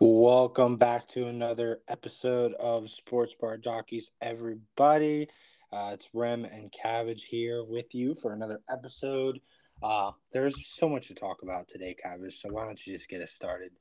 Welcome 0.00 0.76
back 0.76 1.08
to 1.08 1.26
another 1.26 1.80
episode 1.88 2.52
of 2.54 2.88
Sports 2.88 3.34
Bar 3.34 3.56
Jockeys, 3.58 4.10
everybody. 4.20 5.28
Uh, 5.72 5.90
it's 5.94 6.08
Rem 6.14 6.44
and 6.44 6.70
Cabbage 6.70 7.24
here 7.24 7.64
with 7.64 7.92
you 7.94 8.14
for 8.14 8.32
another 8.32 8.60
episode. 8.70 9.40
Uh, 9.82 10.12
there's 10.32 10.54
so 10.68 10.88
much 10.88 11.08
to 11.08 11.14
talk 11.14 11.42
about 11.42 11.66
today, 11.68 11.94
Cabbage. 12.00 12.40
So 12.40 12.48
why 12.50 12.64
don't 12.64 12.84
you 12.86 12.92
just 12.96 13.08
get 13.08 13.22
us 13.22 13.32
started? 13.32 13.72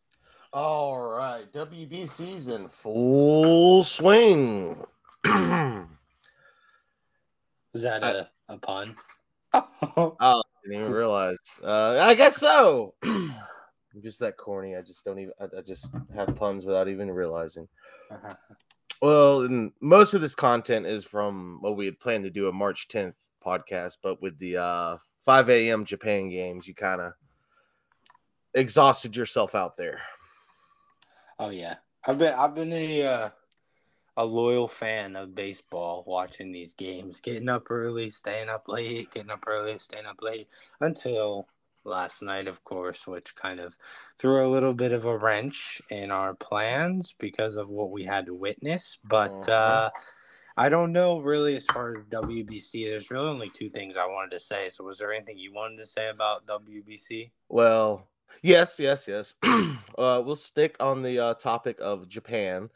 All 0.53 0.97
right, 0.97 1.51
WBC 1.53 2.49
in 2.49 2.67
full 2.67 3.83
swing. 3.83 4.83
Was 5.23 5.87
that 7.83 8.03
I- 8.03 8.09
a, 8.11 8.25
a 8.49 8.57
pun? 8.57 8.95
Oh, 9.53 10.15
I 10.19 10.41
didn't 10.63 10.81
even 10.81 10.91
realize. 10.91 11.37
Uh, 11.63 11.99
I 12.01 12.15
guess 12.15 12.37
so. 12.37 12.95
I'm 13.93 14.01
just 14.01 14.19
that 14.19 14.37
corny. 14.37 14.75
I 14.75 14.81
just 14.81 15.03
don't 15.05 15.19
even. 15.19 15.33
I, 15.39 15.45
I 15.57 15.61
just 15.61 15.91
have 16.15 16.35
puns 16.35 16.65
without 16.65 16.87
even 16.87 17.09
realizing. 17.11 17.67
Uh-huh. 18.11 18.33
Well, 18.99 19.47
most 19.79 20.15
of 20.15 20.21
this 20.21 20.33
content 20.33 20.87
is 20.87 21.05
from 21.05 21.59
what 21.61 21.77
we 21.77 21.85
had 21.85 21.99
planned 21.99 22.23
to 22.23 22.31
do 22.31 22.47
a 22.47 22.51
March 22.51 22.87
10th 22.87 23.13
podcast, 23.45 23.97
but 24.01 24.23
with 24.23 24.39
the 24.39 24.57
uh, 24.57 24.97
5 25.23 25.51
a.m. 25.51 25.85
Japan 25.85 26.29
games, 26.29 26.67
you 26.67 26.73
kind 26.73 27.01
of 27.01 27.13
exhausted 28.55 29.15
yourself 29.15 29.53
out 29.53 29.77
there. 29.77 30.01
oh 31.37 31.51
yeah, 31.51 31.75
I've 32.07 32.17
been 32.17 32.33
I've 32.33 32.55
been 32.55 32.73
a 32.73 33.03
uh, 33.03 33.29
a 34.17 34.25
loyal 34.25 34.67
fan 34.67 35.15
of 35.15 35.35
baseball, 35.35 36.03
watching 36.07 36.51
these 36.51 36.73
games, 36.73 37.21
getting 37.21 37.49
up 37.49 37.69
early, 37.69 38.09
staying 38.09 38.49
up 38.49 38.67
late, 38.67 39.11
getting 39.11 39.29
up 39.29 39.43
early, 39.45 39.77
staying 39.77 40.07
up 40.07 40.21
late 40.21 40.47
until 40.81 41.47
last 41.83 42.21
night, 42.21 42.47
of 42.47 42.63
course, 42.63 43.07
which 43.07 43.35
kind 43.35 43.59
of 43.59 43.77
threw 44.17 44.45
a 44.45 44.49
little 44.49 44.73
bit 44.73 44.91
of 44.91 45.05
a 45.05 45.17
wrench 45.17 45.81
in 45.89 46.11
our 46.11 46.33
plans 46.35 47.15
because 47.17 47.55
of 47.55 47.69
what 47.69 47.91
we 47.91 48.03
had 48.03 48.25
to 48.25 48.33
witness. 48.33 48.99
But 49.03 49.31
Mhm. 49.31 49.49
uh, 49.49 49.89
I 50.57 50.69
don't 50.69 50.91
know 50.91 51.19
really 51.19 51.55
as 51.55 51.65
far 51.67 51.95
as 51.95 52.05
WBC. 52.05 52.85
There's 52.85 53.11
really 53.11 53.29
only 53.29 53.49
two 53.51 53.69
things 53.69 53.95
I 53.95 54.07
wanted 54.07 54.31
to 54.31 54.39
say. 54.39 54.69
So, 54.69 54.83
was 54.83 54.97
there 54.97 55.13
anything 55.13 55.37
you 55.37 55.53
wanted 55.53 55.77
to 55.77 55.85
say 55.85 56.09
about 56.09 56.47
WBC? 56.47 57.31
Well, 57.47 58.09
yes, 58.41 58.79
yes, 58.79 59.07
yes. 59.07 59.35
uh, 59.43 60.21
we'll 60.25 60.35
stick 60.35 60.75
on 60.79 61.03
the 61.03 61.19
uh, 61.19 61.33
topic 61.35 61.79
of 61.79 62.09
Japan. 62.09 62.69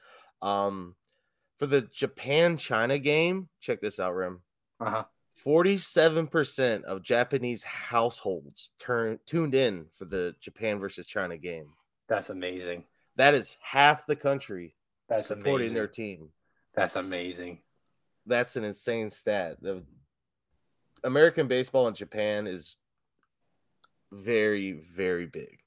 Um, 0.44 0.95
for 1.57 1.66
the 1.66 1.81
Japan 1.81 2.57
China 2.57 2.97
game, 2.97 3.49
check 3.59 3.81
this 3.81 3.99
out, 3.99 4.16
Rim. 4.16 4.41
Uh 4.79 4.89
huh. 4.89 5.03
47% 5.45 6.84
of 6.84 7.02
Japanese 7.02 7.64
households 7.64 8.72
turn 8.80 9.20
tuned 9.25 9.56
in 9.56 9.86
for 9.94 10.06
the 10.06 10.36
Japan 10.39 10.80
versus 10.80 11.06
China 11.06 11.38
game. 11.38 11.70
That's 12.08 12.30
amazing. 12.30 12.86
That 13.16 13.34
is 13.34 13.58
half 13.62 14.06
the 14.06 14.16
country 14.16 14.75
That's 15.09 15.28
supporting 15.28 15.53
amazing. 15.67 15.73
their 15.73 15.88
team. 15.88 16.30
That's 16.73 16.95
amazing. 16.95 17.62
That's 18.25 18.56
an 18.56 18.64
insane 18.64 19.09
stat. 19.09 19.58
The 19.62 19.84
American 21.03 21.47
baseball 21.47 21.88
in 21.88 21.95
Japan 21.95 22.47
is 22.47 22.75
very, 24.12 24.73
very 24.73 25.25
big. 25.25 25.59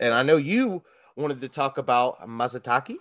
And 0.00 0.12
I 0.12 0.22
know 0.22 0.36
you 0.36 0.82
wanted 1.16 1.40
to 1.42 1.48
talk 1.48 1.78
about 1.78 2.26
Masataka. 2.28 2.96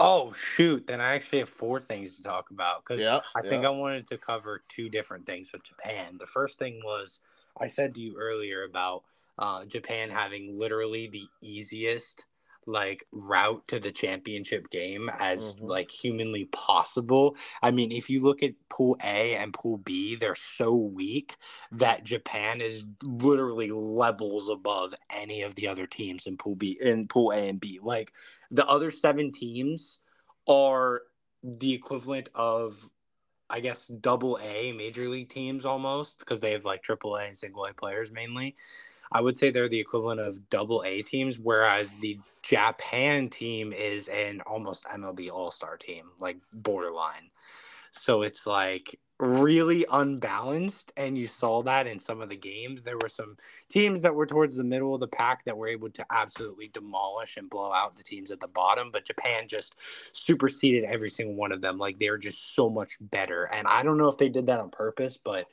Oh 0.00 0.32
shoot! 0.32 0.86
Then 0.88 1.00
I 1.00 1.14
actually 1.14 1.38
have 1.40 1.48
four 1.48 1.80
things 1.80 2.16
to 2.16 2.22
talk 2.24 2.50
about 2.50 2.84
because 2.84 3.02
Yeah, 3.02 3.20
I 3.34 3.42
think 3.42 3.64
I 3.64 3.70
wanted 3.70 4.06
to 4.08 4.18
cover 4.18 4.64
two 4.68 4.88
different 4.88 5.24
things 5.26 5.52
with 5.52 5.62
Japan. 5.64 6.18
The 6.18 6.26
first 6.26 6.58
thing 6.58 6.80
was 6.84 7.20
I 7.56 7.68
said 7.68 7.94
to 7.94 8.00
you 8.00 8.16
earlier 8.18 8.64
about 8.64 9.04
uh, 9.38 9.64
Japan 9.66 10.10
having 10.10 10.58
literally 10.58 11.08
the 11.08 11.30
easiest 11.40 12.26
like 12.68 13.06
route 13.12 13.66
to 13.68 13.80
the 13.80 13.90
championship 13.90 14.68
game 14.70 15.10
as 15.18 15.58
Mhm. 15.58 15.68
like 15.68 15.90
humanly 15.90 16.44
possible. 16.46 17.36
I 17.62 17.70
mean, 17.70 17.90
if 17.90 18.10
you 18.10 18.20
look 18.20 18.42
at 18.42 18.54
Pool 18.68 18.96
A 19.02 19.34
and 19.36 19.54
Pool 19.54 19.78
B, 19.78 20.16
they're 20.16 20.36
so 20.36 20.74
weak 20.74 21.36
that 21.72 22.04
Japan 22.04 22.60
is 22.60 22.86
literally 23.02 23.70
levels 23.70 24.50
above 24.50 24.94
any 25.10 25.42
of 25.42 25.54
the 25.54 25.66
other 25.66 25.86
teams 25.86 26.26
in 26.26 26.36
Pool 26.36 26.56
B 26.56 26.78
in 26.80 27.08
Pool 27.08 27.32
A 27.32 27.48
and 27.48 27.58
B. 27.58 27.80
Like 27.82 28.12
the 28.50 28.66
other 28.66 28.90
seven 28.90 29.32
teams 29.32 30.00
are 30.46 31.02
the 31.42 31.72
equivalent 31.72 32.28
of 32.34 32.90
I 33.50 33.60
guess 33.60 33.86
double 33.86 34.38
A 34.42 34.72
major 34.72 35.08
league 35.08 35.30
teams 35.30 35.64
almost 35.64 36.18
because 36.18 36.40
they 36.40 36.52
have 36.52 36.66
like 36.66 36.82
triple 36.82 37.16
A 37.16 37.24
and 37.24 37.36
single 37.36 37.64
A 37.64 37.72
players 37.72 38.10
mainly. 38.10 38.56
I 39.10 39.20
would 39.20 39.36
say 39.36 39.50
they're 39.50 39.68
the 39.68 39.80
equivalent 39.80 40.20
of 40.20 40.50
double 40.50 40.82
A 40.86 41.02
teams, 41.02 41.38
whereas 41.38 41.94
the 42.00 42.18
Japan 42.42 43.28
team 43.28 43.72
is 43.72 44.08
an 44.08 44.40
almost 44.42 44.84
MLB 44.84 45.30
All 45.30 45.50
Star 45.50 45.76
team, 45.76 46.06
like 46.18 46.36
borderline. 46.52 47.30
So 47.90 48.22
it's 48.22 48.46
like 48.46 48.98
really 49.18 49.84
unbalanced. 49.90 50.92
And 50.96 51.18
you 51.18 51.26
saw 51.26 51.62
that 51.62 51.86
in 51.86 51.98
some 51.98 52.20
of 52.20 52.28
the 52.28 52.36
games. 52.36 52.84
There 52.84 52.98
were 53.02 53.08
some 53.08 53.36
teams 53.68 54.02
that 54.02 54.14
were 54.14 54.26
towards 54.26 54.56
the 54.56 54.64
middle 54.64 54.94
of 54.94 55.00
the 55.00 55.08
pack 55.08 55.44
that 55.44 55.56
were 55.56 55.68
able 55.68 55.90
to 55.90 56.06
absolutely 56.10 56.68
demolish 56.68 57.36
and 57.36 57.50
blow 57.50 57.72
out 57.72 57.96
the 57.96 58.02
teams 58.02 58.30
at 58.30 58.40
the 58.40 58.48
bottom. 58.48 58.90
But 58.92 59.06
Japan 59.06 59.48
just 59.48 59.74
superseded 60.12 60.84
every 60.84 61.10
single 61.10 61.34
one 61.34 61.52
of 61.52 61.60
them. 61.60 61.78
Like 61.78 61.98
they 61.98 62.10
were 62.10 62.18
just 62.18 62.54
so 62.54 62.70
much 62.70 62.96
better. 63.00 63.44
And 63.52 63.66
I 63.66 63.82
don't 63.82 63.98
know 63.98 64.08
if 64.08 64.18
they 64.18 64.28
did 64.28 64.46
that 64.46 64.60
on 64.60 64.70
purpose, 64.70 65.16
but 65.16 65.46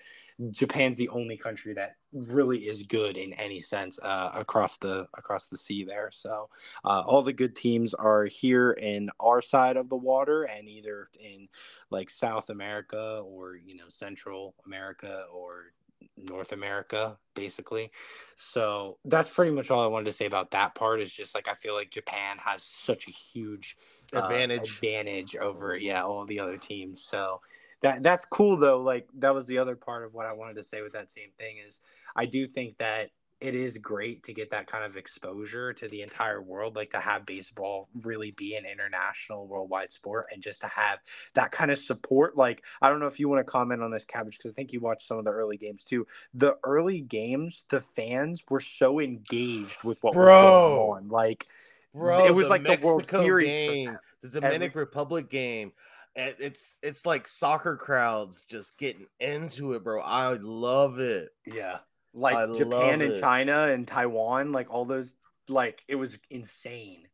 Japan's 0.52 0.98
the 0.98 1.10
only 1.10 1.38
country 1.38 1.74
that 1.74 1.96
really 2.12 2.68
is 2.68 2.84
good 2.84 3.16
in 3.18 3.34
any 3.34 3.60
sense 3.60 3.98
uh, 4.00 4.32
across 4.34 4.78
the 4.78 5.08
across 5.18 5.48
the 5.48 5.58
sea 5.58 5.86
there. 5.86 6.10
So 6.12 6.50
uh, 6.84 7.04
all 7.06 7.22
the 7.22 7.34
good 7.34 7.56
teams 7.56 7.94
are 7.94 8.26
here 8.26 8.72
in 8.72 9.10
our 9.20 9.42
side 9.42 9.78
of 9.78 9.90
the 9.90 9.96
water, 9.96 10.44
and 10.44 10.68
either 10.68 11.10
in 11.20 11.48
like 11.90 12.10
South 12.10 12.50
America 12.50 13.22
or 13.26 13.56
you 13.56 13.76
know 13.76 13.88
Central 13.88 14.56
America 14.66 15.26
or 15.34 15.72
North 16.18 16.52
America, 16.52 17.18
basically. 17.34 17.92
So 18.36 18.98
that's 19.06 19.30
pretty 19.30 19.52
much 19.52 19.72
all 19.72 19.84
I 19.84 19.88
wanted 19.88 20.06
to 20.06 20.14
say 20.14 20.26
about 20.26 20.52
that 20.52 20.76
part. 20.76 21.00
Is 21.00 21.12
just 21.12 21.34
like 21.34 21.48
I 21.48 21.54
feel 21.54 21.74
like 21.74 21.92
Japan 21.92 22.38
has 22.40 22.62
such 22.62 23.08
a 23.08 23.12
huge 23.12 23.78
uh, 24.14 24.20
Advantage. 24.20 24.70
advantage 24.70 25.36
over 25.36 25.76
yeah 25.78 26.04
all 26.04 26.26
the 26.26 26.40
other 26.40 26.58
teams. 26.58 27.02
So 27.04 27.42
that 27.86 28.04
that's 28.04 28.26
cool 28.26 28.58
though. 28.58 28.82
Like 28.82 29.08
that 29.20 29.34
was 29.34 29.46
the 29.46 29.58
other 29.58 29.76
part 29.76 30.04
of 30.04 30.14
what 30.14 30.26
I 30.26 30.34
wanted 30.34 30.56
to 30.58 30.64
say 30.64 30.82
with 30.82 30.94
that 30.94 31.10
same 31.10 31.30
thing 31.40 31.58
is 31.66 31.80
I 32.16 32.26
do 32.26 32.46
think 32.46 32.78
that 32.80 33.12
it 33.42 33.54
is 33.54 33.78
great 33.78 34.24
to 34.24 34.34
get 34.34 34.50
that 34.52 34.66
kind 34.66 34.86
of 34.86 34.96
exposure 34.96 35.74
to 35.74 35.88
the 35.90 36.02
entire 36.02 36.42
world, 36.42 36.76
like 36.76 36.90
to 36.92 37.00
have 37.00 37.26
baseball 37.26 37.90
really 38.02 38.32
be 38.32 38.56
an 38.56 38.64
international 38.66 39.46
worldwide 39.46 39.92
sport 39.92 40.26
and 40.32 40.42
just 40.42 40.62
to 40.62 40.68
have 40.68 41.00
that 41.34 41.52
kind 41.52 41.70
of 41.70 41.78
support. 41.78 42.38
Like, 42.38 42.64
I 42.82 42.90
don't 42.90 43.02
know 43.02 43.08
if 43.08 43.20
you 43.20 43.28
want 43.28 43.46
to 43.46 43.52
comment 43.52 43.84
on 43.84 43.92
this, 43.92 44.06
Cabbage, 44.06 44.38
because 44.38 44.52
I 44.52 44.54
think 44.54 44.72
you 44.72 44.80
watched 44.80 45.06
some 45.06 45.18
of 45.20 45.26
the 45.26 45.32
early 45.32 45.58
games 45.58 45.84
too. 45.84 46.08
The 46.34 46.56
early 46.64 47.02
games, 47.02 47.66
the 47.70 47.82
fans 47.82 48.42
were 48.50 48.62
so 48.62 49.02
engaged 49.02 49.84
with 49.84 50.02
what 50.02 50.14
Bro. 50.14 50.24
was 50.26 50.70
going 50.78 51.04
on. 51.04 51.10
Like, 51.10 51.48
Bro, 51.94 52.26
It 52.26 52.34
was 52.34 52.48
like 52.48 52.64
the 52.64 52.80
World 52.82 52.98
Mexico 53.00 53.22
Series 53.22 53.48
game, 53.48 53.98
the 54.22 54.30
Dominican 54.30 54.64
Every- 54.64 54.80
Republic 54.80 55.30
game. 55.30 55.74
It's 56.16 56.80
it's 56.82 57.06
like 57.06 57.28
soccer 57.28 57.76
crowds 57.76 58.46
just 58.46 58.78
getting 58.78 59.08
into 59.20 59.74
it, 59.74 59.84
bro. 59.84 60.02
I 60.02 60.34
love 60.36 61.00
it. 61.00 61.30
Yeah. 61.46 61.80
Like 62.14 62.38
I 62.38 62.54
Japan 62.54 63.02
and 63.02 63.14
it. 63.14 63.22
China 63.22 63.68
and 63.68 63.86
Taiwan, 63.86 64.54
like 64.54 64.70
all 64.74 64.86
those, 64.86 65.16
like 65.50 65.84
it 65.90 65.96
was 65.96 66.18
insane. 66.30 67.08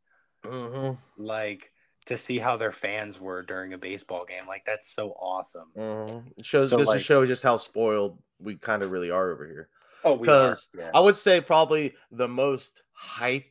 hmm 0.45 0.91
Like 1.17 1.71
to 2.05 2.17
see 2.17 2.37
how 2.37 2.57
their 2.57 2.71
fans 2.71 3.19
were 3.19 3.41
during 3.41 3.73
a 3.73 3.77
baseball 3.77 4.25
game. 4.25 4.47
Like 4.47 4.65
that's 4.65 4.93
so 4.93 5.11
awesome. 5.19 5.71
hmm 5.75 6.27
It 6.37 6.45
shows 6.45 6.69
So, 6.69 6.77
goes 6.77 6.87
like- 6.87 6.99
to 6.99 7.03
show 7.03 7.25
just 7.25 7.41
how 7.43 7.57
spoiled 7.57 8.19
we 8.39 8.55
kind 8.55 8.83
of 8.83 8.91
really 8.91 9.09
are 9.09 9.31
over 9.31 9.47
here. 9.47 9.69
Oh, 10.03 10.17
because 10.17 10.69
Yeah. 10.77 10.91
I 10.93 10.99
would 10.99 11.15
say 11.15 11.41
probably 11.41 11.95
the 12.11 12.27
most 12.27 12.83
hyped 12.99 13.45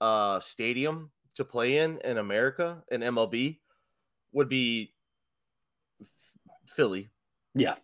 uh 0.00 0.40
stadium 0.40 1.10
to 1.36 1.44
play 1.44 1.78
in 1.78 1.98
in 2.00 2.18
America 2.18 2.82
in 2.90 3.02
MLB 3.02 3.60
would 4.32 4.48
be 4.48 4.92
Philly. 6.76 7.08
Yeah. 7.54 7.76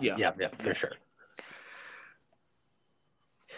Yeah. 0.00 0.16
yeah, 0.18 0.32
yeah, 0.38 0.48
for 0.58 0.74
sure. 0.74 0.92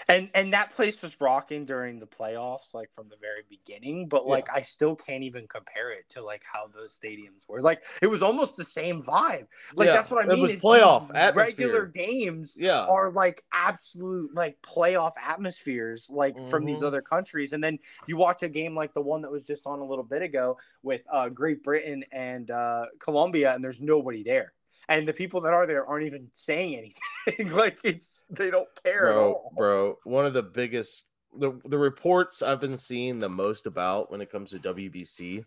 And 0.08 0.28
and 0.34 0.52
that 0.52 0.74
place 0.74 1.00
was 1.00 1.18
rocking 1.20 1.64
during 1.64 2.00
the 2.00 2.06
playoffs, 2.06 2.74
like 2.74 2.90
from 2.92 3.08
the 3.08 3.16
very 3.20 3.42
beginning. 3.48 4.08
But 4.08 4.26
like, 4.26 4.48
I 4.52 4.60
still 4.62 4.96
can't 4.96 5.22
even 5.22 5.46
compare 5.46 5.92
it 5.92 6.08
to 6.10 6.22
like 6.22 6.42
how 6.50 6.66
those 6.66 6.98
stadiums 6.98 7.48
were. 7.48 7.60
Like, 7.62 7.84
it 8.02 8.08
was 8.08 8.22
almost 8.22 8.56
the 8.56 8.64
same 8.64 9.00
vibe. 9.00 9.46
Like 9.74 9.86
Yeah, 9.86 9.92
that's 9.92 10.10
what 10.10 10.24
I 10.24 10.28
mean. 10.28 10.38
it 10.38 10.42
was 10.42 10.52
playoff 10.54 11.10
atmosphere. 11.14 11.66
Regular 11.66 11.86
games 11.86 12.56
Yeah. 12.58 12.84
are 12.86 13.12
like 13.12 13.44
absolute 13.52 14.34
like 14.34 14.60
playoff 14.62 15.12
atmospheres 15.22 16.06
like 16.10 16.34
from 16.50 16.64
these 16.64 16.80
Mhm. 16.80 16.86
other 16.86 17.02
countries 17.02 17.52
and 17.52 17.62
then 17.62 17.78
you 18.08 18.16
watch 18.16 18.42
a 18.42 18.48
game 18.48 18.74
like 18.74 18.94
the 18.94 19.00
one 19.02 19.22
that 19.22 19.30
was 19.30 19.46
just 19.46 19.64
on 19.66 19.78
a 19.78 19.84
little 19.84 20.04
bit 20.04 20.22
ago 20.22 20.58
with 20.82 21.02
uh 21.10 21.28
Great 21.28 21.62
Britain 21.62 22.04
and 22.10 22.50
uh 22.50 22.86
Colombia 22.98 23.54
and 23.54 23.62
there's 23.62 23.80
nobody 23.80 24.22
there 24.24 24.53
and 24.88 25.06
the 25.08 25.12
people 25.12 25.40
that 25.42 25.52
are 25.52 25.66
there 25.66 25.86
aren't 25.86 26.06
even 26.06 26.28
saying 26.34 26.92
anything 27.26 27.52
like 27.56 27.78
it's 27.84 28.22
they 28.30 28.50
don't 28.50 28.68
care 28.84 29.06
at 29.08 29.12
bro, 29.14 29.32
all 29.32 29.52
bro. 29.56 29.98
One 30.04 30.26
of 30.26 30.32
the 30.34 30.42
biggest 30.42 31.04
the 31.38 31.58
the 31.64 31.78
reports 31.78 32.42
I've 32.42 32.60
been 32.60 32.76
seeing 32.76 33.18
the 33.18 33.28
most 33.28 33.66
about 33.66 34.10
when 34.10 34.20
it 34.20 34.30
comes 34.30 34.50
to 34.50 34.58
WBC 34.58 35.44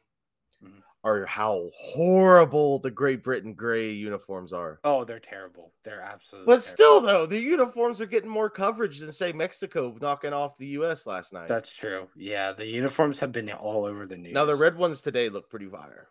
Mhm. 0.64 0.82
are 1.04 1.24
how 1.28 1.70
horrible 1.76 2.80
the 2.80 2.90
Great 2.90 3.24
Britain 3.24 3.54
gray 3.54 3.92
uniforms 3.92 4.52
are. 4.54 4.80
Oh, 4.84 5.04
they're 5.06 5.20
terrible. 5.20 5.72
They're 5.84 6.02
absolutely. 6.02 6.48
But 6.48 6.62
terrible. 6.62 6.62
still, 6.64 7.02
though, 7.02 7.26
the 7.28 7.40
uniforms 7.40 8.02
are 8.02 8.08
getting 8.08 8.30
more 8.32 8.50
coverage 8.50 8.98
than 8.98 9.12
say 9.12 9.32
Mexico 9.32 9.96
knocking 10.02 10.34
off 10.34 10.58
the 10.58 10.66
U.S. 10.80 11.06
last 11.06 11.32
night. 11.32 11.48
that's 11.48 11.72
true. 11.72 12.08
Yeah, 12.16 12.54
the 12.54 12.66
uniforms 12.66 13.20
have 13.20 13.32
been 13.32 13.52
all 13.52 13.86
over 13.86 14.08
the 14.08 14.18
news. 14.18 14.34
now 14.34 14.46
the 14.46 14.56
red 14.56 14.76
ones 14.78 15.02
today 15.04 15.30
look 15.30 15.48
pretty 15.48 15.68
fire. 15.68 16.08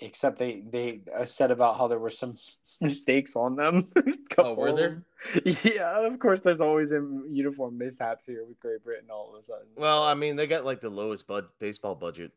Except 0.00 0.38
they 0.38 0.62
they 0.70 1.00
said 1.26 1.50
about 1.50 1.76
how 1.78 1.86
there 1.88 1.98
were 1.98 2.10
some 2.10 2.36
mistakes 2.80 3.36
on 3.36 3.56
them. 3.56 3.86
Oh, 4.38 4.54
were 4.54 4.72
there? 4.72 5.02
Yeah, 5.64 6.06
of 6.06 6.18
course. 6.18 6.40
There's 6.40 6.62
always 6.62 6.92
in 6.92 7.24
uniform 7.28 7.76
mishaps 7.76 8.24
here 8.24 8.46
with 8.46 8.58
Great 8.58 8.82
Britain. 8.82 9.08
All 9.10 9.34
of 9.34 9.38
a 9.38 9.42
sudden. 9.42 9.66
Well, 9.76 10.02
I 10.02 10.14
mean, 10.14 10.36
they 10.36 10.46
got 10.46 10.64
like 10.64 10.80
the 10.80 10.88
lowest 10.88 11.26
bud 11.26 11.46
baseball 11.58 11.94
budget. 11.94 12.32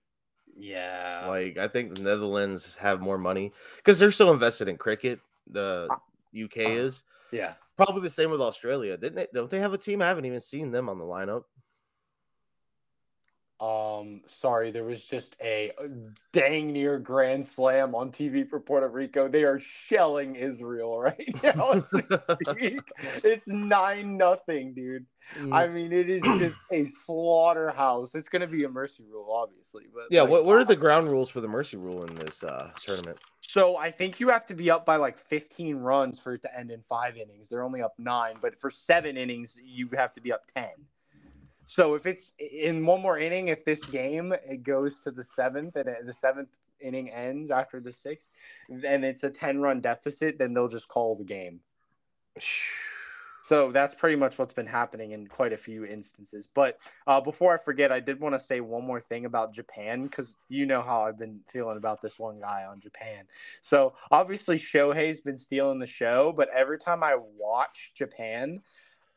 yeah. 0.57 1.25
Like, 1.29 1.57
I 1.57 1.69
think 1.69 1.95
the 1.95 2.01
Netherlands 2.01 2.75
have 2.79 2.99
more 2.99 3.17
money 3.17 3.53
because 3.77 3.99
they're 3.99 4.11
so 4.11 4.33
invested 4.33 4.67
in 4.67 4.75
cricket. 4.77 5.19
The 5.49 5.87
UK 6.33 6.57
uh, 6.57 6.69
is 6.71 7.03
yeah. 7.31 7.53
probably 7.77 8.01
the 8.01 8.09
same 8.09 8.31
with 8.31 8.41
Australia, 8.41 8.97
didn't 8.97 9.15
they? 9.15 9.27
Don't 9.33 9.49
they 9.49 9.59
have 9.59 9.73
a 9.73 9.77
team? 9.77 10.01
I 10.01 10.07
haven't 10.07 10.25
even 10.25 10.41
seen 10.41 10.71
them 10.71 10.89
on 10.89 10.97
the 10.97 11.05
lineup. 11.05 11.43
Um, 13.59 14.21
sorry, 14.25 14.71
there 14.71 14.83
was 14.83 15.05
just 15.05 15.35
a 15.41 15.71
dang 16.33 16.73
near 16.73 16.99
grand 16.99 17.45
slam 17.45 17.95
on 17.95 18.11
TV 18.11 18.45
for 18.47 18.59
Puerto 18.59 18.89
Rico. 18.89 19.27
They 19.29 19.43
are 19.43 19.59
shelling 19.59 20.35
Israel 20.35 20.99
right 21.01 21.43
now 21.43 21.71
as 21.71 21.91
we 21.93 22.01
speak. 22.01 22.81
it's 23.23 23.47
nine 23.47 24.17
nothing, 24.17 24.73
dude. 24.73 25.05
I 25.51 25.67
mean, 25.67 25.93
it 25.93 26.09
is 26.09 26.21
just 26.23 26.57
a 26.71 26.85
slaughterhouse. 26.85 28.13
It's 28.15 28.27
gonna 28.27 28.47
be 28.47 28.65
a 28.65 28.69
mercy 28.69 29.03
rule, 29.09 29.31
obviously, 29.31 29.85
but 29.93 30.07
yeah. 30.09 30.21
like, 30.21 30.31
What 30.31 30.45
what 30.45 30.57
are 30.57 30.65
the 30.65 30.75
ground 30.75 31.11
rules 31.11 31.29
for 31.29 31.39
the 31.39 31.47
mercy 31.47 31.77
rule 31.77 32.03
in 32.03 32.15
this 32.15 32.43
uh, 32.43 32.71
tournament? 32.81 33.19
So 33.41 33.77
I 33.77 33.91
think 33.91 34.19
you 34.19 34.29
have 34.29 34.45
to 34.47 34.55
be 34.55 34.71
up 34.71 34.85
by 34.85 34.95
like 34.95 35.17
15 35.17 35.77
runs 35.77 36.17
for 36.17 36.33
it 36.33 36.41
to 36.41 36.57
end 36.57 36.71
in 36.71 36.81
five 36.89 37.15
innings. 37.17 37.49
They're 37.49 37.63
only 37.63 37.81
up 37.81 37.93
nine, 37.97 38.35
but 38.41 38.59
for 38.59 38.69
seven 38.69 39.15
innings, 39.15 39.57
you 39.63 39.89
have 39.95 40.11
to 40.13 40.21
be 40.21 40.33
up 40.33 40.41
10. 40.55 40.65
So 41.65 41.95
if 41.95 42.05
it's 42.05 42.33
in 42.39 42.85
one 42.85 43.01
more 43.01 43.17
inning, 43.17 43.47
if 43.47 43.63
this 43.63 43.85
game 43.85 44.33
it 44.47 44.63
goes 44.63 44.99
to 45.01 45.11
the 45.11 45.23
seventh 45.23 45.75
and 45.75 45.89
the 46.05 46.13
seventh 46.13 46.49
inning 46.81 47.09
ends 47.09 47.51
after 47.51 47.79
the 47.79 47.93
sixth, 47.93 48.29
and 48.69 49.05
it's 49.05 49.23
a 49.23 49.29
10 49.29 49.59
run 49.59 49.79
deficit, 49.79 50.37
then 50.37 50.53
they'll 50.53 50.67
just 50.67 50.87
call 50.87 51.15
the 51.15 51.23
game. 51.23 51.61
So 53.45 53.73
that's 53.73 53.93
pretty 53.93 54.15
much 54.15 54.37
what's 54.37 54.53
been 54.53 54.65
happening 54.65 55.11
in 55.11 55.27
quite 55.27 55.51
a 55.51 55.57
few 55.57 55.83
instances. 55.83 56.47
But 56.51 56.79
uh, 57.05 57.19
before 57.19 57.53
I 57.53 57.57
forget, 57.57 57.91
I 57.91 57.99
did 57.99 58.21
want 58.21 58.33
to 58.35 58.39
say 58.39 58.61
one 58.61 58.85
more 58.85 59.01
thing 59.01 59.25
about 59.25 59.53
Japan 59.53 60.03
because 60.03 60.37
you 60.47 60.65
know 60.65 60.81
how 60.81 61.03
I've 61.03 61.19
been 61.19 61.41
feeling 61.51 61.75
about 61.75 62.01
this 62.01 62.17
one 62.17 62.39
guy 62.39 62.63
on 62.63 62.79
Japan. 62.79 63.25
So 63.61 63.95
obviously 64.11 64.57
Shohei's 64.57 65.19
been 65.19 65.35
stealing 65.35 65.79
the 65.79 65.85
show, 65.85 66.33
but 66.35 66.47
every 66.55 66.79
time 66.79 67.03
I 67.03 67.17
watch 67.37 67.91
Japan, 67.93 68.61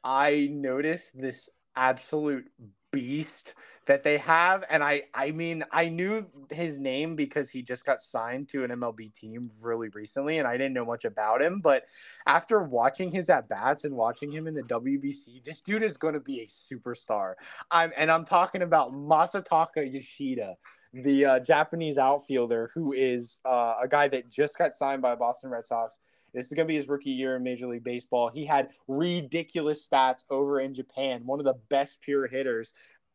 I 0.03 0.49
notice 0.51 1.09
this 1.15 1.49
absolute 1.77 2.51
beast 2.93 3.55
that 3.87 4.03
they 4.03 4.19
have. 4.19 4.65
And 4.69 4.83
I 4.83 5.03
I 5.15 5.31
mean 5.31 5.65
I 5.71 5.89
knew 5.89 6.27
his 6.51 6.79
name 6.79 7.17
because 7.17 7.49
he 7.49 7.63
just 7.63 7.85
got 7.85 8.03
signed 8.03 8.49
to 8.51 8.65
an 8.65 8.71
MLB 8.71 9.15
team 9.15 9.51
really 9.63 9.89
recently 9.91 10.39
and 10.39 10.47
I 10.47 10.57
didn't 10.57 10.75
know 10.75 10.85
much 10.85 11.05
about 11.05 11.41
him. 11.41 11.61
But 11.61 11.85
after 12.27 12.63
watching 12.63 13.11
his 13.11 13.31
at 13.31 13.49
bats 13.49 13.85
and 13.85 13.95
watching 13.95 14.31
him 14.31 14.47
in 14.47 14.55
the 14.55 14.63
WBC 14.63 15.45
this 15.45 15.61
dude 15.61 15.83
is 15.83 15.97
going 15.97 16.15
to 16.15 16.21
be 16.21 16.41
a 16.41 16.47
superstar. 16.47 17.35
I'm 17.71 17.93
and 17.97 18.11
I'm 18.11 18.25
talking 18.25 18.63
about 18.63 18.93
Masataka 18.93 19.93
Yoshida 19.93 20.57
the 20.93 21.25
uh, 21.25 21.39
Japanese 21.41 21.99
outfielder 21.99 22.71
who 22.73 22.93
is 22.93 23.39
uh, 23.45 23.75
a 23.83 23.89
guy 23.89 24.09
that 24.09 24.31
just 24.31 24.57
got 24.57 24.73
signed 24.73 25.03
by 25.03 25.15
Boston 25.15 25.51
Red 25.51 25.65
Sox 25.65 25.99
this 26.37 26.47
is 26.47 26.53
going 26.53 26.67
to 26.67 26.71
be 26.71 26.77
his 26.77 26.87
rookie 26.87 27.11
year 27.11 27.35
in 27.37 27.43
Major 27.43 27.67
League 27.67 27.83
Baseball. 27.83 28.31
He 28.33 28.45
had 28.45 28.69
ridiculous 28.87 29.89
stats 29.89 30.23
over 30.31 30.61
in 30.61 30.75
Japan, 30.75 31.23
one 31.25 31.41
of 31.41 31.47
the 31.47 31.55
best 31.71 32.03
pure 32.03 32.27
hitters 32.27 32.73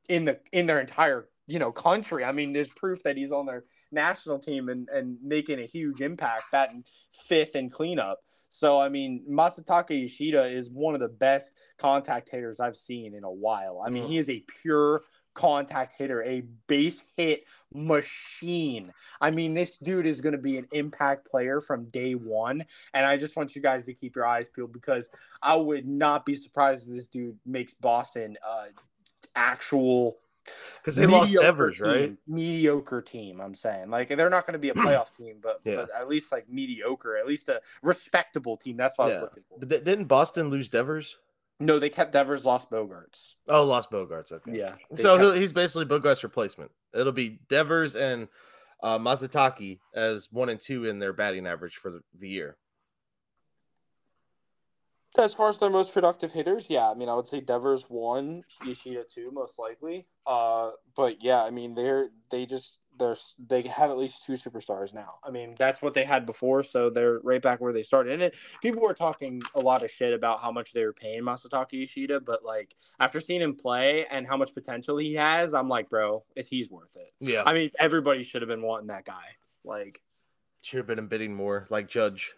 in 0.10 0.26
the 0.26 0.40
in 0.52 0.66
their 0.66 0.82
entire 0.82 1.30
you 1.48 1.60
know 1.60 1.72
country. 1.72 2.26
I 2.26 2.32
mean, 2.32 2.52
there's 2.52 2.68
proof 2.70 3.04
that 3.04 3.16
he's 3.16 3.32
on 3.32 3.46
their 3.46 3.66
national 3.92 4.40
team 4.40 4.70
and 4.70 4.90
and 4.90 5.18
making 5.24 5.60
a 5.60 5.66
huge 5.68 6.02
impact, 6.02 6.46
batting 6.52 6.84
fifth 7.28 7.56
in 7.56 7.70
cleanup. 7.70 8.20
So 8.50 8.82
I 8.82 8.90
mean, 8.90 9.24
Masataka 9.30 9.92
Yoshida 10.02 10.46
is 10.46 10.70
one 10.70 10.96
of 10.96 11.00
the 11.00 11.08
best 11.08 11.52
contact 11.78 12.28
hitters 12.30 12.60
I've 12.60 12.76
seen 12.76 13.14
in 13.16 13.24
a 13.24 13.32
while. 13.32 13.82
I 13.86 13.90
mean, 13.90 14.04
Mm. 14.04 14.10
he 14.10 14.18
is 14.18 14.30
a 14.30 14.44
pure 14.62 15.04
contact 15.34 15.96
hitter, 15.98 16.24
a 16.24 16.42
base 16.68 17.04
hit 17.18 17.46
machine. 17.74 18.92
I 19.22 19.32
mean, 19.32 19.54
this 19.54 19.78
dude 19.78 20.06
is 20.06 20.22
going 20.22 20.34
to 20.34 20.38
be 20.42 20.58
an 20.58 20.68
impact 20.72 21.30
player 21.30 21.62
from 21.62 21.86
day 21.86 22.16
one. 22.16 22.66
And 22.94 23.06
I 23.06 23.18
just 23.18 23.36
want 23.36 23.56
you 23.56 23.62
guys 23.62 23.86
to 23.86 23.94
keep 23.94 24.16
your 24.16 24.26
eyes 24.26 24.48
peeled 24.54 24.74
because 24.74 25.10
I 25.42 25.56
would 25.56 25.88
not 25.88 26.26
be 26.26 26.36
surprised 26.36 26.88
if 26.90 26.96
this 26.96 27.08
dude 27.08 27.38
makes 27.46 27.74
Boston 27.74 28.38
uh, 28.48 28.66
actual 29.36 30.18
Because 30.82 30.96
they 30.96 31.06
lost 31.06 31.36
Evers, 31.36 31.78
team, 31.78 31.88
right? 31.88 32.14
Mediocre 32.28 33.02
team. 33.02 33.40
I'm 33.40 33.56
saying 33.56 33.90
like 33.90 34.10
they're 34.10 34.30
not 34.30 34.46
going 34.46 34.54
to 34.54 34.60
be 34.60 34.70
a 34.70 34.74
playoff 34.76 35.16
team, 35.16 35.38
but, 35.42 35.62
Yeah. 35.64 35.76
but 35.76 35.90
at 35.96 36.10
least 36.10 36.32
like 36.32 36.50
mediocre, 36.50 37.18
at 37.18 37.26
least 37.26 37.48
a 37.50 37.62
respectable 37.82 38.58
team. 38.58 38.76
That's 38.78 38.98
what 38.98 39.06
I 39.06 39.08
Yeah. 39.10 39.14
was 39.16 39.22
looking 39.24 39.44
for. 39.48 39.60
But 39.60 39.70
didn't 39.70 40.06
Boston 40.06 40.50
lose 40.50 40.68
Devers? 40.68 41.20
No, 41.62 41.78
they 41.78 41.90
kept 41.90 42.12
Devers, 42.12 42.44
lost 42.44 42.72
Bogaerts. 42.72 43.36
Oh, 43.48 43.64
lost 43.64 43.92
Bogaerts. 43.92 44.32
Okay. 44.32 44.58
Yeah. 44.58 44.74
So 44.96 45.16
kept- 45.16 45.22
he'll, 45.22 45.32
he's 45.34 45.54
basically 45.54 45.86
Bogaerts' 45.86 46.24
replacement. 46.24 46.72
It'll 46.94 47.12
be 47.14 47.40
Devers 47.50 47.96
and 47.96 48.28
uh, 48.82 48.98
Masataka 48.98 49.80
as 49.94 50.28
one 50.32 50.50
and 50.50 50.60
two 50.60 50.86
in 50.86 50.98
their 50.98 51.14
batting 51.14 51.46
average 51.46 51.76
for 51.76 51.92
the, 51.92 52.02
the 52.20 52.28
year. 52.28 52.58
As 55.20 55.34
far 55.34 55.50
as 55.50 55.58
their 55.58 55.70
most 55.70 55.94
productive 55.94 56.32
hitters, 56.32 56.66
yeah, 56.70 56.90
I 56.90 56.94
mean, 56.94 57.10
I 57.10 57.14
would 57.14 57.28
say 57.28 57.42
Devers 57.42 57.84
one, 57.90 58.44
Yoshida 58.66 59.04
two, 59.14 59.30
most 59.32 59.60
likely. 59.60 60.08
Uh, 60.26 60.72
but 60.96 61.22
yeah, 61.22 61.44
I 61.44 61.50
mean, 61.50 61.76
they're 61.76 62.10
they 62.30 62.46
just 62.46 62.80
they're 62.98 63.18
they 63.50 63.64
have 63.64 63.90
at 63.90 63.98
least 63.98 64.26
two 64.26 64.34
superstars 64.34 64.94
now. 64.94 65.16
I 65.24 65.30
mean, 65.30 65.56
that's 65.60 65.82
what 65.82 65.94
they 65.94 66.06
had 66.06 66.26
before, 66.26 66.64
so 66.64 66.90
they're 66.90 67.20
right 67.20 67.42
back 67.42 67.60
where 67.60 67.74
they 67.74 67.84
started. 67.84 68.14
And 68.14 68.22
it, 68.24 68.36
people 68.62 68.82
were 68.82 68.94
talking 68.94 69.42
a 69.54 69.60
lot 69.60 69.84
of 69.84 69.92
shit 69.92 70.14
about 70.14 70.40
how 70.40 70.52
much 70.52 70.72
they 70.72 70.86
were 70.86 70.94
paying 70.94 71.24
Masataka 71.24 71.74
Yoshida, 71.74 72.22
but 72.22 72.46
like 72.46 72.76
after 73.02 73.20
seeing 73.20 73.42
him 73.42 73.56
play 73.56 74.06
and 74.08 74.26
how 74.26 74.38
much 74.38 74.54
potential 74.54 74.98
he 74.98 75.14
has, 75.16 75.54
I'm 75.54 75.68
like, 75.68 75.90
bro, 75.90 76.24
if 76.38 76.48
he's 76.48 76.70
worth 76.70 76.96
it. 76.96 77.12
Yeah. 77.20 77.44
I 77.46 77.54
mean, 77.54 77.70
everybody 77.80 78.24
should 78.24 78.42
have 78.44 78.50
been 78.50 78.62
wanting 78.62 78.88
that 78.88 79.06
guy. 79.06 79.36
Like, 79.66 80.02
Should 80.62 80.78
have 80.78 80.88
been 80.88 81.06
bidding 81.08 81.36
more, 81.36 81.68
like 81.70 81.90
Judge. 81.90 82.34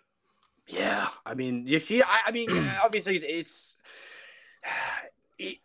Yeah, 0.67 1.08
I 1.25 1.34
mean 1.34 1.67
Yoshida. 1.67 2.05
I, 2.08 2.22
I 2.27 2.32
mean, 2.32 2.50
obviously, 2.84 3.17
it's 3.17 3.74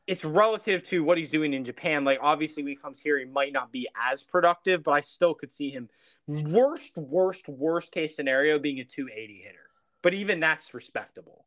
it's 0.06 0.24
relative 0.24 0.86
to 0.88 1.04
what 1.04 1.18
he's 1.18 1.30
doing 1.30 1.54
in 1.54 1.64
Japan. 1.64 2.04
Like, 2.04 2.18
obviously, 2.20 2.62
when 2.62 2.70
he 2.70 2.76
comes 2.76 2.98
here, 2.98 3.18
he 3.18 3.24
might 3.24 3.52
not 3.52 3.70
be 3.70 3.88
as 4.10 4.22
productive, 4.22 4.82
but 4.82 4.92
I 4.92 5.00
still 5.00 5.34
could 5.34 5.52
see 5.52 5.70
him 5.70 5.88
worst, 6.26 6.96
worst, 6.96 7.48
worst 7.48 7.92
case 7.92 8.16
scenario 8.16 8.58
being 8.58 8.80
a 8.80 8.84
280 8.84 9.42
hitter. 9.44 9.58
But 10.02 10.14
even 10.14 10.40
that's 10.40 10.74
respectable. 10.74 11.44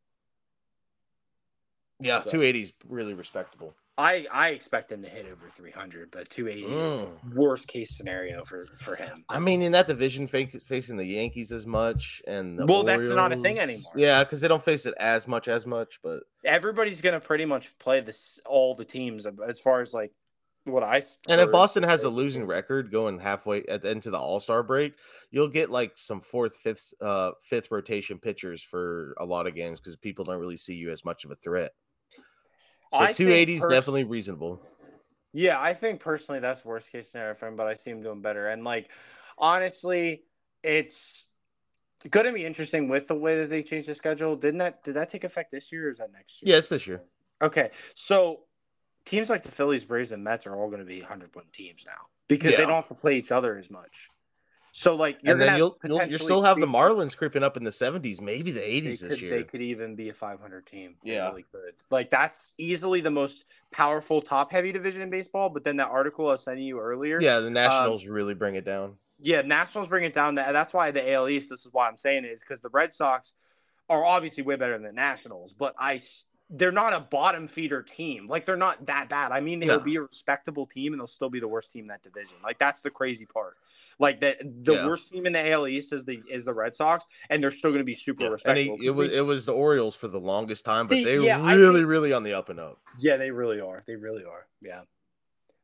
Yeah, 2.01 2.22
So- 2.22 2.31
280 2.31 2.62
is 2.62 2.74
really 2.88 3.13
respectable. 3.13 3.74
I 3.98 4.25
I 4.31 4.50
expect 4.50 4.91
him 4.91 5.03
to 5.03 5.10
hit 5.10 5.25
over 5.25 5.50
300, 5.55 6.10
but 6.12 6.29
280 6.29 6.65
is 6.74 6.91
Mm. 6.91 7.34
worst 7.36 7.67
case 7.67 7.96
scenario 7.96 8.43
for 8.46 8.65
for 8.79 8.96
him. 8.96 9.24
I 9.29 9.39
mean, 9.39 9.62
in 9.62 9.74
that 9.74 9.86
division, 9.86 10.27
fa- 10.27 10.48
facing 10.65 10.98
the 10.98 11.05
Yankees 11.05 11.51
as 11.51 11.67
much, 11.67 12.22
and 12.25 12.58
the 12.58 12.65
Well, 12.65 12.84
that's 12.84 13.03
not 13.03 13.31
a 13.31 13.36
thing 13.38 13.60
anymore. 13.60 13.91
Yeah, 13.96 14.24
because 14.24 14.41
they 14.41 14.48
don't 14.48 14.63
face 14.63 14.86
it 14.86 14.96
as 14.98 15.27
much 15.27 15.48
as 15.48 15.65
much. 15.67 16.00
But 16.01 16.24
Everybody's 16.46 17.01
gonna 17.01 17.20
pretty 17.20 17.46
much 17.46 17.77
play 17.79 18.00
this 18.01 18.39
all 18.46 18.74
the 18.75 18.86
teams 18.86 19.27
as 19.48 19.60
far 19.60 19.81
as 19.81 19.93
like 19.93 20.12
what 20.63 20.84
I 20.84 21.03
and 21.27 21.41
if. 21.41 21.51
Boston 21.51 21.84
has 21.84 22.03
a 22.03 22.10
losing 22.10 22.46
record 22.46 22.91
going 22.91 23.20
halfway 23.20 23.63
at 23.65 23.81
the, 23.81 23.89
into 23.91 24.10
the 24.10 24.17
All 24.17 24.39
Star 24.39 24.63
break, 24.63 24.93
you'll 25.31 25.48
get 25.50 25.70
like 25.70 25.91
some 25.98 26.22
fourth, 26.22 26.55
fifth, 26.55 26.93
uh, 27.01 27.31
fifth 27.43 27.70
rotation 27.72 28.17
pitchers 28.20 28.63
for 28.63 29.13
a 29.20 29.25
lot 29.25 29.48
of 29.48 29.53
games 29.53 29.79
because 29.79 29.96
people 29.96 30.24
don't 30.24 30.39
really 30.39 30.58
see 30.58 30.75
you 30.75 30.89
as 30.91 31.03
much 31.03 31.25
of 31.25 31.29
a 31.31 31.36
threat. 31.36 31.74
So 32.92 33.00
I 33.00 33.12
280 33.12 33.56
is 33.56 33.62
pers- 33.62 33.72
definitely 33.72 34.04
reasonable. 34.04 34.62
Yeah, 35.34 35.62
I 35.62 35.74
think 35.74 36.02
personally 36.02 36.40
that's 36.40 36.66
worst 36.66 36.92
case 36.92 37.10
scenario 37.10 37.34
for 37.34 37.48
him, 37.48 37.56
but 37.56 37.68
I 37.68 37.74
see 37.76 37.90
him 37.90 38.04
doing 38.04 38.22
better. 38.22 38.50
And 38.50 38.64
like 38.64 38.90
honestly, 39.38 40.24
it's 40.64 41.24
gonna 42.10 42.34
be 42.34 42.46
interesting 42.46 42.90
with 42.90 43.08
the 43.08 43.16
way 43.16 43.38
that 43.38 43.50
they 43.50 43.64
changed 43.64 43.88
the 43.88 43.96
schedule. 43.96 44.36
Didn't 44.36 44.58
that 44.60 44.84
did 44.84 44.96
that 44.96 45.10
take 45.10 45.24
effect 45.24 45.52
this 45.52 45.72
year 45.72 45.88
or 45.88 45.92
is 45.92 46.00
that 46.00 46.12
next 46.12 46.42
year? 46.42 46.56
Yeah, 46.56 46.62
this 46.62 46.86
year. 46.88 47.02
Okay. 47.42 47.72
So 47.96 48.42
teams 49.06 49.30
like 49.30 49.44
the 49.44 49.52
Phillies, 49.52 49.86
Braves, 49.86 50.12
and 50.12 50.24
Mets 50.24 50.46
are 50.46 50.56
all 50.56 50.70
gonna 50.70 50.84
be 50.84 51.00
hundred 51.00 51.34
win 51.36 51.46
teams 51.54 51.86
now 51.86 52.08
because 52.28 52.52
Yeah. 52.52 52.58
they 52.58 52.64
don't 52.66 52.76
have 52.76 52.88
to 52.88 52.96
play 52.96 53.18
each 53.18 53.32
other 53.32 53.58
as 53.58 53.70
much. 53.70 54.10
So 54.74 54.96
like, 54.96 55.20
and 55.25 55.40
then 55.40 55.58
you'll, 55.58 55.78
you'll 55.84 56.06
you 56.06 56.18
still 56.18 56.44
have 56.44 56.58
the 56.60 56.66
Marlins 56.66 57.16
creeping 57.16 57.44
up 57.44 57.58
in 57.58 57.63
the 57.63 57.72
70s, 57.72 58.22
maybe 58.22 58.51
the 58.51 58.62
80s 58.62 59.01
this 59.01 59.22
year. 59.22 59.38
They 59.38 59.44
could 59.44 59.62
even 59.62 59.96
be 59.96 60.10
a 60.10 60.13
500 60.13 60.66
team. 60.66 60.96
They 61.04 61.13
Yeah. 61.13 61.30
really 61.30 61.44
could. 61.51 61.74
Like 61.90 62.10
that's 62.10 62.54
easily 62.58 63.01
the 63.01 63.12
most 63.12 63.44
powerful 63.72 64.22
top 64.22 64.50
heavy 64.51 64.72
division 64.72 65.01
in 65.01 65.10
baseball. 65.10 65.50
But 65.50 65.66
then 65.66 65.75
that 65.78 65.90
article 65.90 66.30
I 66.30 66.34
was 66.34 66.44
sending 66.44 66.66
you 66.66 66.80
earlier, 66.80 67.22
Yeah, 67.22 67.40
the 67.40 67.48
um, 67.48 67.54
Nationals 67.54 68.06
really 68.06 68.34
bring 68.34 68.56
it 68.56 68.63
down. 68.63 68.96
yeah, 69.20 69.42
Nationals 69.42 69.90
bring 69.90 70.06
it 70.06 70.13
down. 70.13 70.36
That's 70.36 70.74
why 70.74 70.92
the 70.92 71.12
AL 71.12 71.28
East. 71.28 71.50
This 71.50 71.66
is 71.66 71.74
why 71.74 71.88
I'm 71.90 71.98
saying 71.98 72.24
it 72.24 72.30
is 72.32 72.40
because 72.40 72.62
the 72.62 72.70
Red 72.70 72.94
Sox 72.94 73.34
are 73.90 74.06
obviously 74.06 74.44
way 74.44 74.56
better 74.56 74.74
than 74.74 74.84
the 74.84 74.94
Nationals, 74.94 75.51
but 75.51 75.75
I 75.78 76.01
they're 76.53 76.72
not 76.72 76.91
a 76.93 77.00
bottom 77.00 77.48
feeder 77.48 77.81
team. 77.81 78.27
Like 78.27 78.46
they're 78.46 78.58
not 78.58 78.86
that 78.88 79.08
bad. 79.08 79.31
I 79.31 79.39
mean, 79.39 79.60
they 79.60 79.67
No. 79.67 79.77
will 79.77 79.84
be 79.86 79.96
a 79.96 80.01
respectable 80.01 80.65
team 80.65 80.91
and 80.93 81.00
they'll 81.00 81.08
still 81.08 81.29
be 81.29 81.39
the 81.39 81.48
worst 81.48 81.72
team 81.72 81.86
in 81.86 81.88
that 81.88 82.03
division. 82.03 82.36
Like 82.43 82.60
that's 82.60 82.81
the 82.81 82.89
crazy 82.89 83.25
part. 83.25 83.58
Like 84.00 84.20
that 84.20 84.39
the 84.63 84.74
Yeah. 84.74 84.86
worst 84.86 85.10
team 85.10 85.25
in 85.25 85.34
the 85.34 85.39
AL 85.51 85.67
East 85.67 85.93
is 85.93 86.03
the 86.03 86.22
is 86.29 86.43
the 86.43 86.53
Red 86.53 86.75
Sox, 86.75 87.05
and 87.29 87.41
they're 87.41 87.51
still 87.51 87.70
going 87.72 87.79
to 87.79 87.86
be 87.86 87.93
super 87.93 88.25
And 88.25 88.34
respectable. 88.34 88.75
it, 88.81 88.86
it 88.88 88.89
was 88.91 89.12
it 89.12 89.25
was 89.25 89.46
the 89.46 89.53
Orioles 89.53 89.96
for 89.96 90.08
the 90.10 90.20
longest 90.20 90.65
time, 90.65 90.88
but 90.88 90.96
See, 90.96 91.03
they're 91.05 91.22
yeah, 91.22 91.39
really 91.55 91.79
think- 91.79 91.88
really 91.88 92.12
on 92.13 92.24
the 92.24 92.34
up 92.34 92.50
and 92.50 92.60
up. 92.60 92.79
Yeah, 93.00 93.17
they 93.17 93.31
really 93.31 93.62
are. 93.62 93.84
They 93.88 93.96
really 93.96 94.25
are. 94.25 94.48
Yeah. 94.62 94.81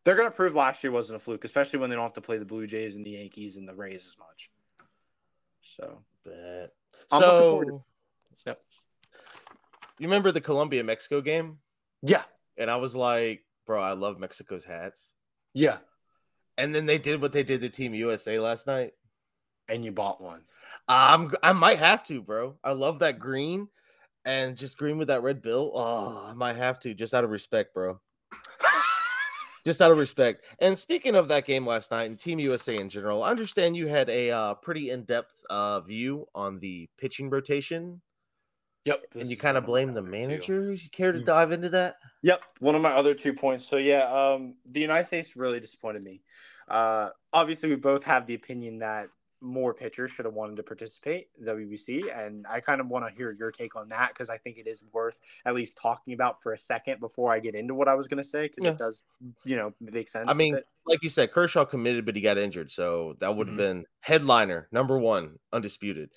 They're 0.05 0.15
going 0.15 0.29
to 0.29 0.35
prove 0.35 0.55
last 0.55 0.83
year 0.85 0.91
wasn't 0.91 1.17
a 1.17 1.19
fluke, 1.19 1.43
especially 1.43 1.79
when 1.79 1.89
they 1.89 1.97
don't 1.97 2.03
have 2.05 2.13
to 2.13 2.21
play 2.21 2.37
the 2.37 2.45
Blue 2.45 2.65
Jays 2.65 2.95
and 2.95 3.05
the 3.05 3.09
Yankees 3.11 3.57
and 3.57 3.67
the 3.67 3.73
Rays 3.75 4.05
as 4.05 4.17
much. 4.17 4.49
So, 5.61 6.01
But 6.23 6.73
I'm 7.11 7.19
looking 7.19 7.39
forward 7.41 7.67
so. 7.67 7.83
You 9.99 10.07
remember 10.07 10.31
the 10.31 10.41
Colombia 10.41 10.83
Mexico 10.83 11.21
game? 11.21 11.59
yeah. 12.01 12.23
And 12.57 12.71
I 12.71 12.77
was 12.77 12.95
like, 12.95 13.43
bro, 13.67 13.81
I 13.81 13.93
love 13.93 14.19
Mexico's 14.19 14.65
hats. 14.65 15.13
Yeah. 15.53 15.77
And 16.57 16.73
then 16.73 16.87
they 16.87 16.97
did 16.97 17.21
what 17.21 17.31
they 17.31 17.43
did 17.43 17.61
to 17.61 17.69
Team 17.69 17.93
USA 17.93 18.39
last 18.39 18.65
night. 18.65 18.93
And 19.69 19.85
you 19.85 19.91
bought 19.91 20.21
one. 20.21 20.41
I'm 20.87 21.33
I 21.43 21.53
might 21.53 21.79
have 21.79 22.03
to, 22.05 22.21
bro. 22.21 22.55
I 22.63 22.71
love 22.71 22.99
that 22.99 23.19
green 23.19 23.67
and 24.25 24.55
just 24.55 24.77
green 24.77 24.97
with 24.97 25.09
that 25.09 25.23
red 25.23 25.41
bill. 25.41 25.71
Oh, 25.75 26.25
I 26.27 26.33
might 26.33 26.55
have 26.55 26.79
to 26.79 26.93
just 26.93 27.13
out 27.13 27.23
of 27.23 27.29
respect, 27.29 27.73
bro. 27.73 27.99
Just 29.65 29.81
out 29.81 29.91
of 29.91 29.97
respect. 29.97 30.45
And 30.59 30.77
speaking 30.77 31.13
of 31.13 31.27
that 31.27 31.45
game 31.45 31.67
last 31.67 31.91
night 31.91 32.05
and 32.09 32.17
Team 32.17 32.39
USA 32.39 32.77
in 32.77 32.87
general, 32.87 33.21
I 33.21 33.31
understand 33.31 33.75
you 33.75 33.87
had 33.87 34.09
a 34.09 34.31
uh, 34.31 34.53
pretty 34.53 34.91
in-depth 34.91 35.33
uh, 35.49 35.81
view 35.81 36.25
on 36.33 36.59
the 36.59 36.87
pitching 36.97 37.29
rotation, 37.29 38.01
Yep. 38.87 39.05
and 39.15 39.29
you 39.29 39.35
kind 39.35 39.57
of 39.57 39.65
blame 39.65 39.93
the 39.93 40.01
managers. 40.01 40.83
You 40.83 40.89
care 40.89 41.11
to 41.11 41.19
dive 41.19 41.51
into 41.51 41.69
that? 41.69 41.97
Yep, 42.21 42.43
one 42.59 42.73
of 42.75 42.81
my 42.81 42.91
other 42.91 43.13
two 43.13 43.33
points. 43.33 43.67
So 43.67 43.77
yeah, 43.77 44.03
um, 44.05 44.55
the 44.65 44.79
United 44.79 45.05
States 45.05 45.35
really 45.35 45.59
disappointed 45.59 46.03
me. 46.03 46.21
Uh, 46.69 47.09
obviously, 47.33 47.69
we 47.69 47.75
both 47.75 48.03
have 48.03 48.25
the 48.25 48.33
opinion 48.33 48.79
that 48.79 49.09
more 49.39 49.71
pitchers 49.73 50.09
should 50.09 50.25
have 50.25 50.33
wanted 50.33 50.55
to 50.55 50.63
participate 50.63 51.27
in 51.37 51.45
WBC, 51.45 52.11
and 52.11 52.45
I 52.49 52.59
kind 52.59 52.81
of 52.81 52.87
want 52.87 53.07
to 53.07 53.13
hear 53.13 53.31
your 53.37 53.51
take 53.51 53.75
on 53.75 53.87
that 53.89 54.09
because 54.09 54.29
I 54.29 54.37
think 54.39 54.57
it 54.57 54.67
is 54.67 54.83
worth 54.93 55.19
at 55.45 55.53
least 55.53 55.77
talking 55.77 56.13
about 56.13 56.41
for 56.41 56.53
a 56.53 56.57
second 56.57 56.99
before 56.99 57.31
I 57.31 57.39
get 57.39 57.53
into 57.53 57.75
what 57.75 57.87
I 57.87 57.93
was 57.93 58.07
going 58.07 58.23
to 58.23 58.27
say 58.27 58.47
because 58.47 58.63
Yeah. 58.65 58.71
it 58.71 58.77
does, 58.79 59.03
you 59.45 59.55
know, 59.55 59.73
make 59.79 60.09
sense. 60.09 60.27
I 60.29 60.33
mean, 60.33 60.59
like 60.87 61.03
you 61.03 61.09
said, 61.09 61.31
Kershaw 61.31 61.65
committed, 61.65 62.03
but 62.05 62.15
he 62.15 62.21
got 62.21 62.37
injured, 62.39 62.71
so 62.71 63.15
that 63.19 63.35
would 63.35 63.47
have 63.47 63.53
Mhm. 63.55 63.57
been 63.59 63.85
headliner 63.99 64.67
number 64.71 64.97
one, 64.97 65.37
undisputed. 65.53 66.09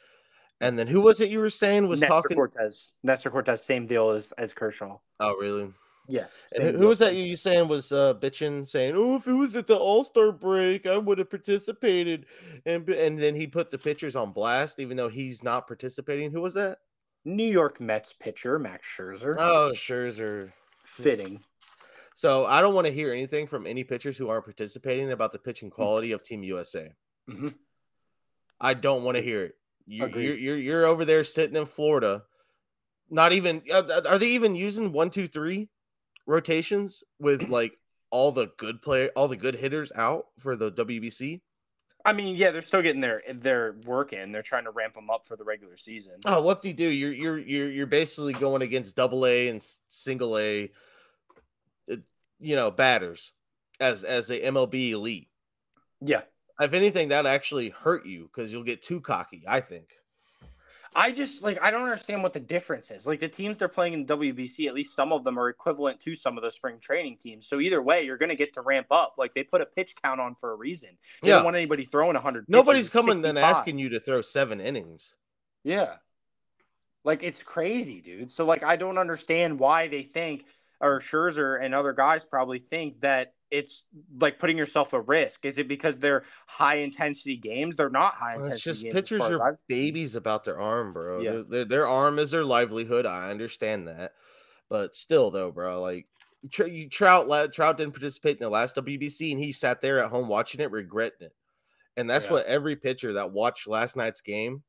And 0.61 0.79
then 0.79 0.87
who 0.87 1.01
was 1.01 1.21
it 1.21 1.31
you 1.31 1.39
were 1.39 1.51
saying 1.51 1.89
was 1.89 2.01
Nestor 2.01 2.15
talking? 2.15 2.37
Cortes, 2.37 2.93
Nestor 3.03 3.31
Cortes, 3.31 3.63
same 3.65 3.87
deal 3.87 4.11
as 4.11 4.33
as 4.33 4.53
Kershaw. 4.53 4.99
Oh, 5.19 5.35
really? 5.37 5.73
Yeah, 6.09 6.27
And 6.59 6.77
who, 6.77 6.89
was 6.89 6.99
that 6.99 7.15
you 7.15 7.37
saying 7.37 7.69
was 7.69 7.93
uh, 7.93 8.15
bitching, 8.15 8.67
saying, 8.67 8.95
"Oh, 8.97 9.15
if 9.15 9.29
it 9.29 9.33
was 9.33 9.55
at 9.55 9.69
the 9.69 9.77
All 9.77 10.03
Star 10.03 10.33
break, 10.33 10.85
I 10.85 10.99
would 10.99 11.19
have 11.19 11.31
participated." 11.31 12.27
And 12.67 12.89
and 12.89 13.17
then 13.17 13.37
he 13.37 13.47
put 13.47 13.71
the 13.71 13.79
pitchers 13.79 14.17
on 14.17 14.33
blast, 14.33 14.81
even 14.81 14.97
though 14.97 15.09
he's 15.09 15.45
not 15.45 15.69
participating. 15.69 16.33
Who 16.33 16.41
was 16.41 16.55
that? 16.55 16.79
New 17.25 17.45
York 17.45 17.81
Mets 17.81 18.13
pitcher 18.19 18.59
Max 18.59 18.89
Scherzer. 18.89 19.37
Oh, 19.39 19.71
Scherzer. 19.73 20.51
Fitting. 20.85 21.45
So 22.17 22.45
I 22.45 22.61
don't 22.61 22.75
want 22.75 22.89
to 22.89 22.93
hear 22.93 23.13
anything 23.13 23.47
from 23.47 23.67
any 23.67 23.85
pitchers 23.85 24.19
who 24.19 24.29
aren't 24.29 24.45
participating 24.47 25.13
about 25.13 25.31
the 25.31 25.39
pitching 25.39 25.71
quality 25.71 26.11
of 26.11 26.23
Team 26.25 26.43
USA. 26.43 26.93
Mhm. 27.29 27.55
I 28.61 28.75
don't 28.75 29.05
want 29.05 29.17
to 29.17 29.23
hear 29.23 29.45
it. 29.45 29.55
You, 29.87 30.05
Agreed. 30.05 30.25
you're, 30.25 30.37
you're 30.37 30.57
you're 30.57 30.87
over 30.87 31.05
there 31.05 31.25
sitting 31.25 31.57
in 31.57 31.67
Florida. 31.67 32.23
Not 33.11 33.33
even 33.33 33.63
uh, 33.73 34.03
are 34.09 34.19
they 34.19 34.29
even 34.29 34.55
using 34.55 34.93
one, 34.93 35.11
two, 35.11 35.27
three 35.27 35.69
rotations 36.27 37.03
with 37.19 37.43
like 37.49 37.79
all 38.11 38.33
the 38.33 38.49
good 38.57 38.83
play, 38.83 39.09
all 39.11 39.29
the 39.29 39.37
good 39.37 39.57
hitters 39.57 39.93
out 39.95 40.27
for 40.39 40.57
the 40.57 40.71
WBC? 40.71 41.41
I 42.05 42.13
mean, 42.13 42.37
yeah, 42.37 42.51
they're 42.51 42.63
still 42.63 42.83
getting 42.83 43.01
their 43.01 43.23
their 43.33 43.77
work 43.85 44.13
in. 44.13 44.33
They're 44.33 44.43
trying 44.43 44.65
to 44.65 44.71
ramp 44.71 44.95
them 44.95 45.11
up 45.11 45.27
for 45.27 45.37
the 45.37 45.45
regular 45.45 45.77
season. 45.77 46.15
Oh, 46.25 46.41
what 46.41 46.63
do 46.63 46.69
you 46.69 46.75
do? 46.75 46.89
You're 46.89 47.13
you're 47.13 47.39
you're 47.39 47.71
you're 47.71 47.87
basically 47.87 48.33
going 48.33 48.63
against 48.63 48.97
double 48.97 49.27
A 49.27 49.49
and 49.49 49.63
single 49.89 50.39
A, 50.39 50.71
uh, 51.91 51.97
you 52.39 52.57
know, 52.57 52.71
batters 52.71 53.33
as 53.79 54.05
as 54.05 54.31
a 54.31 54.41
MLB 54.41 54.93
elite. 54.93 55.29
Yeah, 56.01 56.23
If 56.61 56.73
anything, 56.75 57.09
that 57.09 57.27
actually 57.27 57.71
hurt 57.71 58.05
you 58.07 58.25
because 58.33 58.53
you'll 58.53 58.65
get 58.65 58.83
too 58.83 59.01
cocky. 59.01 59.45
I 59.49 59.61
think. 59.61 59.89
I 60.95 61.13
just 61.13 61.43
like 61.43 61.63
I 61.63 61.71
don't 61.71 61.83
understand 61.85 62.23
what 62.23 62.33
the 62.33 62.41
difference 62.41 62.91
is. 62.91 63.07
Like 63.07 63.21
the 63.21 63.29
teams 63.29 63.59
they're 63.59 63.69
playing 63.69 63.93
in 63.93 64.07
WBC, 64.07 64.67
at 64.67 64.75
least 64.75 64.95
some 64.95 65.13
of 65.13 65.23
them 65.23 65.39
are 65.39 65.49
equivalent 65.49 66.01
to 66.01 66.17
some 66.17 66.37
of 66.37 66.43
the 66.43 66.51
spring 66.51 66.79
training 66.81 67.17
teams. 67.19 67.47
So 67.47 67.61
either 67.61 67.81
way, 67.81 68.05
you're 68.05 68.19
going 68.19 68.31
to 68.31 68.35
get 68.37 68.53
to 68.55 68.61
ramp 68.61 68.89
up. 68.91 69.15
Like 69.17 69.33
they 69.33 69.45
put 69.45 69.61
a 69.61 69.67
pitch 69.67 69.95
count 70.03 70.21
on 70.21 70.35
for 70.35 70.51
a 70.53 70.57
reason. 70.57 70.91
They 71.23 71.29
Yeah. 71.29 71.37
don't 71.37 71.45
want 71.45 71.57
anybody 71.57 71.85
throwing 71.85 72.15
100. 72.15 72.47
Nobody's 72.49 72.89
coming 72.89 73.23
then 73.23 73.37
asking 73.37 73.79
you 73.79 73.91
to 73.91 74.01
throw 74.01 74.21
seven 74.21 74.61
innings. 74.61 75.15
Yeah. 75.63 75.97
Like 77.05 77.23
it's 77.23 77.41
crazy, 77.41 78.01
dude. 78.01 78.33
So 78.33 78.45
like 78.45 78.65
I 78.65 78.75
don't 78.75 78.99
understand 78.99 79.61
why 79.61 79.87
they 79.87 80.03
think 80.03 80.45
or 80.81 80.99
Scherzer 81.01 81.63
and 81.63 81.73
other 81.73 81.93
guys 81.93 82.25
probably 82.25 82.59
think 82.59 83.01
that 83.03 83.35
it's 83.51 83.83
like 84.19 84.39
putting 84.39 84.57
yourself 84.57 84.95
at 84.95 85.07
risk. 85.09 85.45
Is 85.45 85.59
it 85.59 85.67
because 85.69 85.99
they're 85.99 86.23
high 86.47 86.77
intensity 86.77 87.37
games? 87.37 87.75
They're 87.77 87.91
not 87.91 88.15
high 88.15 88.37
Well, 88.37 88.45
intensity 88.47 88.55
It's 88.55 88.63
just 88.65 88.83
games. 88.85 88.95
pitchers 88.95 89.21
are 89.23 89.49
I've- 89.49 89.57
babies 89.69 90.15
about 90.15 90.45
their 90.45 90.61
arm, 90.61 90.93
bro. 90.93 91.21
Yeah. 91.21 91.31
Their, 91.33 91.43
their, 91.45 91.65
their 91.65 91.87
arm 91.89 92.19
is 92.19 92.31
their 92.31 92.45
livelihood. 92.45 93.07
I 93.07 93.31
understand 93.31 93.89
that, 93.89 94.13
but 94.69 94.95
still, 94.95 95.31
though, 95.31 95.51
bro, 95.51 95.81
like 95.81 96.07
Tr- 96.51 96.67
you, 96.67 96.89
Trout, 96.89 97.29
la- 97.29 97.49
Trout 97.49 97.77
didn't 97.77 97.93
participate 97.93 98.37
in 98.39 98.43
the 98.43 98.49
last 98.49 98.77
WBC, 98.77 99.33
and 99.33 99.41
he 99.41 99.53
sat 99.53 99.81
there 99.81 100.03
at 100.03 100.11
home 100.11 100.29
watching 100.29 100.61
it, 100.61 100.71
regretting 100.71 101.27
it. 101.27 101.35
And 101.97 102.09
that's 102.09 102.27
Yeah. 102.27 102.33
what 102.33 102.47
every 102.47 102.77
pitcher 102.77 103.13
that 103.15 103.33
watched 103.33 103.67
last 103.67 103.97
night's 103.97 104.21
game. 104.23 104.63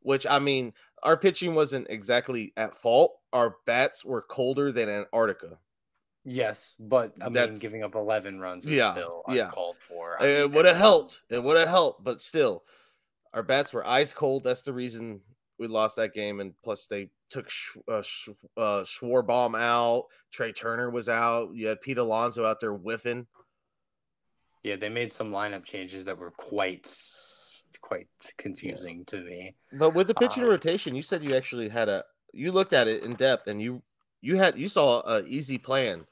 Which 0.00 0.24
I 0.26 0.38
mean, 0.38 0.72
our 1.02 1.16
pitching 1.16 1.54
wasn't 1.54 1.88
exactly 1.90 2.52
at 2.56 2.76
fault. 2.76 3.18
Our 3.32 3.56
bats 3.66 4.04
were 4.04 4.22
colder 4.22 4.70
than 4.70 4.88
Antarctica. 4.88 5.58
Yes, 6.28 6.74
but 6.80 7.12
I 7.20 7.26
mean, 7.26 7.34
That's- 7.34 7.60
giving 7.60 7.84
up 7.84 7.94
11 7.94 8.40
runs 8.40 8.64
is 8.64 8.70
Yeah, 8.72 8.92
still 8.92 9.22
yeah. 9.28 9.44
uncalled 9.46 9.76
for. 9.78 10.20
I 10.20 10.26
It 10.26 10.50
would 10.50 10.64
have 10.64 10.76
helped. 10.76 11.22
It 11.30 11.38
would 11.42 11.56
have 11.56 11.68
helped, 11.68 12.02
but 12.02 12.20
still, 12.20 12.64
our 13.32 13.44
bats 13.44 13.72
were 13.72 13.86
ice 13.86 14.12
cold. 14.12 14.42
That's 14.42 14.62
the 14.62 14.72
reason 14.72 15.22
we 15.56 15.68
lost 15.68 15.94
that 15.96 16.12
game. 16.12 16.40
And 16.40 16.54
plus, 16.64 16.88
they 16.88 17.10
took 17.30 17.48
Sch- 17.48 17.76
uh, 17.86 18.02
Sch- 18.02 18.30
uh, 18.56 18.80
Schwarbaum 18.82 19.56
out. 19.56 20.06
Trey 20.32 20.50
Turner 20.52 20.90
was 20.90 21.08
out. 21.08 21.54
You 21.54 21.68
had 21.68 21.80
Pete 21.80 21.98
Alonso 21.98 22.44
out 22.44 22.58
there 22.58 22.74
whiffing. 22.74 23.28
Yeah, 24.64 24.74
they 24.74 24.88
made 24.88 25.12
some 25.12 25.30
lineup 25.30 25.64
changes 25.64 26.04
that 26.06 26.18
were 26.18 26.32
quite, 26.32 26.92
quite 27.80 28.08
confusing 28.36 29.04
to 29.06 29.20
me. 29.22 29.54
But 29.72 29.90
with 29.90 30.08
the 30.08 30.14
pitching 30.14 30.42
Um, 30.42 30.50
rotation, 30.50 30.96
you 30.96 31.02
said 31.02 31.22
you 31.22 31.36
actually 31.36 31.68
had 31.68 31.88
a. 31.88 32.04
You 32.32 32.50
looked 32.50 32.72
at 32.72 32.88
it 32.88 33.04
in 33.04 33.14
depth, 33.14 33.46
and 33.46 33.62
you 33.62 33.82
you 34.26 34.36
had 34.36 34.58
you 34.58 34.68
saw 34.68 35.02
an 35.02 35.24
easy 35.28 35.56
plan. 35.56 36.04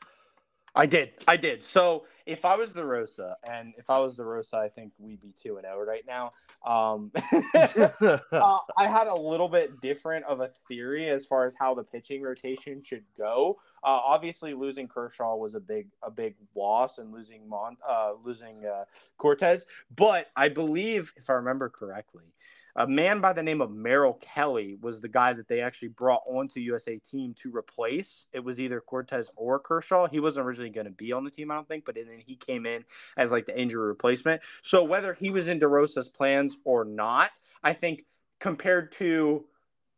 I 0.76 0.86
did. 0.86 1.10
I 1.28 1.36
did. 1.36 1.62
So 1.62 2.04
if 2.26 2.44
I 2.44 2.56
was 2.56 2.70
DeRosa, 2.70 3.34
and 3.48 3.74
if 3.76 3.90
I 3.90 3.98
was 3.98 4.16
DeRosa, 4.16 4.54
I 4.54 4.68
think 4.68 4.92
we'd 4.98 5.20
be 5.20 5.32
two 5.40 5.56
and 5.56 5.64
zero 5.64 5.84
right 5.84 6.04
now. 6.06 6.30
Um, 6.64 7.12
uh, 7.54 8.58
I 8.76 8.86
had 8.86 9.06
a 9.06 9.14
little 9.14 9.48
bit 9.48 9.80
different 9.80 10.24
of 10.26 10.40
a 10.40 10.50
theory 10.66 11.10
as 11.10 11.24
far 11.24 11.44
as 11.44 11.54
how 11.58 11.74
the 11.74 11.84
pitching 11.84 12.22
rotation 12.22 12.82
should 12.82 13.04
go. 13.16 13.58
Uh, 13.84 14.00
obviously, 14.04 14.54
losing 14.54 14.88
Kershaw 14.88 15.36
was 15.36 15.54
a 15.54 15.60
big 15.60 15.88
a 16.02 16.10
big 16.10 16.34
loss, 16.54 16.98
and 16.98 17.12
losing 17.12 17.48
Mon 17.48 17.76
uh, 17.88 18.12
losing 18.24 18.64
uh, 18.64 18.84
Cortes. 19.18 19.64
But 19.94 20.28
I 20.36 20.48
believe, 20.48 21.12
if 21.16 21.30
I 21.30 21.34
remember 21.34 21.68
correctly, 21.68 22.32
a 22.76 22.86
man 22.86 23.20
by 23.20 23.32
the 23.32 23.42
name 23.42 23.60
of 23.60 23.70
Merrill 23.70 24.14
Kelly 24.14 24.76
was 24.80 25.00
the 25.00 25.08
guy 25.08 25.32
that 25.32 25.48
they 25.48 25.60
actually 25.60 25.88
brought 25.88 26.22
onto 26.26 26.60
USA 26.60 26.98
team 26.98 27.34
to 27.34 27.54
replace. 27.54 28.26
It 28.32 28.42
was 28.42 28.58
either 28.58 28.80
Cortes 28.80 29.28
or 29.36 29.58
Kershaw. 29.60 30.08
He 30.08 30.20
wasn't 30.20 30.46
originally 30.46 30.70
going 30.70 30.86
to 30.86 30.90
be 30.90 31.12
on 31.12 31.24
the 31.24 31.30
team, 31.30 31.50
I 31.50 31.54
don't 31.54 31.68
think, 31.68 31.84
but 31.84 31.94
then 31.94 32.22
he 32.24 32.36
came 32.36 32.66
in 32.66 32.84
as 33.16 33.30
like 33.30 33.46
the 33.46 33.58
injury 33.58 33.86
replacement. 33.86 34.42
So 34.62 34.82
whether 34.82 35.14
he 35.14 35.30
was 35.30 35.46
in 35.46 35.60
DeRosa's 35.60 36.08
plans 36.08 36.56
or 36.64 36.84
not, 36.84 37.30
I 37.62 37.72
think 37.72 38.04
compared 38.40 38.92
to 38.92 39.44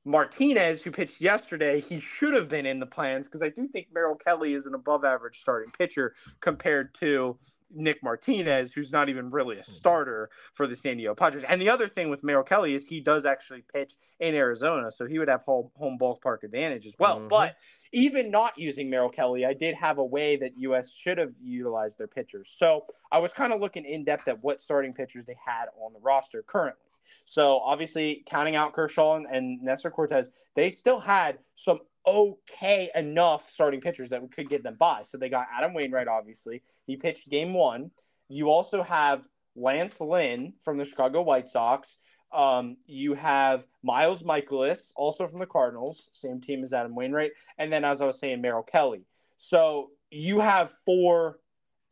Martinez, 0.04 0.83
who 0.83 0.92
pitched 0.92 1.21
yesterday, 1.21 1.80
he 1.80 1.99
should 1.99 2.33
have 2.33 2.49
been 2.49 2.64
in 2.64 2.78
the 2.78 2.87
plans 2.87 3.26
because 3.26 3.42
I 3.42 3.49
do 3.49 3.66
think 3.66 3.88
Merrill 3.92 4.14
Kelly 4.14 4.54
is 4.54 4.66
an 4.66 4.75
above 4.75 5.04
average 5.04 5.40
starting 5.40 5.73
pitcher 5.76 6.14
compared 6.40 6.95
to 7.00 7.37
Nick 7.76 8.02
Martinez, 8.02 8.73
who's 8.73 8.90
not 8.90 9.09
even 9.09 9.30
really 9.30 9.59
a 9.59 9.62
mm-hmm. 9.62 9.73
starter 9.75 10.30
for 10.54 10.66
the 10.66 10.75
San 10.75 10.97
Diego 10.97 11.14
Padres. 11.14 11.45
And 11.45 11.61
the 11.61 11.68
other 11.68 11.88
thing 11.88 12.11
with 12.11 12.25
Merrill 12.25 12.42
Kelly 12.42 12.75
is 12.75 12.85
he 12.85 13.00
does 13.00 13.25
actually 13.25 13.62
pitch 13.73 13.95
in 14.21 14.35
Arizona, 14.35 14.90
so 14.90 15.06
he 15.06 15.18
would 15.18 15.28
have 15.28 15.42
home, 15.42 15.71
home 15.76 15.99
ballpark 16.00 16.42
advantage 16.42 16.87
as 16.87 16.95
well. 16.99 17.18
Mm-hmm. 17.18 17.28
But 17.28 17.56
even 17.92 18.30
not 18.30 18.59
using 18.59 18.90
Merrill 18.90 19.11
Kelly, 19.11 19.45
I 19.45 19.52
did 19.52 19.75
have 19.75 19.99
a 19.99 20.04
way 20.04 20.37
that 20.37 20.52
US 20.59 20.90
should 20.90 21.18
have 21.18 21.33
utilized 21.40 21.99
their 21.99 22.09
pitchers. 22.09 22.54
So 22.59 22.85
I 23.12 23.18
was 23.18 23.33
kind 23.33 23.52
of 23.52 23.61
looking 23.61 23.85
in 23.85 24.04
depth 24.04 24.28
at 24.28 24.42
what 24.42 24.61
starting 24.61 24.92
pitchers 24.92 25.25
they 25.26 25.37
had 25.45 25.66
on 25.80 25.92
the 25.92 26.00
roster 26.00 26.42
currently. 26.42 26.83
So 27.25 27.59
obviously, 27.59 28.23
counting 28.26 28.54
out 28.54 28.73
Kershaw 28.73 29.16
and, 29.16 29.26
and 29.26 29.62
Nestor 29.62 29.90
Cortes, 29.90 30.28
they 30.54 30.71
still 30.71 31.00
had 31.00 31.38
some 31.56 31.80
okay 32.07 32.91
enough 32.95 33.51
starting 33.53 33.81
pitchers 33.81 34.11
that 34.11 34.23
we 34.23 34.29
could 34.29 34.49
get 34.49 34.63
them 34.63 34.77
by. 34.79 35.03
So 35.03 35.19
they 35.19 35.29
got 35.29 35.49
Adam 35.53 35.75
Wainwright, 35.75 36.09
obviously. 36.09 36.63
He 36.87 36.97
pitched 36.97 37.29
game 37.29 37.53
one. 37.53 37.91
You 38.29 38.51
also 38.51 38.83
have 38.83 39.27
Lance 39.55 40.01
Lynn 40.01 40.53
from 40.63 40.79
the 40.79 40.85
Chicago 40.85 41.23
White 41.23 41.49
Sox. 41.49 41.97
Um, 42.33 42.77
you 42.87 43.15
have 43.15 43.67
Miles 43.83 44.23
Mikolas, 44.23 44.91
also 44.97 45.27
from 45.27 45.39
the 45.39 45.47
Cardinals, 45.47 46.09
same 46.13 46.41
team 46.41 46.63
as 46.63 46.73
Adam 46.73 46.95
Wainwright. 46.95 47.33
And 47.59 47.73
then, 47.73 47.85
as 47.85 48.01
I 48.01 48.07
was 48.07 48.19
saying, 48.19 48.41
Merrill 48.41 48.63
Kelly. 48.63 49.07
So 49.37 49.91
you 50.11 50.41
have 50.41 50.73
four 50.85 51.39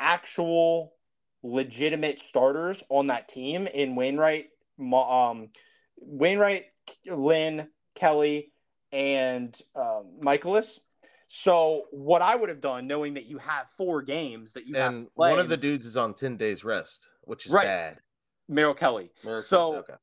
actual 0.00 0.94
legitimate 1.42 2.20
starters 2.20 2.82
on 2.88 3.06
that 3.08 3.28
team 3.28 3.66
in 3.66 3.94
Wainwright, 3.94 4.46
um, 4.80 5.50
Wainwright, 5.98 6.64
Lynn, 7.06 7.68
Kelly, 7.94 8.52
and 8.94 9.58
um, 9.74 10.06
Mikolas. 10.20 10.80
So 11.28 11.82
what 11.90 12.22
I 12.22 12.36
would 12.36 12.48
have 12.48 12.60
done, 12.60 12.86
knowing 12.86 13.14
that 13.14 13.26
you 13.26 13.38
have 13.38 13.66
four 13.76 14.02
games 14.02 14.52
that 14.52 14.68
you 14.68 14.76
and 14.76 14.94
have 14.94 15.06
one 15.14 15.38
of 15.40 15.48
the 15.48 15.56
dudes 15.56 15.84
is 15.84 15.96
on 15.96 16.14
ten 16.14 16.36
days 16.36 16.64
rest, 16.64 17.10
which 17.22 17.46
is 17.46 17.52
right. 17.52 17.64
bad. 17.64 17.98
Merrill 18.48 18.74
Kelly. 18.74 19.10
Merrill 19.24 19.42
so 19.42 19.76
okay. 19.78 19.94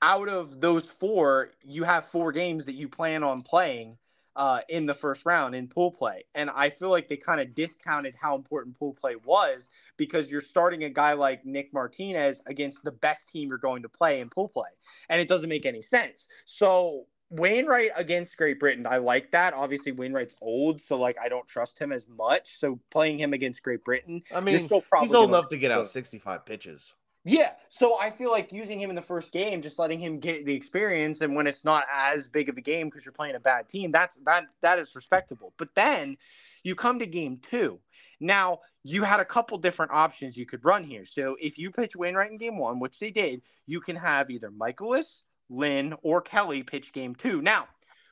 out 0.00 0.28
of 0.28 0.60
those 0.60 0.86
four, 0.86 1.50
you 1.62 1.84
have 1.84 2.06
four 2.06 2.32
games 2.32 2.64
that 2.64 2.74
you 2.74 2.88
plan 2.88 3.22
on 3.22 3.42
playing 3.42 3.98
uh, 4.34 4.60
in 4.68 4.86
the 4.86 4.94
first 4.94 5.26
round 5.26 5.54
in 5.54 5.68
pool 5.68 5.90
play. 5.90 6.24
And 6.34 6.48
I 6.48 6.70
feel 6.70 6.90
like 6.90 7.08
they 7.08 7.16
kind 7.16 7.40
of 7.40 7.54
discounted 7.54 8.14
how 8.18 8.34
important 8.34 8.78
pool 8.78 8.94
play 8.94 9.16
was 9.24 9.68
because 9.96 10.30
you're 10.30 10.40
starting 10.40 10.84
a 10.84 10.88
guy 10.88 11.12
like 11.12 11.44
Nick 11.44 11.72
Martinez 11.74 12.40
against 12.46 12.82
the 12.82 12.92
best 12.92 13.28
team 13.28 13.48
you're 13.48 13.58
going 13.58 13.82
to 13.82 13.88
play 13.88 14.20
in 14.20 14.30
pool 14.30 14.48
play. 14.48 14.70
And 15.10 15.20
it 15.20 15.28
doesn't 15.28 15.50
make 15.50 15.66
any 15.66 15.82
sense. 15.82 16.26
So 16.46 17.04
Wainwright 17.32 17.90
against 17.96 18.36
Great 18.36 18.60
Britain, 18.60 18.86
I 18.86 18.98
like 18.98 19.30
that. 19.30 19.54
Obviously, 19.54 19.92
Wainwright's 19.92 20.34
old, 20.40 20.80
so 20.80 20.96
like 20.96 21.16
I 21.20 21.28
don't 21.28 21.46
trust 21.46 21.78
him 21.78 21.90
as 21.90 22.06
much. 22.06 22.58
So 22.58 22.78
playing 22.90 23.18
him 23.18 23.32
against 23.32 23.62
Great 23.62 23.82
Britain, 23.84 24.22
I 24.34 24.40
mean, 24.40 24.68
he's 25.00 25.14
old 25.14 25.30
enough 25.30 25.48
to 25.48 25.58
get 25.58 25.70
out 25.70 25.86
65 25.86 26.44
pitches. 26.44 26.94
Yeah, 27.24 27.52
so 27.68 28.00
I 28.00 28.10
feel 28.10 28.32
like 28.32 28.52
using 28.52 28.80
him 28.80 28.90
in 28.90 28.96
the 28.96 29.02
first 29.02 29.32
game, 29.32 29.62
just 29.62 29.78
letting 29.78 30.00
him 30.00 30.18
get 30.18 30.44
the 30.44 30.54
experience, 30.54 31.20
and 31.20 31.36
when 31.36 31.46
it's 31.46 31.64
not 31.64 31.84
as 31.92 32.26
big 32.26 32.48
of 32.48 32.56
a 32.56 32.60
game 32.60 32.88
because 32.88 33.04
you're 33.04 33.12
playing 33.12 33.36
a 33.36 33.40
bad 33.40 33.68
team, 33.68 33.92
that's 33.92 34.16
that 34.24 34.44
that 34.60 34.78
is 34.78 34.94
respectable. 34.94 35.54
But 35.56 35.68
then 35.74 36.16
you 36.64 36.74
come 36.74 36.98
to 36.98 37.06
game 37.06 37.40
two. 37.48 37.78
Now 38.20 38.60
you 38.82 39.04
had 39.04 39.20
a 39.20 39.24
couple 39.24 39.56
different 39.58 39.92
options 39.92 40.36
you 40.36 40.46
could 40.46 40.64
run 40.64 40.84
here. 40.84 41.04
So 41.04 41.36
if 41.40 41.58
you 41.58 41.70
pitch 41.70 41.96
Wainwright 41.96 42.30
in 42.30 42.38
game 42.38 42.58
one, 42.58 42.80
which 42.80 42.98
they 42.98 43.10
did, 43.10 43.42
you 43.66 43.80
can 43.80 43.96
have 43.96 44.30
either 44.30 44.50
Mikolas, 44.50 45.22
Lynn, 45.52 45.94
or 46.02 46.20
Kelly 46.20 46.62
pitch 46.62 46.92
game 46.92 47.14
two. 47.14 47.42
Now, 47.42 47.68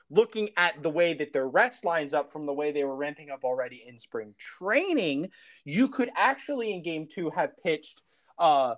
looking 0.09 0.49
at 0.57 0.83
the 0.83 0.89
way 0.89 1.13
that 1.15 1.33
their 1.33 1.47
rest 1.47 1.83
lines 1.83 2.13
up 2.13 2.31
from 2.31 2.45
the 2.45 2.53
way 2.53 2.71
they 2.71 2.83
were 2.83 2.95
ramping 2.95 3.29
up 3.29 3.43
already 3.43 3.83
in 3.87 3.97
spring 3.97 4.33
training, 4.37 5.29
you 5.65 5.87
could 5.87 6.11
actually 6.15 6.73
in 6.73 6.83
game 6.83 7.07
two 7.07 7.29
have 7.31 7.57
pitched 7.63 8.01
uh 8.37 8.75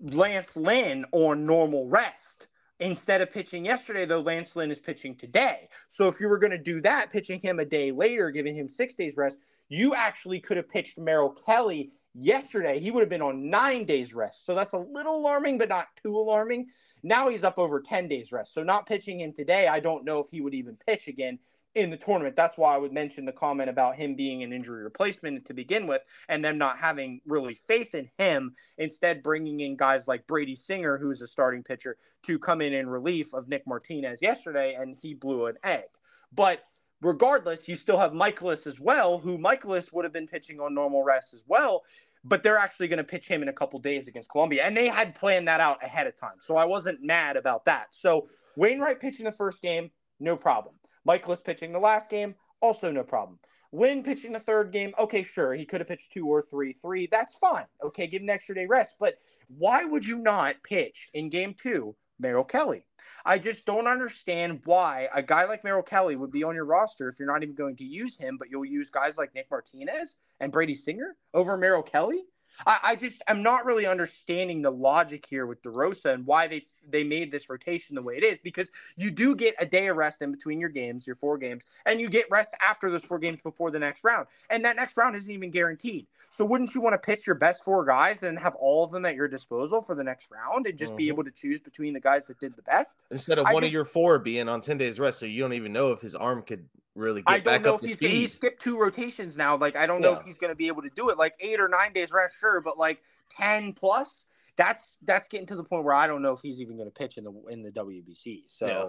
Lance 0.00 0.54
Lynn 0.56 1.06
on 1.12 1.46
normal 1.46 1.88
rest. 1.88 2.48
Instead 2.80 3.22
of 3.22 3.32
pitching 3.32 3.64
yesterday, 3.64 4.04
though, 4.04 4.20
Lance 4.20 4.54
Lynn 4.54 4.70
is 4.70 4.78
pitching 4.78 5.14
today. 5.14 5.68
So 5.88 6.08
if 6.08 6.20
you 6.20 6.28
were 6.28 6.38
going 6.38 6.50
to 6.50 6.58
do 6.58 6.82
that, 6.82 7.08
pitching 7.08 7.40
him 7.40 7.58
a 7.58 7.64
day 7.64 7.90
later, 7.90 8.30
giving 8.30 8.54
him 8.54 8.68
six 8.68 8.92
days 8.92 9.16
rest, 9.16 9.38
you 9.70 9.94
actually 9.94 10.40
could 10.40 10.58
have 10.58 10.68
pitched 10.68 10.98
Merrill 10.98 11.30
Kelly 11.30 11.92
yesterday. 12.14 12.78
He 12.78 12.90
would 12.90 13.00
have 13.00 13.08
been 13.08 13.22
on 13.22 13.48
nine 13.48 13.86
days 13.86 14.12
rest. 14.12 14.44
So 14.44 14.54
that's 14.54 14.74
a 14.74 14.78
little 14.78 15.16
alarming, 15.16 15.56
but 15.56 15.70
not 15.70 15.86
too 16.02 16.14
alarming. 16.14 16.66
Now 17.02 17.28
he's 17.28 17.44
up 17.44 17.58
over 17.58 17.80
10 17.80 18.08
days 18.08 18.32
rest. 18.32 18.54
So 18.54 18.62
not 18.62 18.86
pitching 18.86 19.20
him 19.20 19.32
today, 19.32 19.68
I 19.68 19.80
don't 19.80 20.04
know 20.04 20.18
if 20.18 20.28
he 20.30 20.40
would 20.40 20.54
even 20.54 20.76
pitch 20.76 21.08
again 21.08 21.38
in 21.76 21.90
the 21.90 21.96
tournament. 21.96 22.34
That's 22.34 22.56
why 22.56 22.74
I 22.74 22.78
would 22.78 22.92
mention 22.92 23.26
the 23.26 23.32
comment 23.32 23.68
about 23.68 23.96
him 23.96 24.16
being 24.16 24.42
an 24.42 24.52
injury 24.52 24.82
replacement 24.82 25.44
to 25.44 25.54
begin 25.54 25.86
with 25.86 26.02
and 26.28 26.42
them 26.42 26.56
not 26.56 26.78
having 26.78 27.20
really 27.26 27.54
faith 27.68 27.94
in 27.94 28.08
him, 28.18 28.54
instead 28.78 29.22
bringing 29.22 29.60
in 29.60 29.76
guys 29.76 30.08
like 30.08 30.26
Brady 30.26 30.56
Singer, 30.56 30.96
who's 30.96 31.20
a 31.20 31.26
starting 31.26 31.62
pitcher, 31.62 31.98
to 32.24 32.38
come 32.38 32.62
in 32.62 32.72
in 32.72 32.88
relief 32.88 33.34
of 33.34 33.48
Nick 33.48 33.66
Martinez 33.66 34.22
yesterday, 34.22 34.74
and 34.74 34.96
he 34.96 35.12
blew 35.12 35.46
an 35.46 35.56
egg. 35.62 35.84
But 36.32 36.62
regardless, 37.02 37.68
you 37.68 37.76
still 37.76 37.98
have 37.98 38.12
Mikolas 38.12 38.66
as 38.66 38.80
well, 38.80 39.18
who 39.18 39.36
Mikolas 39.36 39.92
would 39.92 40.06
have 40.06 40.14
been 40.14 40.26
pitching 40.26 40.60
on 40.60 40.74
normal 40.74 41.04
rest 41.04 41.34
as 41.34 41.44
well. 41.46 41.84
But 42.28 42.42
they're 42.42 42.58
actually 42.58 42.88
going 42.88 42.98
to 42.98 43.04
pitch 43.04 43.28
him 43.28 43.42
in 43.42 43.48
a 43.48 43.52
couple 43.52 43.78
days 43.78 44.08
against 44.08 44.30
Colombia. 44.30 44.64
And 44.64 44.76
they 44.76 44.88
had 44.88 45.14
planned 45.14 45.46
that 45.48 45.60
out 45.60 45.82
ahead 45.82 46.06
of 46.06 46.16
time. 46.16 46.36
So 46.40 46.56
I 46.56 46.64
wasn't 46.64 47.02
mad 47.02 47.36
about 47.36 47.64
that. 47.66 47.88
So 47.92 48.28
Wainwright 48.56 49.00
pitching 49.00 49.24
the 49.24 49.32
first 49.32 49.62
game, 49.62 49.90
no 50.18 50.36
problem. 50.36 50.74
Mikolas 51.06 51.44
pitching 51.44 51.72
the 51.72 51.78
last 51.78 52.10
game, 52.10 52.34
also 52.60 52.90
no 52.90 53.04
problem. 53.04 53.38
Lynn 53.72 54.02
pitching 54.02 54.32
the 54.32 54.40
third 54.40 54.72
game, 54.72 54.94
okay, 54.98 55.22
sure, 55.22 55.52
he 55.52 55.64
could 55.64 55.80
have 55.80 55.88
pitched 55.88 56.12
two 56.12 56.26
or 56.26 56.40
three, 56.40 56.72
three. 56.80 57.06
That's 57.10 57.34
fine. 57.34 57.66
Okay, 57.84 58.06
give 58.06 58.22
him 58.22 58.28
an 58.28 58.34
extra 58.34 58.54
day 58.54 58.66
rest. 58.66 58.96
But 58.98 59.18
why 59.48 59.84
would 59.84 60.06
you 60.06 60.18
not 60.18 60.56
pitch 60.62 61.10
in 61.14 61.28
game 61.28 61.54
two 61.60 61.94
Merrill 62.18 62.44
Kelly? 62.44 62.84
I 63.26 63.40
just 63.40 63.66
don't 63.66 63.88
understand 63.88 64.60
why 64.66 65.08
a 65.12 65.20
guy 65.20 65.46
like 65.46 65.64
Merrill 65.64 65.82
Kelly 65.82 66.14
would 66.14 66.30
be 66.30 66.44
on 66.44 66.54
your 66.54 66.64
roster 66.64 67.08
if 67.08 67.18
you're 67.18 67.26
not 67.26 67.42
even 67.42 67.56
going 67.56 67.74
to 67.76 67.84
use 67.84 68.16
him, 68.16 68.36
but 68.38 68.48
you'll 68.50 68.64
use 68.64 68.88
guys 68.88 69.18
like 69.18 69.34
Nick 69.34 69.50
Martinez 69.50 70.16
and 70.38 70.52
Brady 70.52 70.74
Singer 70.74 71.16
over 71.34 71.56
Merrill 71.56 71.82
Kelly. 71.82 72.22
I, 72.64 72.78
I 72.84 72.96
just 72.96 73.24
I'm 73.26 73.42
not 73.42 73.66
really 73.66 73.84
understanding 73.84 74.62
the 74.62 74.70
logic 74.70 75.26
here 75.28 75.44
with 75.44 75.60
DeRosa 75.62 76.14
and 76.14 76.24
why 76.24 76.46
they 76.46 76.60
they 76.88 77.04
made 77.04 77.30
this 77.30 77.48
rotation 77.48 77.94
the 77.94 78.02
way 78.02 78.16
it 78.16 78.24
is 78.24 78.38
because 78.38 78.68
you 78.96 79.10
do 79.10 79.34
get 79.34 79.54
a 79.58 79.66
day 79.66 79.88
of 79.88 79.96
rest 79.96 80.22
in 80.22 80.30
between 80.30 80.60
your 80.60 80.68
games, 80.68 81.06
your 81.06 81.16
four 81.16 81.38
games, 81.38 81.64
and 81.84 82.00
you 82.00 82.08
get 82.08 82.26
rest 82.30 82.50
after 82.66 82.90
those 82.90 83.02
four 83.02 83.18
games 83.18 83.38
before 83.42 83.70
the 83.70 83.78
next 83.78 84.04
round, 84.04 84.26
and 84.50 84.64
that 84.64 84.76
next 84.76 84.96
round 84.96 85.16
isn't 85.16 85.30
even 85.30 85.50
guaranteed. 85.50 86.06
So 86.30 86.44
wouldn't 86.44 86.74
you 86.74 86.80
want 86.80 86.94
to 86.94 86.98
pitch 86.98 87.26
your 87.26 87.36
best 87.36 87.64
four 87.64 87.84
guys 87.84 88.22
and 88.22 88.38
have 88.38 88.54
all 88.56 88.84
of 88.84 88.90
them 88.90 89.06
at 89.06 89.14
your 89.14 89.28
disposal 89.28 89.80
for 89.80 89.94
the 89.94 90.04
next 90.04 90.28
round 90.30 90.66
and 90.66 90.76
just 90.76 90.90
mm-hmm. 90.90 90.96
be 90.98 91.08
able 91.08 91.24
to 91.24 91.30
choose 91.30 91.60
between 91.60 91.94
the 91.94 92.00
guys 92.00 92.26
that 92.26 92.38
did 92.38 92.54
the 92.56 92.62
best 92.62 92.96
instead 93.10 93.38
of 93.38 93.46
I 93.46 93.54
one 93.54 93.62
just, 93.62 93.70
of 93.70 93.72
your 93.72 93.84
four 93.84 94.18
being 94.18 94.48
on 94.48 94.60
ten 94.60 94.78
days 94.78 95.00
rest, 95.00 95.18
so 95.18 95.26
you 95.26 95.40
don't 95.40 95.54
even 95.54 95.72
know 95.72 95.92
if 95.92 96.00
his 96.00 96.14
arm 96.14 96.42
could 96.42 96.66
really 96.94 97.22
get 97.22 97.32
I 97.32 97.38
don't 97.38 97.62
know 97.62 97.74
if 97.76 97.82
he's, 97.82 97.92
speed. 97.92 98.10
He 98.10 98.28
skipped 98.28 98.62
two 98.62 98.78
rotations 98.78 99.36
now. 99.36 99.56
Like 99.56 99.76
I 99.76 99.86
don't 99.86 100.00
know 100.00 100.14
if 100.14 100.22
he's 100.22 100.38
going 100.38 100.50
to 100.50 100.56
be 100.56 100.66
able 100.66 100.82
to 100.82 100.90
do 100.90 101.10
it. 101.10 101.18
Like 101.18 101.34
eight 101.40 101.60
or 101.60 101.68
nine 101.68 101.92
days 101.92 102.10
rest, 102.10 102.34
sure, 102.40 102.60
but 102.60 102.78
like 102.78 103.02
ten 103.36 103.72
plus, 103.72 104.26
that's 104.56 104.98
that's 105.02 105.28
getting 105.28 105.46
to 105.46 105.56
the 105.56 105.64
point 105.64 105.84
where 105.84 105.94
I 105.94 106.06
don't 106.06 106.22
know 106.22 106.32
if 106.32 106.40
he's 106.40 106.60
even 106.60 106.76
going 106.76 106.88
to 106.88 106.94
pitch 106.94 107.18
in 107.18 107.24
the 107.24 107.32
in 107.50 107.62
the 107.62 107.70
WBC. 107.70 108.44
So 108.46 108.66
yeah. 108.66 108.84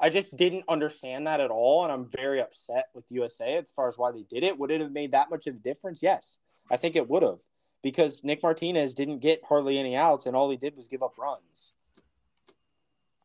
I 0.00 0.08
just 0.08 0.34
didn't 0.36 0.64
understand 0.68 1.26
that 1.26 1.40
at 1.40 1.50
all, 1.50 1.84
and 1.84 1.92
I'm 1.92 2.06
very 2.06 2.40
upset 2.40 2.86
with 2.94 3.04
USA 3.10 3.56
as 3.56 3.70
far 3.74 3.88
as 3.88 3.98
why 3.98 4.12
they 4.12 4.24
did 4.28 4.42
it. 4.42 4.58
Would 4.58 4.70
it 4.70 4.80
have 4.80 4.92
made 4.92 5.12
that 5.12 5.30
much 5.30 5.46
of 5.46 5.56
a 5.56 5.58
difference? 5.58 6.00
Yes, 6.02 6.38
I 6.70 6.76
think 6.76 6.96
it 6.96 7.08
would 7.08 7.22
have 7.22 7.40
because 7.82 8.24
Nick 8.24 8.42
Martinez 8.42 8.94
didn't 8.94 9.18
get 9.18 9.42
hardly 9.44 9.78
any 9.78 9.96
outs, 9.96 10.26
and 10.26 10.34
all 10.34 10.50
he 10.50 10.56
did 10.56 10.76
was 10.76 10.88
give 10.88 11.02
up 11.02 11.18
runs. 11.18 11.72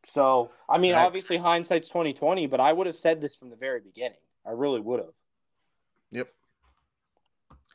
So, 0.04 0.50
I 0.68 0.78
mean, 0.78 0.94
obviously 0.94 1.36
hindsight's 1.36 1.88
twenty 1.88 2.12
twenty, 2.12 2.46
but 2.46 2.60
I 2.60 2.72
would 2.72 2.86
have 2.86 2.96
said 2.96 3.20
this 3.20 3.34
from 3.34 3.50
the 3.50 3.56
very 3.56 3.80
beginning. 3.80 4.18
I 4.46 4.50
really 4.52 4.80
would 4.80 5.00
have. 5.00 5.14
Yep. 6.12 6.28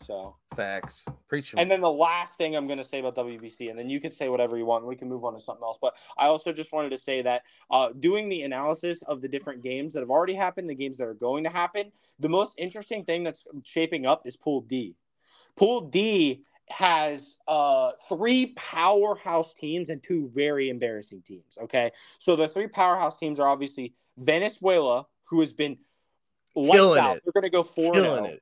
So 0.06 0.36
facts, 0.56 1.06
preach. 1.28 1.54
And 1.58 1.70
then 1.70 1.82
the 1.82 1.92
last 1.92 2.36
thing 2.36 2.56
I'm 2.56 2.68
going 2.68 2.80
to 2.80 2.84
say 2.84 3.00
about 3.00 3.16
WBC, 3.16 3.70
and 3.70 3.78
then 3.78 3.90
you 3.90 4.00
can 4.00 4.12
say 4.12 4.30
whatever 4.30 4.58
you 4.58 4.66
want, 4.66 4.84
and 4.84 4.90
we 4.90 4.96
can 4.96 5.08
move 5.08 5.24
on 5.24 5.34
to 5.34 5.42
something 5.42 5.64
else. 5.64 5.78
But 5.82 5.94
I 6.18 6.26
also 6.26 6.52
just 6.52 6.72
wanted 6.72 6.90
to 6.90 6.98
say 6.98 7.22
that 7.22 7.44
uh, 7.70 7.90
doing 8.00 8.30
the 8.30 8.42
analysis 8.42 9.02
of 9.04 9.22
the 9.22 9.28
different 9.28 9.64
games 9.64 9.94
that 9.94 10.00
have 10.00 10.10
already 10.10 10.34
happened, 10.34 10.70
the 10.70 10.76
games 10.76 10.98
that 10.98 11.06
are 11.06 11.14
going 11.14 11.44
to 11.44 11.50
happen, 11.50 11.92
the 12.20 12.30
most 12.30 12.54
interesting 12.58 13.04
thing 13.04 13.24
that's 13.24 13.44
shaping 13.64 14.06
up 14.06 14.24
is 14.26 14.36
Pool 14.36 14.62
D. 14.62 14.96
Pool 15.56 15.90
D 15.90 16.44
has 16.70 17.38
uh, 17.48 17.92
three 18.08 18.54
powerhouse 18.56 19.54
teams 19.54 19.90
and 19.90 20.02
two 20.02 20.32
very 20.34 20.70
embarrassing 20.70 21.22
teams. 21.26 21.58
Okay, 21.64 21.92
so 22.20 22.36
the 22.36 22.48
three 22.48 22.68
powerhouse 22.68 23.18
teams 23.18 23.40
are 23.40 23.48
obviously 23.48 23.94
Venezuela, 24.18 25.06
who 25.26 25.40
has 25.42 25.54
been 25.54 25.78
killing 26.56 27.00
out. 27.00 27.18
It. 27.18 27.24
They're 27.26 27.42
going 27.42 27.50
to 27.50 27.56
go 27.56 27.64
four 27.64 27.94
killing 27.94 28.26
it, 28.26 28.42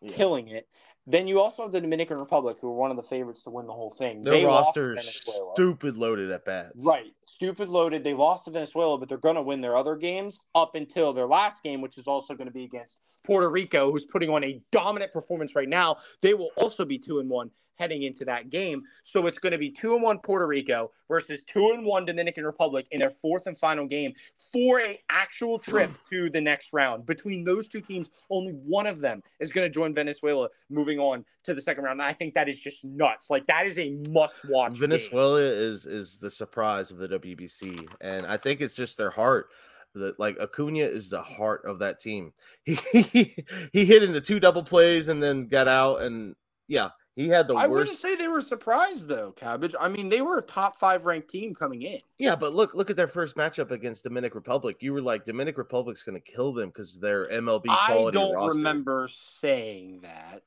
yeah. 0.00 0.12
killing 0.12 0.48
it. 0.48 0.68
Then 1.08 1.28
you 1.28 1.40
also 1.40 1.62
have 1.62 1.72
the 1.72 1.80
Dominican 1.80 2.18
Republic, 2.18 2.56
who 2.60 2.68
are 2.68 2.74
one 2.74 2.90
of 2.90 2.96
the 2.96 3.02
favorites 3.02 3.44
to 3.44 3.50
win 3.50 3.66
the 3.66 3.72
whole 3.72 3.90
thing. 3.90 4.22
Their 4.22 4.46
roster 4.46 4.94
is 4.94 5.22
stupid 5.54 5.96
loaded 5.96 6.32
at 6.32 6.44
bats. 6.44 6.84
Right, 6.84 7.12
stupid 7.28 7.68
loaded. 7.68 8.02
They 8.02 8.14
lost 8.14 8.46
to 8.46 8.50
Venezuela, 8.50 8.98
but 8.98 9.08
they're 9.08 9.18
going 9.18 9.36
to 9.36 9.42
win 9.42 9.60
their 9.60 9.76
other 9.76 9.94
games 9.94 10.38
up 10.54 10.74
until 10.74 11.12
their 11.12 11.26
last 11.26 11.62
game, 11.62 11.80
which 11.80 11.96
is 11.96 12.08
also 12.08 12.34
going 12.34 12.48
to 12.48 12.52
be 12.52 12.64
against 12.64 12.98
Puerto 13.26 13.50
Rico, 13.50 13.90
who's 13.90 14.04
putting 14.04 14.30
on 14.30 14.44
a 14.44 14.60
dominant 14.70 15.12
performance 15.12 15.54
right 15.54 15.68
now, 15.68 15.96
they 16.22 16.34
will 16.34 16.50
also 16.56 16.84
be 16.84 16.98
two 16.98 17.18
and 17.18 17.28
one 17.28 17.50
heading 17.76 18.02
into 18.02 18.24
that 18.24 18.50
game. 18.50 18.82
So 19.04 19.26
it's 19.26 19.38
going 19.38 19.52
to 19.52 19.58
be 19.58 19.70
two 19.70 19.94
and 19.94 20.02
one 20.02 20.18
Puerto 20.18 20.46
Rico 20.46 20.90
versus 21.08 21.42
two 21.46 21.70
and 21.70 21.84
one 21.84 22.04
Dominican 22.04 22.44
Republic 22.44 22.86
in 22.90 23.00
their 23.00 23.10
fourth 23.10 23.46
and 23.46 23.56
final 23.56 23.86
game 23.86 24.12
for 24.52 24.80
a 24.80 24.98
actual 25.10 25.58
trip 25.58 25.90
to 26.10 26.30
the 26.30 26.40
next 26.40 26.72
round. 26.72 27.06
Between 27.06 27.44
those 27.44 27.68
two 27.68 27.80
teams, 27.80 28.08
only 28.30 28.52
one 28.52 28.86
of 28.86 29.00
them 29.00 29.22
is 29.40 29.52
going 29.52 29.66
to 29.68 29.72
join 29.72 29.94
Venezuela 29.94 30.48
moving 30.70 30.98
on 30.98 31.24
to 31.44 31.54
the 31.54 31.60
second 31.60 31.84
round. 31.84 32.00
And 32.00 32.08
I 32.08 32.12
think 32.12 32.34
that 32.34 32.48
is 32.48 32.58
just 32.58 32.84
nuts. 32.84 33.30
Like 33.30 33.46
that 33.46 33.66
is 33.66 33.78
a 33.78 33.96
must 34.10 34.36
watch. 34.48 34.72
Venezuela 34.72 35.40
game. 35.40 35.52
is 35.52 35.86
is 35.86 36.18
the 36.18 36.30
surprise 36.30 36.90
of 36.90 36.98
the 36.98 37.08
WBC, 37.08 37.88
and 38.00 38.26
I 38.26 38.36
think 38.36 38.60
it's 38.60 38.76
just 38.76 38.96
their 38.96 39.10
heart. 39.10 39.50
That 39.96 40.20
like 40.20 40.38
Acuna 40.38 40.84
is 40.84 41.10
the 41.10 41.22
heart 41.22 41.64
of 41.64 41.80
that 41.80 42.00
team. 42.00 42.32
He 42.64 43.44
he 43.72 43.84
hit 43.84 44.02
in 44.02 44.12
the 44.12 44.20
two 44.20 44.40
double 44.40 44.62
plays 44.62 45.08
and 45.08 45.22
then 45.22 45.48
got 45.48 45.68
out, 45.68 46.02
and 46.02 46.34
yeah, 46.68 46.90
he 47.16 47.28
had 47.28 47.48
the 47.48 47.54
I 47.54 47.66
worst. 47.66 47.66
I 47.66 47.68
wouldn't 47.68 47.98
say 47.98 48.14
they 48.16 48.28
were 48.28 48.42
surprised 48.42 49.08
though, 49.08 49.32
Cabbage. 49.32 49.74
I 49.80 49.88
mean, 49.88 50.10
they 50.10 50.20
were 50.20 50.36
a 50.38 50.42
top 50.42 50.78
five 50.78 51.06
ranked 51.06 51.30
team 51.30 51.54
coming 51.54 51.80
in. 51.80 52.00
Yeah, 52.18 52.36
but 52.36 52.52
look, 52.52 52.74
look 52.74 52.90
at 52.90 52.96
their 52.96 53.06
first 53.06 53.36
matchup 53.36 53.70
against 53.70 54.04
Dominican 54.04 54.36
Republic. 54.36 54.76
You 54.80 54.92
were 54.92 55.00
like, 55.00 55.24
Dominican 55.24 55.58
Republic's 55.58 56.02
going 56.02 56.20
to 56.20 56.32
kill 56.32 56.52
them 56.52 56.68
because 56.68 56.98
they're 56.98 57.26
MLB 57.30 57.64
quality. 57.64 58.18
I 58.18 58.20
don't 58.20 58.34
roster. 58.34 58.58
remember 58.58 59.08
saying 59.40 60.00
that, 60.02 60.42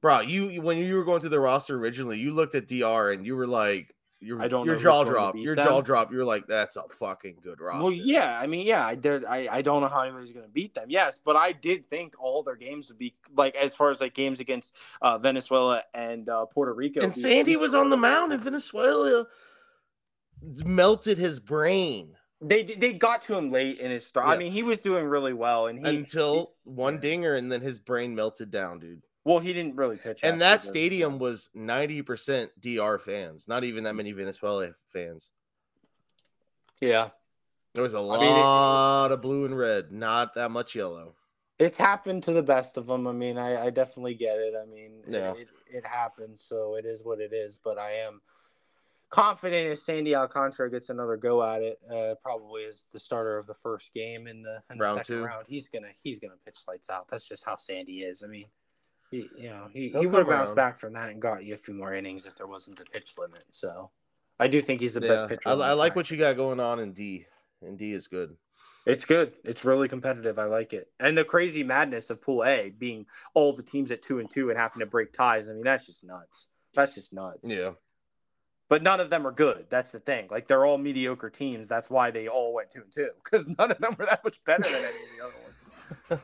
bro. 0.00 0.20
You 0.20 0.62
when 0.62 0.78
you 0.78 0.94
were 0.94 1.04
going 1.04 1.20
through 1.20 1.30
the 1.30 1.40
roster 1.40 1.76
originally, 1.76 2.18
you 2.18 2.32
looked 2.32 2.54
at 2.54 2.66
DR 2.66 3.12
and 3.12 3.26
you 3.26 3.36
were 3.36 3.46
like, 3.46 3.94
your, 4.22 4.40
I 4.40 4.48
don't 4.48 4.66
your 4.66 4.76
jaw 4.76 5.04
drop. 5.04 5.34
Your 5.36 5.56
them. 5.56 5.66
jaw 5.66 5.80
drop. 5.80 6.12
You're 6.12 6.24
like, 6.24 6.46
that's 6.46 6.76
a 6.76 6.84
fucking 6.88 7.36
good 7.42 7.60
roster. 7.60 7.82
Well, 7.82 7.92
yeah. 7.92 8.38
I 8.40 8.46
mean, 8.46 8.66
yeah. 8.66 8.86
I 8.86 8.94
did. 8.94 9.24
I, 9.24 9.48
I 9.50 9.62
don't 9.62 9.82
know 9.82 9.88
how 9.88 10.02
anybody's 10.02 10.32
going 10.32 10.46
to 10.46 10.50
beat 10.50 10.74
them. 10.74 10.86
Yes, 10.88 11.18
but 11.24 11.36
I 11.36 11.52
did 11.52 11.88
think 11.90 12.14
all 12.18 12.42
their 12.42 12.56
games 12.56 12.88
would 12.88 12.98
be 12.98 13.14
like 13.36 13.54
as 13.56 13.74
far 13.74 13.90
as 13.90 14.00
like 14.00 14.14
games 14.14 14.40
against 14.40 14.72
uh, 15.00 15.18
Venezuela 15.18 15.82
and 15.94 16.28
uh, 16.28 16.46
Puerto 16.46 16.72
Rico. 16.72 17.00
And 17.00 17.12
Sandy 17.12 17.56
was 17.56 17.74
on 17.74 17.90
the 17.90 17.96
mound, 17.96 18.32
and 18.32 18.42
Venezuela 18.42 19.26
melted 20.64 21.18
his 21.18 21.40
brain. 21.40 22.16
They 22.40 22.64
they 22.64 22.92
got 22.92 23.24
to 23.26 23.36
him 23.36 23.52
late 23.52 23.78
in 23.78 23.90
his 23.90 24.04
start. 24.04 24.26
Yeah. 24.26 24.34
I 24.34 24.36
mean, 24.36 24.52
he 24.52 24.62
was 24.62 24.78
doing 24.78 25.06
really 25.06 25.32
well, 25.32 25.68
and 25.68 25.78
he, 25.78 25.96
until 25.96 26.54
he, 26.64 26.70
one 26.70 26.98
dinger, 26.98 27.34
and 27.34 27.52
then 27.52 27.60
his 27.60 27.78
brain 27.78 28.14
melted 28.14 28.50
down, 28.50 28.80
dude. 28.80 29.02
Well, 29.24 29.38
he 29.38 29.52
didn't 29.52 29.76
really 29.76 29.96
pitch. 29.96 30.20
And 30.22 30.40
that 30.40 30.62
stadium 30.62 31.18
was 31.18 31.48
90% 31.56 32.48
DR 32.60 32.98
fans, 32.98 33.46
not 33.46 33.62
even 33.62 33.84
that 33.84 33.94
many 33.94 34.12
Venezuela 34.12 34.70
fans. 34.92 35.30
Yeah. 36.80 37.10
There 37.74 37.82
was 37.82 37.94
a 37.94 38.00
lot 38.00 38.20
I 38.20 38.24
mean, 38.24 38.36
it, 38.36 39.14
of 39.14 39.22
blue 39.22 39.44
and 39.44 39.56
red, 39.56 39.92
not 39.92 40.34
that 40.34 40.50
much 40.50 40.74
yellow. 40.74 41.14
It's 41.58 41.78
happened 41.78 42.24
to 42.24 42.32
the 42.32 42.42
best 42.42 42.76
of 42.76 42.86
them. 42.86 43.06
I 43.06 43.12
mean, 43.12 43.38
I, 43.38 43.66
I 43.66 43.70
definitely 43.70 44.14
get 44.14 44.38
it. 44.38 44.54
I 44.60 44.66
mean, 44.66 45.02
yeah. 45.06 45.32
it, 45.32 45.38
it, 45.38 45.48
it 45.76 45.86
happens, 45.86 46.42
so 46.42 46.74
it 46.74 46.84
is 46.84 47.04
what 47.04 47.20
it 47.20 47.32
is. 47.32 47.56
But 47.56 47.78
I 47.78 47.92
am 47.92 48.20
confident 49.12 49.70
if 49.70 49.80
Sandy 49.80 50.16
Alcantara 50.16 50.70
gets 50.70 50.88
another 50.88 51.16
go 51.16 51.42
at 51.42 51.62
it, 51.62 51.78
uh, 51.94 52.14
probably 52.22 52.64
as 52.64 52.86
the 52.92 52.98
starter 52.98 53.36
of 53.36 53.46
the 53.46 53.54
first 53.54 53.92
game 53.94 54.26
in 54.26 54.42
the, 54.42 54.60
in 54.70 54.78
the 54.78 54.82
round 54.82 54.98
second 54.98 55.16
two. 55.16 55.24
round, 55.24 55.44
he's 55.46 55.68
gonna 55.68 55.92
he's 56.02 56.18
gonna 56.18 56.34
pitch 56.44 56.58
lights 56.66 56.90
out. 56.90 57.06
That's 57.08 57.28
just 57.28 57.44
how 57.44 57.54
Sandy 57.54 58.00
is. 58.00 58.24
I 58.24 58.26
mean, 58.26 58.46
he, 59.12 59.28
you 59.36 59.50
know, 59.50 59.68
he, 59.72 59.90
he 59.90 60.06
would 60.06 60.20
have 60.20 60.26
bounced 60.26 60.54
back 60.54 60.78
from 60.78 60.94
that 60.94 61.10
and 61.10 61.20
got 61.20 61.44
you 61.44 61.52
a 61.52 61.56
few 61.58 61.74
more 61.74 61.92
innings 61.92 62.24
if 62.24 62.34
there 62.34 62.46
wasn't 62.46 62.80
a 62.80 62.84
pitch 62.84 63.12
limit. 63.18 63.44
So 63.50 63.90
I 64.40 64.48
do 64.48 64.62
think 64.62 64.80
he's 64.80 64.94
the 64.94 65.02
yeah, 65.02 65.08
best 65.08 65.28
pitcher. 65.28 65.48
I, 65.50 65.52
I 65.52 65.72
like 65.74 65.94
what 65.94 66.10
you 66.10 66.16
got 66.16 66.34
going 66.36 66.58
on 66.58 66.80
in 66.80 66.94
D. 66.94 67.26
And 67.60 67.78
D 67.78 67.92
is 67.92 68.06
good. 68.06 68.34
It's 68.86 69.04
good. 69.04 69.34
It's 69.44 69.66
really 69.66 69.86
competitive. 69.86 70.38
I 70.38 70.44
like 70.44 70.72
it. 70.72 70.88
And 70.98 71.16
the 71.16 71.24
crazy 71.24 71.62
madness 71.62 72.08
of 72.08 72.22
Pool 72.22 72.42
A 72.44 72.70
being 72.70 73.04
all 73.34 73.52
the 73.52 73.62
teams 73.62 73.90
at 73.90 74.00
two 74.00 74.18
and 74.18 74.30
two 74.30 74.48
and 74.48 74.58
having 74.58 74.80
to 74.80 74.86
break 74.86 75.12
ties. 75.12 75.46
I 75.46 75.52
mean, 75.52 75.62
that's 75.62 75.84
just 75.84 76.02
nuts. 76.02 76.48
That's 76.74 76.94
just 76.94 77.12
nuts. 77.12 77.46
Yeah. 77.46 77.72
But 78.70 78.82
none 78.82 78.98
of 78.98 79.10
them 79.10 79.26
are 79.26 79.32
good. 79.32 79.66
That's 79.68 79.90
the 79.90 80.00
thing. 80.00 80.28
Like 80.30 80.48
they're 80.48 80.64
all 80.64 80.78
mediocre 80.78 81.28
teams. 81.28 81.68
That's 81.68 81.90
why 81.90 82.10
they 82.10 82.28
all 82.28 82.54
went 82.54 82.70
two 82.70 82.80
and 82.80 82.90
two 82.90 83.10
because 83.22 83.46
none 83.58 83.70
of 83.70 83.78
them 83.78 83.94
were 83.98 84.06
that 84.06 84.24
much 84.24 84.42
better 84.46 84.62
than 84.62 84.72
any 84.72 84.86
of 84.86 85.18
the 85.18 85.24
other 85.24 85.34
ones 85.42 85.61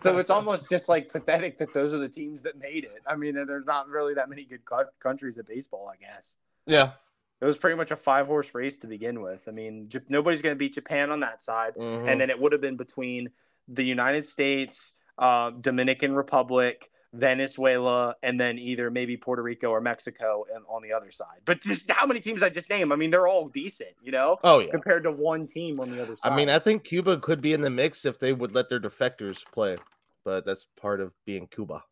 so 0.02 0.18
it's 0.18 0.31
almost 0.31 0.68
just 0.68 0.88
like 0.88 1.11
pathetic 1.11 1.59
that 1.59 1.72
those 1.72 1.94
are 1.94 1.98
the 1.98 2.09
teams 2.09 2.42
that 2.42 2.59
made 2.59 2.85
it. 2.85 3.02
I 3.07 3.16
mean, 3.16 3.35
there's 3.35 3.66
not 3.66 3.88
really 3.88 4.14
that 4.14 4.28
many 4.28 4.44
good 4.44 4.62
countries 5.00 5.38
at 5.38 5.46
baseball, 5.46 5.90
I 5.92 5.96
guess. 5.96 6.35
Yeah. 6.66 6.92
It 7.40 7.44
was 7.44 7.57
pretty 7.57 7.76
much 7.76 7.90
a 7.90 7.96
five 7.96 8.26
horse 8.26 8.52
race 8.54 8.78
to 8.78 8.87
begin 8.87 9.20
with. 9.20 9.46
I 9.46 9.52
mean, 9.52 9.88
nobody's 10.09 10.42
going 10.42 10.54
to 10.54 10.59
beat 10.59 10.74
Japan 10.74 11.11
on 11.11 11.20
that 11.20 11.42
side. 11.42 11.74
Mm-hmm. 11.76 12.09
And 12.09 12.20
then 12.20 12.31
it 12.31 12.40
would 12.40 12.52
have 12.52 12.61
been 12.61 12.76
between 12.76 13.31
the 13.68 13.85
United 13.85 14.26
States, 14.26 14.92
uh, 15.18 15.50
Dominican 15.50 16.14
Republic, 16.14 16.90
Venezuela, 17.14 18.14
and 18.23 18.38
then 18.40 18.59
either 18.59 18.90
maybe 18.90 19.16
Puerto 19.16 19.42
Rico 19.42 19.71
or 19.71 19.81
Mexico 19.81 20.44
and 20.55 20.64
on 20.68 20.83
the 20.83 20.92
other 20.92 21.11
side. 21.11 21.40
But 21.44 21.62
just 21.62 21.90
how 21.90 22.07
many 22.07 22.21
teams 22.21 22.42
I 22.42 22.51
just 22.51 22.68
named? 22.68 22.92
I 22.92 22.97
mean, 22.97 23.11
they're 23.11 23.27
all 23.27 23.49
decent, 23.49 23.94
you 24.03 24.12
know? 24.12 24.38
Oh, 24.44 24.59
yeah. 24.59 24.71
Compared 24.71 25.05
to 25.05 25.12
one 25.12 25.47
team 25.47 25.81
on 25.81 25.90
the 25.90 26.03
other 26.03 26.16
side. 26.16 26.33
I 26.33 26.37
mean, 26.37 26.51
I 26.51 26.59
think 26.59 26.85
Cuba 26.85 27.18
could 27.18 27.40
be 27.40 27.53
in 27.53 27.62
the 27.62 27.71
mix 27.71 28.05
if 28.05 28.18
they 28.18 28.33
would 28.33 28.55
let 28.55 28.68
their 28.68 28.81
defectors 28.81 29.44
play, 29.53 29.79
but 30.25 30.44
that's 30.44 30.66
part 30.79 31.01
of 31.01 31.12
being 31.25 31.47
Cuba. 31.47 31.85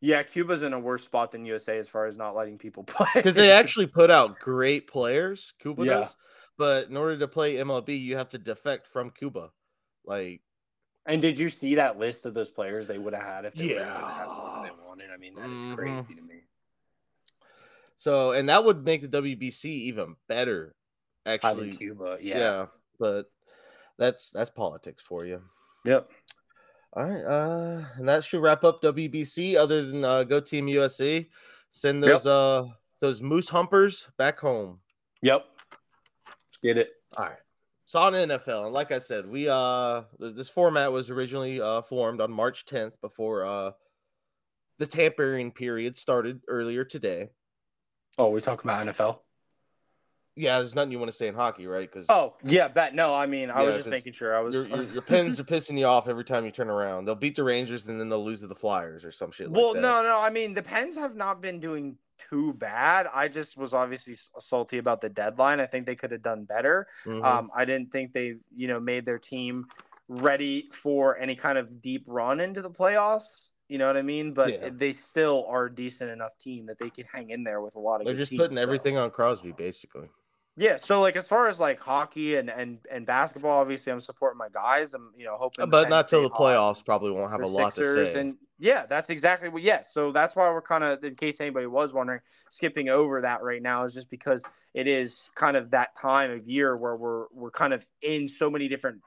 Yeah, 0.00 0.22
Cuba's 0.22 0.62
in 0.62 0.72
a 0.72 0.78
worse 0.78 1.04
spot 1.04 1.32
than 1.32 1.44
USA 1.44 1.76
as 1.76 1.88
far 1.88 2.06
as 2.06 2.16
not 2.16 2.34
letting 2.34 2.56
people 2.56 2.82
play. 2.84 3.08
Because 3.14 3.34
they 3.34 3.50
actually 3.50 3.86
put 3.86 4.10
out 4.10 4.38
great 4.38 4.86
players, 4.86 5.52
Cuba 5.58 5.84
yeah. 5.84 5.94
does. 5.94 6.16
But 6.56 6.88
in 6.88 6.96
order 6.96 7.18
to 7.18 7.28
play 7.28 7.56
MLB, 7.56 8.00
you 8.00 8.16
have 8.16 8.30
to 8.30 8.38
defect 8.38 8.86
from 8.86 9.10
Cuba. 9.10 9.50
Like 10.04 10.40
and 11.08 11.22
did 11.22 11.38
you 11.38 11.48
see 11.48 11.74
that 11.76 11.98
list 11.98 12.26
of 12.26 12.34
those 12.34 12.50
players 12.50 12.86
they 12.86 12.98
would 12.98 13.14
have 13.14 13.22
had 13.22 13.44
if 13.46 13.54
they 13.54 13.74
yeah. 13.74 14.62
they 14.62 14.70
wanted? 14.86 15.10
I 15.12 15.16
mean, 15.16 15.34
that 15.34 15.48
is 15.50 15.62
mm-hmm. 15.62 15.74
crazy 15.74 16.14
to 16.14 16.22
me. 16.22 16.42
So, 17.96 18.32
and 18.32 18.48
that 18.48 18.64
would 18.64 18.84
make 18.84 19.00
the 19.00 19.08
WBC 19.08 19.64
even 19.64 20.16
better. 20.28 20.74
Actually, 21.26 21.72
Cuba, 21.72 22.18
yeah. 22.20 22.38
yeah, 22.38 22.66
but 23.00 23.30
that's 23.98 24.30
that's 24.30 24.50
politics 24.50 25.02
for 25.02 25.24
you. 25.24 25.42
Yep. 25.84 26.10
All 26.92 27.04
right, 27.04 27.24
uh, 27.24 27.84
and 27.96 28.08
that 28.08 28.24
should 28.24 28.40
wrap 28.40 28.62
up 28.62 28.82
WBC. 28.82 29.56
Other 29.56 29.84
than 29.84 30.04
uh, 30.04 30.24
go 30.24 30.40
Team 30.40 30.68
USA, 30.68 31.28
send 31.70 32.02
those 32.02 32.24
yep. 32.24 32.32
uh 32.32 32.64
those 33.00 33.22
moose 33.22 33.48
humpers 33.48 34.06
back 34.16 34.38
home. 34.38 34.80
Yep. 35.22 35.44
Let's 36.26 36.58
get 36.62 36.78
it. 36.78 36.92
All 37.16 37.26
right. 37.26 37.38
So 37.88 38.00
on 38.00 38.12
NFL, 38.12 38.66
and 38.66 38.74
like 38.74 38.92
I 38.92 38.98
said, 38.98 39.26
we 39.30 39.48
uh 39.48 40.02
this 40.18 40.50
format 40.50 40.92
was 40.92 41.08
originally 41.08 41.58
uh 41.58 41.80
formed 41.80 42.20
on 42.20 42.30
March 42.30 42.66
10th 42.66 43.00
before 43.00 43.46
uh 43.46 43.70
the 44.78 44.86
tampering 44.86 45.52
period 45.52 45.96
started 45.96 46.42
earlier 46.48 46.84
today. 46.84 47.30
Oh, 48.18 48.28
we 48.28 48.42
talking 48.42 48.68
about 48.70 48.86
NFL? 48.86 49.20
Yeah, 50.36 50.58
there's 50.58 50.74
nothing 50.74 50.92
you 50.92 50.98
want 50.98 51.10
to 51.10 51.16
say 51.16 51.28
in 51.28 51.34
hockey, 51.34 51.66
right? 51.66 51.90
Because 51.90 52.04
oh 52.10 52.34
yeah, 52.44 52.68
bet 52.68 52.94
no. 52.94 53.14
I 53.14 53.24
mean, 53.24 53.50
I 53.50 53.60
yeah, 53.60 53.66
was 53.68 53.76
just 53.76 53.88
making 53.88 54.12
sure. 54.12 54.36
I 54.36 54.40
was 54.40 54.52
your, 54.52 54.66
your, 54.66 54.82
your 54.82 55.02
Pens 55.02 55.40
are 55.40 55.44
pissing 55.44 55.78
you 55.78 55.86
off 55.86 56.08
every 56.08 56.24
time 56.24 56.44
you 56.44 56.50
turn 56.50 56.68
around. 56.68 57.06
They'll 57.06 57.14
beat 57.14 57.36
the 57.36 57.42
Rangers 57.42 57.86
and 57.86 57.98
then 57.98 58.10
they'll 58.10 58.22
lose 58.22 58.40
to 58.40 58.48
the 58.48 58.54
Flyers 58.54 59.02
or 59.02 59.12
some 59.12 59.30
shit. 59.30 59.50
Well, 59.50 59.72
like 59.72 59.80
no, 59.80 60.02
no. 60.02 60.20
I 60.20 60.28
mean, 60.28 60.52
the 60.52 60.62
Pens 60.62 60.94
have 60.96 61.16
not 61.16 61.40
been 61.40 61.58
doing 61.58 61.96
too 62.30 62.52
bad. 62.54 63.06
I 63.12 63.28
just 63.28 63.56
was 63.56 63.72
obviously 63.72 64.16
salty 64.40 64.78
about 64.78 65.00
the 65.00 65.08
deadline. 65.08 65.60
I 65.60 65.66
think 65.66 65.86
they 65.86 65.96
could 65.96 66.12
have 66.12 66.22
done 66.22 66.44
better. 66.44 66.86
Mm-hmm. 67.04 67.24
Um, 67.24 67.50
I 67.54 67.64
didn't 67.64 67.92
think 67.92 68.12
they, 68.12 68.34
you 68.54 68.68
know, 68.68 68.80
made 68.80 69.04
their 69.04 69.18
team 69.18 69.66
ready 70.08 70.68
for 70.72 71.18
any 71.18 71.36
kind 71.36 71.58
of 71.58 71.80
deep 71.82 72.04
run 72.06 72.40
into 72.40 72.62
the 72.62 72.70
playoffs. 72.70 73.48
You 73.68 73.76
know 73.78 73.86
what 73.86 73.96
I 73.96 74.02
mean? 74.02 74.32
But 74.32 74.52
yeah. 74.52 74.70
they 74.72 74.92
still 74.92 75.44
are 75.48 75.66
a 75.66 75.70
decent 75.70 76.10
enough 76.10 76.36
team 76.38 76.66
that 76.66 76.78
they 76.78 76.88
can 76.88 77.04
hang 77.12 77.30
in 77.30 77.44
there 77.44 77.60
with 77.60 77.76
a 77.76 77.80
lot 77.80 78.00
of. 78.00 78.06
They're 78.06 78.14
just 78.14 78.30
teams, 78.30 78.40
putting 78.40 78.56
so. 78.56 78.62
everything 78.62 78.96
on 78.96 79.10
Crosby, 79.10 79.52
basically. 79.52 80.08
Yeah, 80.56 80.78
so 80.80 81.00
like 81.00 81.14
as 81.14 81.24
far 81.24 81.46
as 81.46 81.60
like 81.60 81.80
hockey 81.80 82.36
and 82.36 82.50
and 82.50 82.78
and 82.90 83.06
basketball, 83.06 83.60
obviously 83.60 83.92
I'm 83.92 84.00
supporting 84.00 84.38
my 84.38 84.48
guys. 84.48 84.92
I'm 84.92 85.12
you 85.16 85.24
know 85.24 85.36
hoping, 85.38 85.70
but 85.70 85.88
not 85.88 86.08
till 86.08 86.22
the 86.22 86.30
playoffs. 86.30 86.84
Probably 86.84 87.12
won't 87.12 87.30
have 87.30 87.42
a 87.42 87.46
lot 87.46 87.76
Sixers, 87.76 88.08
to 88.08 88.14
say. 88.14 88.20
And 88.20 88.36
yeah, 88.58 88.86
that's 88.86 89.08
exactly 89.10 89.48
what. 89.48 89.62
Yeah, 89.62 89.82
so 89.88 90.12
that's 90.12 90.34
why 90.36 90.48
we're 90.50 90.62
kind 90.62 90.84
of, 90.84 91.02
in 91.04 91.14
case 91.14 91.40
anybody 91.40 91.66
was 91.66 91.92
wondering, 91.92 92.20
skipping 92.48 92.88
over 92.88 93.20
that 93.20 93.42
right 93.42 93.62
now 93.62 93.84
is 93.84 93.92
just 93.92 94.10
because 94.10 94.42
it 94.74 94.86
is 94.86 95.30
kind 95.34 95.56
of 95.56 95.70
that 95.70 95.94
time 95.94 96.30
of 96.30 96.46
year 96.46 96.76
where 96.76 96.96
we're 96.96 97.26
we're 97.32 97.50
kind 97.50 97.72
of 97.72 97.86
in 98.02 98.28
so 98.28 98.50
many 98.50 98.68
different 98.68 99.00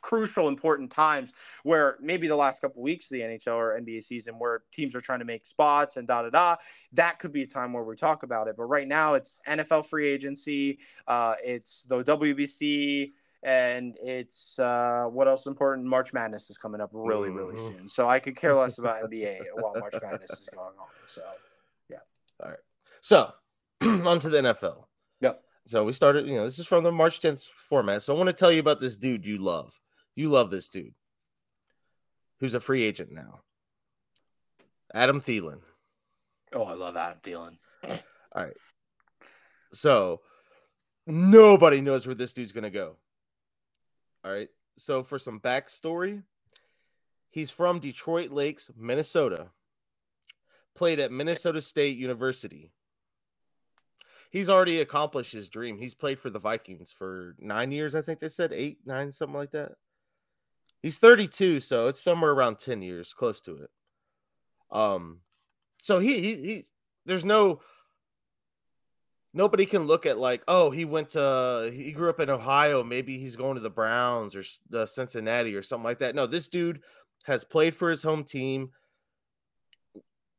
crucial, 0.00 0.48
important 0.48 0.90
times 0.90 1.32
where 1.64 1.96
maybe 2.00 2.28
the 2.28 2.36
last 2.36 2.60
couple 2.60 2.80
of 2.80 2.84
weeks 2.84 3.06
of 3.06 3.10
the 3.10 3.20
NHL 3.20 3.54
or 3.54 3.78
NBA 3.80 4.04
season 4.04 4.38
where 4.38 4.62
teams 4.72 4.94
are 4.94 5.00
trying 5.00 5.18
to 5.18 5.24
make 5.24 5.46
spots 5.46 5.96
and 5.96 6.06
da 6.06 6.22
da 6.22 6.30
da. 6.30 6.56
That 6.92 7.18
could 7.18 7.32
be 7.32 7.42
a 7.42 7.46
time 7.46 7.72
where 7.72 7.84
we 7.84 7.96
talk 7.96 8.22
about 8.22 8.48
it. 8.48 8.56
But 8.56 8.64
right 8.64 8.88
now, 8.88 9.14
it's 9.14 9.38
NFL 9.46 9.86
free 9.86 10.08
agency, 10.08 10.78
uh, 11.06 11.34
it's 11.42 11.82
the 11.84 12.02
WBC, 12.02 13.12
and 13.42 13.96
it's 14.00 14.58
uh, 14.58 15.04
what 15.10 15.26
else 15.26 15.46
important? 15.46 15.86
March 15.86 16.12
Madness 16.12 16.48
is 16.48 16.56
coming 16.56 16.80
up 16.80 16.90
really, 16.92 17.30
really 17.30 17.54
mm-hmm. 17.54 17.78
soon. 17.78 17.88
So 17.88 18.08
I 18.08 18.18
could 18.18 18.36
care 18.36 18.54
less 18.54 18.78
about 18.78 19.02
NBA 19.10 19.40
while 19.54 19.74
March 19.78 19.94
Madness 20.00 20.30
is 20.30 20.48
going 20.54 20.74
on. 20.78 20.86
So, 21.06 21.22
yeah. 21.88 21.98
All 22.42 22.50
right. 22.50 22.58
So, 23.00 23.32
on 23.82 24.18
to 24.20 24.28
the 24.28 24.38
NFL. 24.38 24.84
Yep. 25.20 25.42
So 25.66 25.84
we 25.84 25.92
started, 25.92 26.26
you 26.26 26.36
know, 26.36 26.44
this 26.44 26.58
is 26.58 26.66
from 26.66 26.84
the 26.84 26.92
March 26.92 27.20
10th 27.20 27.46
format. 27.46 28.02
So 28.02 28.14
I 28.14 28.16
want 28.16 28.28
to 28.28 28.32
tell 28.32 28.52
you 28.52 28.60
about 28.60 28.80
this 28.80 28.96
dude 28.96 29.24
you 29.24 29.38
love. 29.38 29.72
You 30.14 30.28
love 30.28 30.50
this 30.50 30.68
dude. 30.68 30.94
who's 32.38 32.54
a 32.54 32.60
free 32.60 32.84
agent 32.84 33.10
now. 33.12 33.40
Adam 34.94 35.20
Thielen. 35.20 35.60
Oh, 36.54 36.64
I 36.64 36.74
love 36.74 36.96
Adam 36.96 37.18
Thielen. 37.22 37.58
All 38.34 38.44
right. 38.44 38.56
So 39.72 40.20
nobody 41.06 41.80
knows 41.80 42.06
where 42.06 42.14
this 42.14 42.32
dude's 42.32 42.52
gonna 42.52 42.70
go. 42.70 42.96
All 44.24 44.32
right. 44.32 44.48
So 44.76 45.02
for 45.02 45.18
some 45.18 45.40
backstory, 45.40 46.22
he's 47.30 47.50
from 47.50 47.78
Detroit 47.78 48.30
Lakes, 48.30 48.70
Minnesota. 48.76 49.48
Played 50.74 51.00
at 51.00 51.12
Minnesota 51.12 51.60
State 51.60 51.98
University. 51.98 52.72
He's 54.30 54.48
already 54.48 54.80
accomplished 54.80 55.32
his 55.32 55.50
dream. 55.50 55.76
He's 55.76 55.92
played 55.92 56.18
for 56.18 56.30
the 56.30 56.38
Vikings 56.38 56.90
for 56.90 57.36
nine 57.38 57.70
years, 57.70 57.94
I 57.94 58.00
think 58.00 58.18
they 58.18 58.28
said 58.28 58.52
eight, 58.52 58.78
nine, 58.86 59.12
something 59.12 59.36
like 59.36 59.50
that. 59.50 59.72
He's 60.80 60.98
32, 60.98 61.60
so 61.60 61.88
it's 61.88 62.00
somewhere 62.00 62.32
around 62.32 62.58
10 62.58 62.80
years, 62.80 63.12
close 63.12 63.42
to 63.42 63.58
it. 63.58 63.70
Um, 64.70 65.18
so 65.82 65.98
he 65.98 66.20
he, 66.20 66.34
he 66.34 66.64
there's 67.04 67.24
no 67.24 67.60
nobody 69.34 69.66
can 69.66 69.84
look 69.84 70.06
at 70.06 70.18
like, 70.18 70.42
oh, 70.48 70.70
he 70.70 70.84
went 70.84 71.10
to 71.10 71.70
he 71.72 71.92
grew 71.92 72.10
up 72.10 72.20
in 72.20 72.30
Ohio, 72.30 72.82
maybe 72.82 73.18
he's 73.18 73.36
going 73.36 73.54
to 73.54 73.60
the 73.60 73.70
Browns 73.70 74.36
or 74.36 74.44
the 74.68 74.86
Cincinnati 74.86 75.54
or 75.54 75.62
something 75.62 75.84
like 75.84 75.98
that. 75.98 76.14
No, 76.14 76.26
this 76.26 76.48
dude 76.48 76.80
has 77.24 77.44
played 77.44 77.74
for 77.74 77.90
his 77.90 78.02
home 78.02 78.24
team 78.24 78.70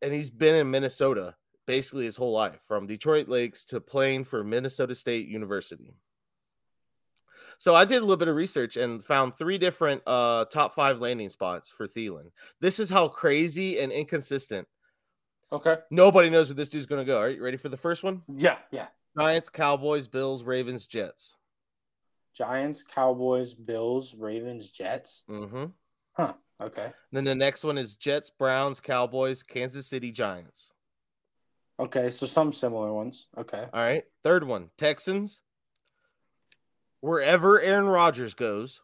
and 0.01 0.13
he's 0.13 0.29
been 0.29 0.56
in 0.56 0.69
Minnesota 0.69 1.36
basically 1.65 2.06
his 2.06 2.17
whole 2.17 2.34
life 2.34 2.60
from 2.67 2.88
Detroit 2.88 3.27
Lakes 3.27 3.63
to 3.65 3.79
playing 3.79 4.25
for 4.25 4.43
Minnesota 4.43 4.95
State 4.95 5.27
University. 5.27 5.93
So 7.58 7.75
I 7.75 7.86
did 7.86 7.97
a 7.97 8.01
little 8.01 8.17
bit 8.17 8.27
of 8.27 8.36
research 8.36 8.75
and 8.75 9.03
found 9.03 9.38
three 9.38 9.58
different 9.58 10.01
uh, 10.06 10.45
top 10.45 10.75
five 10.75 10.99
landing 10.99 11.29
spots 11.29 11.69
for 11.69 11.88
Thielen. 11.88 12.32
This 12.60 12.79
is 12.79 12.89
how 12.89 13.08
crazy 13.08 13.79
and 13.79 13.91
inconsistent. 13.91 14.67
Okay. 15.53 15.77
Nobody 15.91 16.31
knows 16.31 16.49
where 16.49 16.55
this 16.55 16.69
dude's 16.69 16.87
going 16.87 17.05
to 17.05 17.05
go. 17.05 17.19
Are 17.19 17.29
you 17.29 17.43
ready 17.43 17.57
for 17.57 17.69
the 17.69 17.77
first 17.77 18.03
one? 18.03 18.23
Yeah, 18.35 18.57
yeah. 18.71 18.87
Giants, 19.17 19.49
Cowboys, 19.49 20.07
Bills, 20.07 20.43
Ravens, 20.43 20.87
Jets. 20.87 21.35
Giants, 22.33 22.81
Cowboys, 22.83 23.53
Bills, 23.53 24.15
Ravens, 24.17 24.71
Jets. 24.71 25.23
Mm-hmm. 25.29 25.65
Huh. 26.13 26.33
Okay. 26.59 26.91
Then 27.11 27.23
the 27.23 27.35
next 27.35 27.63
one 27.63 27.77
is 27.77 27.95
Jets, 27.95 28.31
Browns, 28.31 28.79
Cowboys, 28.79 29.43
Kansas 29.43 29.85
City, 29.85 30.11
Giants. 30.11 30.73
Okay, 31.79 32.09
so 32.09 32.25
some 32.25 32.51
similar 32.51 32.91
ones. 32.91 33.27
Okay. 33.37 33.65
All 33.71 33.81
right. 33.81 34.05
Third 34.23 34.45
one, 34.45 34.69
Texans. 34.77 35.41
Wherever 37.01 37.59
Aaron 37.59 37.87
Rodgers 37.87 38.33
goes. 38.33 38.81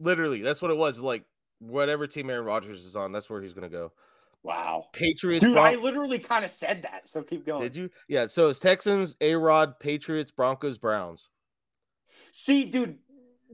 Literally, 0.00 0.40
that's 0.40 0.62
what 0.62 0.70
it 0.70 0.76
was. 0.76 0.98
Like 0.98 1.24
whatever 1.58 2.06
team 2.06 2.30
Aaron 2.30 2.46
Rodgers 2.46 2.84
is 2.84 2.96
on, 2.96 3.12
that's 3.12 3.28
where 3.28 3.42
he's 3.42 3.52
gonna 3.52 3.68
go. 3.68 3.92
Wow. 4.42 4.86
Patriots. 4.92 5.44
Dude, 5.44 5.54
Bron- 5.54 5.66
I 5.66 5.74
literally 5.74 6.18
kind 6.18 6.44
of 6.44 6.50
said 6.50 6.82
that. 6.82 7.08
So 7.08 7.22
keep 7.22 7.44
going. 7.44 7.60
Did 7.62 7.76
you? 7.76 7.90
Yeah. 8.08 8.26
So 8.26 8.48
it's 8.48 8.58
Texans, 8.60 9.16
A 9.20 9.34
Rod, 9.34 9.78
Patriots, 9.78 10.30
Broncos, 10.30 10.78
Browns. 10.78 11.28
See, 12.32 12.64
dude, 12.64 12.98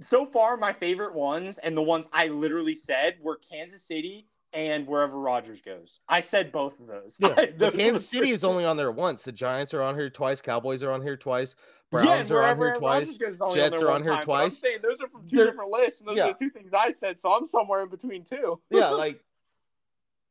so 0.00 0.26
far 0.26 0.56
my 0.56 0.72
favorite 0.72 1.14
ones 1.14 1.58
and 1.58 1.76
the 1.76 1.82
ones 1.82 2.06
I 2.12 2.28
literally 2.28 2.74
said 2.74 3.16
were 3.22 3.36
Kansas 3.36 3.82
City 3.82 4.28
and 4.52 4.86
wherever 4.86 5.18
Rodgers 5.18 5.60
goes. 5.60 6.00
I 6.08 6.20
said 6.20 6.52
both 6.52 6.78
of 6.78 6.86
those. 6.86 7.16
Yeah. 7.18 7.28
I- 7.28 7.34
But 7.46 7.58
those 7.58 7.74
Kansas 7.74 8.08
the 8.10 8.18
City 8.18 8.30
is 8.30 8.44
only 8.44 8.64
on 8.64 8.76
there 8.76 8.92
once. 8.92 9.22
The 9.22 9.32
Giants 9.32 9.74
are 9.74 9.82
on 9.82 9.96
here 9.96 10.08
twice. 10.10 10.40
Cowboys 10.40 10.82
are 10.82 10.92
on 10.92 11.02
here 11.02 11.16
twice. 11.16 11.56
Browns 11.90 12.30
Yeah, 12.30 12.36
are 12.36 12.42
on 12.44 12.56
here 12.58 12.76
twice. 12.78 13.18
Rodgers 13.18 13.38
goes 13.38 13.54
Jets 13.54 13.78
there 13.78 13.88
are 13.88 13.92
on 13.92 14.02
here 14.02 14.12
time, 14.12 14.24
but 14.26 14.32
I'm 14.44 14.50
saying 14.50 14.78
those 14.82 14.96
are 15.00 15.08
from 15.08 15.26
2 15.28 15.36
They're- 15.36 15.46
different 15.46 15.70
lists, 15.70 16.00
and 16.00 16.08
those 16.08 16.16
yeah. 16.16 16.24
are 16.24 16.32
the 16.32 16.38
two 16.38 16.50
things 16.50 16.74
I 16.74 16.90
said. 16.90 17.18
So 17.18 17.32
I'm 17.32 17.46
somewhere 17.46 17.82
in 17.82 17.88
between 17.88 18.24
two. 18.24 18.60
yeah, 18.70 18.88
like 18.88 19.20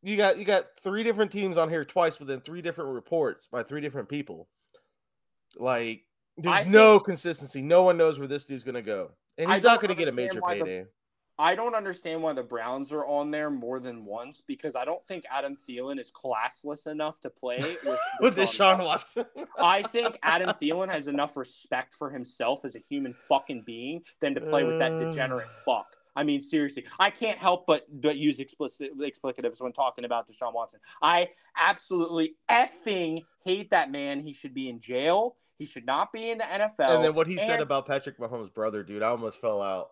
you 0.05 0.17
got 0.17 0.37
you 0.37 0.45
got 0.45 0.65
three 0.81 1.03
different 1.03 1.31
teams 1.31 1.57
on 1.57 1.67
here 1.67 1.83
twice 1.83 2.19
within 2.19 2.39
three 2.39 2.61
different 2.61 2.91
reports 2.91 3.47
by 3.47 3.63
three 3.63 3.81
different 3.81 4.07
people. 4.07 4.47
Like 5.57 6.03
there's 6.37 6.67
I 6.67 6.69
no 6.69 6.99
consistency. 6.99 7.63
No 7.63 7.81
one 7.81 7.97
knows 7.97 8.19
where 8.19 8.27
this 8.27 8.45
dude's 8.45 8.63
gonna 8.63 8.83
go. 8.83 9.11
And 9.39 9.51
he's 9.51 9.63
not 9.63 9.81
gonna 9.81 9.95
get 9.95 10.07
a 10.07 10.11
major 10.11 10.39
why 10.39 10.59
the- 10.59 10.63
payday. 10.63 10.85
I 11.37 11.53
don't 11.53 11.75
understand 11.75 12.23
why 12.23 12.31
the 12.31 12.43
Browns 12.43 12.93
are 12.93 13.05
on 13.05 13.29
there 13.29 13.49
more 13.49 13.81
than 13.81 14.05
once 14.05 14.41
because 14.47 14.73
I 14.73 14.85
don't 14.85 15.03
think 15.03 15.25
Adam 15.29 15.57
Thielen 15.67 15.99
is 15.99 16.09
classless 16.09 16.87
enough 16.87 17.19
to 17.21 17.29
play 17.29 17.57
with, 17.85 17.99
With 18.21 18.37
Deshaun 18.37 18.81
Watson. 18.85 19.25
I 19.59 19.81
think 19.81 20.17
Adam 20.23 20.51
Thielen 20.61 20.89
has 20.89 21.09
enough 21.09 21.35
respect 21.35 21.93
for 21.93 22.09
himself 22.09 22.63
as 22.63 22.75
a 22.75 22.79
human 22.79 23.13
fucking 23.13 23.63
being 23.65 24.01
than 24.21 24.33
to 24.35 24.39
play 24.39 24.63
with 24.63 24.79
that 24.79 24.97
degenerate 24.97 25.49
fuck. 25.65 25.97
I 26.15 26.23
mean, 26.23 26.41
seriously, 26.41 26.86
I 26.99 27.10
can't 27.10 27.38
help 27.38 27.65
but 27.65 27.86
but 28.01 28.17
use 28.17 28.39
explicit 28.39 28.97
explicatives 28.99 29.62
when 29.62 29.73
talking 29.73 30.06
about 30.06 30.30
Deshaun 30.30 30.54
Watson. 30.54 30.80
I 31.01 31.30
absolutely 31.60 32.36
effing 32.49 33.23
hate 33.43 33.69
that 33.71 33.91
man. 33.91 34.19
He 34.19 34.34
should 34.34 34.54
be 34.54 34.69
in 34.69 34.80
jail. 34.80 35.36
He 35.58 35.65
should 35.65 35.86
not 35.86 36.12
be 36.12 36.30
in 36.32 36.38
the 36.38 36.43
NFL. 36.43 36.95
and 36.95 37.04
then 37.04 37.15
what 37.15 37.28
he 37.28 37.38
said 37.38 37.62
about 37.62 37.86
Patrick 37.86 38.17
Mahomes' 38.19 38.54
brother, 38.54 38.84
dude, 38.84 39.04
I 39.04 39.08
almost 39.08 39.39
fell 39.41 39.62
out. 39.62 39.91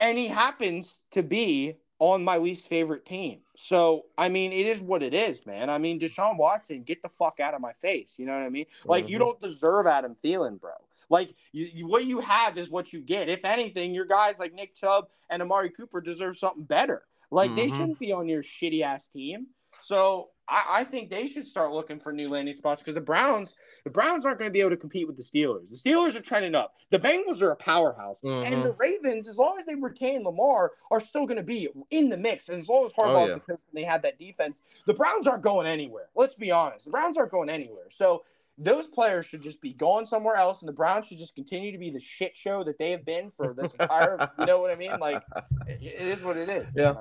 and 0.00 0.18
he 0.18 0.26
happens 0.28 1.00
to 1.12 1.22
be 1.22 1.76
on 2.00 2.24
my 2.24 2.36
least 2.36 2.66
favorite 2.66 3.04
team. 3.06 3.38
So, 3.56 4.06
I 4.18 4.28
mean, 4.28 4.50
it 4.52 4.66
is 4.66 4.80
what 4.80 5.02
it 5.02 5.14
is, 5.14 5.46
man. 5.46 5.70
I 5.70 5.78
mean, 5.78 6.00
Deshaun 6.00 6.36
Watson, 6.36 6.82
get 6.82 7.00
the 7.02 7.08
fuck 7.08 7.38
out 7.38 7.54
of 7.54 7.60
my 7.60 7.72
face. 7.72 8.14
You 8.18 8.26
know 8.26 8.32
what 8.36 8.42
I 8.44 8.48
mean? 8.50 8.66
Like, 8.84 9.08
you 9.08 9.16
Mhm. 9.16 9.20
don't 9.20 9.40
deserve 9.40 9.86
Adam 9.86 10.16
Thielen, 10.22 10.60
bro. 10.60 10.72
Like, 11.10 11.34
you, 11.52 11.68
you, 11.72 11.86
what 11.86 12.04
you 12.04 12.20
have 12.20 12.58
is 12.58 12.70
what 12.70 12.92
you 12.92 13.00
get. 13.00 13.28
If 13.28 13.44
anything, 13.44 13.94
your 13.94 14.06
guys 14.06 14.38
like 14.38 14.52
Nick 14.52 14.74
Chubb 14.74 15.06
and 15.30 15.42
Amari 15.42 15.70
Cooper 15.70 16.00
deserve 16.00 16.38
something 16.38 16.64
better. 16.64 17.02
Like, 17.30 17.54
they 17.54 17.68
Mhm. 17.68 17.76
shouldn't 17.76 17.98
be 17.98 18.12
on 18.12 18.28
your 18.28 18.42
shitty 18.42 18.82
ass 18.82 19.08
team. 19.08 19.48
So, 19.82 20.30
I, 20.46 20.64
I 20.68 20.84
think 20.84 21.10
they 21.10 21.26
should 21.26 21.46
start 21.46 21.72
looking 21.72 21.98
for 21.98 22.12
new 22.12 22.28
landing 22.28 22.54
spots 22.54 22.80
because 22.80 22.94
the 22.94 23.00
Browns, 23.00 23.54
the 23.84 23.90
Browns 23.90 24.24
aren't 24.26 24.38
going 24.38 24.50
to 24.50 24.52
be 24.52 24.60
able 24.60 24.70
to 24.70 24.76
compete 24.76 25.06
with 25.06 25.16
the 25.16 25.22
Steelers. 25.22 25.70
The 25.70 25.76
Steelers 25.76 26.14
are 26.14 26.20
trending 26.20 26.54
up. 26.54 26.74
The 26.90 26.98
Bengals 26.98 27.40
are 27.40 27.50
a 27.50 27.56
powerhouse, 27.56 28.20
Mhm. 28.20 28.44
and 28.44 28.64
the 28.64 28.74
Ravens, 28.74 29.26
as 29.26 29.38
long 29.38 29.56
as 29.58 29.64
they 29.64 29.74
retain 29.74 30.22
Lamar, 30.22 30.72
are 30.90 31.00
still 31.00 31.26
going 31.26 31.38
to 31.38 31.42
be 31.42 31.68
in 31.90 32.08
the 32.10 32.16
mix. 32.18 32.50
And 32.50 32.58
as 32.60 32.68
long 32.68 32.84
as 32.84 32.92
Harbaugh's 32.92 33.28
yeah. 33.30 33.34
the 33.34 33.40
coach 33.40 33.60
and 33.72 33.82
they 33.82 33.84
have 33.84 34.02
that 34.02 34.18
defense, 34.18 34.60
the 34.86 34.94
Browns 34.94 35.26
aren't 35.26 35.42
going 35.42 35.66
anywhere. 35.66 36.10
Let's 36.14 36.34
be 36.34 36.50
honest, 36.50 36.84
the 36.84 36.90
Browns 36.90 37.16
aren't 37.16 37.32
going 37.32 37.48
anywhere. 37.48 37.88
So 37.90 38.24
those 38.56 38.86
players 38.86 39.26
should 39.26 39.42
just 39.42 39.60
be 39.60 39.72
going 39.72 40.04
somewhere 40.04 40.36
else, 40.36 40.60
and 40.60 40.68
the 40.68 40.72
Browns 40.72 41.06
should 41.06 41.18
just 41.18 41.34
continue 41.34 41.72
to 41.72 41.78
be 41.78 41.90
the 41.90 42.00
shit 42.00 42.36
show 42.36 42.62
that 42.64 42.78
they 42.78 42.90
have 42.92 43.04
been 43.04 43.32
for 43.36 43.54
this 43.54 43.72
entire. 43.72 44.30
you 44.38 44.46
know 44.46 44.58
what 44.58 44.70
I 44.70 44.76
mean? 44.76 44.98
Like 45.00 45.22
it, 45.66 45.82
it 45.82 46.06
is 46.06 46.22
what 46.22 46.36
it 46.36 46.48
is. 46.48 46.68
Yeah. 46.74 46.94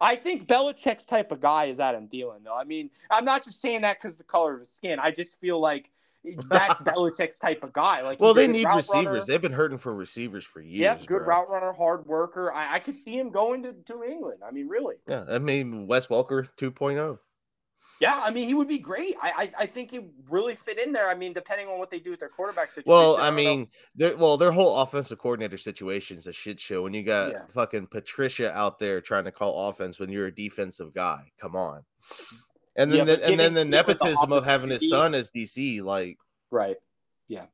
I, 0.00 0.16
think 0.16 0.46
Belichick's 0.46 1.04
type 1.04 1.32
of 1.32 1.40
guy 1.40 1.66
is 1.66 1.80
Adam 1.80 2.08
Thielen, 2.08 2.44
though. 2.44 2.56
I 2.56 2.64
mean, 2.64 2.90
I'm 3.10 3.24
not 3.24 3.44
just 3.44 3.60
saying 3.60 3.82
that 3.82 3.98
because 4.00 4.16
the 4.16 4.24
color 4.24 4.54
of 4.54 4.60
his 4.60 4.70
skin. 4.70 4.98
I 4.98 5.10
just 5.10 5.38
feel 5.40 5.60
like 5.60 5.90
that's 6.48 6.78
Belichick's 6.80 7.38
type 7.38 7.64
of 7.64 7.72
guy. 7.72 8.02
Like, 8.02 8.20
Well, 8.20 8.34
they 8.34 8.46
need 8.46 8.66
receivers. 8.74 9.06
runner. 9.06 9.22
They've 9.26 9.42
been 9.42 9.52
hurting 9.52 9.78
for 9.78 9.94
receivers 9.94 10.44
for 10.44 10.60
years. 10.60 10.78
Yeah, 10.80 11.06
good 11.06 11.24
bro. 11.24 11.26
route 11.26 11.50
runner, 11.50 11.72
hard 11.72 12.06
worker. 12.06 12.52
I, 12.52 12.74
I 12.74 12.78
could 12.78 12.98
see 12.98 13.18
him 13.18 13.30
going 13.30 13.62
to, 13.64 13.72
to 13.72 14.04
England. 14.04 14.42
I 14.46 14.50
mean, 14.50 14.68
really. 14.68 14.96
Yeah, 15.08 15.24
I 15.28 15.38
mean 15.38 15.86
Wes 15.86 16.06
Welker 16.06 16.48
oh. 16.48 16.70
2.0. 16.70 17.18
Yeah, 18.00 18.20
I 18.22 18.32
mean, 18.32 18.48
he 18.48 18.54
would 18.54 18.66
be 18.68 18.78
great. 18.78 19.14
I, 19.22 19.32
I, 19.36 19.62
I 19.62 19.66
think 19.66 19.90
he 19.92 20.00
really 20.28 20.56
fit 20.56 20.78
in 20.80 20.92
there. 20.92 21.08
I 21.08 21.14
mean, 21.14 21.32
depending 21.32 21.68
on 21.68 21.78
what 21.78 21.88
they 21.88 22.00
do 22.00 22.10
with 22.10 22.18
their 22.18 22.28
quarterback 22.28 22.70
situation. 22.70 22.90
Well, 22.92 23.16
I 23.16 23.26
don't 23.26 23.36
mean, 23.36 23.68
their 23.94 24.16
well, 24.16 24.36
their 24.36 24.50
whole 24.50 24.78
offensive 24.78 25.18
coordinator 25.18 25.56
situation 25.56 26.18
is 26.18 26.26
a 26.26 26.32
shit 26.32 26.58
show. 26.58 26.82
When 26.82 26.94
you 26.94 27.04
got 27.04 27.30
Yeah. 27.30 27.46
fucking 27.54 27.86
Patricia 27.88 28.52
out 28.56 28.78
there 28.80 29.00
trying 29.00 29.24
to 29.24 29.32
call 29.32 29.68
offense 29.68 30.00
when 30.00 30.10
you're 30.10 30.26
a 30.26 30.34
defensive 30.34 30.92
guy, 30.92 31.30
come 31.40 31.54
on. 31.54 31.84
And 32.74 32.90
then, 32.90 33.00
Yeah, 33.00 33.04
the, 33.04 33.24
and 33.24 33.38
then 33.38 33.54
the 33.54 33.60
people 33.60 33.70
the 33.70 33.76
nepotism 33.76 34.32
of 34.32 34.44
having 34.44 34.70
his 34.70 34.88
son 34.88 35.14
as 35.14 35.30
DC, 35.30 35.82
like, 35.82 36.18
right. 36.50 36.76
Yeah. 37.28 37.46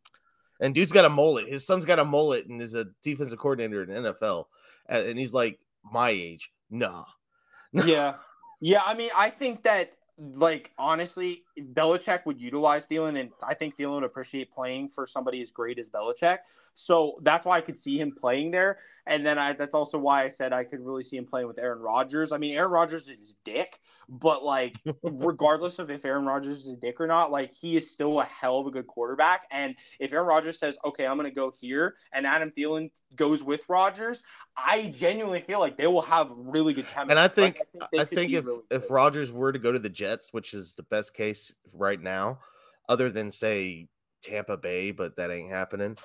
And 0.60 0.74
dude's 0.74 0.92
got 0.92 1.04
a 1.04 1.10
mullet. 1.10 1.48
His 1.48 1.66
son's 1.66 1.84
got 1.84 1.98
a 1.98 2.04
mullet 2.04 2.46
and 2.46 2.62
is 2.62 2.74
a 2.74 2.86
defensive 3.02 3.38
coordinator 3.38 3.82
in 3.82 4.02
the 4.02 4.12
NFL, 4.12 4.46
and 4.88 5.06
and 5.08 5.18
he's 5.18 5.34
like 5.34 5.60
my 5.84 6.10
age. 6.10 6.50
Nah, 6.70 7.04
yeah, 7.72 8.14
yeah. 8.60 8.82
I 8.84 8.94
mean, 8.94 9.10
I 9.14 9.30
think 9.30 9.62
that 9.64 9.92
like 10.18 10.72
honestly, 10.78 11.44
Belichick 11.58 12.26
would 12.26 12.40
utilize 12.40 12.86
Thielen, 12.86 13.20
and 13.20 13.30
I 13.42 13.54
think 13.54 13.76
Thielen 13.76 13.96
would 13.96 14.04
appreciate 14.04 14.52
playing 14.52 14.88
for 14.88 15.06
somebody 15.06 15.40
as 15.40 15.50
great 15.50 15.78
as 15.78 15.88
Belichick. 15.88 16.38
So 16.74 17.18
that's 17.22 17.46
why 17.46 17.56
I 17.56 17.60
could 17.60 17.78
see 17.78 17.98
him 17.98 18.12
playing 18.12 18.50
there, 18.50 18.78
and 19.06 19.24
then 19.24 19.38
I 19.38 19.52
that's 19.52 19.74
also 19.74 19.98
why 19.98 20.24
I 20.24 20.28
said 20.28 20.52
I 20.52 20.64
could 20.64 20.80
really 20.80 21.02
see 21.02 21.16
him 21.16 21.26
playing 21.26 21.46
with 21.46 21.58
Aaron 21.58 21.80
Rodgers. 21.80 22.32
I 22.32 22.38
mean, 22.38 22.56
Aaron 22.56 22.70
Rodgers 22.70 23.08
is 23.08 23.36
dick, 23.44 23.80
but 24.08 24.42
like 24.44 24.76
regardless 25.02 25.78
of 25.78 25.90
if 25.90 26.04
Aaron 26.04 26.24
Rodgers 26.24 26.66
is 26.66 26.74
a 26.74 26.76
dick 26.76 27.00
or 27.00 27.06
not, 27.06 27.30
like 27.30 27.52
he 27.52 27.76
is 27.76 27.90
still 27.90 28.20
a 28.20 28.24
hell 28.24 28.58
of 28.58 28.66
a 28.66 28.70
good 28.70 28.86
quarterback. 28.86 29.42
And 29.50 29.74
if 30.00 30.12
Aaron 30.12 30.26
Rodgers 30.26 30.58
says, 30.58 30.78
"Okay, 30.84 31.06
I'm 31.06 31.16
going 31.18 31.28
to 31.30 31.34
go 31.34 31.52
here," 31.60 31.94
and 32.12 32.26
Adam 32.26 32.50
Thielen 32.50 32.90
goes 33.14 33.42
with 33.42 33.68
Rodgers, 33.68 34.20
I 34.56 34.86
genuinely 34.96 35.40
feel 35.40 35.60
like 35.60 35.76
they 35.76 35.86
will 35.86 36.02
have 36.02 36.30
really 36.34 36.72
good 36.72 36.86
chemistry. 36.88 37.10
and 37.12 37.18
I 37.18 37.28
think 37.28 37.58
Like, 37.74 37.90
they 37.90 37.98
I 38.00 38.04
think 38.04 38.32
if 38.32 38.44
really 38.46 38.62
if 38.70 38.82
good. 38.82 38.90
Rodgers 38.90 39.30
were 39.30 39.52
to 39.52 39.58
go 39.58 39.72
to 39.72 39.78
the 39.78 39.88
Jets, 39.88 40.32
which 40.32 40.54
is 40.54 40.74
the 40.74 40.82
best 40.84 41.14
case 41.14 41.54
right 41.72 42.00
now, 42.00 42.40
other 42.88 43.10
than 43.10 43.30
say 43.30 43.88
Tampa 44.22 44.56
Bay, 44.56 44.90
but 44.90 45.16
that 45.16 45.30
ain't 45.30 45.50
happening, 45.50 45.96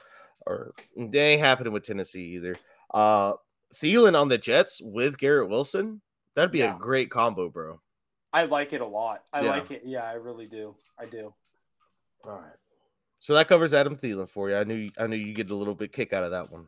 or 0.46 0.74
they 0.98 1.34
ain't 1.34 1.42
happening 1.42 1.74
with 1.74 1.84
Tennessee 1.84 2.36
either. 2.36 2.56
Uh, 2.94 3.34
Thielen 3.74 4.20
on 4.20 4.28
the 4.28 4.38
Jets 4.38 4.82
with 4.84 5.18
Garrett 5.18 5.50
Wilson, 5.50 6.02
that'd 6.36 6.52
be 6.52 6.60
Yeah. 6.60 6.76
a 6.76 6.80
great 6.80 7.10
combo, 7.10 7.50
bro. 7.50 7.80
I 8.34 8.46
like 8.46 8.74
it 8.74 8.82
a 8.82 8.86
lot. 8.86 9.24
I 9.32 9.42
Yeah. 9.42 9.50
like 9.52 9.72
it. 9.72 9.84
Yeah, 9.86 10.04
I 10.04 10.14
really 10.14 10.48
do. 10.48 10.76
I 11.00 11.06
do. 11.06 11.34
All 12.26 12.32
right. 12.34 12.54
So 13.20 13.34
that 13.36 13.48
covers 13.48 13.74
Adam 13.74 13.96
Thielen 13.96 14.28
for 14.28 14.50
you. 14.50 14.58
I 14.58 14.64
knew 14.64 14.90
I 14.98 15.08
knew 15.08 15.16
you 15.16 15.34
get 15.34 15.50
a 15.52 15.56
little 15.56 15.76
bit 15.76 15.94
kick 15.94 16.12
out 16.14 16.24
of 16.24 16.32
that 16.32 16.52
one. 16.52 16.68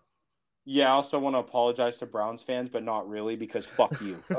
Yeah, 0.64 0.88
I 0.88 0.92
also 0.92 1.20
want 1.20 1.36
to 1.36 1.40
apologize 1.40 1.98
to 1.98 2.06
Browns 2.06 2.42
fans, 2.42 2.70
but 2.70 2.84
not 2.84 3.08
really 3.10 3.36
because 3.36 3.66
fuck 3.66 4.00
you. 4.02 4.24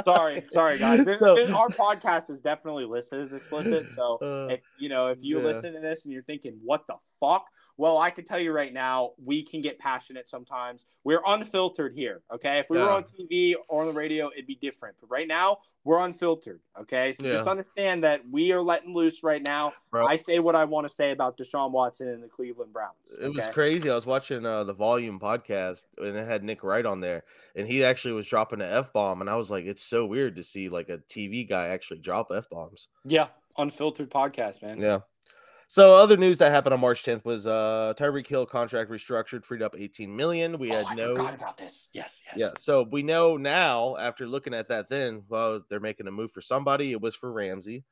Okay, 0.00 0.04
sorry, 0.04 0.44
sorry 0.50 0.78
guys. 0.78 1.04
This- 1.04 1.18
So- 1.18 1.34
this- 1.34 1.50
our 1.50 1.68
podcast 1.68 2.30
is 2.30 2.40
definitely 2.40 2.84
listed 2.86 3.20
as 3.20 3.32
explicit, 3.34 3.90
so 3.90 4.16
Uh, 4.22 4.48
if 4.52 4.60
you 4.78 4.88
know 4.88 5.08
if 5.08 5.22
you 5.22 5.38
Yeah. 5.38 5.44
listen 5.44 5.74
to 5.74 5.80
this 5.80 6.04
and 6.04 6.12
you're 6.12 6.22
thinking 6.22 6.58
what 6.64 6.86
the 6.86 6.96
fuck 7.20 7.46
well 7.80 7.96
i 7.96 8.10
can 8.10 8.24
tell 8.24 8.38
you 8.38 8.52
right 8.52 8.74
now 8.74 9.12
we 9.24 9.42
can 9.42 9.62
get 9.62 9.78
passionate 9.78 10.28
sometimes. 10.28 10.84
We're 11.02 11.22
unfiltered 11.26 11.94
here 11.94 12.20
okay? 12.30 12.58
If 12.58 12.68
we 12.68 12.78
were 12.78 12.90
on 12.90 13.04
tv 13.04 13.54
or 13.68 13.80
on 13.80 13.88
the 13.88 13.94
radio 13.94 14.30
it'd 14.32 14.46
be 14.46 14.54
different. 14.54 14.96
But 15.00 15.10
right 15.10 15.26
now 15.26 15.58
we're 15.84 15.98
unfiltered 16.00 16.60
okay? 16.78 17.14
So 17.14 17.22
just 17.24 17.48
understand 17.48 18.04
that 18.04 18.20
we 18.30 18.52
are 18.52 18.60
letting 18.60 18.94
loose 18.94 19.22
right 19.22 19.42
now. 19.42 19.72
Bro. 19.90 20.06
i 20.06 20.16
say 20.16 20.38
what 20.38 20.54
i 20.54 20.64
want 20.64 20.86
to 20.86 20.92
say 20.92 21.10
about 21.10 21.38
deshaun 21.38 21.72
watson 21.72 22.08
and 22.08 22.22
the 22.22 22.28
cleveland 22.28 22.72
browns 22.72 23.16
It 23.20 23.32
was 23.32 23.46
crazy. 23.46 23.90
I 23.90 23.94
was 23.94 24.06
watching 24.06 24.44
uh, 24.44 24.64
the 24.64 24.74
Volume 24.74 25.18
podcast 25.18 25.86
and 25.96 26.16
it 26.16 26.26
had 26.28 26.44
Nick 26.44 26.62
Wright 26.62 26.84
on 26.84 27.00
there, 27.00 27.24
and 27.56 27.66
he 27.66 27.82
actually 27.82 28.12
was 28.12 28.26
dropping 28.26 28.60
an 28.60 28.70
f 28.70 28.92
bomb, 28.92 29.20
and 29.22 29.30
I 29.30 29.36
was 29.36 29.50
like, 29.50 29.64
it's 29.64 29.82
so 29.82 30.04
weird 30.04 30.36
to 30.36 30.44
see 30.44 30.68
like 30.68 30.90
a 30.90 30.98
TV 30.98 31.48
guy 31.48 31.68
actually 31.68 31.98
drop 32.00 32.30
f 32.30 32.50
bombs. 32.50 32.88
yeah 33.04 33.28
unfiltered 33.58 34.10
podcast 34.10 34.62
man. 34.62 34.80
Yeah. 34.80 35.00
So 35.70 35.94
other 35.94 36.16
news 36.16 36.38
that 36.38 36.50
happened 36.50 36.74
on 36.74 36.80
March 36.80 37.04
10th 37.04 37.24
was 37.24 37.46
uh 37.46 37.94
Tyreek 37.96 38.26
Hill 38.26 38.44
contract 38.44 38.90
restructured, 38.90 39.44
freed 39.44 39.62
up 39.62 39.76
18 39.78 40.14
million. 40.16 40.58
We 40.58 40.70
had 40.70 40.84
oh, 40.90 40.94
no 40.94 41.12
about 41.12 41.56
this 41.56 41.88
yes 41.92 42.20
yes 42.26 42.34
Yeah, 42.36 42.50
so 42.58 42.82
we 42.82 43.04
know 43.04 43.36
now 43.36 43.96
after 43.96 44.26
looking 44.26 44.52
at 44.52 44.66
that 44.66 44.88
then, 44.88 45.22
well, 45.28 45.62
they're 45.70 45.78
making 45.78 46.08
a 46.08 46.10
move 46.10 46.32
for 46.32 46.40
somebody. 46.40 46.90
It 46.90 47.00
was 47.00 47.14
for 47.14 47.32
Ramsey, 47.32 47.84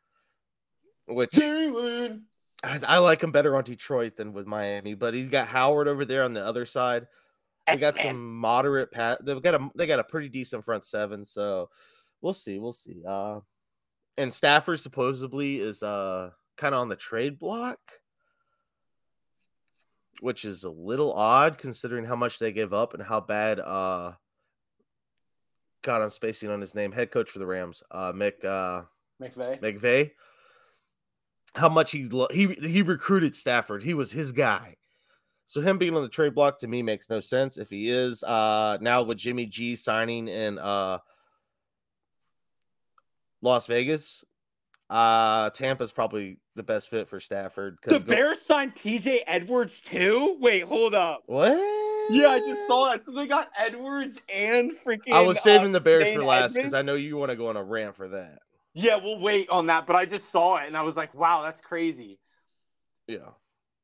which. 1.07 1.38
I, 1.38 2.81
I 2.85 2.99
like 2.99 3.23
him 3.23 3.31
better 3.31 3.55
on 3.55 3.62
Detroit 3.62 4.17
than 4.17 4.33
with 4.33 4.49
Miami, 4.49 4.95
but 4.95 5.14
he's 5.14 5.29
got 5.29 5.47
Howard 5.47 5.87
over 5.87 6.05
there 6.05 6.25
on 6.25 6.33
the 6.35 6.45
other 6.45 6.67
side. 6.67 7.07
They 7.69 7.77
got 7.77 7.97
some 7.97 8.38
moderate 8.38 8.91
pat. 8.91 9.25
They've 9.25 9.41
got 9.41 9.55
a 9.55 9.71
they 9.77 9.87
got 9.87 10.01
a 10.01 10.05
pretty 10.05 10.29
decent 10.29 10.64
front 10.64 10.85
seven, 10.85 11.25
so 11.25 11.71
we'll 12.23 12.33
see, 12.33 12.59
we'll 12.59 12.73
see. 12.73 13.05
Uh, 13.07 13.38
and 14.17 14.35
Stafford 14.35 14.81
supposedly 14.81 15.61
is 15.61 15.85
uh 15.85 16.31
kind 16.59 16.75
of 16.75 16.83
on 16.83 16.88
the 16.88 16.97
trade 16.97 17.38
block, 17.38 17.79
which 20.21 20.44
is 20.44 20.64
a 20.64 20.71
little 20.71 21.12
odd 21.12 21.57
considering 21.57 22.05
how 22.05 22.16
much 22.16 22.38
they 22.38 22.53
give 22.53 22.75
up 22.75 22.92
and 22.92 23.03
how 23.03 23.21
bad. 23.21 23.61
Uh, 23.61 24.12
God, 25.83 26.03
I'm 26.03 26.11
spacing 26.11 26.51
on 26.51 26.61
his 26.61 26.75
name. 26.75 26.92
Head 26.92 27.11
coach 27.11 27.31
for 27.31 27.38
the 27.38 27.47
Rams, 27.47 27.83
uh, 27.90 28.12
Mick 28.12 28.44
uh, 28.44 28.83
McVay. 29.23 29.61
McVay. 29.62 30.11
How 31.55 31.68
much 31.68 31.92
he 31.92 32.05
lo- 32.05 32.29
he 32.31 32.47
he 32.47 32.83
recruited 32.83 33.35
Stafford. 33.35 33.83
He 33.83 33.94
was 33.94 34.12
his 34.12 34.33
guy. 34.33 34.77
So 35.47 35.62
him 35.62 35.79
being 35.79 35.97
on 35.97 36.03
the 36.03 36.09
trade 36.11 36.35
block 36.35 36.59
to 36.59 36.68
me 36.68 36.83
makes 36.83 37.09
no 37.09 37.21
sense. 37.21 37.57
If 37.57 37.71
he 37.71 37.88
is 37.88 38.23
uh 38.23 38.77
now 38.83 39.03
with 39.03 39.16
Jimmy 39.16 39.47
G 39.47 39.77
signing 39.77 40.29
in 40.29 40.59
uh 40.59 40.99
Las 43.40 43.66
Vegas, 43.66 44.25
uh 44.90 45.51
Tampa's 45.51 45.92
probably 45.92 46.38
the 46.55 46.62
best 46.62 46.88
fit 46.90 47.09
for 47.09 47.20
Stafford. 47.20 47.79
The 47.83 47.98
go- 47.98 48.05
Bears 48.05 48.38
signed 48.46 48.74
TJ 48.74 49.18
Edwards 49.27 49.72
too? 49.90 50.37
Wait, 50.40 50.64
hold 50.64 50.94
up. 50.94 51.22
what? 51.27 51.53
Yeah, 52.11 52.29
I 52.29 52.38
just 52.38 52.66
saw 52.66 52.88
that. 52.90 53.05
So 53.05 53.12
they 53.12 53.27
got 53.27 53.51
Edwards 53.59 54.18
and 54.33 54.72
freaking. 54.85 55.12
I 55.12 55.20
was 55.20 55.42
saving 55.42 55.70
uh, 55.70 55.72
the 55.72 55.81
Bears 55.81 56.05
Dane 56.05 56.18
for 56.20 56.24
last 56.24 56.55
because 56.55 56.72
I 56.72 56.83
know 56.83 56.94
you 56.94 57.16
want 57.16 57.31
to 57.31 57.37
go 57.37 57.48
on 57.48 57.57
a 57.57 57.62
rant 57.62 57.96
for 57.96 58.09
that. 58.09 58.38
Yeah, 58.74 58.96
we'll 58.96 59.20
wait 59.20 59.51
on 59.51 59.66
that, 59.66 59.87
but 59.87 59.96
I 59.96 60.07
just 60.07 60.31
saw 60.31 60.57
it 60.59 60.66
and 60.68 60.77
I 60.77 60.83
was 60.83 60.96
like, 60.96 61.12
wow, 61.14 61.42
that's 61.42 61.61
crazy. 61.61 62.18
Yeah. 63.07 63.31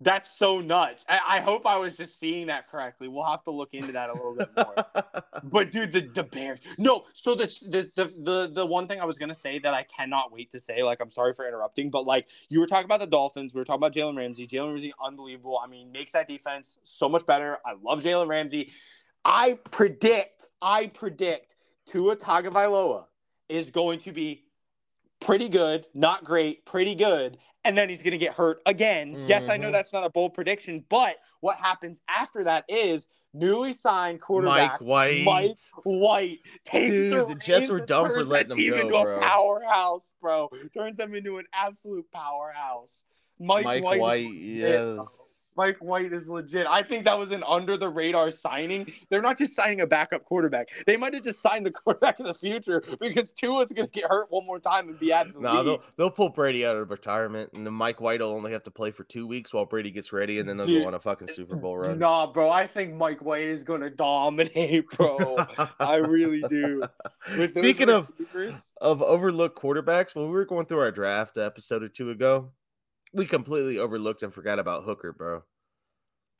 That's 0.04 0.28
so 0.38 0.60
nuts. 0.60 1.06
I, 1.08 1.18
I 1.26 1.40
hope 1.40 1.66
I 1.66 1.78
was 1.78 1.94
just 1.94 2.20
seeing 2.20 2.48
that 2.48 2.70
correctly. 2.70 3.08
We'll 3.08 3.24
have 3.24 3.42
to 3.44 3.50
look 3.50 3.72
into 3.72 3.90
that 3.92 4.10
a 4.10 4.12
little 4.12 4.36
bit 4.36 4.50
more. 4.56 4.74
But 5.46 5.72
dude, 5.72 5.92
the, 5.92 6.00
the 6.00 6.22
Bears. 6.22 6.60
No, 6.78 7.04
so 7.12 7.34
the, 7.34 7.44
the 7.62 7.90
the 7.94 8.04
the 8.22 8.50
the 8.50 8.66
one 8.66 8.88
thing 8.88 8.98
I 8.98 9.04
was 9.04 9.18
gonna 9.18 9.34
say 9.34 9.58
that 9.58 9.74
I 9.74 9.82
cannot 9.82 10.32
wait 10.32 10.50
to 10.52 10.58
say, 10.58 10.82
like, 10.82 11.00
I'm 11.00 11.10
sorry 11.10 11.34
for 11.34 11.46
interrupting, 11.46 11.90
but 11.90 12.06
like 12.06 12.28
you 12.48 12.60
were 12.60 12.66
talking 12.66 12.86
about 12.86 13.00
the 13.00 13.06
Dolphins, 13.06 13.52
we 13.52 13.60
were 13.60 13.64
talking 13.64 13.80
about 13.80 13.92
Jalen 13.92 14.16
Ramsey. 14.16 14.46
Jalen 14.46 14.72
Ramsey, 14.72 14.94
unbelievable. 15.04 15.60
I 15.62 15.66
mean, 15.66 15.92
makes 15.92 16.12
that 16.12 16.28
defense 16.28 16.78
so 16.82 17.10
much 17.10 17.26
better. 17.26 17.58
I 17.66 17.74
love 17.82 18.00
Jalen 18.00 18.26
Ramsey. 18.26 18.72
I 19.24 19.58
predict, 19.70 20.44
I 20.62 20.86
predict 20.86 21.56
Tua 21.90 22.16
Tagovailoa 22.16 23.06
is 23.48 23.66
going 23.66 24.00
to 24.00 24.12
be 24.12 24.44
pretty 25.20 25.48
good, 25.48 25.86
not 25.94 26.24
great, 26.24 26.64
pretty 26.64 26.94
good, 26.94 27.38
and 27.64 27.76
then 27.76 27.88
he's 27.88 27.98
going 27.98 28.12
to 28.12 28.18
get 28.18 28.34
hurt 28.34 28.60
again. 28.66 29.24
Yes, 29.26 29.42
I 29.48 29.56
know 29.56 29.68
Mhm. 29.68 29.72
that's 29.72 29.92
not 29.92 30.04
a 30.04 30.10
bold 30.10 30.34
prediction, 30.34 30.84
but 30.88 31.16
what 31.40 31.56
happens 31.56 32.00
after 32.08 32.44
that 32.44 32.64
is 32.68 33.06
newly 33.32 33.74
signed 33.74 34.20
quarterback 34.20 34.80
Mike 34.80 34.80
White. 34.80 35.24
Mike 35.24 35.56
White 35.84 36.38
takes 36.64 36.90
Dude, 36.90 37.28
the 37.28 37.34
Jets 37.34 37.70
were 37.70 37.80
dumb 37.80 38.08
for 38.08 38.24
letting 38.24 38.56
team 38.56 38.74
go, 38.74 38.80
into 38.80 38.90
bro. 39.02 39.14
a 39.14 39.18
powerhouse, 39.20 40.02
bro. 40.20 40.50
Turns 40.76 40.96
them 40.96 41.14
into 41.14 41.38
an 41.38 41.46
absolute 41.52 42.10
powerhouse. 42.12 42.92
Mike, 43.40 43.64
Mike 43.64 43.82
White, 43.82 44.00
White, 44.00 44.30
yes. 44.32 44.98
Mike 45.56 45.78
White 45.78 46.12
is 46.12 46.28
legit. 46.28 46.66
I 46.66 46.82
think 46.82 47.04
that 47.04 47.18
was 47.18 47.30
an 47.30 47.44
under 47.46 47.76
the 47.76 47.88
radar 47.88 48.30
signing. 48.30 48.92
They're 49.08 49.22
not 49.22 49.38
just 49.38 49.52
signing 49.54 49.80
a 49.80 49.86
backup 49.86 50.24
quarterback. 50.24 50.68
They 50.86 50.96
might 50.96 51.14
have 51.14 51.22
just 51.24 51.40
signed 51.42 51.64
the 51.66 51.70
quarterback 51.70 52.18
of 52.18 52.26
the 52.26 52.34
future 52.34 52.82
because 53.00 53.30
Tua's 53.32 53.68
going 53.68 53.88
to 53.88 53.92
get 53.92 54.10
hurt 54.10 54.26
one 54.30 54.44
more 54.46 54.58
time 54.58 54.88
and 54.88 54.98
be 54.98 55.12
out 55.12 55.28
of 55.28 55.34
the 55.34 55.40
No, 55.40 55.54
league. 55.54 55.64
they'll 55.66 55.82
they'll 55.96 56.10
pull 56.10 56.28
Brady 56.30 56.66
out 56.66 56.76
of 56.76 56.90
retirement, 56.90 57.50
and 57.54 57.66
then 57.66 57.74
Mike 57.74 58.00
White 58.00 58.20
will 58.20 58.32
only 58.32 58.52
have 58.52 58.62
to 58.64 58.70
play 58.70 58.90
for 58.90 59.04
two 59.04 59.26
weeks 59.26 59.52
while 59.54 59.64
Brady 59.64 59.90
gets 59.90 60.12
ready, 60.12 60.38
and 60.38 60.48
then 60.48 60.56
they'll 60.56 60.66
Dude, 60.66 60.82
go 60.82 60.88
on 60.88 60.94
a 60.94 61.00
fucking 61.00 61.28
Super 61.28 61.56
Bowl 61.56 61.78
run. 61.78 61.98
Nah, 61.98 62.32
bro. 62.32 62.50
I 62.50 62.66
think 62.66 62.94
Mike 62.94 63.22
White 63.22 63.48
is 63.48 63.64
going 63.64 63.80
to 63.82 63.90
dominate, 63.90 64.88
bro. 64.90 65.36
I 65.80 65.96
really 65.96 66.42
do. 66.48 66.82
With 67.38 67.52
Speaking 67.54 67.90
of 67.90 68.10
receivers- 68.18 68.54
of 68.80 69.02
overlooked 69.02 69.58
quarterbacks, 69.58 70.14
when 70.14 70.26
we 70.26 70.32
were 70.32 70.44
going 70.44 70.66
through 70.66 70.80
our 70.80 70.90
draft 70.90 71.38
episode 71.38 71.82
or 71.82 71.88
two 71.88 72.10
ago, 72.10 72.50
we 73.14 73.26
completely 73.26 73.78
overlooked 73.78 74.22
and 74.22 74.32
forgot 74.34 74.58
about 74.58 74.84
Hooker, 74.84 75.12
bro. 75.12 75.42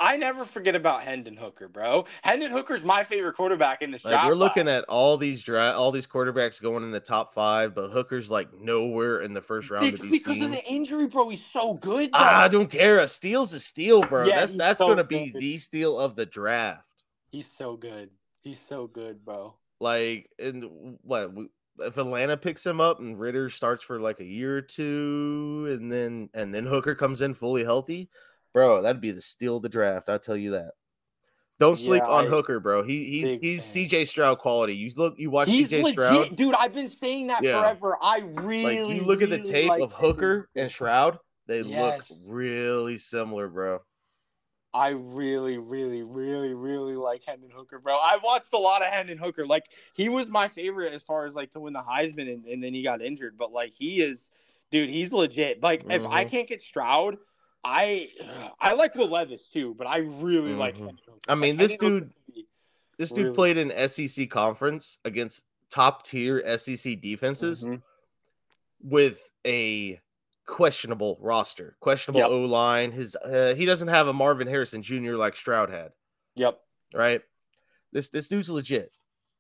I 0.01 0.17
never 0.17 0.45
forget 0.45 0.75
about 0.75 1.03
Hendon 1.03 1.37
Hooker, 1.37 1.69
bro. 1.69 2.05
Hendon 2.23 2.51
Hooker's 2.51 2.83
my 2.83 3.05
favorite 3.05 3.37
quarterback 3.37 3.81
in 3.81 3.93
this 3.93 4.05
Like 4.05 4.13
draft. 4.15 4.27
we're 4.29 4.35
looking 4.35 4.67
at 4.69 4.83
all 4.85 5.17
these 5.17 5.41
draft, 5.41 5.77
all 5.77 5.93
these 5.93 6.07
quarterbacks 6.09 6.61
going 6.61 6.83
in 6.83 6.91
the 6.91 6.99
top 6.99 7.33
five, 7.33 7.77
but 7.77 7.91
Hooker's 7.91 8.29
like 8.29 8.49
nowhere 8.59 9.21
in 9.23 9.35
the 9.35 9.41
first 9.41 9.71
round 9.71 9.87
It's 9.87 10.01
because 10.01 10.37
of 10.37 10.43
seen. 10.43 10.51
the 10.51 10.65
injury, 10.67 11.07
bro. 11.07 11.29
He's 11.29 11.45
so 11.53 11.75
good. 11.75 12.11
Bro. 12.11 12.21
Ah, 12.21 12.43
I 12.43 12.49
don't 12.49 12.69
care. 12.69 12.99
A 12.99 13.07
steal's 13.07 13.55
a 13.55 13.61
steal, 13.61 14.03
bro. 14.03 14.25
Yeah, 14.27 14.41
that's 14.41 14.55
that's 14.57 14.79
so 14.81 14.89
gonna 14.89 15.05
be 15.05 15.31
the 15.33 15.59
steal 15.59 15.97
of 15.99 16.17
the 16.17 16.27
draft. 16.27 16.83
He's 17.31 17.47
so 17.57 17.77
good. 17.77 18.11
He's 18.43 18.59
so 18.69 18.89
good, 18.89 19.25
bro. 19.25 19.55
Like, 19.81 20.29
and 20.41 20.99
what 21.03 21.33
we- 21.33 21.49
if 21.81 21.97
Atlanta 21.97 22.37
picks 22.37 22.65
him 22.65 22.81
up 22.81 23.01
and 23.01 23.19
Ridder 23.19 23.51
starts 23.51 23.83
for 23.85 23.99
like 24.01 24.21
a 24.21 24.25
year 24.25 24.57
or 24.59 24.63
two, 24.63 25.67
and 25.71 25.91
then 25.91 26.29
and 26.35 26.53
then 26.55 26.67
Hooker 26.67 26.95
comes 26.95 27.21
in 27.23 27.35
fully 27.35 27.65
healthy, 27.65 28.09
bro, 28.53 28.83
that'd 28.83 29.01
be 29.01 29.11
the 29.11 29.23
steal 29.23 29.57
of 29.57 29.63
the 29.63 29.69
draft. 29.69 30.09
I'll 30.09 30.19
tell 30.19 30.37
you 30.37 30.53
that. 30.53 30.73
Don't 31.61 31.79
sleep 31.79 32.03
Yeah, 32.05 32.11
on 32.11 32.27
I- 32.27 32.29
Hooker, 32.29 32.59
bro. 32.59 32.83
He 32.83 33.05
he's 33.05 33.39
he's. 33.41 33.63
CJ 33.63 34.07
Stroud 34.09 34.39
quality. 34.39 34.75
You 34.75 34.91
look, 34.97 35.15
you 35.19 35.31
watch 35.31 35.49
He's 35.49 35.69
CJ 35.69 35.83
legit, 35.83 35.93
Stroud. 35.93 36.37
dude. 36.37 36.55
I've 36.55 36.75
been 36.75 36.89
saying 36.89 37.29
that 37.29 37.43
Yeah. 37.45 37.61
forever. 37.61 37.97
I 38.03 38.19
really 38.35 38.83
Like 38.83 38.97
you 38.97 39.03
look 39.03 39.23
at 39.23 39.31
the 39.31 39.39
tape 39.43 39.69
like 39.69 39.81
of 39.83 39.93
Hooker 39.93 40.49
and 40.57 40.69
Stroud, 40.71 41.19
they 41.47 41.61
Yes. 41.63 42.11
look 42.11 42.19
really 42.27 42.99
similar, 42.99 43.49
bro. 43.49 43.81
I 44.75 44.89
really, 44.89 45.57
really, 45.57 46.03
really, 46.03 46.53
really 46.53 46.97
like 46.97 47.23
Hendon 47.25 47.51
Hooker, 47.55 47.79
bro. 47.79 47.95
I 47.95 48.19
watched 48.25 48.53
a 48.53 48.59
lot 48.59 48.83
of 48.83 48.89
Hendon 48.89 49.17
Hooker. 49.19 49.47
Like 49.47 49.67
he 49.95 50.09
was 50.09 50.27
my 50.27 50.49
favorite 50.49 50.93
as 50.93 51.01
far 51.01 51.25
as 51.27 51.37
like 51.37 51.53
to 51.53 51.61
win 51.61 51.73
the 51.73 51.81
Heisman, 51.83 52.33
and, 52.33 52.45
and 52.45 52.63
then 52.63 52.75
he 52.75 52.83
got 52.83 53.01
injured. 53.01 53.39
But 53.39 53.53
like 53.53 53.73
he 53.73 54.01
is, 54.01 54.31
dude, 54.73 54.91
he's 54.91 55.13
legit. 55.13 55.63
Like 55.63 55.85
if 55.89 56.05
I 56.05 56.25
Mhm. 56.25 56.31
can't 56.31 56.49
get 56.49 56.61
Stroud, 56.61 57.19
I 57.63 58.11
I 58.61 58.75
like 58.75 58.97
Will 58.97 59.09
Levis 59.09 59.49
too, 59.49 59.75
but 59.75 59.87
I 59.87 59.99
really 59.99 60.55
like 60.55 60.75
Mhm. 60.75 60.79
Hendon 60.79 60.99
Hooker. 61.07 61.19
I 61.29 61.37
mean, 61.37 61.57
Like, 61.57 61.69
this 61.69 61.77
dude- 61.79 62.13
This 62.96 63.11
dude 63.11 63.25
Really? 63.25 63.35
played 63.35 63.57
in 63.57 63.73
SEC 63.73 64.27
conference 64.29 64.98
against 65.05 65.44
top 65.69 66.05
tier 66.05 66.40
SEC 66.44 66.94
defenses 66.94 67.65
Mhm. 67.65 67.83
with 68.81 69.35
a 69.44 70.01
questionable 70.47 71.19
roster, 71.21 71.77
questionable 71.81 72.21
Yep. 72.21 72.31
O 72.31 72.40
line. 72.42 72.92
His 72.92 73.17
uh, 73.17 73.55
he 73.55 73.65
doesn't 73.67 73.88
have 73.88 74.07
a 74.09 74.13
Marvin 74.13 74.47
Harrison 74.47 74.83
Jr. 74.83 75.15
like 75.15 75.37
Stroud 75.37 75.71
had, 75.71 75.92
Yep. 76.37 76.61
right? 76.95 77.23
This 77.92 78.11
this 78.11 78.29
dude's 78.29 78.51
legit. 78.51 78.95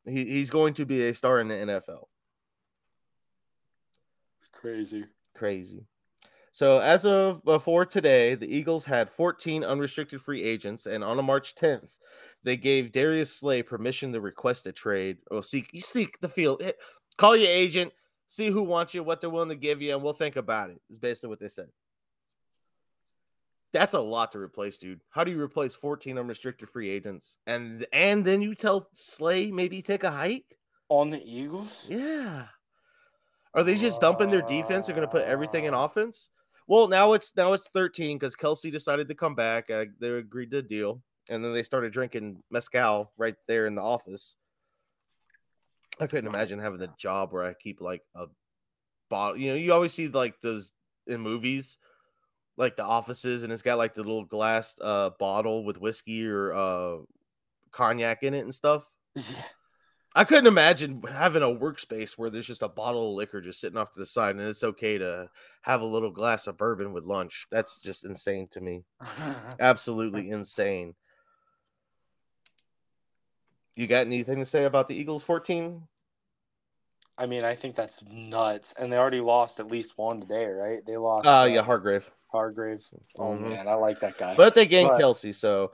He, 0.06 0.24
he's 0.24 0.50
going 0.50 0.74
to 0.74 0.84
be 0.84 1.08
a 1.08 1.14
star 1.14 1.40
in 1.40 1.48
the 1.48 1.54
NFL. 1.54 2.04
Crazy. 4.52 5.04
Crazy. 5.34 5.84
So 6.52 6.78
as 6.78 7.04
of 7.04 7.44
before 7.44 7.84
today, 7.84 8.34
the 8.36 8.46
Eagles 8.54 8.84
had 8.84 9.10
14 9.10 9.64
unrestricted 9.64 10.20
free 10.20 10.42
agents, 10.44 10.86
and 10.86 11.02
on 11.02 11.18
a 11.18 11.22
March 11.22 11.54
10th, 11.56 11.96
they 12.44 12.56
gave 12.56 12.92
Darius 12.92 13.34
Slay 13.34 13.62
permission 13.62 14.12
to 14.12 14.20
request 14.20 14.66
a 14.66 14.72
trade 14.72 15.18
or 15.30 15.42
seek 15.42 15.70
you 15.72 15.80
seek 15.80 16.20
the 16.20 16.28
field. 16.28 16.62
Call 17.16 17.36
your 17.36 17.50
agent, 17.50 17.92
see 18.26 18.50
who 18.50 18.62
wants 18.62 18.94
you, 18.94 19.02
what 19.02 19.20
they're 19.20 19.30
willing 19.30 19.48
to 19.50 19.54
give 19.54 19.82
you, 19.82 19.94
and 19.94 20.02
we'll 20.02 20.12
think 20.12 20.36
about 20.36 20.70
it. 20.70 20.80
Is 20.90 20.98
basically 20.98 21.30
what 21.30 21.40
they 21.40 21.48
said. 21.48 21.68
That's 23.72 23.94
a 23.94 24.00
lot 24.00 24.32
to 24.32 24.38
replace, 24.38 24.78
dude. 24.78 25.00
How 25.10 25.24
do 25.24 25.32
you 25.32 25.40
replace 25.40 25.74
14 25.74 26.16
unrestricted 26.16 26.70
free 26.70 26.90
agents 26.90 27.38
and 27.46 27.84
and 27.92 28.24
then 28.24 28.40
you 28.40 28.54
tell 28.54 28.88
Slay 28.94 29.50
maybe 29.50 29.82
take 29.82 30.04
a 30.04 30.10
hike 30.10 30.56
on 30.88 31.10
the 31.10 31.20
Eagles? 31.24 31.84
Yeah. 31.88 32.44
Are 33.54 33.62
they 33.62 33.76
just 33.76 34.00
dumping 34.00 34.30
their 34.30 34.42
defense? 34.42 34.86
They're 34.86 34.96
going 34.96 35.06
to 35.06 35.10
put 35.10 35.24
everything 35.24 35.64
in 35.64 35.74
offense. 35.74 36.28
Well, 36.66 36.88
now 36.88 37.12
it's 37.12 37.36
now 37.36 37.52
it's 37.52 37.68
13 37.68 38.18
because 38.18 38.34
Kelce 38.34 38.70
decided 38.72 39.08
to 39.08 39.14
come 39.14 39.34
back. 39.34 39.70
Uh, 39.70 39.86
they 40.00 40.10
agreed 40.10 40.50
to 40.52 40.58
a 40.58 40.62
deal, 40.62 41.02
and 41.28 41.44
then 41.44 41.52
they 41.52 41.62
started 41.62 41.92
drinking 41.92 42.42
mezcal 42.50 43.12
right 43.16 43.36
there 43.46 43.66
in 43.66 43.74
the 43.74 43.82
office. 43.82 44.36
I 46.00 46.06
couldn't 46.06 46.32
imagine 46.32 46.58
having 46.58 46.82
a 46.82 46.94
job 46.98 47.32
where 47.32 47.44
I 47.44 47.54
keep 47.54 47.80
like 47.80 48.02
a 48.14 48.26
bottle. 49.08 49.40
You 49.40 49.50
know, 49.50 49.56
you 49.56 49.72
always 49.72 49.92
see 49.92 50.08
like 50.08 50.40
those 50.40 50.72
in 51.06 51.20
movies, 51.20 51.78
like 52.56 52.76
the 52.76 52.84
offices, 52.84 53.42
and 53.42 53.52
it's 53.52 53.62
got 53.62 53.78
like 53.78 53.94
the 53.94 54.02
little 54.02 54.24
glass 54.24 54.74
uh, 54.80 55.10
bottle 55.18 55.64
with 55.64 55.80
whiskey 55.80 56.26
or 56.26 56.52
uh, 56.52 56.96
cognac 57.70 58.22
in 58.22 58.34
it 58.34 58.40
and 58.40 58.54
stuff. 58.54 58.90
I 60.16 60.22
couldn't 60.22 60.46
imagine 60.46 61.02
having 61.02 61.42
a 61.42 61.46
workspace 61.46 62.12
where 62.16 62.30
there's 62.30 62.46
just 62.46 62.62
a 62.62 62.68
bottle 62.68 63.10
of 63.10 63.16
liquor 63.16 63.40
just 63.40 63.60
sitting 63.60 63.76
off 63.76 63.90
to 63.92 63.98
the 63.98 64.06
side, 64.06 64.36
and 64.36 64.46
it's 64.46 64.62
okay 64.62 64.96
to 64.98 65.28
have 65.62 65.80
a 65.80 65.86
little 65.86 66.12
glass 66.12 66.46
of 66.46 66.56
bourbon 66.56 66.92
with 66.92 67.04
lunch. 67.04 67.48
That's 67.50 67.80
just 67.80 68.04
insane 68.04 68.46
to 68.52 68.60
me. 68.60 68.84
Absolutely 69.60 70.30
insane. 70.30 70.94
You 73.76 73.86
got 73.86 74.06
anything 74.06 74.38
to 74.38 74.44
say 74.44 74.64
about 74.64 74.86
the 74.86 74.94
Eagles 74.94 75.24
14? 75.24 75.82
I 77.16 77.26
mean, 77.26 77.44
I 77.44 77.54
think 77.54 77.74
that's 77.74 78.02
nuts. 78.10 78.74
And 78.78 78.92
they 78.92 78.98
already 78.98 79.20
lost 79.20 79.60
at 79.60 79.68
least 79.68 79.96
one 79.96 80.20
today, 80.20 80.46
right? 80.46 80.80
They 80.84 80.96
lost. 80.96 81.26
Uh, 81.26 81.40
uh 81.40 81.44
yeah, 81.44 81.62
Hargrave. 81.62 82.10
Hargrave. 82.28 82.82
Oh 83.18 83.30
mm-hmm. 83.30 83.50
man, 83.50 83.68
I 83.68 83.74
like 83.74 84.00
that 84.00 84.18
guy. 84.18 84.34
But 84.36 84.54
they 84.54 84.66
gained 84.66 84.90
but, 84.90 85.00
Kelce, 85.00 85.32
so 85.32 85.70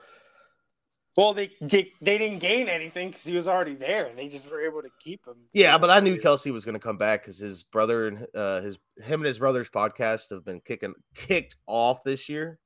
well, 1.17 1.33
they 1.33 1.51
they, 1.59 1.91
they 2.01 2.17
didn't 2.17 2.39
gain 2.39 2.69
anything 2.69 3.09
because 3.09 3.23
he 3.23 3.35
was 3.35 3.47
already 3.47 3.73
there. 3.73 4.05
And 4.05 4.17
they 4.17 4.27
just 4.27 4.49
were 4.49 4.61
able 4.61 4.81
to 4.81 4.89
keep 4.99 5.25
him. 5.25 5.35
Yeah, 5.53 5.77
but 5.77 5.89
I 5.89 5.99
knew 5.99 6.17
Kelce 6.17 6.51
was 6.53 6.63
going 6.63 6.73
to 6.73 6.79
come 6.79 6.97
back 6.97 7.23
because 7.23 7.39
his 7.39 7.63
brother 7.63 8.07
and 8.07 8.27
uh, 8.35 8.61
his 8.61 8.77
him 8.97 9.21
and 9.21 9.25
his 9.25 9.39
brother's 9.39 9.69
podcast 9.69 10.29
have 10.29 10.45
been 10.45 10.61
kicking 10.61 10.93
kicked 11.15 11.57
off 11.65 12.03
this 12.03 12.29
year. 12.29 12.59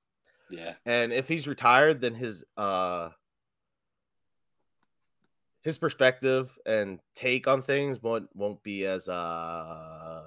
Yeah, 0.49 0.73
and 0.85 1.11
if 1.11 1.27
he's 1.27 1.47
retired, 1.47 2.01
then 2.01 2.13
his 2.13 2.43
uh 2.57 3.09
his 5.65 5.79
perspective 5.79 6.57
and 6.65 6.99
take 7.15 7.47
on 7.47 7.61
things 7.61 8.01
won't 8.01 8.29
won't 8.35 8.61
be 8.61 8.85
as 8.85 9.09
uh 9.09 10.21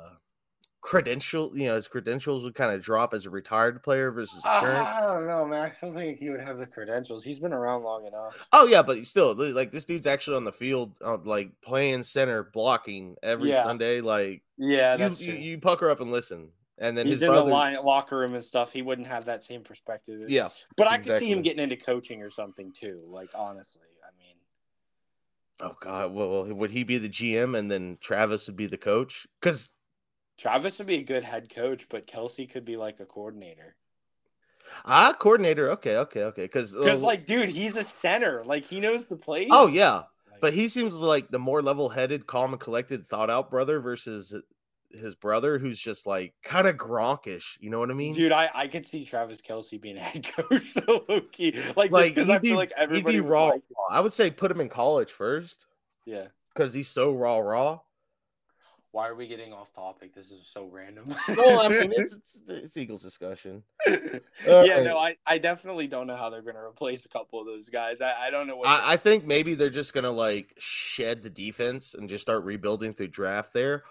credential, 0.81 1.53
you 1.55 1.67
know, 1.67 1.75
his 1.75 1.87
credentials 1.87 2.43
would 2.45 2.55
kind 2.55 2.75
of 2.75 2.83
drop 2.83 3.13
as 3.13 3.27
a 3.27 3.31
retired 3.31 3.83
player 3.83 4.11
versus 4.11 4.41
uh, 4.45 4.61
current. 4.61 4.87
I 4.87 5.01
don't 5.01 5.27
know, 5.27 5.47
man. 5.47 5.63
I 5.63 5.73
don't 5.81 5.93
think 5.93 6.19
he 6.19 6.31
would 6.31 6.41
have 6.41 6.59
the 6.59 6.67
credentials. 6.67 7.23
He's 7.23 7.39
been 7.39 7.53
around 7.53 7.85
long 7.85 8.07
enough. 8.07 8.49
Oh 8.53 8.67
yeah, 8.67 8.83
but 8.83 9.07
still, 9.07 9.35
like 9.37 9.71
this 9.71 9.85
dude's 9.85 10.07
actually 10.09 10.39
on 10.39 10.45
the 10.45 10.53
field, 10.53 10.97
uh, 11.05 11.19
like 11.25 11.51
playing 11.63 12.03
center, 12.03 12.43
blocking 12.43 13.17
every 13.23 13.51
yeah. 13.51 13.65
Sunday. 13.65 14.01
Like, 14.01 14.43
yeah, 14.57 14.97
you, 14.97 15.15
you, 15.19 15.35
you, 15.35 15.59
pucker 15.59 15.89
up 15.89 16.01
and 16.01 16.11
listen. 16.11 16.51
And 16.81 16.97
then 16.97 17.07
he's 17.07 17.23
in 17.23 17.29
brother... 17.29 17.47
the 17.47 17.53
line, 17.53 17.77
locker 17.85 18.19
room 18.19 18.35
and 18.35 18.45
stuff. 18.45 18.73
He 18.73 18.83
wouldn't 18.83 19.09
have 19.09 19.25
that 19.27 19.45
same 19.45 19.63
perspective. 19.63 20.29
Yeah, 20.29 20.49
but 20.77 20.89
I 20.89 20.97
exactly. 20.97 21.13
could 21.13 21.19
see 21.27 21.33
him 21.33 21.43
getting 21.43 21.63
into 21.63 21.77
coaching 21.77 22.23
or 22.23 22.31
something 22.31 22.73
too. 22.73 23.01
Like 23.07 23.31
honestly. 23.35 23.83
Oh 25.61 25.77
God! 25.81 26.13
Well, 26.13 26.45
would 26.45 26.71
he 26.71 26.85
be 26.85 26.99
the 26.99 27.09
GM 27.09 27.59
and 27.59 27.71
then 27.71 27.99
Travis 28.01 28.47
would 28.47 28.57
be 28.57 28.67
the 28.67 28.79
coach? 28.79 29.27
Because 29.41 29.71
Travis 30.37 30.79
would 30.79 30.87
be 30.87 30.99
a 30.99 31.03
good 31.03 31.25
head 31.25 31.53
coach, 31.53 31.87
but 31.89 32.07
Kelce 32.07 32.49
could 32.49 32.65
be 32.65 32.77
like 32.77 33.01
a 33.01 33.05
coordinator. 33.05 33.75
Ah, 34.85 35.13
coordinator. 35.19 35.71
Okay, 35.73 35.97
okay, 35.97 36.25
okay. 36.25 36.45
Because 36.45 36.75
because 36.75 37.03
uh, 37.03 37.07
like, 37.07 37.27
dude, 37.27 37.49
he's 37.49 37.77
a 37.77 37.85
center. 37.85 38.45
Like 38.45 38.65
he 38.65 38.81
knows 38.81 39.07
the 39.07 39.17
plays. 39.17 39.49
Oh 39.51 39.67
yeah, 39.67 40.03
like, 40.31 40.41
but 40.41 40.53
he 40.53 40.69
seems 40.69 40.95
like 40.95 41.31
the 41.31 41.39
more 41.39 41.61
level-headed, 41.61 42.27
calm 42.27 42.53
and 42.53 42.61
collected, 42.61 43.07
thought-out 43.07 43.51
brother 43.51 43.81
versus 43.81 44.35
his 44.91 45.15
brother, 45.15 45.59
who's 45.59 45.79
just 45.79 46.07
like 46.07 46.35
kind 46.43 46.67
of 46.67 46.77
gronkish. 46.77 47.57
You 47.61 47.71
know 47.71 47.79
what 47.79 47.91
I 47.91 47.95
mean? 47.95 48.15
Dude, 48.15 48.33
I 48.33 48.51
I 48.55 48.69
could 48.69 48.87
see 48.87 49.05
Travis 49.05 49.41
Kelce 49.41 49.81
being 49.81 49.97
head 49.99 50.27
coach. 50.27 50.63
low 50.87 51.21
key, 51.33 51.59
like 51.77 51.91
like 51.91 52.15
because 52.15 52.31
I 52.31 52.39
feel 52.39 52.57
like 52.57 52.73
everybody 52.77 53.17
he'd 53.17 53.23
be 53.23 53.27
raw. 53.27 53.49
Like 53.49 53.63
I 53.91 54.01
would 54.01 54.13
say 54.13 54.31
put 54.31 54.51
him 54.51 54.61
in 54.61 54.69
college 54.69 55.11
first. 55.11 55.67
Yeah, 56.05 56.29
because 56.55 56.75
he's 56.75 56.89
so 56.89 57.13
raw, 57.13 57.39
raw 57.39 57.81
why 58.91 59.09
are 59.09 59.15
we 59.15 59.27
getting 59.29 59.53
off 59.53 59.73
topic? 59.73 60.15
This 60.15 60.31
is 60.31 60.49
so 60.53 60.67
random. 60.67 61.15
no, 61.29 61.61
I 61.61 61.69
mean 61.69 61.93
it's, 61.95 62.13
it's, 62.15 62.43
it's 62.49 62.77
Eagles 62.77 63.03
discussion. 63.03 63.63
yeah, 63.87 64.83
no, 64.83 64.97
I, 64.97 65.17
I 65.27 65.39
definitely 65.39 65.87
don't 65.87 66.07
know 66.07 66.17
how 66.17 66.31
they're 66.31 66.43
gonna 66.43 66.65
replace 66.65 67.05
a 67.05 67.09
couple 67.09 67.41
of 67.41 67.47
those 67.47 67.69
guys. 67.69 68.01
I, 68.01 68.15
I 68.27 68.31
don't 68.31 68.47
know 68.47 68.57
what 68.57 68.69
I, 68.69 68.95
I 68.95 68.97
think 68.97 69.27
maybe 69.27 69.55
they're 69.55 69.71
just 69.71 69.93
gonna 69.93 70.11
like 70.11 70.55
shed 70.59 71.23
the 71.23 71.31
defense 71.31 71.95
and 71.95 72.09
just 72.09 72.23
start 72.23 72.45
rebuilding 72.45 72.95
through 72.95 73.09
draft 73.09 73.53
there. 73.53 73.85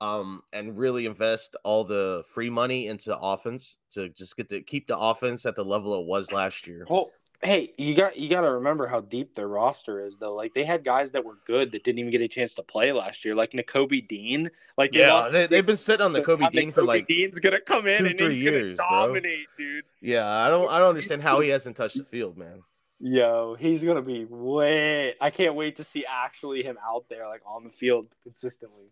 Um, 0.00 0.42
and 0.52 0.76
really 0.76 1.06
invest 1.06 1.56
all 1.64 1.84
the 1.84 2.24
free 2.34 2.50
money 2.50 2.88
into 2.88 3.16
offense 3.16 3.78
to 3.92 4.08
just 4.10 4.36
get 4.36 4.48
to 4.50 4.60
keep 4.60 4.86
the 4.86 4.98
offense 4.98 5.46
at 5.46 5.54
the 5.54 5.64
level 5.64 5.98
it 5.98 6.06
was 6.06 6.30
last 6.30 6.66
year. 6.66 6.84
Well, 6.90 7.10
hey, 7.44 7.72
you 7.76 7.94
got 7.94 8.16
you 8.16 8.28
got 8.28 8.40
to 8.40 8.50
remember 8.52 8.86
how 8.86 9.00
deep 9.00 9.34
their 9.34 9.48
roster 9.48 10.04
is, 10.04 10.16
though. 10.18 10.34
Like 10.34 10.54
they 10.54 10.64
had 10.64 10.84
guys 10.84 11.10
that 11.12 11.24
were 11.24 11.38
good 11.46 11.72
that 11.72 11.84
didn't 11.84 11.98
even 11.98 12.10
get 12.10 12.20
a 12.22 12.28
chance 12.28 12.54
to 12.54 12.62
play 12.62 12.92
last 12.92 13.24
year, 13.24 13.34
like 13.34 13.52
Nakobe 13.52 14.06
Dean. 14.08 14.50
Like 14.76 14.92
they 14.92 15.00
yeah, 15.00 15.28
they, 15.28 15.56
have 15.56 15.66
been 15.66 15.76
sitting 15.76 16.04
on 16.04 16.12
the 16.12 16.22
Kobe 16.22 16.48
Dean 16.50 16.72
for 16.72 16.82
like 16.82 17.06
Dean's 17.06 17.38
gonna 17.38 17.60
come 17.60 17.86
in 17.86 18.00
two, 18.00 18.06
and 18.06 18.18
three 18.18 18.38
years, 18.38 18.78
dominate, 18.78 19.46
bro. 19.56 19.66
dude. 19.66 19.84
Yeah, 20.00 20.26
I 20.26 20.48
don't 20.48 20.70
I 20.70 20.78
don't 20.78 20.88
understand 20.88 21.22
how 21.22 21.40
he 21.40 21.50
hasn't 21.50 21.76
touched 21.76 21.96
the 21.96 22.04
field, 22.04 22.36
man. 22.36 22.62
Yo, 23.00 23.56
he's 23.58 23.84
gonna 23.84 24.02
be 24.02 24.24
way. 24.24 25.14
I 25.20 25.30
can't 25.30 25.54
wait 25.54 25.76
to 25.76 25.84
see 25.84 26.04
actually 26.08 26.62
him 26.62 26.78
out 26.84 27.04
there, 27.08 27.28
like 27.28 27.42
on 27.46 27.64
the 27.64 27.70
field 27.70 28.06
consistently. 28.22 28.84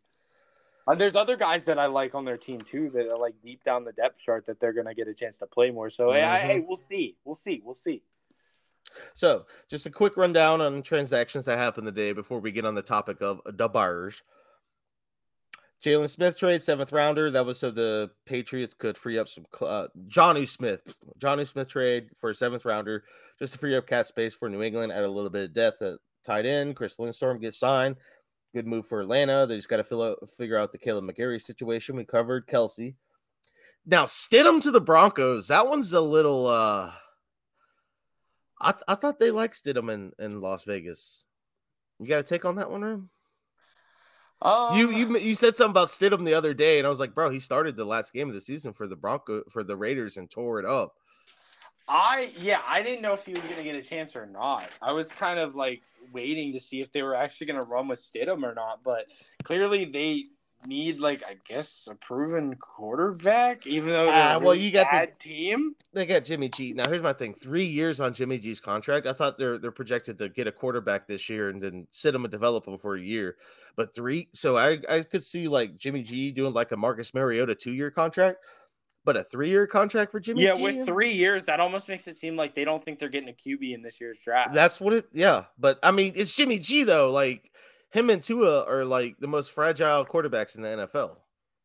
And 0.87 1.01
there's 1.01 1.15
other 1.15 1.37
guys 1.37 1.65
that 1.65 1.79
I 1.79 1.87
like 1.87 2.15
on 2.15 2.25
their 2.25 2.37
team 2.37 2.61
too 2.61 2.91
that 2.95 3.09
are 3.09 3.19
like 3.19 3.35
deep 3.41 3.63
down 3.63 3.85
the 3.85 3.93
depth 3.93 4.19
chart 4.19 4.47
that 4.47 4.59
they're 4.61 4.73
gonna 4.73 4.95
get 4.95 5.09
a 5.09 5.15
chance 5.15 5.39
to 5.39 5.47
play 5.47 5.71
more. 5.71 5.91
So 5.91 6.09
mm-hmm. 6.09 6.15
hey, 6.15 6.55
hey, 6.55 6.65
we'll 6.67 6.77
see, 6.77 7.17
we'll 7.25 7.35
see, 7.35 7.63
we'll 7.65 7.75
see. 7.75 8.03
So, 9.15 9.47
just 9.69 9.87
a 9.87 9.91
quick 9.91 10.17
rundown 10.17 10.61
on 10.61 10.83
transactions 10.83 11.45
that 11.45 11.59
happened 11.59 11.87
today 11.87 12.13
before 12.13 12.41
we 12.41 12.53
get 12.53 12.67
on 12.67 12.75
the 12.75 12.83
topic 12.83 13.23
of 13.23 13.41
the 13.47 13.69
bars. 13.69 14.23
Jaylon 15.83 16.09
Smith 16.09 16.39
trade, 16.39 16.63
seventh 16.63 16.93
rounder. 16.93 17.31
That 17.31 17.45
was 17.45 17.59
so 17.59 17.71
the 17.71 18.11
Patriots 18.25 18.75
could 18.75 18.97
free 18.97 19.19
up 19.19 19.29
some. 19.29 19.45
Uh, 19.61 19.89
Jonnu 20.09 20.49
Smith, 20.49 20.81
Johnny 21.19 21.45
Smith 21.45 21.69
trade 21.69 22.11
for 22.19 22.31
a 22.31 22.35
seventh 22.35 22.65
rounder, 22.65 23.05
just 23.39 23.53
to 23.55 23.59
free 23.59 23.77
up 23.77 23.87
cap 23.87 24.07
space 24.07 24.35
for 24.35 24.49
New 24.49 24.63
England. 24.63 24.93
Add 24.93 25.03
a 25.03 25.11
little 25.11 25.31
bit 25.31 25.45
of 25.45 25.55
depth 25.55 25.83
at 25.83 25.99
tight 26.25 26.47
end. 26.47 26.77
Chris 26.77 26.99
Lindstrom 26.99 27.41
gets 27.41 27.59
signed. 27.59 27.97
Good 28.55 28.67
move 28.67 28.87
for 28.87 29.01
Atlanta. 29.01 29.47
They 29.47 29.57
just 29.57 29.69
got 29.69 29.79
to 29.79 29.85
fill 29.85 30.03
out, 30.03 30.19
figure 30.37 30.59
out 30.59 30.73
the 30.73 30.79
Kaleb 30.79 31.11
McGary 31.11 31.41
situation. 31.41 31.97
We 31.97 32.05
covered 32.05 32.47
Kelce. 32.47 32.95
Now 33.87 34.05
Stidham 34.05 34.61
to 34.63 34.71
the 34.71 34.81
Broncos. 34.81 35.49
That 35.49 35.69
one's 35.69 35.93
a 35.93 36.01
little. 36.01 36.47
uh 36.47 36.93
I, 38.61 38.71
th- 38.71 38.85
I 38.87 38.95
thought 38.95 39.19
they 39.19 39.33
liked 39.33 39.63
Stidham 39.63 39.93
in, 39.93 40.13
in 40.21 40.41
Las 40.41 40.63
Vegas. 40.63 41.27
You 41.99 42.07
got 42.07 42.19
to 42.19 42.23
take 42.23 42.45
on 42.45 42.57
that 42.57 42.71
one, 42.71 42.83
Rim? 42.83 43.11
Um, 44.41 44.77
you 44.77 44.91
you 44.91 45.19
you 45.19 45.35
said 45.35 45.55
something 45.57 45.71
about 45.71 45.89
Stidham 45.89 46.25
the 46.25 46.35
other 46.35 46.53
day, 46.53 46.79
and 46.79 46.87
I 46.87 46.91
was 46.91 46.99
like, 46.99 47.15
bro, 47.15 47.31
he 47.31 47.39
started 47.39 47.77
the 47.77 47.85
last 47.85 48.13
game 48.13 48.29
of 48.29 48.35
the 48.35 48.41
season 48.41 48.73
for 48.73 48.89
the 48.89 48.97
Bronco 48.97 49.43
for 49.49 49.63
the 49.63 49.77
Raiders 49.77 50.17
and 50.17 50.29
tore 50.29 50.59
it 50.59 50.67
up. 50.67 50.95
I 51.89 52.33
yeah, 52.39 52.61
I 52.67 52.83
didn't 52.83 53.03
know 53.03 53.13
if 53.13 53.25
he 53.25 53.33
was 53.33 53.41
gonna 53.43 53.63
get 53.63 53.75
a 53.75 53.83
chance 53.83 54.17
or 54.17 54.27
not. 54.27 54.69
I 54.81 54.93
was 54.93 55.07
kind 55.09 55.39
of 55.39 55.55
like 55.55 55.83
waiting 56.13 56.53
to 56.53 56.61
see 56.61 56.81
if 56.81 56.93
they 56.93 57.03
were 57.03 57.15
actually 57.15 57.47
gonna 57.47 57.63
run 57.63 57.89
with 57.89 58.01
Stidham 58.01 58.43
or 58.45 58.55
not, 58.55 58.83
but 58.83 59.07
clearly 59.43 59.85
they 59.85 60.27
need 60.67 61.01
like 61.01 61.23
I 61.27 61.37
guess 61.45 61.89
a 61.91 61.95
proven 61.95 62.55
quarterback, 62.57 63.67
even 63.67 63.89
though 63.89 64.09
uh, 64.09 64.39
well, 64.43 64.55
you 64.55 64.71
got 64.71 64.91
the 64.91 65.09
team. 65.19 65.75
They 65.93 66.07
got 66.07 66.25
Jimmy 66.25 66.49
G. 66.49 66.73
Now 66.73 66.89
here's 66.89 67.03
my 67.03 67.13
thing: 67.13 67.35
three 67.35 67.67
years 67.67 68.01
on 68.01 68.15
Jimmy 68.15 68.39
G's 68.39 68.61
contract. 68.61 69.07
I 69.07 69.13
thought 69.13 69.39
they're 69.39 69.59
they're 69.59 69.71
projected 69.71 70.19
to 70.19 70.29
get 70.29 70.47
a 70.47 70.53
quarterback 70.53 71.07
this 71.07 71.29
year 71.29 71.49
and 71.49 71.61
then 71.61 71.87
sit 71.91 72.15
him 72.15 72.25
and 72.25 72.31
develop 72.31 72.67
him 72.67 72.79
for 72.79 72.97
a 72.97 73.01
year. 73.01 73.37
But 73.77 73.95
three, 73.95 74.29
so 74.33 74.57
I 74.57 74.79
I 74.89 75.03
could 75.03 75.23
see 75.23 75.49
like 75.49 75.79
Jimmy 75.79 76.03
G 76.03 76.31
doing 76.31 76.53
like 76.53 76.73
a 76.73 76.77
Marcus 76.77 77.15
Mariota 77.15 77.55
two 77.55 77.73
year 77.73 77.91
contract. 77.91 78.45
But 79.05 79.17
a 79.17 79.25
three-year 79.25 79.67
contract 79.67 80.13
for 80.13 80.21
Jimmy. 80.21 80.45
Yeah, 80.45 80.55
G? 80.55 80.63
with 80.63 80.87
three 80.87 81.11
years, 81.11 81.43
that 81.45 81.59
almost 81.59 81.89
makes 81.89 82.07
it 82.07 82.17
seem 82.17 82.37
like 82.37 82.55
they 82.55 82.65
don't 82.65 82.85
think 82.85 83.01
they're 83.01 83.09
getting 83.09 83.29
a 83.29 83.33
QB 83.33 83.75
in 83.75 83.83
this 83.83 84.01
year's 84.01 84.21
draft. 84.21 84.55
That's 84.55 84.81
what 84.81 84.93
it. 84.93 85.07
Yeah, 85.13 85.47
but 85.59 85.79
I 85.83 85.91
mean, 85.91 86.13
it's 86.15 86.35
Jimmy 86.35 86.59
G 86.59 86.85
though. 86.85 87.11
Like 87.11 87.51
him 87.91 88.11
and 88.11 88.23
Tua 88.23 88.65
are 88.65 88.85
like 88.85 89.17
the 89.19 89.29
most 89.29 89.51
fragile 89.51 90.05
quarterbacks 90.07 90.57
in 90.57 90.63
the 90.63 90.69
NFL. 90.69 91.17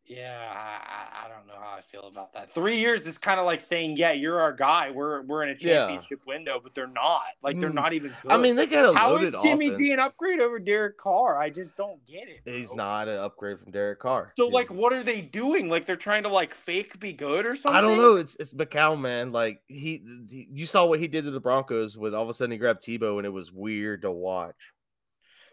Yeah, 0.08 0.40
I, 0.54 1.26
I 1.26 1.28
don't 1.28 1.46
know 1.48 1.56
how 1.60 1.76
I 1.78 1.82
feel 1.82 2.08
about 2.08 2.34
that. 2.34 2.50
Three 2.52 2.78
years 2.78 3.02
is 3.02 3.18
kind 3.18 3.40
of 3.42 3.46
like 3.46 3.60
saying, 3.62 3.98
"Yeah, 3.98 4.14
you're 4.14 4.40
our 4.40 4.54
guy. 4.54 4.90
We're 4.90 5.22
we're 5.24 5.44
in 5.44 5.50
a 5.50 5.58
Yeah. 5.60 5.80
championship 5.88 6.22
window," 6.26 6.62
but 6.64 6.74
they're 6.74 6.88
not. 6.88 7.24
Like 7.44 7.60
they're 7.60 7.70
Mm. 7.70 7.74
not 7.76 7.94
even 7.94 8.16
good. 8.22 8.32
I 8.32 8.38
mean, 8.38 8.56
they 8.56 8.68
got 8.68 8.86
a 8.94 8.98
how 8.98 9.16
is 9.16 9.24
loaded 9.24 9.36
Jimmy 9.44 9.68
offense. 9.68 9.80
G 9.80 9.92
an 9.94 10.00
upgrade 10.00 10.40
over 10.40 10.60
Derek 10.60 10.98
Carr? 10.98 11.42
I 11.42 11.50
just 11.50 11.76
don't 11.76 12.00
get 12.08 12.30
it. 12.30 12.42
He's 12.46 12.74
not 12.74 13.10
an 13.10 13.18
upgrade 13.18 13.60
from 13.60 13.72
Derek 13.72 14.00
Carr. 14.00 14.34
So 14.38 14.48
like, 14.48 14.70
what 14.72 14.94
are 14.94 15.04
they 15.04 15.20
doing? 15.22 15.70
Like 15.70 15.86
they're 15.86 15.96
trying 15.98 16.24
to 16.24 16.30
like 16.30 16.54
fake 16.54 17.00
be 17.02 17.12
good 17.12 17.46
or 17.46 17.56
something? 17.56 17.74
I 17.74 17.82
don't 17.82 17.98
know. 17.98 18.16
It's 18.16 18.36
it's 18.38 18.54
McCown, 18.54 19.02
man. 19.02 19.34
Like 19.34 19.62
he, 19.68 20.02
he- 20.30 20.48
you 20.54 20.66
saw 20.66 20.86
what 20.86 21.00
he 21.00 21.08
did 21.08 21.26
to 21.26 21.32
the 21.32 21.42
Broncos 21.42 21.98
when 21.98 22.14
all 22.16 22.24
of 22.24 22.30
a 22.30 22.34
sudden 22.34 22.52
he 22.52 22.58
grabbed 22.58 22.82
Tebow, 22.82 23.18
and 23.18 23.26
it 23.26 23.34
was 23.34 23.52
weird 23.52 24.04
to 24.04 24.12
watch. 24.12 24.56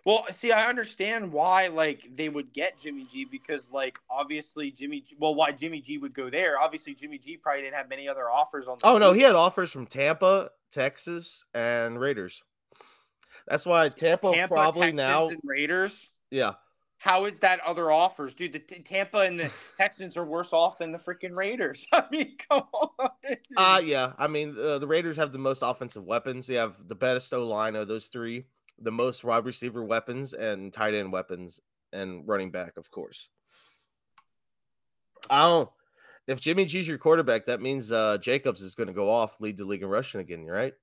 Well, 0.05 0.27
see, 0.39 0.53
I 0.53 0.69
understand 0.69 1.33
why 1.33 1.69
like 1.69 2.15
they 2.15 2.29
would 2.29 2.53
get 2.53 2.79
Jimmy 2.79 3.05
G 3.05 3.25
because 3.25 3.71
like 3.73 3.99
obviously 4.11 4.71
Jimmy 4.71 5.01
G, 5.01 5.17
well 5.19 5.35
why 5.35 5.53
Jimmy 5.53 5.81
G 5.81 5.97
would 5.99 6.13
go 6.13 6.29
there. 6.29 6.59
Obviously 6.61 6.95
Jimmy 6.95 7.19
G 7.19 7.37
probably 7.39 7.63
didn't 7.63 7.77
have 7.77 7.89
many 7.89 8.07
other 8.09 8.31
offers 8.31 8.69
on 8.69 8.79
the 8.79 8.87
Oh 8.87 8.99
no, 8.99 9.13
he 9.15 9.23
had 9.23 9.35
offers 9.35 9.71
from 9.71 9.87
Tampa, 9.87 10.51
Texas, 10.71 11.45
and 11.55 11.99
Raiders. 11.99 12.43
That's 13.49 13.65
why 13.65 13.89
Tampa, 13.89 14.33
Tampa 14.33 14.55
probably 14.55 14.81
Texans 14.93 14.97
now, 14.99 15.29
and 15.29 15.41
Raiders. 15.45 15.93
yeah. 16.31 16.53
How 16.99 17.27
is 17.27 17.39
that 17.41 17.61
other 17.61 17.91
offers, 17.91 18.33
dude? 18.33 18.53
The 18.53 18.61
T- 18.61 18.81
Tampa 18.81 19.19
and 19.19 19.39
the 19.39 19.51
Texans 19.77 20.17
are 20.17 20.25
worse 20.25 20.49
off 20.53 20.79
than 20.79 20.91
the 20.91 20.99
freaking 20.99 21.37
Raiders. 21.37 21.85
I 21.93 22.05
mean, 22.11 22.37
come 22.49 22.63
on. 22.73 23.11
Uh 23.57 23.81
yeah. 23.85 24.13
I 24.19 24.29
mean, 24.29 24.57
uh, 24.59 24.79
the 24.79 24.87
Raiders 24.87 25.17
have 25.17 25.33
the 25.33 25.39
most 25.39 25.61
offensive 25.63 26.05
weapons. 26.05 26.47
They 26.47 26.55
have 26.55 26.89
the 26.89 26.95
best 26.95 27.33
O 27.35 27.47
line 27.47 27.77
of 27.77 27.89
those 27.89 28.07
three, 28.07 28.47
the 28.79 28.93
most 28.93 29.25
wide 29.25 29.45
receiver 29.45 29.85
weapons, 29.85 30.33
and 30.33 30.73
tight 30.73 30.95
end 30.95 31.13
weapons, 31.13 31.61
and 31.93 32.27
running 32.27 32.51
back, 32.51 32.77
of 32.77 32.91
course. 32.91 33.31
I 35.31 35.43
don't. 35.43 35.71
If 36.27 36.41
Jimmy 36.41 36.65
G's 36.65 36.89
your 36.89 36.99
quarterback, 36.99 37.47
that 37.47 37.61
means 37.61 37.93
uh 37.93 38.19
Jacobs 38.19 38.63
is 38.63 38.75
going 38.75 38.87
to 38.87 38.93
go 38.95 39.11
off, 39.11 39.41
lead 39.41 39.57
the 39.57 39.65
league 39.65 39.83
in 39.83 39.89
rushing 39.89 40.21
again, 40.21 40.47
right? 40.47 40.75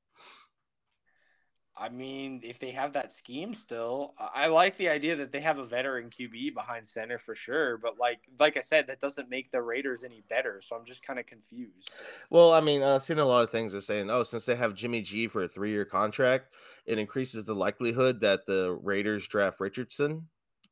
I 1.78 1.90
mean, 1.90 2.42
if 2.44 2.60
they 2.60 2.70
have 2.72 2.94
that 2.94 3.12
scheme 3.12 3.56
still, 3.56 4.14
I 4.20 4.48
like 4.48 4.78
the 4.78 4.90
idea 4.90 5.16
that 5.16 5.32
they 5.32 5.40
have 5.40 5.58
a 5.58 5.66
veteran 5.66 6.12
QB 6.12 6.54
behind 6.54 6.88
center 6.88 7.18
for 7.18 7.34
sure. 7.34 7.78
But 7.78 7.98
like, 7.98 8.20
like 8.40 8.56
I 8.56 8.62
said, 8.62 8.86
that 8.88 9.00
doesn't 9.00 9.30
make 9.30 9.50
the 9.50 9.64
Raiders 9.64 10.04
any 10.04 10.24
better. 10.30 10.62
So 10.64 10.76
I'm 10.76 10.86
just 10.86 11.02
kind 11.02 11.18
of 11.18 11.26
confused. 11.26 11.92
Well, 12.30 12.54
I 12.54 12.62
mean, 12.62 12.84
I've 12.84 13.02
seen 13.02 13.18
a 13.18 13.26
lot 13.26 13.44
of 13.44 13.50
things 13.50 13.74
are 13.74 13.82
saying, 13.82 14.12
oh, 14.12 14.22
since 14.22 14.46
they 14.46 14.56
have 14.56 14.76
Jimmy 14.76 15.02
G 15.02 15.28
for 15.28 15.44
a 15.44 15.48
three 15.48 15.72
year 15.72 15.86
contract, 15.86 16.54
it 16.86 17.00
increases 17.00 17.46
the 17.46 17.54
likelihood 17.54 18.22
that 18.22 18.46
the 18.46 18.78
Raiders 18.82 19.28
draft 19.28 19.60
Richardson 19.60 20.28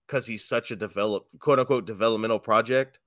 because 0.07 0.25
he's 0.25 0.45
such 0.45 0.71
a 0.71 0.75
develop 0.75 1.27
quote 1.39 1.59
unquote 1.59 1.85
developmental 1.85 2.39
project. 2.39 2.99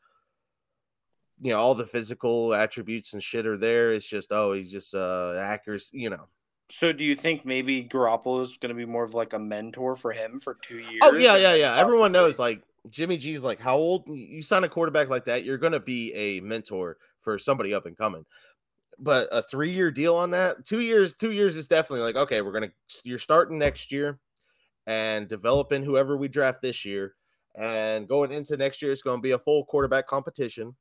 You 1.40 1.52
know, 1.52 1.58
all 1.58 1.74
the 1.74 1.86
physical 1.86 2.54
attributes 2.54 3.12
and 3.12 3.22
shit 3.22 3.46
are 3.46 3.58
there. 3.58 3.92
It's 3.92 4.06
just, 4.06 4.30
oh, 4.30 4.52
he's 4.52 4.70
just 4.70 4.94
uh 4.94 5.34
accuracy, 5.36 5.98
you 5.98 6.10
know. 6.10 6.28
So 6.70 6.92
do 6.92 7.04
you 7.04 7.14
think 7.14 7.44
maybe 7.44 7.84
Garoppolo 7.84 8.40
is 8.42 8.56
going 8.56 8.70
to 8.70 8.74
be 8.74 8.86
more 8.86 9.04
of 9.04 9.12
like 9.12 9.34
a 9.34 9.38
mentor 9.38 9.94
for 9.94 10.10
him 10.10 10.40
for 10.40 10.56
two 10.62 10.78
years? 10.78 11.00
Oh, 11.02 11.12
yeah, 11.12 11.36
yeah, 11.36 11.54
yeah. 11.54 11.76
Everyone 11.76 12.12
knows 12.12 12.38
like 12.38 12.62
Jimmy 12.88 13.16
G's 13.16 13.44
like 13.44 13.60
how 13.60 13.76
old 13.76 14.08
you 14.08 14.42
sign 14.42 14.64
a 14.64 14.68
quarterback 14.68 15.08
like 15.08 15.26
that, 15.26 15.44
you're 15.44 15.58
gonna 15.58 15.80
be 15.80 16.12
a 16.14 16.40
mentor 16.40 16.96
for 17.20 17.38
somebody 17.38 17.72
up 17.72 17.86
and 17.86 17.96
coming. 17.96 18.24
But 18.98 19.28
a 19.32 19.42
three 19.42 19.72
year 19.72 19.90
deal 19.90 20.16
on 20.16 20.30
that, 20.30 20.64
two 20.64 20.80
years, 20.80 21.14
two 21.14 21.32
years 21.32 21.56
is 21.56 21.66
definitely 21.66 22.04
like, 22.04 22.16
okay, 22.16 22.42
we're 22.42 22.52
gonna 22.52 22.72
you're 23.04 23.18
starting 23.18 23.58
next 23.58 23.90
year 23.90 24.18
and 24.86 25.28
developing 25.28 25.82
whoever 25.82 26.16
we 26.16 26.28
draft 26.28 26.62
this 26.62 26.84
year. 26.84 27.14
And 27.54 28.08
going 28.08 28.32
into 28.32 28.56
next 28.56 28.80
year, 28.82 28.92
it's 28.92 29.02
gonna 29.02 29.20
be 29.20 29.32
a 29.32 29.38
full 29.38 29.64
quarterback 29.64 30.06
competition. 30.06 30.76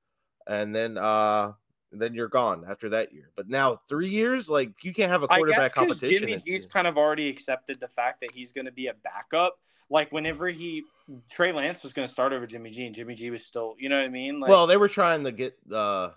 And 0.47 0.75
then 0.75 0.97
uh 0.97 1.53
then 1.91 2.13
you're 2.13 2.27
gone 2.29 2.63
after 2.69 2.89
that 2.89 3.13
year. 3.13 3.29
But 3.35 3.49
now 3.49 3.79
three 3.87 4.09
years, 4.09 4.49
like 4.49 4.83
you 4.83 4.93
can't 4.93 5.11
have 5.11 5.23
a 5.23 5.27
quarterback 5.27 5.73
competition. 5.73 6.27
Jimmy 6.27 6.41
G's 6.45 6.65
kind 6.65 6.87
of 6.87 6.97
already 6.97 7.27
accepted 7.27 7.79
the 7.79 7.89
fact 7.89 8.21
that 8.21 8.31
he's 8.31 8.51
going 8.51 8.65
to 8.65 8.71
be 8.71 8.87
a 8.87 8.93
backup. 9.03 9.57
Like 9.89 10.11
whenever 10.11 10.47
he 10.47 10.83
Trey 11.29 11.51
Lance 11.51 11.83
was 11.83 11.91
going 11.91 12.07
to 12.07 12.13
start 12.13 12.31
over 12.31 12.47
Jimmy 12.47 12.69
G, 12.71 12.85
and 12.85 12.95
Jimmy 12.95 13.13
G 13.13 13.29
was 13.29 13.45
still, 13.45 13.75
you 13.77 13.89
know 13.89 13.99
what 13.99 14.07
I 14.07 14.11
mean? 14.11 14.39
Like, 14.39 14.49
well, 14.49 14.67
they 14.67 14.77
were 14.77 14.87
trying 14.87 15.25
to 15.25 15.31
get 15.33 15.57
uh 15.71 16.11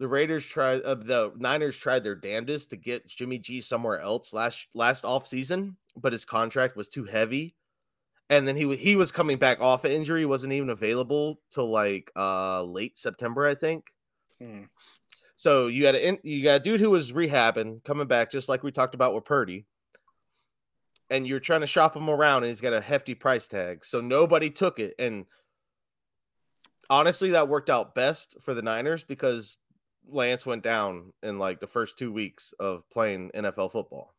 the 0.00 0.08
Raiders 0.08 0.46
tried 0.46 0.80
uh, 0.80 0.94
the 0.94 1.30
Niners 1.36 1.76
tried 1.76 2.02
their 2.02 2.14
damnedest 2.14 2.70
to 2.70 2.76
get 2.76 3.06
Jimmy 3.06 3.38
G 3.38 3.60
somewhere 3.60 4.00
else 4.00 4.32
last 4.32 4.66
last 4.74 5.04
off 5.04 5.26
season, 5.26 5.76
but 5.94 6.12
his 6.12 6.24
contract 6.24 6.74
was 6.74 6.88
too 6.88 7.04
heavy. 7.04 7.54
And 8.30 8.48
then 8.48 8.56
he 8.56 8.74
he 8.76 8.96
was 8.96 9.12
coming 9.12 9.36
back 9.36 9.60
off 9.60 9.84
an 9.84 9.92
injury, 9.92 10.24
wasn't 10.24 10.54
even 10.54 10.70
available 10.70 11.40
till 11.50 11.70
like 11.70 12.10
uh 12.16 12.62
late 12.62 12.96
September, 12.96 13.46
I 13.46 13.54
think. 13.54 13.88
hmm. 14.40 14.64
So 15.36 15.66
you 15.66 15.84
had 15.84 15.94
a 15.94 16.18
you 16.22 16.42
got 16.42 16.62
a 16.62 16.64
dude 16.64 16.80
who 16.80 16.90
was 16.90 17.12
rehabbing, 17.12 17.84
coming 17.84 18.06
back, 18.06 18.30
just 18.30 18.48
like 18.48 18.62
we 18.62 18.72
talked 18.72 18.94
about 18.94 19.14
with 19.14 19.26
Purdy. 19.26 19.66
And 21.10 21.26
you're 21.26 21.40
trying 21.40 21.60
to 21.60 21.66
shop 21.66 21.94
him 21.94 22.08
around, 22.08 22.44
and 22.44 22.46
he's 22.46 22.60
got 22.60 22.72
a 22.72 22.80
hefty 22.80 23.14
price 23.14 23.48
tag. 23.48 23.84
So 23.84 24.00
nobody 24.00 24.48
took 24.48 24.78
it. 24.78 24.94
And 24.98 25.26
honestly, 26.88 27.30
that 27.30 27.48
worked 27.48 27.68
out 27.68 27.94
best 27.94 28.36
for 28.40 28.54
the 28.54 28.62
Niners 28.62 29.02
because 29.02 29.58
Lance 30.12 30.46
went 30.46 30.62
down 30.62 31.12
in 31.22 31.38
like 31.38 31.60
the 31.60 31.66
first 31.66 31.98
two 31.98 32.12
weeks 32.12 32.54
of 32.58 32.88
playing 32.90 33.30
NFL 33.34 33.72
football. 33.72 34.14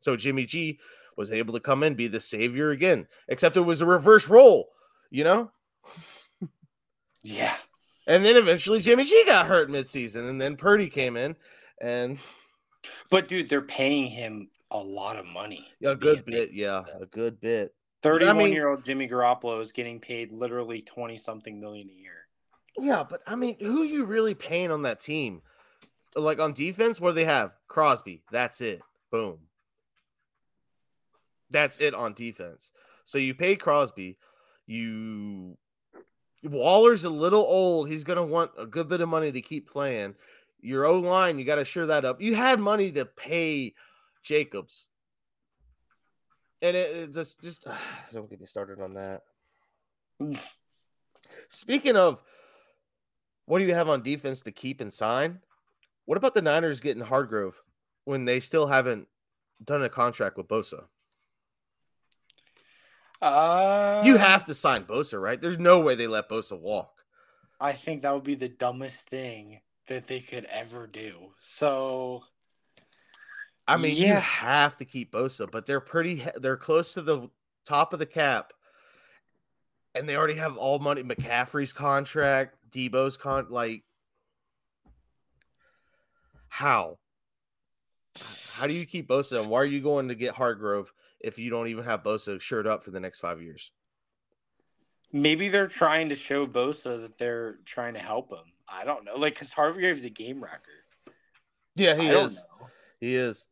So 0.00 0.16
Jimmy 0.16 0.44
G 0.44 0.78
was 1.16 1.30
able 1.30 1.54
to 1.54 1.60
come 1.60 1.82
in, 1.82 1.94
be 1.94 2.08
the 2.08 2.20
savior 2.20 2.70
again, 2.70 3.06
except 3.28 3.56
it 3.56 3.62
was 3.62 3.80
a 3.80 3.86
reverse 3.86 4.28
role, 4.28 4.68
you 5.10 5.24
know? 5.24 5.50
yeah. 7.24 7.56
And 8.06 8.24
then 8.24 8.36
eventually 8.36 8.80
Jimmy 8.80 9.04
G 9.04 9.24
got 9.26 9.46
hurt 9.46 9.70
midseason, 9.70 10.28
and 10.28 10.40
then 10.40 10.56
Purdy 10.56 10.88
came 10.88 11.16
in, 11.16 11.36
and 11.80 12.18
But 13.10 13.28
dude, 13.28 13.48
they're 13.48 13.62
paying 13.62 14.06
him 14.06 14.48
a 14.70 14.78
lot 14.78 15.16
of 15.16 15.26
money. 15.26 15.68
Yeah, 15.80 15.90
a 15.90 15.96
good 15.96 16.24
bit, 16.24 16.52
yeah, 16.52 16.84
a 17.00 17.06
good 17.06 17.40
bit. 17.40 17.74
31 18.02 18.36
mean- 18.36 18.52
year 18.52 18.68
old 18.68 18.84
Jimmy 18.84 19.08
Garoppolo 19.08 19.60
is 19.60 19.72
getting 19.72 19.98
paid 19.98 20.32
literally 20.32 20.82
20 20.82 21.16
something 21.16 21.60
million 21.60 21.88
a 21.88 21.92
year. 21.92 22.15
Yeah, 22.78 23.04
but 23.08 23.22
I 23.26 23.36
mean, 23.36 23.56
who 23.58 23.82
you 23.82 24.04
really 24.04 24.34
paying 24.34 24.70
on 24.70 24.82
that 24.82 25.00
team? 25.00 25.42
Like 26.14 26.40
on 26.40 26.52
defense, 26.52 27.00
what 27.00 27.10
do 27.10 27.14
they 27.14 27.24
have? 27.24 27.52
Crosby. 27.68 28.22
That's 28.30 28.60
it. 28.60 28.80
Boom. 29.10 29.38
That's 31.50 31.78
it 31.78 31.94
on 31.94 32.14
defense. 32.14 32.70
So 33.04 33.18
you 33.18 33.34
pay 33.34 33.56
Crosby. 33.56 34.18
You 34.66 35.56
Waller's 36.42 37.04
a 37.04 37.10
little 37.10 37.44
old. 37.44 37.88
He's 37.88 38.04
gonna 38.04 38.24
want 38.24 38.50
a 38.58 38.66
good 38.66 38.88
bit 38.88 39.00
of 39.00 39.08
money 39.08 39.32
to 39.32 39.40
keep 39.40 39.68
playing. 39.68 40.14
Your 40.60 40.84
O 40.84 40.98
line, 40.98 41.38
you 41.38 41.44
got 41.44 41.56
to 41.56 41.64
sure 41.64 41.86
that 41.86 42.04
up. 42.04 42.20
You 42.20 42.34
had 42.34 42.58
money 42.58 42.90
to 42.92 43.04
pay 43.04 43.74
Jacobs, 44.22 44.88
and 46.60 46.76
it, 46.76 46.96
it 46.96 47.14
just 47.14 47.40
just 47.40 47.66
don't 48.12 48.28
get 48.28 48.40
me 48.40 48.46
started 48.46 48.80
on 48.80 48.94
that. 48.94 49.22
Mm. 50.20 50.38
Speaking 51.48 51.96
of, 51.96 52.22
what 53.46 53.58
do 53.58 53.64
you 53.64 53.74
have 53.74 53.88
on 53.88 54.02
defense 54.02 54.42
to 54.42 54.52
keep 54.52 54.80
and 54.80 54.92
sign? 54.92 55.40
What 56.04 56.18
about 56.18 56.34
the 56.34 56.42
Niners 56.42 56.80
getting 56.80 57.02
Hargrave 57.02 57.60
when 58.04 58.24
they 58.24 58.38
still 58.40 58.66
haven't 58.68 59.08
done 59.64 59.82
a 59.82 59.88
contract 59.88 60.36
with 60.36 60.46
Bosa? 60.46 60.84
Uh, 63.22 64.02
You 64.04 64.18
have 64.18 64.44
to 64.44 64.54
sign 64.54 64.84
Bosa, 64.84 65.20
right? 65.20 65.40
There's 65.40 65.58
no 65.58 65.80
way 65.80 65.94
they 65.94 66.06
let 66.06 66.28
Bosa 66.28 66.58
walk. 66.58 67.04
I 67.60 67.72
think 67.72 68.02
that 68.02 68.12
would 68.12 68.24
be 68.24 68.34
the 68.34 68.48
dumbest 68.48 68.96
thing 69.08 69.60
that 69.88 70.06
they 70.06 70.20
could 70.20 70.44
ever 70.46 70.86
do. 70.86 71.30
So 71.40 72.24
I 73.66 73.76
mean, 73.76 73.96
you 73.96 74.12
have 74.12 74.76
to 74.76 74.84
keep 74.84 75.12
Bosa, 75.12 75.50
but 75.50 75.66
they're 75.66 75.80
pretty, 75.80 76.24
they're 76.36 76.56
close 76.56 76.94
to 76.94 77.02
the 77.02 77.30
top 77.64 77.92
of 77.92 77.98
the 77.98 78.06
cap, 78.06 78.52
and 79.94 80.08
they 80.08 80.16
already 80.16 80.36
have 80.36 80.56
all 80.56 80.78
money. 80.78 81.02
McCaffrey's 81.02 81.72
contract, 81.72 82.55
Deebo's 82.70 83.16
con. 83.16 83.46
Like, 83.50 83.84
how? 86.48 86.98
How 88.52 88.66
do 88.66 88.72
you 88.72 88.86
keep 88.86 89.08
Bosa? 89.08 89.40
And 89.40 89.50
why 89.50 89.60
are 89.60 89.64
you 89.66 89.80
going 89.80 90.08
to 90.08 90.14
get 90.14 90.34
Hargrave 90.34 90.90
if 91.20 91.38
you 91.38 91.50
don't 91.50 91.68
even 91.68 91.84
have 91.84 92.02
Bosa 92.02 92.40
shirt 92.40 92.66
up 92.66 92.82
for 92.84 92.90
the 92.90 93.00
next 93.00 93.20
five 93.20 93.40
years? 93.42 93.70
maybe 95.12 95.48
they're 95.48 95.68
trying 95.68 96.08
to 96.10 96.14
show 96.16 96.46
Bosa 96.46 97.00
that 97.00 97.16
they're 97.16 97.58
trying 97.64 97.94
to 97.94 98.00
help 98.00 98.30
him. 98.30 98.44
I 98.68 98.84
don't 98.84 99.04
know. 99.04 99.16
Like, 99.16 99.34
because 99.34 99.50
Hargrave's 99.50 100.02
a 100.04 100.10
game 100.10 100.42
wrecker. 100.42 100.72
Yeah, 101.74 101.94
he 101.94 102.08
don't 102.08 102.26
is. 102.26 102.44
He 103.00 103.14
is. 103.14 103.46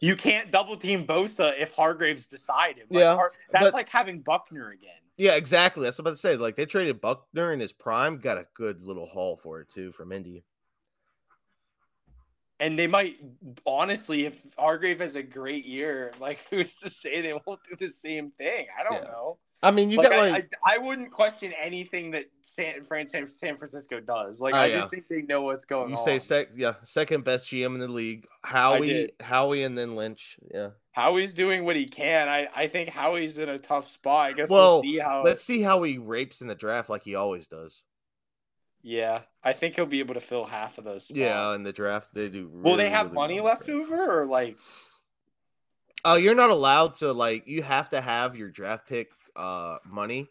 You 0.00 0.14
can't 0.16 0.50
double 0.50 0.76
team 0.76 1.06
Bosa 1.06 1.58
if 1.58 1.72
Hargrave's 1.72 2.26
beside 2.26 2.76
him. 2.76 2.88
Like, 2.90 3.00
Yeah, 3.00 3.14
Har- 3.14 3.32
that's 3.50 3.66
but- 3.66 3.72
like 3.74 3.88
having 3.88 4.20
Buckner 4.20 4.70
again. 4.72 4.90
Yeah, 5.18 5.34
exactly. 5.36 5.84
That's 5.84 5.98
what 5.98 6.02
I'm 6.02 6.08
about 6.08 6.16
to 6.16 6.20
say. 6.20 6.36
Like 6.36 6.56
they 6.56 6.66
traded 6.66 7.00
Buckner 7.00 7.52
in 7.52 7.60
his 7.60 7.72
prime, 7.72 8.18
got 8.18 8.38
a 8.38 8.46
good 8.54 8.82
little 8.86 9.06
haul 9.06 9.36
for 9.36 9.60
it 9.60 9.70
too 9.70 9.92
from 9.92 10.12
Indy. 10.12 10.44
And 12.58 12.78
they 12.78 12.86
might 12.86 13.18
honestly, 13.66 14.24
if 14.26 14.42
Hargrave 14.58 15.00
has 15.00 15.14
a 15.14 15.22
great 15.22 15.66
year, 15.66 16.12
like 16.20 16.40
who's 16.50 16.74
to 16.76 16.90
say 16.90 17.20
they 17.20 17.34
won't 17.46 17.60
do 17.68 17.76
the 17.78 17.88
same 17.92 18.30
thing? 18.32 18.66
I 18.78 18.82
don't 18.82 19.02
Yeah. 19.02 19.10
know. 19.10 19.38
I 19.62 19.70
mean, 19.70 19.90
you 19.90 19.96
Like, 19.98 20.10
got 20.10 20.18
I, 20.18 20.30
like 20.30 20.52
I, 20.64 20.74
I 20.74 20.78
wouldn't 20.78 21.10
question 21.10 21.52
anything 21.60 22.10
that 22.10 22.26
San, 22.42 22.82
Fran, 22.82 23.08
San, 23.08 23.26
San 23.26 23.56
Francisco 23.56 24.00
does. 24.00 24.38
Like 24.40 24.54
Oh, 24.54 24.58
I 24.58 24.66
yeah. 24.66 24.76
just 24.78 24.90
think 24.90 25.08
they 25.08 25.22
know 25.22 25.42
what's 25.42 25.64
going 25.64 25.88
you 25.90 25.96
on. 25.96 26.04
say 26.04 26.18
sec 26.18 26.48
yeah 26.56 26.74
second 26.84 27.24
best 27.24 27.48
GM 27.48 27.74
in 27.74 27.80
the 27.80 27.88
league. 27.88 28.26
Howie. 28.44 29.10
Howie, 29.20 29.62
and 29.64 29.76
then 29.76 29.96
Lynch. 29.96 30.36
Yeah. 30.52 30.70
Howie's 30.92 31.32
doing 31.32 31.64
what 31.64 31.74
he 31.76 31.86
can. 31.86 32.28
I, 32.28 32.48
I 32.54 32.66
think 32.68 32.90
Howie's 32.90 33.38
in 33.38 33.48
a 33.48 33.58
tough 33.58 33.90
spot. 33.90 34.30
I 34.30 34.32
guess 34.32 34.50
Well, 34.50 34.74
we'll 34.74 34.82
see 34.82 34.98
how. 34.98 35.22
Let's 35.24 35.42
see 35.42 35.62
how 35.62 35.82
he 35.82 35.98
rapes 35.98 36.42
in 36.42 36.48
the 36.48 36.54
draft 36.54 36.88
like 36.90 37.02
he 37.02 37.14
always 37.14 37.48
does. 37.48 37.82
Yeah, 38.82 39.22
I 39.42 39.52
think 39.52 39.74
he'll 39.74 39.84
be 39.86 39.98
able 39.98 40.14
to 40.14 40.20
fill 40.20 40.44
half 40.44 40.78
of 40.78 40.84
those. 40.84 41.04
Spots. 41.04 41.18
Yeah, 41.18 41.54
in 41.54 41.64
the 41.64 41.72
draft 41.72 42.14
they 42.14 42.28
do. 42.28 42.48
Will 42.52 42.76
they 42.76 42.88
have 42.90 43.06
really 43.06 43.14
money 43.14 43.40
left 43.40 43.66
draft. 43.66 43.80
over, 43.90 44.20
or 44.22 44.26
like? 44.26 44.56
Oh, 46.04 46.14
you're 46.14 46.36
not 46.36 46.50
allowed 46.50 46.94
to 46.96 47.12
like. 47.12 47.48
You 47.48 47.62
have 47.64 47.90
to 47.90 48.00
have 48.00 48.36
your 48.36 48.48
draft 48.48 48.86
pick 48.88 49.10
uh 49.36 49.78
money, 49.84 50.28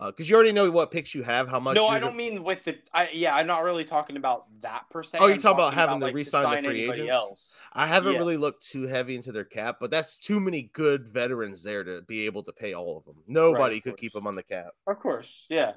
because 0.00 0.28
you 0.28 0.36
already 0.36 0.52
know 0.52 0.70
what 0.70 0.90
picks 0.90 1.14
you 1.14 1.22
have. 1.22 1.48
How 1.48 1.60
much? 1.60 1.76
No, 1.76 1.86
I 1.86 1.98
don't 1.98 2.16
mean 2.16 2.44
with 2.44 2.64
the. 2.64 2.78
I, 2.92 3.10
yeah, 3.12 3.34
I'm 3.34 3.46
not 3.46 3.64
really 3.64 3.84
talking 3.84 4.16
about 4.16 4.46
that 4.60 4.84
per 4.90 5.02
se. 5.02 5.18
Oh, 5.20 5.26
you're 5.26 5.34
I'm 5.34 5.40
talking 5.40 5.58
about 5.58 5.74
having 5.74 6.00
to 6.00 6.06
like, 6.06 6.14
re-sign 6.14 6.62
the 6.62 6.68
free 6.68 6.90
agents? 6.90 7.10
Else. 7.10 7.54
I 7.72 7.86
haven't 7.86 8.14
Yeah. 8.14 8.18
really 8.18 8.36
looked 8.36 8.64
too 8.64 8.86
heavy 8.86 9.14
into 9.14 9.32
their 9.32 9.44
cap, 9.44 9.76
but 9.80 9.90
that's 9.90 10.18
too 10.18 10.40
many 10.40 10.70
good 10.72 11.08
veterans 11.08 11.62
there 11.62 11.84
to 11.84 12.02
be 12.02 12.26
able 12.26 12.42
to 12.44 12.52
pay 12.52 12.74
all 12.74 12.96
of 12.96 13.04
them. 13.04 13.22
Nobody 13.26 13.76
of 13.78 13.82
could 13.82 13.96
keep 13.96 14.12
them 14.12 14.26
on 14.26 14.34
the 14.36 14.42
cap. 14.42 14.68
Of 14.86 14.98
course, 14.98 15.46
yeah. 15.48 15.72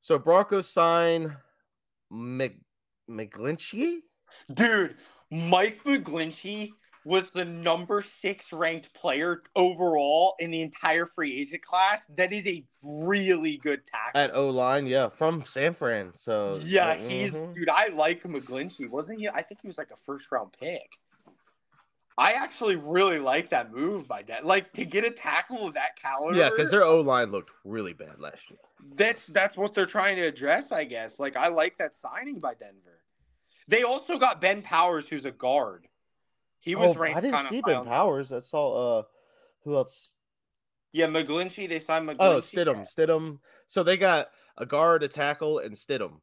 So 0.00 0.18
Broncos 0.18 0.68
sign 0.68 1.36
Mc 2.10 2.56
McGlinchey. 3.08 4.00
Dude, 4.52 4.96
Mike 5.30 5.82
McGlinchey 5.84 6.72
was 7.04 7.30
the 7.30 7.44
number 7.44 8.02
six 8.20 8.52
ranked 8.52 8.92
player 8.94 9.42
overall 9.56 10.34
in 10.38 10.50
the 10.50 10.60
entire 10.60 11.06
free 11.06 11.40
agent 11.40 11.62
class. 11.62 12.06
That 12.16 12.32
is 12.32 12.46
a 12.46 12.64
really 12.82 13.58
good 13.58 13.86
tackle. 13.86 14.20
at 14.20 14.34
O 14.34 14.48
line, 14.48 14.86
yeah, 14.86 15.08
from 15.08 15.44
San 15.44 15.74
Fran. 15.74 16.12
So 16.14 16.58
yeah, 16.62 16.88
uh, 16.88 16.96
he's 16.96 17.32
dude. 17.32 17.68
I 17.68 17.88
like 17.88 18.22
McGlinchey, 18.22 18.90
wasn't 18.90 19.20
he? 19.20 19.28
I 19.28 19.42
think 19.42 19.60
he 19.60 19.66
was 19.66 19.78
like 19.78 19.90
a 19.90 19.96
first 19.96 20.30
round 20.32 20.54
pick. 20.58 20.88
I 22.16 22.32
actually 22.32 22.76
really 22.76 23.18
like 23.18 23.48
that 23.48 23.72
move 23.72 24.06
by 24.06 24.22
that. 24.22 24.46
Like 24.46 24.72
to 24.74 24.84
get 24.84 25.04
a 25.04 25.10
tackle 25.10 25.66
of 25.66 25.74
that 25.74 25.96
caliber. 26.00 26.38
yeah, 26.38 26.48
because 26.48 26.70
their 26.70 26.84
O 26.84 27.00
line 27.00 27.32
looked 27.32 27.50
really 27.64 27.92
bad 27.92 28.20
last 28.20 28.50
year. 28.50 28.58
that's 28.94 29.26
that's 29.26 29.56
what 29.56 29.74
they're 29.74 29.86
trying 29.86 30.16
to 30.16 30.22
address, 30.22 30.70
I 30.70 30.84
guess. 30.84 31.18
Like 31.18 31.36
I 31.36 31.48
like 31.48 31.76
that 31.78 31.96
signing 31.96 32.38
by 32.38 32.54
Denver. 32.54 33.02
They 33.66 33.82
also 33.82 34.18
got 34.18 34.40
Ben 34.40 34.62
Powers, 34.62 35.08
who's 35.08 35.24
a 35.24 35.30
guard. 35.32 35.88
He 36.64 36.74
was 36.74 36.90
Oh, 36.90 36.94
ranked. 36.94 37.18
I 37.18 37.20
didn't 37.20 37.46
see 37.46 37.60
Ben 37.60 37.84
Powers. 37.84 38.32
I 38.32 38.38
saw 38.38 38.98
uh, 38.98 39.02
who 39.64 39.76
else? 39.76 40.12
Yeah, 40.92 41.08
McGlinchey. 41.08 41.68
They 41.68 41.78
signed 41.78 42.08
McGlinchey. 42.08 42.16
Oh, 42.20 42.36
Stidham, 42.36 42.86
Stidham. 42.86 43.38
So 43.66 43.82
they 43.82 43.96
got 43.96 44.28
a 44.56 44.64
guard, 44.64 45.02
a 45.02 45.08
tackle, 45.08 45.58
and 45.58 45.74
Stidham. 45.74 46.20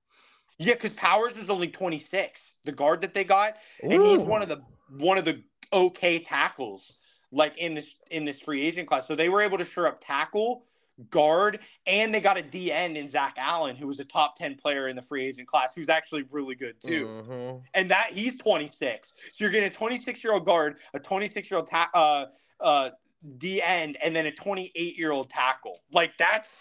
Yeah, 0.57 0.73
because 0.73 0.91
Powers 0.91 1.35
was 1.35 1.49
only 1.49 1.67
26. 1.67 2.51
The 2.65 2.71
guard 2.71 3.01
that 3.01 3.13
they 3.13 3.23
got, 3.23 3.55
and 3.83 3.91
he's 3.93 4.19
one 4.19 4.41
of 4.41 4.49
the 4.49 4.61
one 4.97 5.17
of 5.17 5.25
the 5.25 5.43
okay 5.73 6.19
tackles 6.19 6.91
like 7.31 7.57
in 7.57 7.73
this 7.73 7.93
in 8.09 8.25
this 8.25 8.41
free 8.41 8.61
agent 8.61 8.87
class. 8.87 9.07
So 9.07 9.15
they 9.15 9.29
were 9.29 9.41
able 9.41 9.57
to 9.57 9.65
shore 9.65 9.87
up 9.87 10.03
tackle, 10.03 10.65
guard, 11.09 11.59
and 11.87 12.13
they 12.13 12.19
got 12.19 12.37
a 12.37 12.41
D 12.41 12.71
end 12.71 12.97
in 12.97 13.07
Zach 13.07 13.35
Allen, 13.37 13.75
who 13.75 13.87
was 13.87 13.99
a 13.99 14.05
top 14.05 14.37
10 14.37 14.55
player 14.55 14.87
in 14.87 14.95
the 14.95 15.01
free 15.01 15.25
agent 15.25 15.47
class, 15.47 15.71
who's 15.75 15.89
actually 15.89 16.23
really 16.31 16.55
good 16.55 16.79
too. 16.81 17.23
Mhm. 17.27 17.63
And 17.73 17.89
that 17.91 18.11
he's 18.11 18.37
26. 18.37 19.11
So 19.33 19.43
you're 19.43 19.51
getting 19.51 19.69
a 19.69 19.73
26 19.73 20.23
year 20.23 20.33
old 20.33 20.45
guard, 20.45 20.79
a 20.93 20.99
26 20.99 21.49
year 21.49 21.57
old 21.57 21.67
ta- 21.69 21.89
uh 21.93 22.25
uh 22.59 22.91
D 23.37 23.61
end, 23.61 23.97
and 24.03 24.15
then 24.15 24.25
a 24.25 24.31
28 24.31 24.97
year 24.97 25.11
old 25.11 25.29
tackle. 25.29 25.79
Like 25.91 26.17
that's 26.17 26.53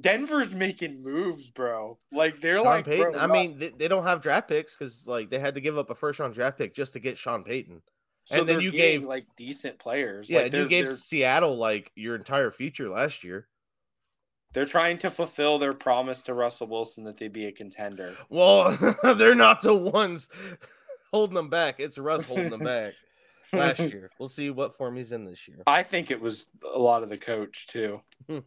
Denver's 0.00 0.50
making 0.50 1.02
moves, 1.02 1.50
bro. 1.50 1.98
Like 2.10 2.40
they're 2.40 2.56
Sean 2.56 2.64
like, 2.66 2.84
Payton. 2.84 3.12
bro, 3.12 3.20
I 3.20 3.26
mean, 3.26 3.58
they, 3.58 3.68
they 3.68 3.88
don't 3.88 4.04
have 4.04 4.20
draft 4.20 4.48
picks 4.48 4.74
because 4.76 5.06
like 5.06 5.30
they 5.30 5.38
had 5.38 5.54
to 5.54 5.60
give 5.60 5.78
up 5.78 5.90
a 5.90 5.94
first 5.94 6.18
round 6.18 6.34
draft 6.34 6.58
pick 6.58 6.74
just 6.74 6.94
to 6.94 7.00
get 7.00 7.18
Sean 7.18 7.44
Payton. 7.44 7.82
So 8.24 8.40
and 8.40 8.48
then 8.48 8.60
you 8.60 8.70
gave- 8.72 9.04
like 9.04 9.26
decent 9.36 9.78
players. 9.78 10.28
Yeah, 10.30 10.38
Like, 10.38 10.46
and 10.46 10.62
you 10.62 10.68
gave 10.68 10.88
Seattle 10.88 11.56
like 11.56 11.92
your 11.94 12.16
entire 12.16 12.50
future 12.50 12.88
last 12.88 13.22
year. 13.22 13.48
They're 14.54 14.64
trying 14.64 14.96
to 14.98 15.10
fulfill 15.10 15.58
their 15.58 15.74
promise 15.74 16.20
to 16.22 16.32
Russell 16.34 16.68
Wilson 16.68 17.04
that 17.04 17.18
they'd 17.18 17.32
be 17.32 17.46
a 17.46 17.52
contender. 17.52 18.16
Well, 18.30 18.78
they're 19.16 19.34
not 19.34 19.60
the 19.60 19.74
ones 19.74 20.28
holding 21.12 21.34
them 21.34 21.50
back. 21.50 21.76
It's 21.78 21.98
Russ 21.98 22.24
holding 22.24 22.50
them 22.50 22.64
back 22.64 22.94
last 23.52 23.78
year. 23.92 24.10
We'll 24.18 24.28
see 24.28 24.48
what 24.50 24.76
form 24.76 24.96
he's 24.96 25.12
in 25.12 25.24
this 25.24 25.46
year. 25.46 25.58
I 25.66 25.82
think 25.82 26.10
it 26.10 26.20
was 26.20 26.46
a 26.74 26.78
lot 26.78 27.02
of 27.02 27.10
the 27.10 27.18
coach 27.18 27.66
too. 27.66 28.00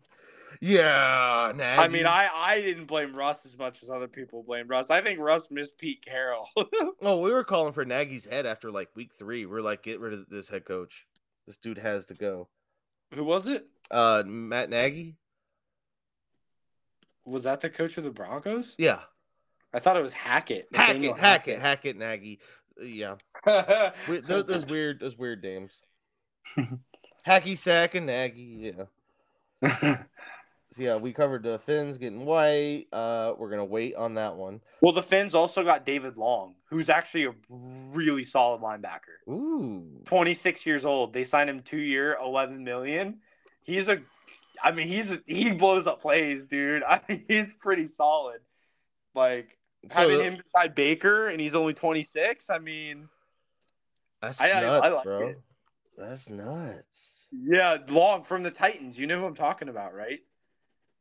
Yeah, 0.59 1.51
Nagy. 1.55 1.79
I 1.79 1.87
mean, 1.87 2.05
I 2.07 2.29
I 2.33 2.61
didn't 2.61 2.85
blame 2.85 3.15
Russ 3.15 3.45
as 3.45 3.55
much 3.57 3.83
as 3.83 3.91
other 3.91 4.07
people 4.07 4.41
blame 4.41 4.67
Russ. 4.67 4.89
I 4.89 5.01
think 5.01 5.19
Russ 5.19 5.51
missed 5.51 5.77
Pete 5.77 6.03
Carroll. 6.03 6.49
Oh, 7.01 7.19
we 7.21 7.31
were 7.31 7.43
calling 7.43 7.73
for 7.73 7.85
Nagy's 7.85 8.25
head 8.25 8.47
after 8.47 8.71
like 8.71 8.89
week 8.95 9.11
three. 9.13 9.45
We're 9.45 9.61
like, 9.61 9.83
get 9.83 9.99
rid 9.99 10.13
of 10.13 10.29
this 10.29 10.49
head 10.49 10.65
coach. 10.65 11.05
This 11.45 11.57
dude 11.57 11.77
has 11.77 12.07
to 12.07 12.15
go. 12.15 12.47
Who 13.13 13.23
was 13.23 13.45
it? 13.45 13.67
Uh, 13.91 14.23
Matt 14.25 14.69
Nagy. 14.71 15.17
Was 17.28 17.43
that 17.43 17.61
the 17.61 17.69
coach 17.69 17.97
of 17.97 18.03
the 18.03 18.09
Broncos? 18.11 18.73
Yeah, 18.78 18.99
I 19.73 19.80
thought 19.80 19.97
it 19.97 20.01
was 20.01 20.13
Hackett. 20.13 20.67
Hackett, 20.73 21.17
Hackett, 21.17 21.59
Hackett, 21.59 21.97
Nagy. 21.97 22.39
Uh, 22.80 22.84
Yeah, 22.86 23.15
We- 24.09 24.19
those, 24.21 24.45
those 24.45 24.65
weird, 24.65 24.99
those 24.99 25.17
weird 25.17 25.43
names. 25.43 25.82
Hacky 27.28 27.57
Sack 27.57 27.95
and 27.95 28.05
Nagy. 28.05 28.73
Yeah. 29.61 29.97
So 30.69 30.84
yeah, 30.84 30.97
we 30.97 31.13
covered 31.13 31.43
the 31.43 31.59
Fins 31.59 31.97
getting 31.97 32.25
white. 32.25 32.88
Uh, 32.91 33.32
we're 33.38 33.49
gonna 33.49 33.63
wait 33.63 33.95
on 33.95 34.15
that 34.15 34.36
one. 34.36 34.59
well, 34.82 34.91
the 34.91 35.01
Fins 35.01 35.34
also 35.34 35.63
got 35.63 35.86
David 35.86 36.17
Long, 36.17 36.55
who's 36.65 36.89
actually 36.89 37.23
a 37.23 37.34
really 37.49 38.25
solid 38.25 38.59
linebacker. 38.61 39.30
Ooh. 39.30 39.86
26 40.03 40.65
years 40.65 40.84
old. 40.84 41.13
They 41.13 41.23
signed 41.23 41.49
him 41.49 41.61
two 41.61 41.78
year, 41.78 42.17
11 42.21 42.65
million. 42.65 43.19
He's 43.63 43.88
a, 43.88 44.01
I 44.63 44.71
mean, 44.71 44.87
he's 44.87 45.17
he 45.25 45.51
blows 45.51 45.87
up 45.87 46.01
plays, 46.01 46.45
dude. 46.47 46.83
I 46.87 47.01
mean, 47.07 47.23
he's 47.27 47.53
pretty 47.53 47.85
solid. 47.85 48.41
Like 49.15 49.57
So 49.89 50.01
having 50.01 50.17
the- 50.19 50.23
him 50.23 50.37
beside 50.37 50.75
Baker, 50.75 51.27
and 51.27 51.39
he's 51.41 51.55
only 51.55 51.73
26. 51.73 52.45
I 52.49 52.59
mean, 52.59 53.07
that's 54.21 54.41
I- 54.41 54.49
I- 54.49 54.57
I 54.57 54.61
nuts, 54.61 54.93
like 54.93 55.03
bro. 55.03 55.27
it. 55.29 55.41
That's 55.97 56.29
nuts. 56.29 57.27
yeah, 57.31 57.77
Long 57.89 58.23
from 58.23 58.43
the 58.43 58.51
Titans. 58.51 58.97
You 58.99 59.07
know 59.07 59.19
who 59.19 59.25
I'm 59.25 59.33
talking 59.35 59.67
about, 59.67 59.95
right? 59.95 60.19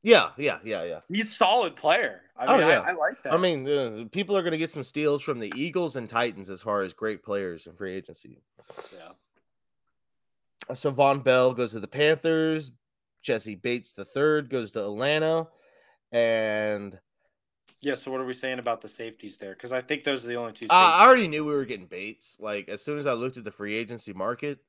Yeah, 0.03 0.31
yeah, 0.39 0.59
yeah, 0.65 0.85
yeah. 0.85 1.01
He's 1.09 1.33
a 1.33 1.35
solid 1.35 1.77
player. 1.77 2.23
I 2.37 2.47
Oh, 2.47 2.59
yeah. 2.59 2.81
I, 2.81 2.91
I 2.91 2.93
like 2.93 3.23
that. 3.25 3.35
I 3.35 3.37
mean, 3.39 3.69
uh, 3.69 4.05
people 4.13 4.37
are 4.37 4.43
going 4.43 4.53
to 4.53 4.59
get 4.59 4.71
some 4.71 4.85
steals 4.85 5.21
from 5.21 5.39
the 5.41 5.53
Eagles 5.57 5.97
and 5.97 6.09
Titans 6.09 6.49
as 6.49 6.63
far 6.63 6.83
as 6.83 6.95
great 6.95 7.23
players 7.25 7.67
in 7.67 7.75
free 7.75 7.95
agency. 7.95 8.39
yeah. 8.95 10.75
So 10.75 10.93
Vonn 10.93 11.23
Bell 11.23 11.53
goes 11.55 11.73
to 11.73 11.81
the 11.81 11.89
Panthers. 11.89 12.71
Jessie 13.27 13.57
Bates 13.57 13.93
the 13.93 14.05
third 14.05 14.49
goes 14.49 14.71
to 14.73 14.85
Atlanta, 14.85 15.49
and 16.13 16.99
Yeah. 17.83 17.97
So 17.97 18.13
what 18.13 18.21
are 18.21 18.27
we 18.27 18.35
saying 18.35 18.61
about 18.61 18.81
the 18.81 18.89
safeties 18.89 19.37
there? 19.37 19.53
Because 19.53 19.73
I 19.73 19.83
think 19.83 20.05
those 20.05 20.25
are 20.25 20.29
the 20.29 20.37
only 20.37 20.53
two. 20.53 20.67
uh, 20.71 20.73
I 20.73 21.05
already 21.05 21.27
knew 21.27 21.45
we 21.45 21.53
were 21.53 21.65
getting 21.65 21.87
Bates. 21.87 22.37
Like 22.39 22.69
as 22.69 22.83
soon 22.83 22.99
as 22.99 23.07
I 23.07 23.15
looked 23.15 23.37
at 23.37 23.45
the 23.45 23.51
free 23.51 23.75
agency 23.75 24.13
market, 24.13 24.61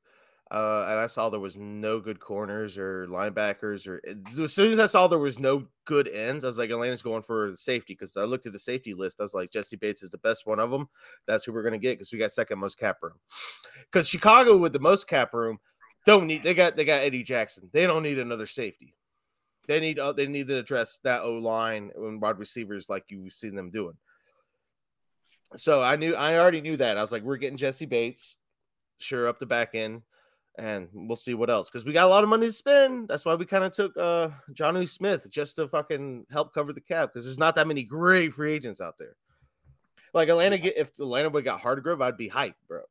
uh, 0.50 0.88
and 0.90 0.98
I 0.98 1.06
saw 1.06 1.30
there 1.30 1.40
was 1.40 1.56
no 1.56 2.00
good 2.00 2.20
corners 2.20 2.80
or 2.80 3.06
linebackers, 3.08 3.86
or 3.86 4.02
as 4.44 4.54
soon 4.54 4.72
as 4.72 4.80
I 4.80 4.88
saw 4.88 5.08
there 5.08 5.20
was 5.20 5.38
no 5.38 5.68
good 5.86 6.08
ends, 6.08 6.44
I 6.44 6.48
was 6.48 6.58
like, 6.58 6.72
Atlanta's 6.72 7.04
going 7.04 7.22
for 7.22 7.54
safety 7.56 7.94
because 7.94 8.18
I 8.18 8.24
looked 8.24 8.48
at 8.48 8.54
the 8.54 8.60
safety 8.60 8.96
list. 8.96 9.20
I 9.20 9.24
was 9.24 9.36
like, 9.36 9.52
Jessie 9.52 9.76
Bates 9.76 10.02
is 10.02 10.10
the 10.10 10.18
best 10.18 10.48
one 10.48 10.60
of 10.60 10.72
them. 10.72 10.90
That's 11.28 11.46
who 11.46 11.54
we're 11.54 11.64
gonna 11.64 11.78
get 11.78 12.00
because 12.00 12.12
we 12.12 12.18
got 12.18 12.32
second 12.32 12.58
most 12.58 12.80
cap 12.80 12.98
room. 13.04 13.20
Because 13.82 14.10
Chicago 14.10 14.58
with 14.58 14.74
the 14.74 14.80
most 14.80 15.08
cap 15.08 15.34
room 15.34 15.60
don't 16.08 16.26
need. 16.26 16.42
They 16.42 16.54
got 16.54 16.78
they 16.78 16.86
got 16.86 17.02
Eddie 17.02 17.24
Jackson. 17.24 17.70
They 17.74 17.86
don't 17.86 18.02
need 18.02 18.18
another 18.18 18.46
safety. 18.48 18.96
They 19.68 19.82
need 19.82 20.00
uh, 20.00 20.14
they 20.14 20.26
need 20.26 20.48
to 20.48 20.58
address 20.58 21.00
that 21.04 21.22
O 21.22 21.34
line 21.34 21.92
and 21.96 22.22
wide 22.22 22.40
receivers 22.40 22.90
like 22.90 23.04
you've 23.10 23.34
seen 23.34 23.56
them 23.56 23.70
doing. 23.70 23.98
So 25.58 25.84
I 25.84 25.98
knew 25.98 26.16
I 26.16 26.38
already 26.38 26.62
knew 26.62 26.78
that. 26.78 26.98
I 26.98 27.02
was 27.02 27.12
like, 27.12 27.24
we're 27.24 27.36
getting 27.36 27.58
Jessie 27.58 27.86
Bates, 27.86 28.38
sure 29.00 29.28
up 29.28 29.38
the 29.38 29.46
back 29.46 29.76
end, 29.76 30.04
and 30.58 30.88
we'll 30.94 31.18
see 31.18 31.34
what 31.34 31.50
else 31.50 31.70
because 31.70 31.86
we 31.86 31.92
got 31.92 32.06
a 32.06 32.10
lot 32.10 32.24
of 32.24 32.30
money 32.30 32.48
to 32.48 32.54
spend. 32.54 33.10
That's 33.10 33.26
why 33.26 33.36
we 33.36 33.46
kind 33.46 33.66
of 33.66 33.74
took 33.74 33.98
uh 33.98 34.30
Johnny 34.54 34.86
Smith 34.86 35.30
just 35.30 35.58
to 35.58 35.68
fucking 35.68 36.28
help 36.32 36.54
cover 36.54 36.72
the 36.72 36.80
cap 36.80 37.10
because 37.12 37.26
there's 37.26 37.38
not 37.38 37.56
that 37.56 37.68
many 37.68 37.84
great 37.84 38.34
free 38.34 38.54
agents 38.54 38.80
out 38.80 38.98
there. 38.98 39.18
Like 40.14 40.30
Atlanta, 40.30 40.56
if 40.56 40.98
Atlanta 41.00 41.30
would 41.30 41.44
got 41.44 41.60
Hargrave, 41.60 42.00
I'd 42.00 42.16
be 42.16 42.30
hyped, 42.30 42.56
bro. 42.70 42.84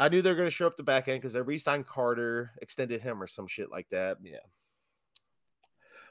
I 0.00 0.08
knew 0.08 0.22
they're 0.22 0.34
gonna 0.34 0.48
show 0.48 0.66
up 0.66 0.78
the 0.78 0.82
back 0.82 1.08
end 1.08 1.20
because 1.20 1.34
they 1.34 1.42
re-signed 1.42 1.86
Carter, 1.86 2.52
extended 2.62 3.02
him 3.02 3.22
or 3.22 3.26
some 3.26 3.46
shit 3.46 3.70
like 3.70 3.90
that. 3.90 4.16
Yeah. 4.22 4.38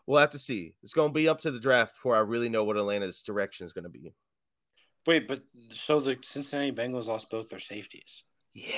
We'll 0.05 0.19
have 0.19 0.29
to 0.31 0.39
see. 0.39 0.75
It's 0.83 0.93
gonna 0.93 1.11
be 1.11 1.27
up 1.27 1.41
to 1.41 1.51
the 1.51 1.59
draft 1.59 1.95
before 1.95 2.15
I 2.15 2.19
really 2.19 2.49
know 2.49 2.63
what 2.63 2.77
Atlanta's 2.77 3.23
direction 3.23 3.65
is 3.65 3.73
gonna 3.73 3.89
be. 3.89 4.13
Wait, 5.07 5.27
but 5.27 5.41
so 5.71 5.99
the 5.99 6.19
Cincinnati 6.21 6.71
Bengals 6.71 7.07
lost 7.07 7.31
both 7.31 7.49
their 7.49 7.59
safeties. 7.59 8.25
Yeah, 8.53 8.75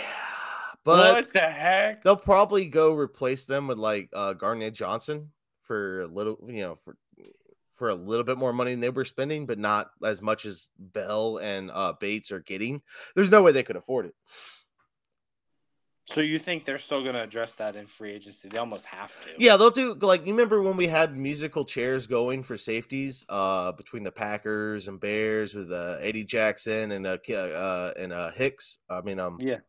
but 0.86 1.14
what 1.14 1.34
the 1.34 1.42
heck? 1.42 2.04
they'll 2.04 2.16
probably 2.16 2.68
go 2.68 2.94
replace 2.94 3.46
them 3.46 3.68
with 3.68 3.78
like 3.78 4.10
uh 4.14 4.32
Garnett 4.32 4.74
Johnson 4.74 5.32
for 5.64 6.04
a 6.04 6.08
little, 6.08 6.38
you 6.48 6.62
know, 6.62 6.78
for 6.86 6.96
for 7.76 7.90
a 7.90 7.96
little 7.96 8.24
bit 8.24 8.38
more 8.38 8.54
money 8.54 8.72
than 8.72 8.80
they 8.80 8.90
were 8.90 9.04
spending, 9.04 9.46
but 9.46 9.60
not 9.60 9.90
as 10.06 10.22
much 10.22 10.46
as 10.46 10.70
Bell 10.80 11.38
and 11.38 11.70
uh 11.70 11.94
Bates 12.00 12.32
are 12.32 12.40
getting. 12.40 12.82
There's 13.14 13.32
no 13.32 13.42
way 13.42 13.52
they 13.52 13.64
could 13.64 13.76
afford 13.76 14.06
it. 14.06 14.16
So 16.06 16.20
you 16.20 16.40
think 16.40 16.66
they're 16.66 16.80
still 16.80 17.04
going 17.04 17.14
to 17.14 17.22
address 17.22 17.56
that 17.56 17.76
in 17.76 17.86
free 17.88 18.12
agency? 18.12 18.50
They 18.50 18.58
almost 18.58 18.86
have 18.86 19.12
to. 19.24 19.30
Yeah, 19.38 19.56
they'll 19.56 19.70
do 19.70 19.94
like 20.02 20.26
you 20.26 20.34
remember 20.34 20.62
when 20.62 20.76
we 20.76 20.88
had 20.88 21.16
musical 21.16 21.64
chairs 21.64 22.08
going 22.08 22.44
for 22.44 22.58
safeties 22.58 23.26
uh 23.30 23.72
between 23.74 24.04
the 24.04 24.12
Packers 24.12 24.88
and 24.88 25.00
Bears 25.00 25.54
with 25.54 25.72
uh 25.72 25.98
Eddie 26.02 26.24
Jackson 26.24 26.92
and 26.92 27.06
uh, 27.06 27.18
uh 27.30 27.94
and 27.98 28.12
uh 28.12 28.32
Hicks. 28.32 28.80
I 28.90 29.02
mean 29.02 29.20
um 29.20 29.38
Yeah. 29.40 29.60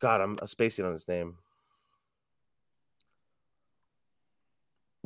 God, 0.00 0.20
I'm 0.20 0.38
spacing 0.46 0.84
on 0.84 0.92
his 0.92 1.08
name. 1.08 1.36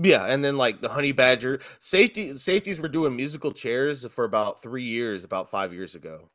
Yeah, 0.00 0.26
and 0.26 0.44
then 0.44 0.56
like 0.56 0.80
the 0.80 0.90
Honey 0.90 1.12
Badger 1.12 1.60
safety 1.80 2.36
safeties 2.36 2.78
were 2.78 2.88
doing 2.88 3.16
musical 3.16 3.50
chairs 3.50 4.06
for 4.06 4.24
about 4.24 4.62
three 4.62 4.84
years, 4.84 5.24
about 5.24 5.50
five 5.50 5.72
years 5.72 5.94
ago. 5.96 6.30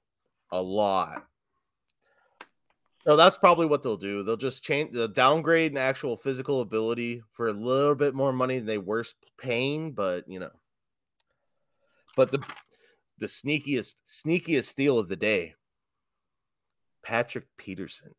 A 0.51 0.61
lot. 0.61 1.25
So 3.05 3.17
that's 3.17 3.37
probably 3.37 3.65
what 3.65 3.83
they'll 3.83 3.97
do. 3.97 4.23
They'll 4.23 4.37
just 4.37 4.63
change 4.63 4.93
the 4.93 5.09
downgrade 5.09 5.71
in 5.71 5.77
actual 5.77 6.15
physical 6.15 6.61
ability 6.61 7.21
for 7.33 7.49
a 7.49 7.53
little 7.53 7.95
bit 7.95 8.15
more 8.15 8.31
money 8.31 8.57
than 8.57 8.65
they 8.65 8.77
were 8.77 9.03
paying, 9.37 9.91
but 9.91 10.27
you 10.27 10.39
know. 10.39 10.51
But 12.15 12.31
the 12.31 12.43
the 13.17 13.25
sneakiest 13.25 13.95
sneakiest 14.07 14.65
steal 14.65 14.99
of 14.99 15.09
the 15.09 15.17
day, 15.17 15.55
Patrick 17.03 17.45
Peterson. 17.57 18.15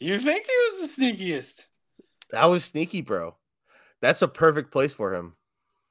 You 0.00 0.18
think 0.18 0.46
he 0.46 0.78
was 0.78 0.88
the 0.88 1.02
sneakiest? 1.02 1.66
That 2.30 2.46
was 2.46 2.64
sneaky, 2.64 3.02
bro. 3.02 3.36
That's 4.00 4.22
a 4.22 4.28
perfect 4.28 4.72
place 4.72 4.92
for 4.92 5.14
him. 5.14 5.36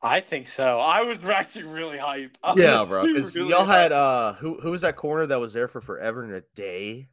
I 0.02 0.20
think 0.20 0.48
so. 0.48 0.80
I 0.80 1.04
was 1.04 1.24
actually 1.24 1.64
really 1.64 1.98
hype. 1.98 2.38
I 2.44 2.56
Yeah, 2.56 2.86
bro. 2.86 3.06
Because 3.06 3.36
really 3.36 3.50
y'all 3.50 3.66
had 3.66 3.92
uh 3.92 4.34
who 4.34 4.60
who 4.60 4.72
was 4.72 4.82
that 4.82 4.96
corner 4.96 5.28
that 5.28 5.40
was 5.40 5.54
there 5.54 5.68
for 5.68 5.80
forever 5.80 6.24
and 6.24 6.34
a 6.34 6.44
day? 6.56 7.10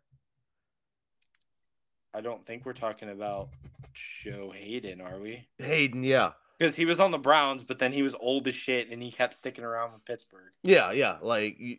I 2.14 2.20
don't 2.20 2.44
think 2.44 2.64
we're 2.66 2.72
talking 2.72 3.11
about 3.11 3.48
Joe 3.94 4.50
Haden, 4.54 5.00
are 5.00 5.18
we? 5.18 5.46
Haden, 5.58 6.02
yeah. 6.02 6.32
Because 6.58 6.74
he 6.76 6.84
was 6.84 6.98
on 7.00 7.11
the 7.11 7.18
Browns, 7.18 7.62
but 7.62 7.78
then 7.78 7.92
he 7.92 8.02
was 8.02 8.14
old 8.20 8.46
as 8.48 8.54
shit, 8.54 8.90
and 8.90 9.02
he 9.02 9.11
kept 9.11 9.34
sticking 9.34 9.64
around 9.64 9.92
with 9.92 10.04
Pittsburgh. 10.04 10.50
Yeah, 10.62 10.92
yeah. 10.92 11.16
Like 11.22 11.56
y- 11.61 11.78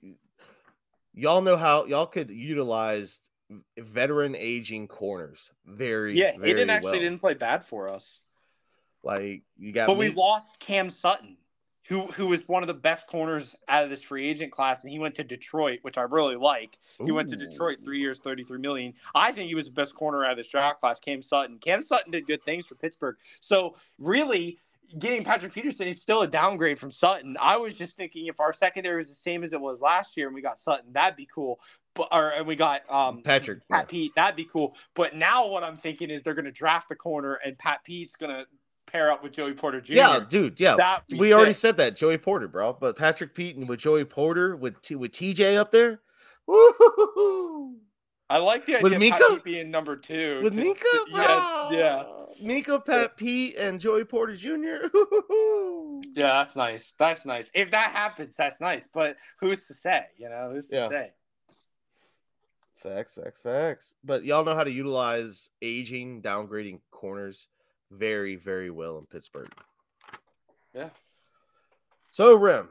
y'all 1.14 1.42
know 1.42 1.58
how 1.58 1.86
y'all 1.86 2.08
could 2.08 2.32
utilize 2.32 3.20
veteran 3.78 4.36
aging 4.36 4.88
corners 4.88 5.52
very 5.66 6.18
Yeah, 6.18 6.38
very 6.38 6.54
Haden 6.54 6.70
actually 6.70 6.92
well. 6.92 7.00
didn't 7.02 7.20
play 7.20 7.34
bad 7.34 7.66
for 7.66 7.92
us. 7.92 8.22
like 9.04 9.44
you 9.58 9.72
got 9.74 9.88
But 9.88 9.98
we 9.98 10.10
lost 10.10 10.60
Cam 10.60 10.90
Sutton, 10.90 11.38
who 11.88 12.02
who 12.08 12.28
was 12.28 12.48
one 12.48 12.64
of 12.64 12.68
the 12.68 12.74
best 12.74 13.08
corners 13.08 13.56
out 13.68 13.84
of 13.84 13.90
this 13.90 14.02
free 14.02 14.28
agent 14.28 14.52
class, 14.52 14.84
and 14.84 14.92
he 14.92 15.00
went 15.00 15.16
to 15.16 15.24
Detroit, 15.24 15.80
which 15.82 15.98
I 15.98 16.04
really 16.04 16.36
like. 16.36 16.78
He 17.04 17.12
went 17.12 17.30
to 17.30 17.36
Detroit 17.36 17.80
three 17.84 18.00
years, 18.00 18.20
thirty-three 18.20 18.60
million. 18.60 18.94
I 19.16 19.32
think 19.32 19.50
he 19.50 19.56
was 19.56 19.66
the 19.66 19.72
best 19.72 19.96
corner 19.96 20.24
out 20.24 20.32
of 20.32 20.38
this 20.38 20.48
draft 20.48 20.80
class. 20.80 21.00
Cam 21.00 21.22
Sutton. 21.22 21.58
Cam 21.58 21.82
Sutton 21.82 22.12
did 22.12 22.28
good 22.28 22.44
things 22.44 22.66
for 22.66 22.76
Pittsburgh. 22.76 23.16
So 23.40 23.76
really, 23.98 24.60
getting 25.00 25.24
Patrick 25.24 25.54
Peterson 25.54 25.88
is 25.88 25.98
still 25.98 26.22
a 26.22 26.28
downgrade 26.28 26.78
from 26.78 26.92
Sutton. 26.92 27.36
I 27.40 27.58
was 27.58 27.74
just 27.74 27.96
thinking 27.96 28.28
if 28.28 28.40
our 28.40 28.54
secondary 28.54 28.98
was 28.98 29.08
the 29.08 29.16
same 29.16 29.44
as 29.44 29.54
it 29.54 29.62
was 29.62 29.82
last 29.82 30.16
year, 30.18 30.28
and 30.28 30.36
we 30.36 30.42
got 30.42 30.60
Sutton, 30.60 30.94
that'd 30.94 31.18
be 31.18 31.28
cool. 31.34 31.60
But 31.94 32.10
or 32.12 32.30
and 32.30 32.48
we 32.48 32.56
got 32.56 32.90
um 32.90 33.22
Patrick. 33.22 33.68
Pat 33.70 33.86
yeah. 33.86 33.90
Pete, 33.90 34.12
that'd 34.16 34.36
be 34.36 34.46
cool. 34.46 34.76
But 34.96 35.16
now 35.16 35.48
what 35.48 35.64
I'm 35.64 35.78
thinking 35.78 36.10
is 36.10 36.22
they're 36.22 36.34
going 36.34 36.46
to 36.46 36.52
draft 36.52 36.90
the 36.90 36.96
corner, 36.96 37.36
and 37.44 37.58
Pat 37.58 37.84
Pete's 37.84 38.14
going 38.14 38.34
to 38.34 38.46
pair 38.92 39.12
up 39.12 39.24
with 39.24 39.32
Joey 39.34 39.54
Porter 39.54 39.80
Jr. 39.82 39.94
Yeah, 39.94 40.20
dude. 40.28 40.60
Yeah, 40.60 41.00
we 41.18 41.34
already 41.34 41.54
said 41.54 41.78
that 41.78 41.96
Joey 41.96 42.18
Porter, 42.18 42.48
bro. 42.48 42.74
But 42.80 42.96
Patrick 42.98 43.34
Pete 43.34 43.56
and 43.56 43.68
with 43.70 43.80
Joey 43.80 44.06
Porter 44.06 44.56
with 44.56 44.82
T- 44.82 44.96
with 44.96 45.12
TJ 45.12 45.58
up 45.58 45.72
there, 45.72 46.02
Woo-hoo-hoo. 46.48 47.78
I 48.30 48.38
like 48.38 48.66
the 48.66 48.76
idea 48.78 48.84
With 48.84 48.94
of 48.94 49.02
Minkah? 49.02 49.12
Pat 49.18 49.30
Pete 49.30 49.44
being 49.44 49.72
number 49.72 49.98
two. 49.98 50.42
with 50.42 50.56
to- 50.56 50.62
Minkah, 50.62 50.76
to- 50.80 51.06
bro. 51.12 51.22
yeah, 51.24 51.68
yeah, 51.72 52.04
Minkah, 52.42 52.86
Pat 52.86 53.18
Pete, 53.18 53.56
and 53.58 53.80
Joey 53.80 54.06
Porter 54.06 54.36
Jr. 54.36 54.48
yeah. 56.16 56.44
That's 56.44 56.56
nice. 56.56 56.94
That's 56.98 57.26
nice. 57.26 57.52
If 57.54 57.72
that 57.72 57.92
happens, 57.92 58.36
that's 58.38 58.62
nice. 58.62 58.88
But 58.94 59.18
who's 59.42 59.68
to 59.68 59.74
say? 59.74 60.06
You 60.18 60.30
know, 60.30 60.52
who's 60.54 60.70
to 60.70 60.76
Yeah. 60.76 60.90
say? 60.90 61.12
Facts, 62.78 63.16
facts, 63.22 63.42
facts. 63.42 63.94
But 64.04 64.24
y'all 64.26 64.44
know 64.44 64.56
how 64.56 64.64
to 64.64 64.72
utilize 64.72 65.50
aging, 65.62 66.22
downgrading 66.24 66.80
corners 66.90 67.48
very, 67.92 68.36
very 68.36 68.70
well 68.70 68.98
in 68.98 69.06
Pittsburgh. 69.06 69.50
Yeah. 70.74 70.90
So, 72.12 72.34
Rim, 72.36 72.70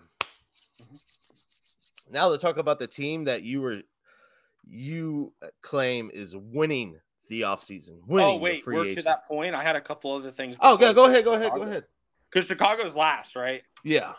now 2.10 2.30
to 2.30 2.38
talk 2.38 2.56
about 2.56 2.78
the 2.78 2.86
team 2.86 3.24
that 3.24 3.42
you 3.42 3.60
were 3.60 3.82
you 4.68 5.32
claim 5.62 6.10
is 6.12 6.36
winning 6.36 6.98
the 7.28 7.42
offseason. 7.42 8.00
Winning 8.06 8.26
Oh 8.28 8.36
wait, 8.36 8.66
we're 8.66 8.94
to 8.94 9.02
that 9.02 9.24
point. 9.26 9.54
I 9.54 9.62
had 9.62 9.76
a 9.76 9.80
couple 9.80 10.12
other 10.12 10.30
things. 10.30 10.56
Oh, 10.60 10.78
yeah, 10.80 10.92
go 10.92 11.06
ahead, 11.06 11.24
go 11.24 11.34
ahead, 11.34 11.52
go 11.52 11.62
ahead. 11.62 11.84
Because 12.30 12.46
Chicago's 12.46 12.94
last, 12.94 13.36
right? 13.36 13.62
Yeah. 13.82 14.12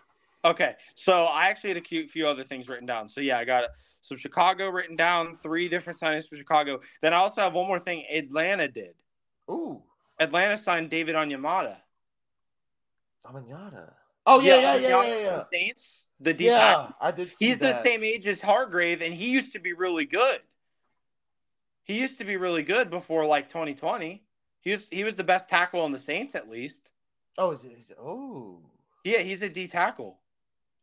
Okay, 0.44 0.76
so 0.96 1.26
I 1.26 1.50
actually 1.50 1.70
had 1.70 1.78
a 1.78 1.82
cute 1.82 2.10
few 2.10 2.28
other 2.28 2.44
things 2.44 2.68
written 2.68 2.88
down. 2.88 3.08
So 3.08 3.22
yeah, 3.22 3.38
I 3.38 3.46
got 3.46 3.66
so 4.02 4.16
Chicago 4.16 4.70
written 4.70 4.96
down, 4.96 5.36
three 5.36 5.70
different 5.70 6.00
signings 6.00 6.28
for 6.28 6.36
Chicago. 6.36 6.80
Then 7.02 7.14
I 7.14 7.18
also 7.18 7.42
have 7.42 7.54
one 7.54 7.68
more 7.68 7.80
thing. 7.80 8.04
Atlanta 8.12 8.68
did. 8.68 8.96
Ooh, 9.50 9.84
Atlanta 10.22 10.62
signed 10.62 10.90
David 10.90 11.16
Onyemata. 11.16 11.78
Damanata. 13.26 13.92
Oh, 14.26 14.40
yeah, 14.40 14.58
yeah, 14.58 14.76
yeah, 14.76 14.90
Onyemata 14.90 15.08
yeah, 15.08 15.20
yeah. 15.20 15.38
the 15.38 15.44
Saints, 15.44 16.06
the 16.20 16.34
D 16.34 16.46
Yeah. 16.46 16.90
I 17.02 17.12
did 17.12 17.34
see. 17.34 17.48
He's 17.48 17.58
that. 17.58 17.84
the 17.84 17.90
same 17.90 18.04
age 18.04 18.28
as 18.28 18.40
Hargrave, 18.40 19.02
and 19.02 19.14
he 19.14 19.32
used 19.32 19.52
to 19.54 19.60
be 19.60 19.74
really 19.74 20.06
good. 20.06 20.40
He 21.84 22.00
used 22.00 22.20
to 22.20 22.26
be 22.26 22.38
really 22.38 22.64
good 22.64 22.90
before 22.90 23.26
like 23.26 23.50
2020. 23.50 24.24
He 24.62 24.72
was 24.72 24.88
he 24.92 25.04
was 25.04 25.16
the 25.16 25.24
best 25.24 25.50
tackle 25.50 25.82
on 25.82 25.92
the 25.92 26.00
Saints 26.00 26.36
at 26.36 26.48
least. 26.48 26.92
Oh, 27.38 27.52
is 27.52 27.64
it? 27.64 27.72
Is 27.78 27.92
it 27.92 27.98
oh. 28.00 28.60
Yeah, 29.04 29.20
he's 29.20 29.42
a 29.42 29.50
D 29.50 29.68
tackle. 29.68 30.20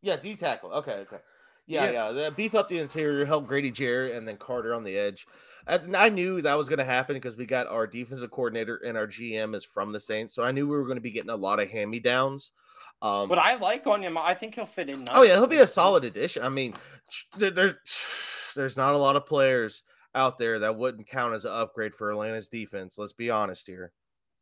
Yeah, 0.01 0.17
D 0.17 0.35
tackle. 0.35 0.71
Okay, 0.73 0.93
okay. 0.93 1.19
Yeah, 1.69 1.91
Yeah. 1.91 2.11
yeah. 2.11 2.29
Beef 2.31 2.55
up 2.55 2.67
the 2.67 2.79
interior, 2.79 3.25
help 3.25 3.47
Grady 3.47 3.69
Jarrett, 3.71 4.15
and 4.15 4.27
then 4.27 4.35
Carter 4.37 4.73
on 4.73 4.83
the 4.83 4.97
edge. 4.97 5.25
And 5.67 5.95
I 5.95 6.09
knew 6.09 6.41
that 6.41 6.57
was 6.57 6.67
going 6.67 6.79
to 6.79 6.85
happen 6.85 7.15
because 7.15 7.37
we 7.37 7.45
got 7.45 7.67
our 7.67 7.85
defensive 7.85 8.31
coordinator 8.31 8.77
and 8.77 8.97
our 8.97 9.05
GM 9.05 9.55
is 9.55 9.63
from 9.63 9.91
the 9.91 9.99
Saints, 9.99 10.33
so 10.33 10.43
I 10.43 10.51
knew 10.51 10.67
we 10.67 10.75
were 10.75 10.85
going 10.85 10.97
to 10.97 11.01
be 11.01 11.11
getting 11.11 11.29
a 11.29 11.35
lot 11.35 11.59
of 11.59 11.69
hand 11.69 11.91
me 11.91 11.99
downs. 11.99 12.51
Um, 13.03 13.29
But 13.29 13.37
I 13.37 13.55
like 13.55 13.85
Onyemata. 13.85 14.23
I 14.23 14.33
think 14.33 14.55
he'll 14.55 14.65
fit 14.65 14.89
in. 14.89 15.07
oh 15.11 15.21
yeah, 15.21 15.35
he'll 15.35 15.45
be 15.47 15.59
a 15.59 15.67
solid 15.67 16.03
addition. 16.05 16.43
I 16.43 16.49
mean, 16.49 16.73
there, 17.37 17.51
there's 17.51 17.75
there's 18.55 18.75
not 18.77 18.95
a 18.95 18.97
lot 18.97 19.15
of 19.15 19.25
players 19.27 19.83
out 20.15 20.39
there 20.39 20.57
that 20.59 20.75
wouldn't 20.75 21.07
count 21.07 21.35
as 21.35 21.45
an 21.45 21.51
upgrade 21.51 21.93
for 21.93 22.09
Atlanta's 22.09 22.47
defense. 22.49 22.97
Let's 22.97 23.13
be 23.13 23.29
honest 23.29 23.67
here. 23.67 23.91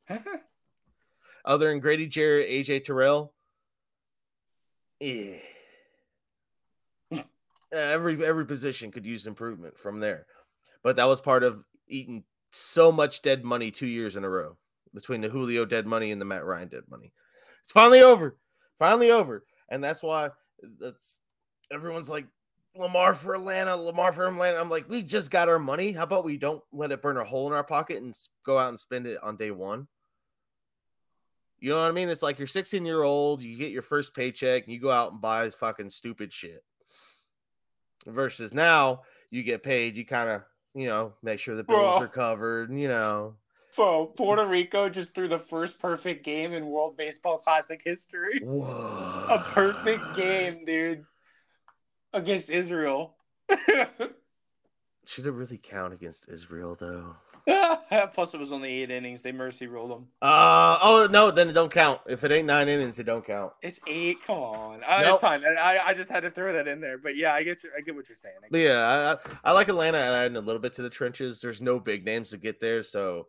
Other 1.45 1.67
than 1.67 1.81
Grady 1.81 2.07
Jarrett, 2.07 2.49
AJ 2.49 2.85
Terrell, 2.85 3.33
eh. 5.01 5.39
Uh, 7.73 7.77
every 7.77 8.25
every 8.25 8.45
position 8.45 8.91
could 8.91 9.05
use 9.05 9.25
improvement 9.25 9.77
from 9.77 9.99
there. 9.99 10.25
But 10.83 10.95
that 10.97 11.07
was 11.07 11.21
part 11.21 11.43
of 11.43 11.63
eating 11.87 12.23
so 12.51 12.91
much 12.91 13.21
dead 13.21 13.43
money 13.43 13.71
two 13.71 13.87
years 13.87 14.15
in 14.15 14.23
a 14.23 14.29
row 14.29 14.57
between 14.93 15.21
the 15.21 15.29
Julio 15.29 15.65
dead 15.65 15.85
money 15.85 16.11
and 16.11 16.21
the 16.21 16.25
Matt 16.25 16.45
Ryan 16.45 16.69
dead 16.69 16.83
money. 16.89 17.11
It's 17.63 17.71
finally 17.71 18.01
over, 18.01 18.37
finally 18.79 19.11
over, 19.11 19.43
and 19.69 19.83
that's 19.83 20.01
why 20.01 20.29
that's 20.79 21.19
everyone's 21.71 22.09
like 22.09 22.25
Lamar 22.75 23.13
for 23.13 23.33
Atlanta, 23.33 23.75
Lamar 23.75 24.13
for 24.13 24.27
Atlanta. 24.27 24.59
I'm 24.59 24.69
like, 24.69 24.89
we 24.89 25.03
just 25.03 25.31
got 25.31 25.49
our 25.49 25.59
money. 25.59 25.91
How 25.91 26.03
about 26.03 26.25
we 26.25 26.37
don't 26.37 26.63
let 26.71 26.91
it 26.91 27.01
burn 27.01 27.17
a 27.17 27.23
hole 27.23 27.47
in 27.47 27.53
our 27.53 27.63
pocket 27.63 27.97
and 27.97 28.15
go 28.45 28.57
out 28.57 28.69
and 28.69 28.79
spend 28.79 29.07
it 29.07 29.21
on 29.21 29.37
day 29.37 29.51
one? 29.51 29.87
You 31.59 31.71
know 31.71 31.81
what 31.81 31.89
I 31.89 31.91
mean? 31.91 32.09
It's 32.09 32.21
like 32.21 32.37
you're 32.37 32.47
16 32.47 32.85
year 32.85 33.01
old, 33.01 33.41
you 33.41 33.57
get 33.57 33.71
your 33.71 33.81
first 33.81 34.15
paycheck, 34.15 34.63
and 34.63 34.73
you 34.73 34.79
go 34.79 34.91
out 34.91 35.11
and 35.11 35.21
buy 35.21 35.49
fucking 35.49 35.89
stupid 35.89 36.31
shit. 36.31 36.63
Versus 38.05 38.53
now, 38.53 39.01
you 39.31 39.43
get 39.43 39.63
paid, 39.63 39.97
you 39.97 40.05
kind 40.05 40.29
of, 40.29 40.43
you 40.73 40.87
know, 40.87 41.13
make 41.23 41.39
sure 41.39 41.55
the 41.55 41.63
bills 41.63 41.97
Bro. 41.97 42.05
are 42.05 42.07
covered, 42.07 42.71
you 42.77 42.87
know. 42.87 43.35
Bro, 43.75 44.13
Puerto 44.17 44.45
Rico 44.47 44.89
just 44.89 45.13
threw 45.13 45.27
the 45.27 45.39
first 45.39 45.77
perfect 45.77 46.23
game 46.23 46.53
in 46.53 46.65
World 46.65 46.97
Baseball 46.97 47.37
Classic 47.37 47.79
history. 47.83 48.39
Whoa. 48.41 49.27
A 49.29 49.39
perfect 49.39 50.15
game, 50.15 50.65
dude, 50.65 51.05
against 52.13 52.49
Israel. 52.49 53.15
Should 55.05 55.25
it 55.25 55.31
really 55.31 55.57
count 55.57 55.93
against 55.93 56.27
Israel, 56.27 56.75
though? 56.79 57.15
Plus, 58.13 58.33
it 58.33 58.39
was 58.39 58.51
only 58.51 58.81
eight 58.81 58.91
innings. 58.91 59.21
They 59.21 59.31
mercy 59.31 59.67
ruled 59.67 59.91
them. 59.91 60.07
Uh 60.21 60.77
oh 60.81 61.07
no, 61.09 61.31
then 61.31 61.47
it 61.49 61.53
don't 61.53 61.71
count. 61.71 62.01
If 62.07 62.23
it 62.23 62.31
ain't 62.31 62.45
nine 62.45 62.67
innings, 62.67 62.99
it 62.99 63.05
don't 63.05 63.25
count. 63.25 63.53
It's 63.61 63.79
eight. 63.87 64.17
Come 64.25 64.37
on, 64.37 64.81
uh, 64.85 65.01
Nope. 65.01 65.13
it's 65.13 65.21
fine. 65.21 65.43
I, 65.45 65.79
I 65.85 65.93
just 65.93 66.09
had 66.09 66.23
to 66.23 66.29
throw 66.29 66.51
that 66.51 66.67
in 66.67 66.81
there. 66.81 66.97
But 66.97 67.15
yeah, 67.15 67.33
I 67.33 67.43
get. 67.43 67.59
I 67.77 67.81
get 67.81 67.95
what 67.95 68.09
you're 68.09 68.17
saying. 68.21 68.35
I 68.43 68.57
yeah, 68.57 69.17
I, 69.25 69.29
I 69.29 69.35
I 69.45 69.51
like 69.53 69.69
Atlanta 69.69 69.97
adding 69.97 70.35
a 70.35 70.41
little 70.41 70.61
bit 70.61 70.73
to 70.73 70.81
the 70.81 70.89
trenches. 70.89 71.39
There's 71.39 71.61
no 71.61 71.79
big 71.79 72.03
names 72.03 72.31
to 72.31 72.37
get 72.37 72.59
there, 72.59 72.83
so 72.83 73.27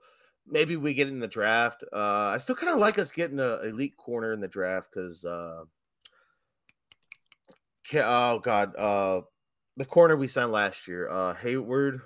maybe 0.50 0.76
we 0.76 0.94
get 0.94 1.08
in 1.08 1.20
the 1.20 1.28
draft. 1.28 1.84
Uh, 1.92 2.32
I 2.34 2.38
still 2.38 2.56
kind 2.56 2.72
of 2.72 2.80
like 2.80 2.98
us 2.98 3.12
getting 3.12 3.38
a 3.38 3.60
elite 3.62 3.96
corner 3.96 4.32
in 4.32 4.40
the 4.40 4.48
draft 4.48 4.88
because, 4.92 5.24
uh, 5.24 5.64
oh 7.94 8.38
god, 8.40 8.74
uh, 8.76 9.20
the 9.76 9.84
corner 9.84 10.16
we 10.16 10.26
signed 10.26 10.52
last 10.52 10.88
year, 10.88 11.08
uh, 11.08 11.34
Hayward, 11.34 12.00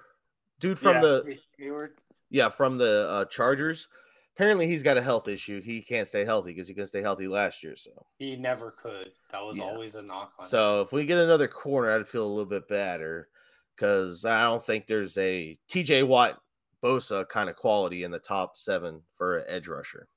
dude 0.63 0.79
from 0.79 0.95
Yeah, 0.95 1.01
the 1.03 1.39
Hayward. 1.59 1.99
yeah 2.31 2.49
from 2.49 2.79
the 2.79 3.07
uh, 3.11 3.25
Chargers. 3.27 3.89
Apparently, 4.35 4.67
he's 4.67 4.83
got 4.83 4.97
a 4.97 5.03
health 5.03 5.29
issue. 5.29 5.61
He 5.61 5.83
can't 5.83 6.09
stay 6.09 6.25
healthy 6.25 6.55
because 6.55 6.67
he 6.67 6.73
couldn't 6.73 6.89
stay 6.89 7.03
healthy 7.03 7.29
last 7.29 7.63
year. 7.63 7.77
So, 7.77 7.91
He 8.19 8.35
never 8.37 8.71
could. 8.71 9.13
That 9.31 9.43
was 9.45 9.59
Yeah. 9.59 9.65
always 9.65 9.95
a 9.95 10.01
knock 10.01 10.33
on. 10.39 10.45
him. 10.45 10.49
so 10.49 10.81
if 10.81 10.91
we 10.91 11.05
get 11.05 11.19
another 11.19 11.49
corner, 11.49 11.95
I'd 11.95 12.09
feel 12.09 12.25
a 12.25 12.33
little 12.33 12.47
bit 12.47 12.67
better 12.67 13.29
because 13.77 14.25
I 14.25 14.43
don't 14.45 14.65
think 14.65 14.87
there's 14.87 15.19
a 15.19 15.59
TJ 15.69 16.05
Watt 16.07 16.41
Bosa 16.83 17.29
kind 17.29 17.51
of 17.51 17.57
quality 17.57 18.05
in 18.05 18.11
the 18.11 18.19
top 18.19 18.57
seven 18.57 19.03
for 19.19 19.37
an 19.39 19.45
edge 19.49 19.69
rusher. 19.69 20.09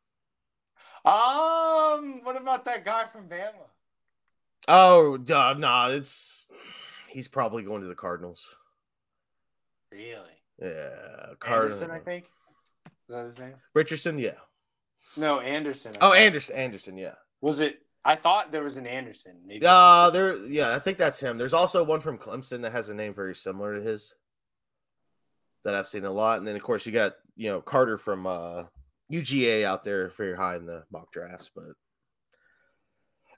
Um, 1.03 2.23
what 2.23 2.37
about 2.37 2.63
that 2.65 2.85
guy 2.85 3.05
from 3.05 3.27
Bama? 3.27 3.67
Oh, 4.67 5.17
duh, 5.17 5.53
nah, 5.57 5.89
it's 5.89 6.47
he's 7.09 7.27
probably 7.27 7.63
going 7.63 7.81
to 7.81 7.87
the 7.87 7.93
Cardinals. 7.95 8.55
Really? 9.91 10.34
Yeah, 10.61 10.89
Anderson, 11.45 11.91
I 11.91 11.99
think. 11.99 12.25
Is 12.25 12.91
that 13.15 13.25
his 13.25 13.39
name? 13.39 13.53
Richardson, 13.73 14.17
yeah. 14.19 14.35
No, 15.17 15.39
Anderson. 15.39 15.93
I 15.95 15.97
Oh, 16.07 16.11
think. 16.11 16.21
Anderson, 16.25 16.55
Anderson, 16.55 16.97
yeah. 16.97 17.13
Was 17.41 17.59
it? 17.59 17.79
I 18.03 18.15
thought 18.15 18.51
there 18.51 18.63
was 18.63 18.77
an 18.77 18.85
Anderson. 18.87 19.37
Maybe. 19.45 19.65
Uh 19.65 20.09
there, 20.11 20.37
yeah, 20.45 20.75
I 20.75 20.79
think 20.79 20.97
that's 20.97 21.19
him. 21.19 21.37
There's 21.37 21.53
also 21.53 21.83
one 21.83 21.99
from 22.01 22.17
Clemson 22.17 22.61
that 22.61 22.71
has 22.71 22.89
a 22.89 22.93
name 22.93 23.13
very 23.13 23.33
similar 23.35 23.75
to 23.75 23.81
his 23.81 24.13
that 25.63 25.73
I've 25.75 25.87
seen 25.87 26.05
a 26.05 26.11
lot. 26.11 26.37
And 26.37 26.47
then 26.47 26.55
of 26.55 26.61
course 26.63 26.85
you 26.85 26.91
got 26.91 27.13
you 27.35 27.49
know 27.49 27.61
Carter 27.61 27.97
from 27.97 28.27
uh 28.27 28.63
UGA 29.11 29.63
out 29.65 29.83
there 29.83 30.09
very 30.17 30.35
high 30.37 30.55
in 30.55 30.65
the 30.65 30.83
mock 30.91 31.11
drafts, 31.11 31.49
but 31.55 31.65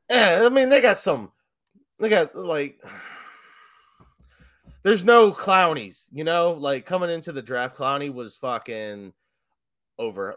yeah, 0.10 0.42
I 0.44 0.50
mean 0.50 0.70
they 0.70 0.82
got 0.82 0.98
some 0.98 1.32
they 2.00 2.10
got 2.10 2.36
like 2.36 2.80
there's 4.84 5.04
no 5.04 5.32
clownies, 5.32 6.10
you 6.12 6.24
know, 6.24 6.52
like 6.52 6.86
coming 6.86 7.10
into 7.10 7.32
the 7.32 7.42
draft, 7.42 7.78
Clowney 7.78 8.14
was 8.14 8.36
fucking 8.36 9.14
over 10.00 10.36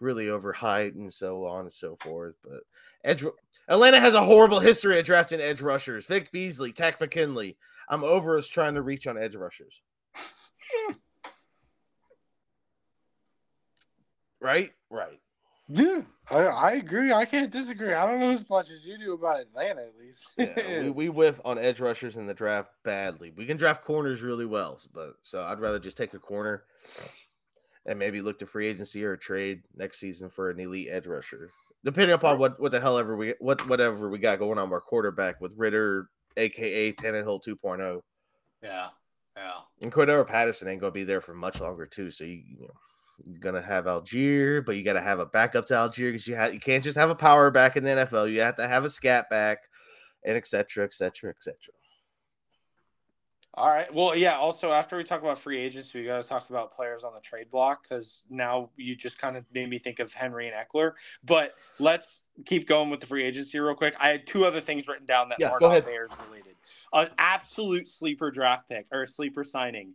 really 0.00 0.26
overhyped 0.26 0.94
and 0.94 1.12
so 1.12 1.44
on 1.46 1.62
and 1.62 1.72
so 1.72 1.96
forth. 2.00 2.36
But 2.42 2.60
edge 3.04 3.24
Atlanta 3.68 4.00
has 4.00 4.14
a 4.14 4.24
horrible 4.24 4.60
history 4.60 4.98
of 4.98 5.04
drafting 5.04 5.40
edge 5.40 5.60
rushers. 5.60 6.06
Vic 6.06 6.32
Beasley, 6.32 6.72
Takk 6.72 7.00
McKinley. 7.00 7.56
I'm 7.88 8.04
over 8.04 8.36
us 8.36 8.48
trying 8.48 8.74
to 8.74 8.82
reach 8.82 9.06
on 9.06 9.18
edge 9.18 9.34
rushers. 9.34 9.80
right? 14.40 14.72
Right. 14.90 15.20
Yeah, 15.68 16.02
I, 16.30 16.36
I 16.36 16.72
agree. 16.72 17.12
I 17.12 17.24
can't 17.24 17.50
disagree. 17.50 17.94
I 17.94 18.06
don't 18.06 18.20
know 18.20 18.30
as 18.30 18.48
much 18.48 18.70
as 18.70 18.86
you 18.86 18.98
do 18.98 19.14
about 19.14 19.40
Atlanta, 19.40 19.82
at 19.82 19.98
least. 19.98 20.20
Yeah, 20.36 20.82
we, 20.82 20.90
we 20.90 21.08
whiff 21.08 21.40
on 21.44 21.58
edge 21.58 21.80
rushers 21.80 22.16
in 22.16 22.26
the 22.26 22.34
draft 22.34 22.70
badly. 22.84 23.32
We 23.34 23.46
can 23.46 23.56
draft 23.56 23.84
corners 23.84 24.20
really 24.20 24.46
well, 24.46 24.78
but 24.92 25.14
so 25.22 25.42
I'd 25.42 25.60
rather 25.60 25.78
just 25.78 25.96
take 25.96 26.14
a 26.14 26.18
corner 26.18 26.64
and 27.86 27.98
maybe 27.98 28.20
look 28.20 28.38
to 28.40 28.46
free 28.46 28.66
agency 28.66 29.04
or 29.04 29.12
a 29.12 29.18
trade 29.18 29.62
next 29.74 29.98
season 29.98 30.28
for 30.28 30.50
an 30.50 30.60
elite 30.60 30.88
edge 30.90 31.06
rusher. 31.06 31.50
Depending 31.84 32.14
upon 32.14 32.38
what, 32.38 32.60
what 32.60 32.72
the 32.72 32.80
hell 32.80 32.98
ever 32.98 33.16
we 33.16 33.34
what 33.38 33.66
whatever 33.68 34.10
we 34.10 34.18
got 34.18 34.38
going 34.38 34.58
on 34.58 34.68
with 34.68 34.74
our 34.74 34.80
quarterback 34.80 35.40
with 35.40 35.54
Ridder, 35.56 36.10
aka 36.36 36.92
Tannehill 36.92 37.40
2.0. 37.46 38.02
yeah, 38.62 38.88
yeah. 39.36 39.52
And 39.80 39.92
Cordarrelle 39.92 40.26
Patterson 40.26 40.68
ain't 40.68 40.80
gonna 40.80 40.92
be 40.92 41.04
there 41.04 41.20
for 41.20 41.34
much 41.34 41.60
longer 41.60 41.86
too. 41.86 42.10
So 42.10 42.24
you, 42.24 42.42
you 42.46 42.60
know, 42.62 42.74
you're 43.26 43.38
gonna 43.38 43.62
have 43.62 43.84
Allgeier, 43.86 44.64
but 44.64 44.76
you 44.76 44.82
gotta 44.82 45.00
have 45.00 45.18
a 45.18 45.26
backup 45.26 45.66
to 45.66 45.74
Allgeier 45.74 46.10
because 46.10 46.26
you 46.26 46.34
have 46.34 46.54
you 46.54 46.60
can't 46.60 46.84
just 46.84 46.98
have 46.98 47.10
a 47.10 47.14
power 47.14 47.50
back 47.50 47.76
in 47.76 47.84
the 47.84 47.90
NFL. 47.90 48.32
You 48.32 48.40
have 48.40 48.56
to 48.56 48.68
have 48.68 48.84
a 48.84 48.90
scat 48.90 49.28
back, 49.30 49.68
and 50.24 50.36
et 50.36 50.46
cetera, 50.46 50.84
et 50.84 50.92
cetera, 50.92 51.30
et 51.30 51.42
cetera. 51.42 51.74
All 53.58 53.70
right. 53.70 53.92
Well, 53.92 54.14
yeah. 54.14 54.36
Also, 54.36 54.70
after 54.70 54.96
we 54.96 55.02
talk 55.02 55.20
about 55.20 55.36
free 55.36 55.58
agents, 55.58 55.92
we 55.92 56.04
got 56.04 56.22
to 56.22 56.28
talk 56.28 56.48
about 56.48 56.76
players 56.76 57.02
on 57.02 57.12
the 57.12 57.20
trade 57.20 57.50
block 57.50 57.82
because 57.82 58.22
now 58.30 58.70
you 58.76 58.94
just 58.94 59.18
kind 59.18 59.36
of 59.36 59.44
made 59.52 59.68
me 59.68 59.80
think 59.80 59.98
of 59.98 60.12
Henry 60.12 60.48
and 60.48 60.56
Ekeler. 60.56 60.92
But 61.24 61.54
let's 61.80 62.26
keep 62.46 62.68
going 62.68 62.88
with 62.88 63.00
the 63.00 63.06
free 63.06 63.24
agency 63.24 63.58
real 63.58 63.74
quick. 63.74 63.96
I 63.98 64.10
had 64.10 64.28
two 64.28 64.44
other 64.44 64.60
things 64.60 64.86
written 64.86 65.06
down 65.06 65.30
that 65.30 65.40
Yeah, 65.40 65.50
are 65.50 65.58
not. 65.58 65.84
Bears 65.84 66.12
related. 66.28 66.54
An 66.92 67.08
absolute 67.18 67.88
sleeper 67.88 68.30
draft 68.30 68.68
pick 68.68 68.86
or 68.92 69.04
sleeper 69.06 69.42
signing, 69.42 69.94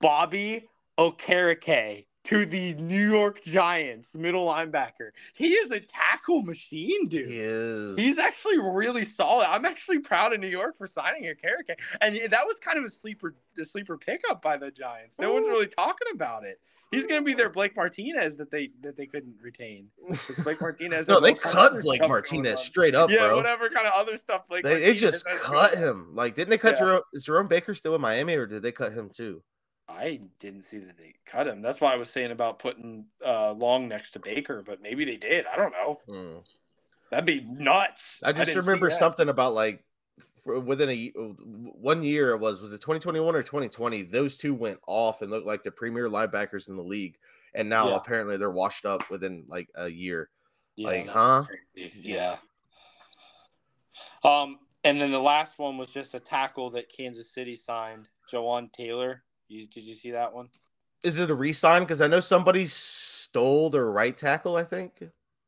Bobby 0.00 0.68
Okereke 0.98 2.06
to 2.24 2.46
the 2.46 2.74
New 2.74 3.10
York 3.10 3.42
Giants, 3.42 4.14
middle 4.14 4.46
linebacker. 4.46 5.10
He 5.34 5.48
is 5.50 5.70
a 5.70 5.80
tackle 5.80 6.42
machine, 6.42 7.08
dude. 7.08 7.26
He 7.26 7.38
is. 7.38 7.96
He's 7.98 8.18
actually 8.18 8.58
really 8.58 9.06
solid. 9.06 9.46
I'm 9.48 9.64
actually 9.64 9.98
proud 9.98 10.32
of 10.32 10.40
New 10.40 10.48
York 10.48 10.76
for 10.78 10.86
signing 10.86 11.28
a 11.28 11.34
character, 11.34 11.76
and 12.00 12.14
that 12.16 12.46
was 12.46 12.56
kind 12.60 12.78
of 12.78 12.84
a 12.84 12.90
sleeper, 12.90 13.34
a 13.60 13.64
sleeper 13.64 13.98
pickup 13.98 14.42
by 14.42 14.56
the 14.56 14.70
Giants. 14.70 15.18
No 15.18 15.32
one's 15.32 15.46
really 15.46 15.66
talking 15.66 16.08
about 16.14 16.44
it. 16.44 16.60
He's 16.90 17.04
going 17.04 17.20
to 17.20 17.24
be 17.24 17.34
their 17.34 17.48
Blake 17.50 17.74
Martinez 17.74 18.36
that 18.36 18.50
they 18.52 18.70
that 18.82 18.96
they 18.96 19.06
couldn't 19.06 19.34
retain. 19.42 19.88
Blake 20.44 20.60
Martinez. 20.60 21.08
no, 21.08 21.18
they 21.18 21.30
all 21.30 21.36
kinds 21.36 21.46
of 21.56 21.72
cut 21.72 21.82
Blake 21.82 22.00
Martinez 22.02 22.60
straight 22.60 22.94
up, 22.94 23.10
Yeah, 23.10 23.26
bro. 23.28 23.36
whatever 23.36 23.68
kind 23.68 23.86
of 23.86 23.94
other 23.96 24.16
stuff 24.16 24.46
Blake. 24.48 24.62
They, 24.62 24.80
they 24.80 24.94
just 24.94 25.26
cut 25.26 25.76
him. 25.76 26.14
Like, 26.14 26.36
didn't 26.36 26.50
they 26.50 26.58
cut 26.58 26.74
Yeah. 26.74 26.80
Jerome? 26.80 27.02
Is 27.12 27.24
Jerome 27.24 27.48
Baker 27.48 27.74
still 27.74 27.96
in 27.96 28.00
Miami, 28.00 28.36
or 28.36 28.46
did 28.46 28.62
they 28.62 28.70
cut 28.70 28.92
him 28.92 29.10
too? 29.10 29.42
I 29.88 30.20
didn't 30.38 30.62
see 30.62 30.78
that 30.78 30.96
they 30.96 31.14
cut 31.26 31.46
him. 31.46 31.60
That's 31.60 31.80
why 31.80 31.92
I 31.92 31.96
was 31.96 32.08
saying 32.08 32.30
about 32.30 32.58
putting 32.58 33.04
uh, 33.24 33.52
Long 33.52 33.86
next 33.88 34.12
to 34.12 34.18
Baker, 34.18 34.62
but 34.66 34.80
maybe 34.80 35.04
they 35.04 35.16
did. 35.16 35.44
I 35.46 35.56
don't 35.56 35.72
know. 35.72 36.00
Hmm. 36.08 36.38
That'd 37.10 37.26
be 37.26 37.42
nuts. 37.42 38.02
I 38.22 38.32
just 38.32 38.46
didn't 38.46 38.64
remember 38.66 38.90
something 38.90 39.28
about 39.28 39.54
like 39.54 39.84
within 40.46 40.90
a 40.90 41.08
one 41.08 42.02
year 42.02 42.30
it 42.32 42.38
was 42.38 42.60
was 42.60 42.72
it 42.72 42.80
2021 42.80 43.34
or 43.34 43.42
2020 43.42 44.02
those 44.02 44.36
two 44.36 44.52
went 44.52 44.78
off 44.86 45.22
and 45.22 45.30
looked 45.30 45.46
like 45.46 45.62
the 45.62 45.70
premier 45.70 46.06
linebackers 46.10 46.68
in 46.68 46.76
the 46.76 46.82
league 46.82 47.16
and 47.54 47.66
now 47.66 47.88
Yeah. 47.88 47.96
apparently 47.96 48.36
they're 48.36 48.50
washed 48.50 48.84
up 48.84 49.08
within 49.08 49.44
like 49.48 49.68
a 49.74 49.88
year 49.88 50.28
Yeah, 50.76 50.88
like, 50.88 51.08
huh? 51.08 51.44
crazy. 51.74 51.92
Yeah. 52.02 52.36
Um, 54.22 54.58
and 54.84 55.00
then 55.00 55.10
the 55.10 55.20
last 55.20 55.58
one 55.58 55.78
was 55.78 55.88
just 55.88 56.14
a 56.14 56.20
tackle 56.20 56.70
that 56.70 56.90
Kansas 56.94 57.32
City 57.32 57.54
signed, 57.54 58.08
Jawaan 58.30 58.72
Taylor. 58.72 59.22
You, 59.48 59.66
did 59.66 59.82
you 59.84 59.94
see 59.94 60.10
that 60.12 60.32
one? 60.32 60.48
is 61.02 61.18
it 61.18 61.30
a 61.30 61.34
re-sign 61.34 61.82
because 61.82 62.00
i 62.00 62.06
know 62.06 62.20
somebody 62.20 62.64
stole 62.66 63.68
their 63.68 63.90
right 63.90 64.16
tackle 64.16 64.56
i 64.56 64.64
think 64.64 65.02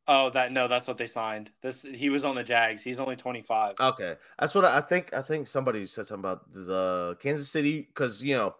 Oh, 0.09 0.31
that 0.31 0.53
no, 0.53 0.69
that's 0.69 0.87
what 0.87 0.99
they 0.99 1.09
signed. 1.09 1.51
This 1.63 1.83
he 1.83 2.11
was 2.11 2.25
on 2.25 2.37
the 2.37 2.45
Jags. 2.45 2.81
He's 2.81 3.01
only 3.01 3.17
twenty 3.17 3.43
five. 3.43 3.75
okay 3.81 4.15
that's 4.39 4.55
what 4.55 4.65
i 4.65 4.77
I 4.77 4.81
think 4.81 5.13
i 5.13 5.21
think 5.21 5.49
somebody 5.49 5.85
said 5.89 6.07
something 6.07 6.21
about 6.25 6.53
the 6.53 7.17
kansas 7.21 7.49
city 7.49 7.81
because 7.81 8.23
you 8.23 8.37
know 8.37 8.55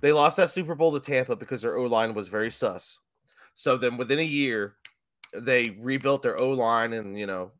they 0.00 0.10
lost 0.10 0.36
that 0.38 0.50
super 0.50 0.74
bowl 0.74 0.92
to 0.92 0.98
tampa 1.00 1.36
because 1.36 1.62
their 1.62 1.76
o-line 1.76 2.12
was 2.12 2.26
very 2.28 2.50
sus 2.50 2.98
so 3.54 3.76
then 3.76 3.98
within 3.98 4.18
a 4.18 4.22
year 4.24 4.74
they 5.32 5.76
rebuilt 5.78 6.22
their 6.22 6.36
o-line 6.38 6.92
and 6.92 7.16
you 7.16 7.26
know 7.26 7.52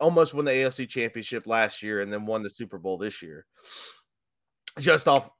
almost 0.00 0.32
won 0.32 0.46
the 0.46 0.52
afc 0.52 0.88
championship 0.88 1.46
last 1.46 1.82
year 1.82 2.00
and 2.00 2.10
then 2.10 2.24
won 2.24 2.42
the 2.42 2.48
super 2.50 2.78
bowl 2.78 2.96
this 2.96 3.20
year 3.22 3.44
just 4.78 5.08
off 5.08 5.30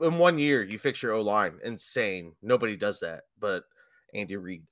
in 0.00 0.18
one 0.18 0.38
year 0.38 0.62
you 0.62 0.78
fix 0.78 1.02
your 1.02 1.12
o-line 1.12 1.58
insane 1.64 2.32
nobody 2.42 2.76
does 2.76 3.00
that 3.00 3.22
but 3.38 3.64
andy 4.14 4.36
reid 4.36 4.62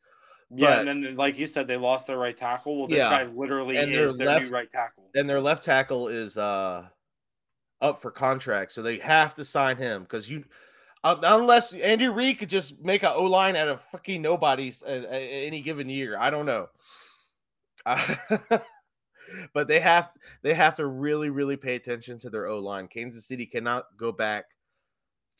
yeah, 0.55 0.76
but- 0.76 0.88
and 0.88 1.05
then 1.07 1.16
like 1.16 1.38
you 1.38 1.46
said, 1.46 1.66
they 1.66 1.78
lost 1.78 2.07
their 2.07 2.18
right 2.18 2.36
tackle. 2.36 2.76
Well, 2.78 2.86
this 2.86 2.98
Yeah. 2.98 3.09
guy 3.09 3.24
literally 3.32 3.78
And 3.78 3.90
is 3.90 3.96
their 3.96 4.12
their 4.12 4.26
left- 4.26 4.44
new 4.44 4.50
right 4.50 4.70
tackle. 4.70 5.09
and 5.14 5.26
their 5.30 5.40
left 5.40 5.64
tackle 5.64 6.09
is 6.09 6.36
uh 6.36 6.88
up 7.80 8.03
for 8.03 8.11
contract, 8.11 8.72
so 8.72 8.82
they 8.82 8.98
have 8.98 9.34
to 9.36 9.46
sign 9.46 9.78
him 9.78 10.03
because 10.03 10.28
you. 10.28 10.44
Uh, 11.05 11.16
unless 11.22 11.72
Andy 11.72 12.07
Reid 12.07 12.38
could 12.38 12.50
just 12.50 12.80
make 12.84 13.03
an 13.03 13.12
O 13.14 13.24
line 13.24 13.57
out 13.57 13.66
of 13.68 13.80
fucking 13.80 14.20
nobodies 14.20 14.82
at, 14.82 15.05
at 15.05 15.22
any 15.22 15.62
given 15.62 15.88
year, 15.88 16.18
I 16.18 16.28
don't 16.28 16.44
know. 16.46 16.68
but 19.55 19.68
they 19.68 19.80
have 19.80 20.11
they 20.42 20.55
have 20.55 20.76
to 20.76 20.86
really 20.86 21.30
really 21.30 21.57
pay 21.57 21.76
attention 21.76 22.18
to 22.20 22.30
their 22.30 22.46
O 22.46 22.59
line. 22.59 22.88
Kansas 22.88 23.26
City 23.26 23.46
cannot 23.46 23.86
go 23.96 24.12
back 24.12 24.44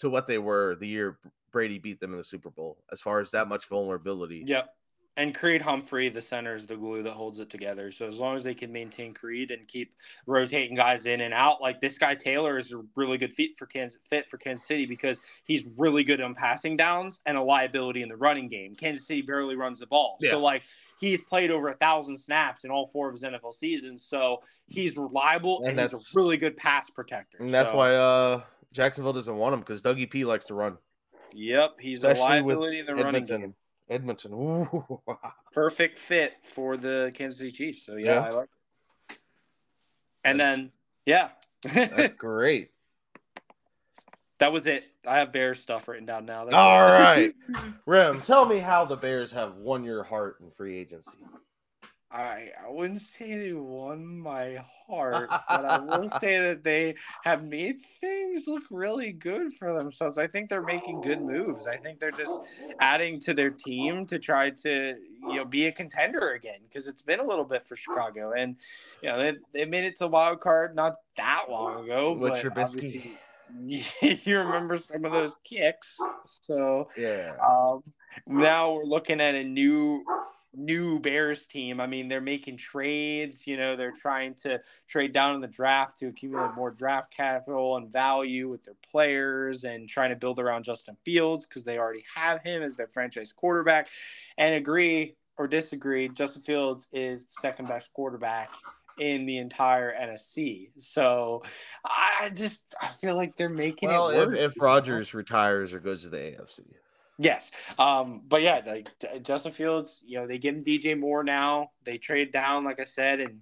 to 0.03 0.11
what 0.11 0.27
they 0.27 0.39
were 0.39 0.75
the 0.77 0.87
year 0.87 1.19
Brady 1.53 1.79
beat 1.79 2.01
them 2.01 2.13
in 2.13 2.19
the 2.19 2.25
Super 2.25 2.51
Bowl 2.51 2.79
as 2.91 3.01
far 3.01 3.21
as 3.21 3.31
that 3.31 3.49
much 3.49 3.67
vulnerability. 3.67 4.43
Yep. 4.47 4.75
and 5.17 5.35
Creed 5.35 5.61
Humphrey, 5.61 6.09
the 6.09 6.23
center, 6.23 6.55
is 6.55 6.67
the 6.67 6.75
glue 6.75 7.03
that 7.03 7.13
holds 7.13 7.39
it 7.39 7.51
together. 7.51 7.93
So 7.93 8.07
as 8.07 8.19
long 8.19 8.35
as 8.35 8.43
they 8.43 8.55
can 8.55 8.73
maintain 8.73 9.15
Creed 9.15 9.51
and 9.51 9.69
keep 9.69 9.95
rotating 10.27 10.75
guys 10.75 11.07
in 11.07 11.21
and 11.21 11.33
out, 11.33 11.61
like 11.61 11.81
this 11.81 11.99
guy 11.99 12.15
Taylor 12.15 12.59
is 12.59 12.73
a 12.73 12.83
really 12.97 13.17
good 13.17 13.33
fit 13.33 13.57
for 13.57 13.67
Kansas 13.67 13.99
fit 14.11 14.29
for 14.29 14.39
Kansas 14.39 14.67
City 14.67 14.87
because 14.87 15.21
he's 15.45 15.65
really 15.77 16.03
good 16.03 16.21
on 16.21 16.35
passing 16.35 16.77
downs 16.77 17.21
and 17.27 17.37
a 17.37 17.43
liability 17.43 18.03
in 18.03 18.09
the 18.09 18.17
running 18.17 18.49
game. 18.49 18.75
Kansas 18.75 19.07
City 19.07 19.23
barely 19.23 19.55
runs 19.55 19.79
the 19.79 19.87
ball, 19.87 20.17
yeah. 20.21 20.33
so 20.33 20.41
like 20.41 20.63
he's 20.99 21.21
played 21.21 21.51
over 21.51 21.69
a 21.69 21.75
thousand 21.75 22.19
snaps 22.19 22.65
in 22.65 22.71
all 22.71 22.89
four 22.89 23.09
of 23.09 23.15
his 23.15 23.23
NFL 23.23 23.55
seasons. 23.55 24.03
So 24.09 24.41
he's 24.67 24.97
reliable 24.97 25.65
and, 25.65 25.79
and 25.79 25.91
he's 25.91 26.15
a 26.15 26.19
really 26.19 26.39
good 26.39 26.57
pass 26.57 26.89
protector. 26.91 27.39
And 27.41 27.53
that's 27.53 27.71
so, 27.71 27.77
why 27.77 27.95
uh, 27.95 28.43
Jacksonville 28.73 29.13
doesn't 29.13 29.37
want 29.37 29.55
him 29.55 29.61
because 29.61 29.83
Dougie 29.83 30.11
P 30.11 30.25
likes 30.25 30.47
to 30.47 30.55
run. 30.55 30.79
Yep, 31.35 31.77
he's 31.81 31.99
Especially 31.99 32.23
a 32.23 32.29
liability 32.29 32.79
in 32.81 32.87
the 32.87 32.93
Edmonton. 32.93 33.15
running 33.15 33.41
game. 33.41 33.55
Edmonton. 33.89 34.33
Ooh. 34.35 35.01
Perfect 35.53 35.99
fit 35.99 36.35
for 36.45 36.77
the 36.77 37.13
Kansas 37.15 37.39
City 37.39 37.51
Chiefs. 37.51 37.87
So 37.87 37.97
yeah, 37.97 38.15
yeah. 38.15 38.21
I 38.21 38.31
like 38.31 38.49
it. 39.11 39.19
And 40.25 40.41
then 40.41 40.73
yeah. 41.07 41.29
great. 42.17 42.71
That 44.39 44.53
was 44.53 44.67
it. 44.67 44.85
I 45.07 45.19
have 45.19 45.33
Bears 45.33 45.61
stuff 45.61 45.87
written 45.89 46.07
down 46.07 46.27
now. 46.27 46.45
That's 46.45 46.55
All 46.57 46.81
right. 46.81 47.33
Rem, 47.87 48.21
tell 48.23 48.45
me 48.47 48.59
how 48.59 48.85
the 48.85 48.97
Bears 48.97 49.33
have 49.33 49.57
won 49.57 49.85
your 49.85 50.03
heart 50.03 50.37
in 50.41 50.51
free 50.51 50.77
agency. 50.79 51.19
I, 52.13 52.51
I 52.63 52.69
wouldn't 52.69 53.01
say 53.01 53.39
they 53.39 53.53
won 53.55 54.19
my 54.19 54.63
heart, 54.87 55.31
but 55.31 55.65
I 55.65 55.79
will 55.79 56.11
say 56.21 56.39
that 56.39 56.63
they 56.63 56.95
have 57.25 57.45
made 57.45 57.77
things 58.01 58.47
look 58.47 58.65
really 58.71 59.13
good 59.13 59.55
for 59.55 59.79
themselves. 59.79 60.19
I 60.19 60.27
think 60.27 60.51
they're 60.51 60.63
making 60.63 61.01
good 61.01 61.23
moves. 61.23 61.67
I 61.67 61.79
think 61.79 62.01
they're 62.01 62.11
just 62.11 62.33
adding 62.81 63.19
to 63.21 63.33
their 63.33 63.51
team 63.51 64.05
to 64.07 64.19
try 64.19 64.51
to 64.51 64.95
you 65.29 65.35
know 65.35 65.45
be 65.47 65.67
a 65.67 65.73
contender 65.73 66.33
again 66.33 66.61
because 66.69 66.87
it's 66.87 67.03
been 67.03 67.21
a 67.21 67.27
little 67.27 67.47
bit 67.47 67.67
for 67.67 67.77
Chicago, 67.77 68.33
and 68.33 68.57
you 69.03 69.09
know 69.09 69.19
they, 69.19 69.37
they 69.53 69.65
made 69.65 69.85
it 69.85 69.97
to 69.97 70.07
wild 70.07 70.41
card 70.41 70.77
not 70.77 70.97
that 71.17 71.47
long 71.49 71.85
ago. 71.85 72.13
What's 72.13 72.43
your 72.43 72.53
biscuit? 72.53 73.07
you 73.67 74.39
remember 74.39 74.77
some 74.77 75.05
of 75.05 75.13
those 75.13 75.35
kicks. 75.45 75.97
So 76.25 76.89
yeah. 76.97 77.35
Um, 77.43 77.83
now 78.27 78.75
we're 78.75 78.85
looking 78.85 79.21
at 79.21 79.35
a 79.35 79.45
new 79.45 80.05
new 80.55 80.99
Bears 80.99 81.47
team. 81.47 81.81
I 81.81 81.87
mean, 81.87 82.09
they're 82.09 82.21
making 82.21 82.57
trades. 82.57 83.47
You 83.47 83.57
know, 83.57 83.77
they're 83.77 83.93
trying 83.93 84.35
to 84.43 84.61
trade 84.89 85.13
down 85.13 85.35
in 85.35 85.41
the 85.41 85.49
draft 85.49 85.99
to 85.99 86.09
accumulate 86.09 86.55
more 86.55 86.71
draft 86.71 87.15
capital 87.15 87.77
and 87.77 87.91
value 87.91 88.49
with 88.49 88.65
their 88.65 88.77
players 88.91 89.65
and 89.65 89.89
trying 89.89 90.11
to 90.11 90.17
build 90.17 90.39
around 90.39 90.65
Justin 90.65 90.97
Fields 91.05 91.47
because 91.47 91.65
they 91.65 91.79
already 91.79 92.05
have 92.15 92.43
him 92.43 92.63
as 92.63 92.77
their 92.77 92.89
franchise 92.89 93.33
quarterback. 93.33 93.89
And 94.39 94.55
agree 94.55 95.17
or 95.39 95.47
disagree, 95.47 96.09
Justin 96.09 96.43
Fields 96.43 96.89
is 96.93 97.25
the 97.25 97.35
second 97.41 97.69
best 97.69 97.93
quarterback 97.93 98.51
in 98.99 99.25
the 99.27 99.39
entire 99.39 99.95
NFC. 99.95 100.71
So 100.79 101.43
I 101.85 102.31
just 102.35 102.75
I 102.81 102.89
feel 102.89 103.17
like 103.17 103.37
they're 103.37 103.49
making 103.49 103.89
well, 103.89 104.11
it. 104.11 104.17
Well, 104.17 104.35
if, 104.35 104.53
if 104.53 104.61
Rodgers 104.61 105.15
retires 105.15 105.73
or 105.73 105.81
goes 105.81 106.03
to 106.03 106.11
the 106.11 106.19
AFC. 106.19 106.61
Yes. 107.23 107.51
Um, 107.79 108.23
but 108.29 108.43
yeah, 108.43 108.61
like 108.67 108.91
Justin 109.23 109.53
Fields, 109.53 110.03
you 110.05 110.19
know, 110.19 110.27
they 110.27 110.39
give 110.39 110.57
him 110.57 110.65
DJ 110.65 110.99
Moore 110.99 111.23
now. 111.23 111.71
They 111.85 111.99
trade 111.99 112.33
down, 112.33 112.65
like 112.65 112.81
I 112.81 112.85
said, 112.85 113.21
and 113.21 113.41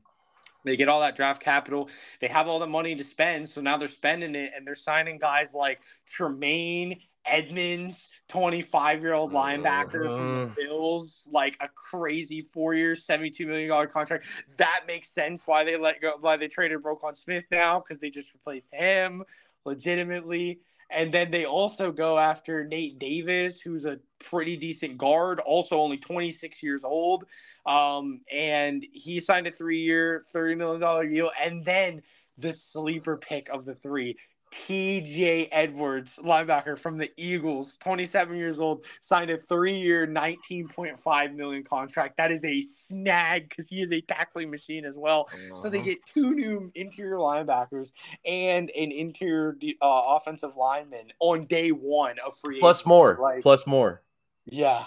they 0.65 0.77
get 0.77 0.89
all 0.89 1.01
that 1.01 1.17
draft 1.17 1.43
capital. 1.43 1.89
They 2.21 2.29
have 2.29 2.47
all 2.47 2.59
the 2.59 2.67
money 2.67 2.95
to 2.95 3.05
spend. 3.05 3.49
So 3.49 3.61
now 3.61 3.79
they're 3.79 3.89
spending 3.89 4.35
it 4.35 4.53
and 4.55 4.67
they're 4.67 4.75
signing 4.75 5.19
guys 5.19 5.55
like 5.55 5.81
Tremaine 6.07 7.01
Edmunds, 7.25 8.09
25 8.29 9.03
year 9.03 9.15
old 9.15 9.33
linebacker 9.33 10.07
uh-huh. 10.07 10.17
from 10.17 10.35
the 10.35 10.43
uh-huh. 10.43 10.55
Bills, 10.57 11.27
like 11.31 11.57
a 11.61 11.69
crazy 11.69 12.41
four 12.41 12.75
year, 12.75 12.95
$72 12.95 13.47
million 13.47 13.89
contract. 13.89 14.27
That 14.59 14.83
makes 14.87 15.09
sense 15.09 15.43
why 15.47 15.65
they 15.65 15.77
let 15.77 16.03
go, 16.03 16.15
why 16.21 16.37
they 16.37 16.49
traded 16.49 16.83
Roquan 16.83 17.17
Smith 17.17 17.47
now 17.51 17.81
because 17.81 17.99
they 17.99 18.11
just 18.11 18.33
replaced 18.35 18.73
him 18.73 19.25
legitimately. 19.65 20.61
And 20.93 21.13
then 21.13 21.31
they 21.31 21.45
also 21.45 21.93
go 21.93 22.19
after 22.19 22.65
Nate 22.65 22.99
Davis, 22.99 23.61
who's 23.61 23.85
a 23.87 24.01
pretty 24.19 24.57
decent 24.57 24.99
guard, 24.99 25.41
also 25.41 25.77
only 25.77 25.97
26 25.99 26.63
years 26.63 26.85
old. 26.85 27.25
Um, 27.67 28.21
and 28.33 28.85
he 28.93 29.21
signed 29.21 29.47
a 29.47 29.51
three 29.51 29.81
year, 29.81 30.25
$30 30.35 30.57
million 30.57 31.11
deal. 31.13 31.31
And 31.41 31.65
then 31.65 32.03
the 32.39 32.53
sleeper 32.53 33.17
pick 33.17 33.49
of 33.51 33.65
the 33.65 33.75
three, 33.75 34.17
TJ 34.51 35.49
Edwards, 35.53 36.19
linebacker 36.23 36.79
from 36.79 36.97
the 36.97 37.11
Eagles, 37.17 37.77
27 37.79 38.37
years 38.37 38.61
old, 38.61 38.85
signed 39.01 39.31
a 39.31 39.39
three-year, 39.49 40.07
19.5 40.07 41.35
million 41.35 41.63
contract. 41.63 42.17
That 42.17 42.33
is 42.33 42.45
a 42.45 42.61
snag 42.61 43.49
because 43.49 43.69
he 43.69 43.81
is 43.81 43.93
a 43.93 44.01
tackling 44.01 44.51
machine 44.51 44.85
as 44.85 44.99
well. 44.99 45.29
Uh-huh. 45.33 45.63
So 45.63 45.71
they 45.71 45.79
uh-huh. 45.79 45.87
get 45.87 45.99
two 46.13 46.35
new 46.35 46.71
interior 46.75 47.17
linebackers 47.17 47.93
and 48.25 48.71
an 48.71 48.93
interior 48.93 49.57
uh, 49.81 50.03
offensive 50.09 50.57
lineman 50.57 51.13
on 51.21 51.45
day 51.45 51.71
one 51.71 52.17
of 52.25 52.37
free. 52.39 52.61
Plus 52.61 52.85
more. 52.85 53.19
Like, 53.21 53.43
plus 53.43 53.67
more. 53.67 54.03
Yeah, 54.47 54.85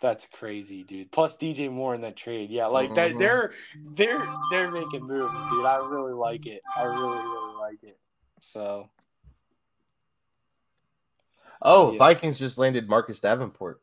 that's 0.00 0.26
crazy, 0.32 0.84
dude. 0.84 1.10
Plus 1.10 1.36
DJ 1.36 1.70
Moore 1.70 1.94
in 1.94 2.00
that 2.02 2.16
trade. 2.16 2.50
Yeah, 2.50 2.66
like 2.66 2.94
that. 2.94 3.10
Uh-huh. 3.10 3.18
They're 3.18 3.52
they're 3.94 4.28
they're 4.50 4.70
making 4.70 5.02
moves, 5.02 5.34
dude. 5.50 5.66
I 5.66 5.86
really 5.88 6.12
like 6.12 6.46
it. 6.46 6.62
I 6.76 6.84
really 6.84 7.18
really 7.18 7.56
like 7.56 7.82
it. 7.82 7.98
So 8.40 8.88
Oh, 11.62 11.92
yeah. 11.92 11.98
Vikings 11.98 12.38
just 12.38 12.58
landed 12.58 12.88
Marcus 12.88 13.20
Davenport. 13.20 13.80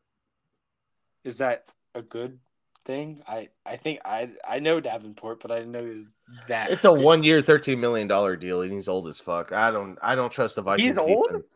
Is 1.24 1.36
that 1.38 1.66
a 1.94 2.02
good 2.02 2.38
thing? 2.84 3.22
I 3.26 3.48
I 3.66 3.76
think 3.76 4.00
I 4.04 4.30
I 4.48 4.58
know 4.58 4.80
Davenport, 4.80 5.40
but 5.40 5.50
I 5.50 5.56
didn't 5.58 5.72
know 5.72 5.84
he 5.84 5.94
was 5.94 6.06
that. 6.48 6.70
It's 6.70 6.84
a 6.84 6.92
one 6.92 7.22
year, 7.22 7.42
thirteen 7.42 7.80
million 7.80 8.08
dollar 8.08 8.36
deal, 8.36 8.62
and 8.62 8.72
he's 8.72 8.88
old 8.88 9.06
as 9.08 9.20
fuck. 9.20 9.52
I 9.52 9.70
don't 9.70 9.98
I 10.02 10.14
don't 10.14 10.32
trust 10.32 10.56
the 10.56 10.62
Vikings. 10.62 10.96
He's 10.96 10.98
old. 10.98 11.26
Defense. 11.26 11.46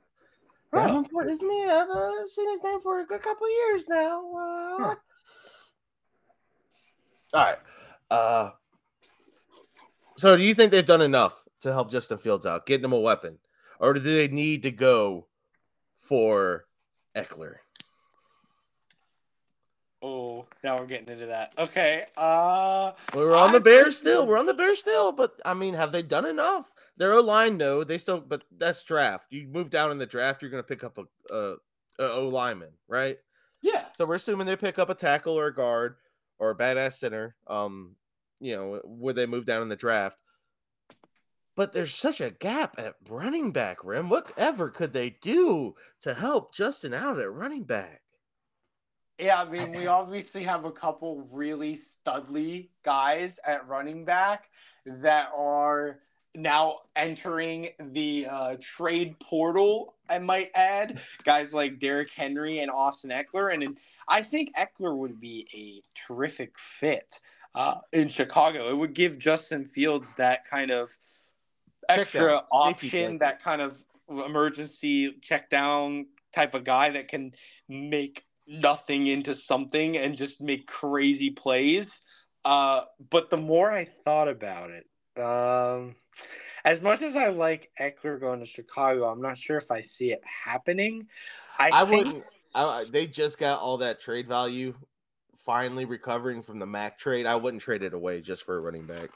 Davenport, 0.75 1.31
isn't 1.31 1.51
he? 1.51 1.65
I've 1.65 1.89
uh, 1.89 2.27
seen 2.27 2.51
his 2.51 2.63
name 2.63 2.81
for 2.81 3.01
a 3.01 3.07
good 3.07 3.23
couple 3.23 3.51
years 3.51 3.89
now. 3.89 4.35
Uh... 4.35 4.79
Huh. 4.79 4.95
All 7.35 7.45
right. 7.45 7.59
Uh, 8.11 8.51
so, 10.17 10.37
do 10.37 10.43
you 10.43 10.55
think 10.55 10.71
they've 10.71 10.85
done 10.85 11.01
enough 11.01 11.35
to 11.61 11.73
help 11.73 11.91
Justin 11.91 12.19
Fields 12.19 12.47
out, 12.47 12.67
getting 12.67 12.85
him 12.85 12.93
a 12.93 13.01
weapon, 13.01 13.39
or 13.81 13.93
do 13.95 14.01
they 14.01 14.29
need 14.29 14.63
to 14.65 14.71
go 14.71 15.27
for 16.13 16.67
Ekeler? 17.17 17.55
Oh, 20.03 20.45
now 20.63 20.79
we're 20.79 20.85
getting 20.85 21.09
into 21.09 21.25
that. 21.25 21.55
Okay. 21.57 22.05
Uh 22.19 22.93
we're 23.15 23.35
on 23.35 23.49
I 23.49 23.53
the 23.53 23.61
Bears 23.61 23.97
still. 23.97 24.27
We're 24.27 24.37
on 24.37 24.45
the 24.45 24.53
Bears 24.53 24.79
still, 24.79 25.13
but 25.13 25.41
I 25.43 25.55
mean, 25.55 25.73
have 25.73 25.91
they 25.91 26.03
done 26.03 26.27
enough? 26.27 26.71
Their 26.99 27.15
O 27.15 27.21
line, 27.23 27.57
no, 27.57 27.83
they 27.83 27.97
still, 27.97 28.21
but 28.21 28.43
that's 28.59 28.85
draft. 28.85 29.29
You 29.31 29.49
move 29.49 29.71
down 29.71 29.91
in 29.91 29.97
the 29.97 30.05
draft, 30.05 30.43
you're 30.43 30.51
going 30.51 30.63
to 30.63 30.69
pick 30.69 30.85
up 30.85 30.99
a, 30.99 31.35
a, 31.35 31.57
a 31.99 32.13
O 32.13 32.29
lineman, 32.29 32.73
right? 32.89 33.17
Yeah. 33.63 33.87
So 33.95 34.05
we're 34.05 34.17
assuming 34.17 34.47
they 34.47 34.57
pick 34.57 34.79
up 34.79 34.91
a 34.91 34.95
tackle 34.95 35.39
or 35.39 35.47
a 35.47 35.55
guard 35.55 35.97
or 36.39 36.51
a 36.51 36.55
badass 36.55 36.99
center. 36.99 37.37
Um, 37.47 37.97
you 38.39 38.55
know, 38.55 38.83
where 38.85 39.15
they 39.15 39.25
move 39.25 39.47
down 39.47 39.63
in 39.63 39.71
the 39.71 39.77
draft 39.77 40.19
but 41.55 41.73
there's 41.73 41.95
such 41.95 42.21
a 42.21 42.31
gap 42.31 42.77
at 42.79 42.95
running 43.09 43.53
back, 43.53 43.85
Rim. 43.85 44.09
Whatever 44.09 44.71
could 44.71 44.93
they 44.93 45.11
do 45.11 45.75
to 46.01 46.15
help 46.15 46.55
Justin 46.55 46.95
out 46.95 47.19
at 47.19 47.33
running 47.33 47.65
back? 47.65 48.03
Yeah, 49.19 49.43
I 49.43 49.49
mean, 49.49 49.73
we 49.73 49.87
obviously 49.89 50.43
have 50.45 50.65
a 50.65 50.73
couple 50.73 51.29
really 51.31 51.77
studly 51.77 52.71
guys 52.85 53.39
at 53.47 53.69
running 53.69 54.05
back 54.05 54.49
that 54.87 55.29
are 55.37 56.01
now 56.35 56.79
entering 56.97 57.69
the 57.79 58.27
uh, 58.31 58.57
trade 58.61 59.21
portal, 59.21 59.95
I 60.09 60.19
might 60.19 60.51
add. 60.55 60.99
Guys 61.25 61.53
like 61.53 61.79
Derrick 61.79 62.11
Henry 62.11 62.61
and 62.61 62.71
Austin 62.71 63.11
Ekeler. 63.11 63.53
And 63.53 63.77
I 64.09 64.23
think 64.23 64.55
Ekeler 64.57 64.97
would 64.97 65.21
be 65.21 65.47
a 65.55 65.83
terrific 66.07 66.59
fit 66.59 67.21
uh, 67.55 67.77
in 67.93 68.09
Chicago. 68.09 68.71
It 68.71 68.79
would 68.79 68.95
give 68.95 69.19
Justin 69.19 69.67
Fields 69.67 70.15
that 70.17 70.47
kind 70.47 70.71
of– 70.71 70.91
extra 71.89 72.45
option, 72.53 73.19
that 73.19 73.43
kind 73.43 73.61
of 73.61 73.83
emergency 74.09 75.13
check 75.21 75.51
down 75.51 76.07
type 76.35 76.55
of 76.55 76.65
guy 76.65 76.91
that 76.91 77.09
can 77.09 77.33
make 77.69 78.25
nothing 78.47 79.07
into 79.07 79.35
something 79.35 79.97
and 79.97 80.17
just 80.17 80.41
make 80.41 80.67
crazy 80.67 81.31
plays. 81.31 82.01
Uh, 82.45 82.83
but 83.11 83.31
the 83.31 83.37
more 83.37 83.71
I 83.71 83.87
thought 84.05 84.29
about 84.29 84.71
it, 84.71 84.87
um, 85.23 85.95
as 86.65 86.81
much 86.81 87.03
as 87.03 87.17
I 87.17 87.29
like 87.29 87.71
Ekeler 87.81 88.21
going 88.21 88.41
to 88.41 88.47
Chicago, 88.47 89.11
I'm 89.11 89.21
not 89.21 89.39
sure 89.39 89.59
if 89.59 89.71
I 89.71 89.83
see 89.83 90.13
it 90.13 90.23
happening. 90.45 91.07
I, 91.59 91.71
I 91.73 91.85
think... 91.85 92.07
wouldn't. 92.07 92.25
I, 92.55 92.85
they 92.91 93.07
just 93.07 93.39
got 93.39 93.61
all 93.61 93.79
that 93.79 94.01
trade 94.01 94.29
value 94.29 94.75
finally 95.45 95.85
recovering 95.85 96.43
from 96.43 96.59
the 96.59 96.67
Mack 96.67 96.99
trade. 96.99 97.27
I 97.27 97.35
wouldn't 97.35 97.63
trade 97.63 97.83
it 97.83 97.95
away 97.95 98.21
just 98.21 98.45
for 98.45 98.57
a 98.57 98.61
running 98.61 98.87
back. 98.87 99.11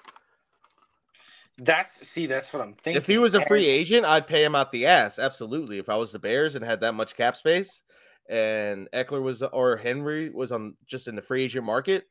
That's 1.59 2.09
see, 2.09 2.27
that's 2.27 2.53
what 2.53 2.63
I'm 2.63 2.75
thinking. 2.75 3.01
If 3.01 3.07
he 3.07 3.19
was 3.19 3.35
a 3.35 3.45
free 3.47 3.67
agent, 3.67 4.05
I'd 4.05 4.27
pay 4.27 4.45
him 4.45 4.55
out 4.55 4.73
the 4.73 4.87
ass. 4.87 5.19
Absolutely. 5.19 5.79
If 5.79 5.89
I 5.89 5.97
was 5.97 6.13
the 6.13 6.19
Bears 6.19 6.55
and 6.55 6.65
had 6.65 6.81
that 6.81 6.93
much 6.95 7.17
cap 7.17 7.35
space 7.35 7.83
and 8.29 8.89
Ekeler 8.93 9.23
was 9.23 9.43
or 9.43 9.77
Henry 9.77 10.29
was 10.31 10.53
on 10.53 10.77
just 10.87 11.09
in 11.09 11.17
the 11.17 11.23
free 11.23 11.45
agent 11.45 11.65
market, 11.65 12.05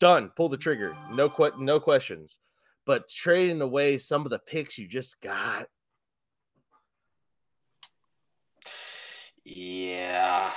done. 0.00 0.30
Pull 0.34 0.48
the 0.48 0.56
trigger. 0.56 0.96
No 1.12 1.28
que- 1.28 1.52
no 1.58 1.80
questions. 1.80 2.38
But 2.86 3.08
trading 3.08 3.60
away 3.60 3.98
some 3.98 4.24
of 4.24 4.30
the 4.30 4.38
picks 4.38 4.78
you 4.78 4.88
just 4.88 5.20
got. 5.20 5.68
Yeah. 9.44 10.52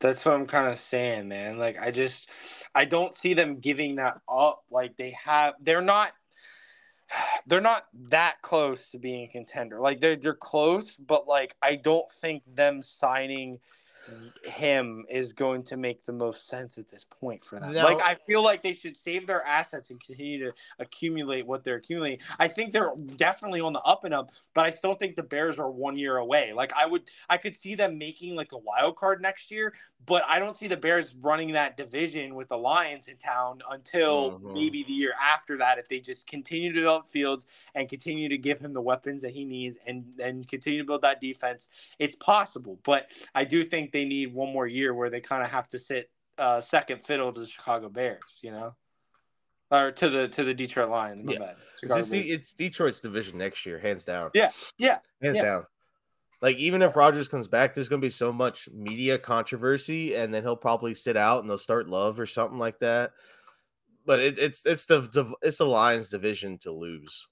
That's 0.00 0.24
what 0.24 0.34
I'm 0.34 0.46
kind 0.46 0.68
of 0.68 0.78
saying, 0.78 1.28
man. 1.28 1.58
Like 1.58 1.80
I 1.80 1.90
just 1.90 2.28
I 2.74 2.84
don't 2.84 3.14
see 3.14 3.34
them 3.34 3.60
giving 3.60 3.96
that 3.96 4.20
up. 4.28 4.64
Like 4.70 4.96
they 4.96 5.10
have 5.22 5.54
they're 5.60 5.82
not 5.82 6.12
they're 7.46 7.60
not 7.60 7.86
that 8.10 8.42
close 8.42 8.90
to 8.90 8.98
being 8.98 9.24
a 9.24 9.28
contender. 9.28 9.78
Like 9.78 10.00
they're 10.00 10.16
they're 10.16 10.34
close, 10.34 10.94
but 10.94 11.26
like 11.26 11.56
I 11.62 11.76
don't 11.76 12.10
think 12.20 12.42
them 12.54 12.82
signing 12.82 13.58
him 14.44 15.04
is 15.08 15.32
going 15.32 15.62
to 15.62 15.76
make 15.76 16.04
the 16.04 16.12
most 16.12 16.48
sense 16.48 16.78
at 16.78 16.88
this 16.90 17.04
point 17.04 17.44
for 17.44 17.58
them. 17.58 17.72
No. 17.72 17.84
Like 17.84 18.00
I 18.02 18.16
feel 18.26 18.42
like 18.42 18.62
they 18.62 18.72
should 18.72 18.96
save 18.96 19.26
their 19.26 19.44
assets 19.46 19.90
and 19.90 20.02
continue 20.02 20.48
to 20.48 20.54
accumulate 20.78 21.46
what 21.46 21.64
they're 21.64 21.76
accumulating. 21.76 22.20
I 22.38 22.48
think 22.48 22.72
they're 22.72 22.92
definitely 23.16 23.60
on 23.60 23.72
the 23.72 23.80
up 23.80 24.04
and 24.04 24.14
up, 24.14 24.30
but 24.54 24.64
I 24.64 24.70
still 24.70 24.94
think 24.94 25.16
the 25.16 25.22
Bears 25.22 25.58
are 25.58 25.70
one 25.70 25.96
year 25.96 26.18
away. 26.18 26.52
Like 26.52 26.72
I 26.74 26.86
would 26.86 27.02
I 27.28 27.36
could 27.36 27.56
see 27.56 27.74
them 27.74 27.98
making 27.98 28.34
like 28.34 28.52
a 28.52 28.58
wild 28.58 28.96
card 28.96 29.20
next 29.20 29.50
year, 29.50 29.74
but 30.06 30.22
I 30.26 30.38
don't 30.38 30.56
see 30.56 30.68
the 30.68 30.76
Bears 30.76 31.14
running 31.20 31.52
that 31.52 31.76
division 31.76 32.34
with 32.34 32.48
the 32.48 32.56
Lions 32.56 33.08
in 33.08 33.16
town 33.16 33.60
until 33.70 34.32
mm-hmm. 34.32 34.54
maybe 34.54 34.82
the 34.84 34.92
year 34.92 35.12
after 35.20 35.58
that 35.58 35.78
if 35.78 35.88
they 35.88 36.00
just 36.00 36.26
continue 36.26 36.72
to 36.72 36.80
develop 36.80 37.08
Fields 37.08 37.46
and 37.74 37.88
continue 37.88 38.28
to 38.28 38.38
give 38.38 38.58
him 38.58 38.72
the 38.72 38.80
weapons 38.80 39.22
that 39.22 39.32
he 39.32 39.44
needs 39.44 39.76
and 39.86 40.04
and 40.18 40.48
continue 40.48 40.78
to 40.78 40.84
build 40.84 41.02
that 41.02 41.20
defense. 41.20 41.68
It's 41.98 42.14
possible, 42.14 42.78
but 42.84 43.10
I 43.34 43.44
do 43.44 43.62
think 43.62 43.92
they 43.92 44.04
need 44.04 44.32
one 44.32 44.52
more 44.52 44.66
year 44.66 44.94
where 44.94 45.10
they 45.10 45.20
kind 45.20 45.42
of 45.42 45.50
have 45.50 45.68
to 45.70 45.78
sit 45.78 46.10
uh, 46.38 46.60
second 46.60 47.04
fiddle 47.04 47.32
to 47.32 47.40
the 47.40 47.46
Chicago 47.46 47.88
Bears, 47.88 48.38
you 48.42 48.50
know, 48.50 48.74
or 49.70 49.90
to 49.90 50.08
the 50.08 50.28
to 50.28 50.44
the 50.44 50.54
Detroit 50.54 50.88
Lions. 50.88 51.22
My 51.24 51.32
yeah. 51.32 51.38
bad. 51.38 51.56
It's, 51.82 52.12
it's, 52.12 52.54
Detroit's 52.54 53.00
division 53.00 53.38
next 53.38 53.66
year, 53.66 53.78
hands 53.78 54.04
down. 54.04 54.30
Yeah, 54.34 54.50
yeah, 54.78 54.98
hands 55.20 55.36
yeah. 55.36 55.42
down. 55.42 55.66
Like 56.40 56.56
even 56.56 56.82
if 56.82 56.94
Rodgers 56.94 57.28
comes 57.28 57.48
back, 57.48 57.74
there's 57.74 57.88
going 57.88 58.00
to 58.00 58.06
be 58.06 58.10
so 58.10 58.32
much 58.32 58.68
media 58.72 59.18
controversy, 59.18 60.14
and 60.14 60.32
then 60.32 60.42
he'll 60.42 60.56
probably 60.56 60.94
sit 60.94 61.16
out, 61.16 61.40
and 61.40 61.50
they'll 61.50 61.58
start 61.58 61.88
Love 61.88 62.20
or 62.20 62.26
something 62.26 62.58
like 62.58 62.78
that. 62.78 63.12
But 64.06 64.20
it, 64.20 64.38
it's 64.38 64.64
it's 64.64 64.84
the 64.84 65.34
it's 65.42 65.58
the 65.58 65.66
Lions 65.66 66.10
division 66.10 66.58
to 66.58 66.70
lose. 66.70 67.26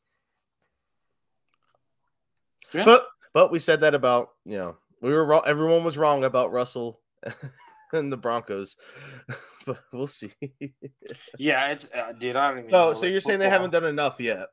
Yeah. 2.72 2.84
But 2.84 3.06
but 3.32 3.52
we 3.52 3.60
said 3.60 3.80
that 3.80 3.94
about 3.94 4.30
you 4.44 4.58
know 4.58 4.76
we 5.00 5.12
were 5.12 5.24
wrong. 5.24 5.42
Everyone 5.46 5.84
was 5.84 5.96
wrong 5.96 6.24
about 6.24 6.52
Russell 6.52 7.00
and 7.92 8.12
the 8.12 8.16
Broncos, 8.16 8.76
but 9.66 9.78
we'll 9.92 10.08
see. 10.08 10.32
yeah, 11.38 11.68
it's 11.68 11.86
uh, 11.94 12.12
dude. 12.12 12.34
I 12.34 12.48
don't 12.48 12.58
even. 12.58 12.70
So, 12.70 12.92
so 12.92 13.06
you're 13.06 13.20
saying 13.20 13.38
they 13.38 13.48
haven't 13.48 13.70
done 13.70 13.84
enough 13.84 14.16
yet? 14.18 14.48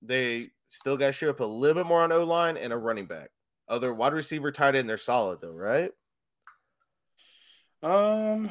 They 0.00 0.50
still 0.64 0.96
got 0.96 1.06
to 1.06 1.12
show 1.12 1.30
up 1.30 1.40
a 1.40 1.44
little 1.44 1.82
bit 1.82 1.88
more 1.88 2.02
on 2.02 2.12
O 2.12 2.22
line 2.22 2.56
and 2.56 2.72
a 2.72 2.76
running 2.76 3.06
back. 3.06 3.30
Other 3.68 3.92
wide 3.92 4.12
receiver, 4.12 4.52
tight 4.52 4.74
end, 4.74 4.88
they're 4.88 4.96
solid 4.96 5.40
though, 5.40 5.52
right? 5.52 5.90
Um, 7.82 8.48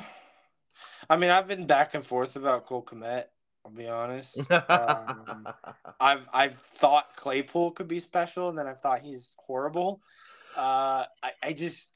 I 1.09 1.17
mean, 1.17 1.29
I've 1.29 1.47
been 1.47 1.67
back 1.67 1.93
and 1.93 2.05
forth 2.05 2.35
about 2.35 2.65
Cole 2.65 2.83
Kmet. 2.83 3.25
I'll 3.65 3.71
be 3.71 3.87
honest. 3.87 4.37
Um, 4.51 5.47
I've 5.99 6.27
I've 6.33 6.59
thought 6.75 7.15
Claypool 7.15 7.71
could 7.71 7.87
be 7.87 7.99
special, 7.99 8.49
and 8.49 8.57
then 8.57 8.67
I've 8.67 8.81
thought 8.81 9.01
he's 9.01 9.35
horrible. 9.39 10.01
Uh, 10.55 11.05
I, 11.23 11.31
I 11.41 11.53
just 11.53 11.87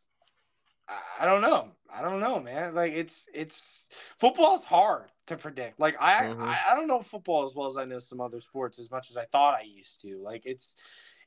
I 1.19 1.25
don't 1.25 1.41
know. 1.41 1.69
I 1.93 2.01
don't 2.01 2.19
know, 2.19 2.39
man. 2.39 2.73
Like 2.73 2.93
it's 2.93 3.27
it's 3.33 3.83
football 4.17 4.55
is 4.55 4.63
hard 4.63 5.05
to 5.27 5.37
predict. 5.37 5.79
Like 5.79 5.95
I, 5.99 6.25
mm-hmm. 6.25 6.41
I 6.41 6.57
I 6.71 6.75
don't 6.75 6.87
know 6.87 7.01
football 7.01 7.45
as 7.45 7.53
well 7.53 7.67
as 7.67 7.77
I 7.77 7.85
know 7.85 7.99
some 7.99 8.21
other 8.21 8.41
sports 8.41 8.79
as 8.79 8.89
much 8.89 9.11
as 9.11 9.17
I 9.17 9.25
thought 9.25 9.55
I 9.55 9.63
used 9.63 10.01
to. 10.01 10.19
Like 10.23 10.43
it's 10.45 10.75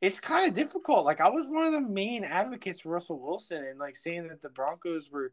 it's 0.03 0.19
kind 0.19 0.49
of 0.49 0.53
difficult. 0.53 1.07
Like 1.07 1.21
I 1.21 1.31
was 1.31 1.47
one 1.47 1.65
of 1.65 1.73
the 1.73 1.81
main 1.81 2.25
advocates 2.25 2.81
for 2.81 2.89
Russell 2.89 3.21
Wilson 3.21 3.65
and 3.65 3.79
like 3.79 3.95
saying 3.95 4.27
that 4.29 4.43
the 4.43 4.49
Broncos 4.49 5.11
were 5.13 5.33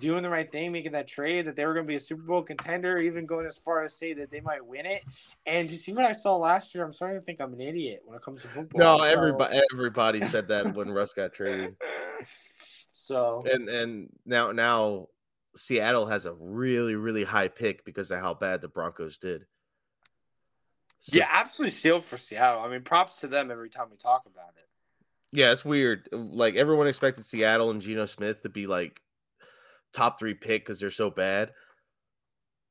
doing 0.00 0.24
the 0.24 0.28
right 0.28 0.50
thing, 0.50 0.72
making 0.72 0.92
that 0.92 1.06
trade, 1.06 1.46
that 1.46 1.54
they 1.54 1.64
were 1.64 1.72
going 1.72 1.86
to 1.86 1.88
be 1.88 1.94
a 1.94 2.00
Super 2.00 2.22
Bowl 2.22 2.42
contender, 2.42 2.98
even 2.98 3.24
going 3.24 3.46
as 3.46 3.56
far 3.56 3.84
as 3.84 3.94
say 3.94 4.12
that 4.14 4.32
they 4.32 4.40
might 4.40 4.66
win 4.66 4.84
it. 4.84 5.04
And 5.46 5.68
to 5.68 5.76
see 5.76 5.92
what 5.92 6.06
I 6.06 6.12
saw 6.12 6.36
last 6.36 6.74
year, 6.74 6.84
I'm 6.84 6.92
starting 6.92 7.20
to 7.20 7.24
think 7.24 7.40
I'm 7.40 7.54
an 7.54 7.60
idiot 7.60 8.02
when 8.04 8.16
it 8.16 8.22
comes 8.22 8.42
to 8.42 8.48
football. 8.48 8.80
No, 8.80 8.98
so... 8.98 9.04
everybody 9.04 9.60
everybody 9.72 10.22
said 10.22 10.48
that 10.48 10.74
when 10.74 10.90
Russ 10.90 11.14
got 11.14 11.32
traded. 11.32 11.76
So 12.92 13.42
and 13.50 13.68
and 13.68 14.08
now 14.26 14.52
now 14.52 15.06
Seattle 15.56 16.06
has 16.06 16.26
a 16.26 16.34
really 16.34 16.96
really 16.96 17.24
high 17.24 17.48
pick 17.48 17.84
because 17.84 18.10
of 18.10 18.20
how 18.20 18.34
bad 18.34 18.60
the 18.60 18.68
Broncos 18.68 19.16
did. 19.16 19.46
Yeah, 21.06 21.26
absolutely 21.30 21.78
steal 21.78 22.00
for 22.00 22.18
Seattle. 22.18 22.62
I 22.62 22.68
mean, 22.68 22.82
props 22.82 23.16
to 23.18 23.26
them 23.26 23.50
every 23.50 23.70
time 23.70 23.86
we 23.90 23.96
talk 23.96 24.24
about 24.26 24.50
it. 24.56 24.68
Yeah, 25.32 25.52
it's 25.52 25.64
weird. 25.64 26.08
Like 26.12 26.56
everyone 26.56 26.88
expected 26.88 27.24
Seattle 27.24 27.70
and 27.70 27.80
Geno 27.80 28.06
Smith 28.06 28.42
to 28.42 28.48
be 28.48 28.66
like 28.66 29.00
top 29.92 30.18
three 30.18 30.34
pick 30.34 30.64
because 30.64 30.80
they're 30.80 30.90
so 30.90 31.10
bad. 31.10 31.52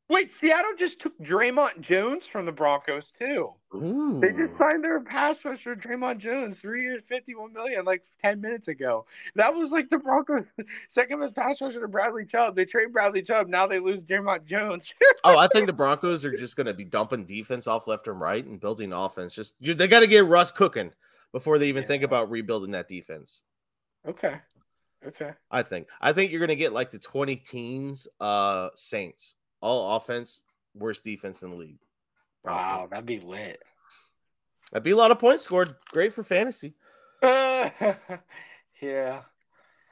Wait, 0.10 0.32
Seattle 0.32 0.72
just 0.76 1.00
took 1.00 1.16
Dre'Mont 1.20 1.82
Jones 1.82 2.26
from 2.26 2.46
the 2.48 2.52
Broncos 2.52 3.12
too. 3.12 3.52
Ooh. 3.76 4.20
They 4.20 4.32
just 4.32 4.58
signed 4.58 4.84
their 4.84 5.00
pass 5.02 5.46
rusher 5.46 5.76
Dre'Mont 5.76 6.18
Jones, 6.18 6.58
three 6.58 6.82
years, 6.82 7.04
fifty-one 7.08 7.54
million, 7.54 7.86
like 7.86 8.02
ten 8.20 8.42
minutes 8.42 8.68
ago. 8.68 9.06
That 9.36 9.54
was 9.54 9.70
like 9.70 9.92
the 9.92 10.00
Broncos' 10.00 10.46
second 10.90 11.20
best 11.20 11.36
pass 11.36 11.62
rusher 11.62 11.80
to 11.80 11.88
Bradley 11.88 12.26
Chubb. 12.26 12.56
They 12.56 12.66
trade 12.66 12.92
Bradley 12.92 13.22
Chubb, 13.22 13.48
now 13.48 13.68
they 13.68 13.80
lose 13.80 14.02
Dre'Mont 14.02 14.46
Jones. 14.46 14.92
oh, 15.24 15.38
I 15.38 15.48
think 15.48 15.68
the 15.68 15.74
Broncos 15.74 16.26
are 16.26 16.36
just 16.36 16.56
going 16.56 16.68
to 16.68 16.74
be 16.74 16.86
dumping 16.86 17.26
defense 17.26 17.68
off 17.68 17.88
left 17.88 18.08
and 18.08 18.20
right 18.20 18.44
and 18.44 18.60
building 18.60 18.92
offense. 18.92 19.36
Just 19.36 19.56
they 19.62 19.88
got 19.88 20.00
to 20.00 20.08
get 20.08 20.26
Russ 20.26 20.52
cooking 20.52 20.92
before 21.32 21.60
they 21.60 21.70
even 21.70 21.84
yeah. 21.84 21.88
think 21.88 22.04
about 22.04 22.32
rebuilding 22.32 22.72
that 22.72 22.88
defense. 22.88 23.44
Okay. 24.08 24.38
Okay. 25.06 25.34
I 25.52 25.62
think. 25.62 25.88
I 26.02 26.14
think 26.14 26.32
you're 26.32 26.40
going 26.40 26.50
to 26.50 26.56
get 26.56 26.74
like 26.74 26.90
the 26.90 27.00
20 27.00 27.36
teens 27.36 28.08
uh 28.20 28.70
Saints 28.76 29.36
all 29.62 29.96
offense, 29.96 30.42
worst 30.74 31.04
defense 31.04 31.42
in 31.42 31.52
the 31.52 31.56
league. 31.56 31.80
Probably. 32.44 32.62
Wow, 32.62 32.88
that'd 32.90 33.06
be 33.06 33.20
lit. 33.20 33.62
That'd 34.72 34.84
be 34.84 34.92
a 34.92 34.96
lot 34.96 35.12
of 35.12 35.20
points 35.20 35.44
scored. 35.44 35.76
Great 35.92 36.14
for 36.14 36.24
fantasy. 36.24 36.76
Uh, 37.22 37.70
yeah. 38.82 39.22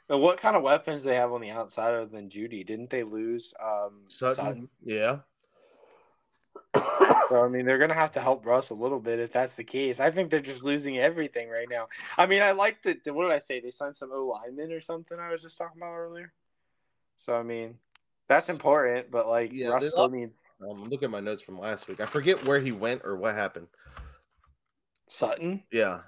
But 0.08 0.20
what 0.20 0.40
kind 0.40 0.56
of 0.56 0.64
weapons 0.64 1.04
they 1.04 1.16
have 1.16 1.34
on 1.34 1.42
the 1.42 1.50
outside 1.50 1.94
other 1.94 2.06
than 2.06 2.30
Jeudy? 2.30 2.66
Didn't 2.66 2.90
they 2.90 3.04
lose 3.04 3.54
um, 3.62 4.04
Sutton? 4.08 4.36
Sutton? 4.36 4.70
Yeah. 4.84 5.20
so 7.30 7.44
I 7.44 7.48
mean, 7.50 7.66
they're 7.66 7.78
gonna 7.78 7.94
have 7.94 8.12
to 8.14 8.22
help 8.22 8.46
Russ 8.46 8.70
a 8.70 8.74
little 8.74 9.00
bit 9.00 9.20
if 9.20 9.34
that's 9.34 9.54
the 9.54 9.64
case. 9.64 10.00
I 10.00 10.12
think 10.12 10.30
they're 10.30 10.40
just 10.40 10.64
losing 10.64 10.98
everything 10.98 11.50
right 11.50 11.68
now. 11.70 11.88
I 12.18 12.26
mean, 12.26 12.42
I 12.42 12.52
like 12.52 12.82
that. 12.84 13.00
What 13.14 13.24
did 13.24 13.34
I 13.34 13.40
say? 13.40 13.60
They 13.60 13.72
signed 13.72 13.96
some 13.96 14.12
O 14.14 14.28
linemen 14.28 14.72
or 14.72 14.82
something. 14.82 15.20
I 15.20 15.32
was 15.32 15.42
just 15.42 15.58
talking 15.58 15.82
about 15.82 15.96
earlier. 15.96 16.32
So 17.18 17.34
I 17.34 17.44
mean, 17.44 17.76
that's 18.28 18.50
important, 18.50 19.12
but 19.12 19.28
like 19.28 19.52
yeah, 19.54 19.70
Russ 19.70 19.90
still 19.90 20.10
needs. 20.10 20.34
I'm 20.62 20.84
looking 20.86 21.06
at 21.06 21.12
my 21.12 21.20
notes 21.20 21.42
from 21.42 21.60
last 21.60 21.88
week. 21.88 22.00
I 22.00 22.06
forget 22.06 22.46
where 22.46 22.60
he 22.60 22.72
went 22.72 23.02
or 23.04 23.16
what 23.16 23.36
happened. 23.36 23.68
Sutton. 25.10 25.64
Yeah, 25.72 26.00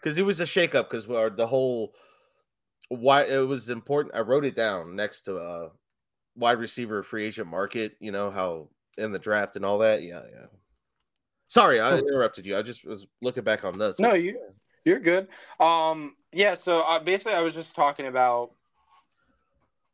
because 0.00 0.18
it 0.18 0.24
was 0.24 0.40
a 0.40 0.44
shakeup 0.44 0.90
because 0.90 1.06
the 1.06 1.46
whole 1.46 1.94
why 2.88 3.24
it 3.24 3.46
was 3.46 3.68
important. 3.68 4.14
I 4.14 4.20
wrote 4.20 4.44
it 4.44 4.56
down 4.56 4.96
next 4.96 5.22
to 5.22 5.36
uh 5.36 5.68
wide 6.34 6.58
receiver 6.58 7.02
free 7.02 7.24
agent 7.24 7.48
market. 7.48 7.96
You 8.00 8.12
know 8.12 8.30
how 8.30 8.68
in 8.98 9.12
the 9.12 9.18
draft 9.18 9.56
and 9.56 9.64
all 9.64 9.78
that. 9.78 10.02
Yeah, 10.02 10.22
yeah. 10.30 10.46
Sorry, 11.46 11.80
I 11.80 11.98
interrupted 11.98 12.46
you. 12.46 12.56
I 12.56 12.62
just 12.62 12.86
was 12.86 13.06
looking 13.20 13.44
back 13.44 13.64
on 13.64 13.78
this. 13.78 13.98
No, 13.98 14.14
you 14.14 14.38
you're 14.84 15.00
good. 15.00 15.28
Um, 15.58 16.14
yeah. 16.32 16.56
So 16.64 16.80
uh, 16.82 16.98
basically, 17.00 17.34
I 17.34 17.40
was 17.40 17.52
just 17.52 17.74
talking 17.74 18.06
about 18.06 18.52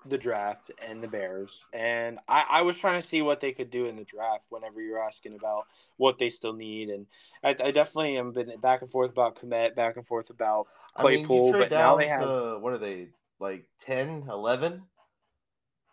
the 0.09 0.19
draft 0.19 0.71
and 0.87 1.03
the 1.03 1.09
Bears, 1.09 1.65
and 1.73 2.19
I, 2.29 2.45
I, 2.49 2.63
was 2.63 2.77
trying 2.77 3.01
to 3.01 3.09
see 3.09 3.23
what 3.23 3.41
they 3.41 3.53
could 3.53 3.71
do 3.71 3.87
in 3.87 3.97
the 3.97 4.05
draft. 4.05 4.47
Whenever 4.49 4.81
you're 4.81 5.03
asking 5.03 5.35
about 5.35 5.67
what 5.97 6.19
they 6.19 6.31
still 6.31 6.53
need, 6.53 6.89
and 6.89 7.07
I, 7.43 7.51
I 7.51 7.71
definitely 7.71 8.17
am 8.19 8.33
been 8.33 8.59
back 8.61 8.83
and 8.83 8.91
forth 8.91 9.11
about 9.11 9.37
Kmet, 9.37 9.75
back 9.75 9.97
and 9.97 10.07
forth 10.07 10.31
about 10.31 10.67
Claypool. 10.97 11.49
I 11.49 11.53
mean, 11.53 11.61
but 11.61 11.71
now 11.71 11.97
they 11.97 12.09
have 12.09 12.23
to, 12.23 12.59
what 12.61 12.73
are 12.73 12.79
they 12.79 13.09
like 13.39 13.67
10, 13.81 14.25
11? 14.29 14.83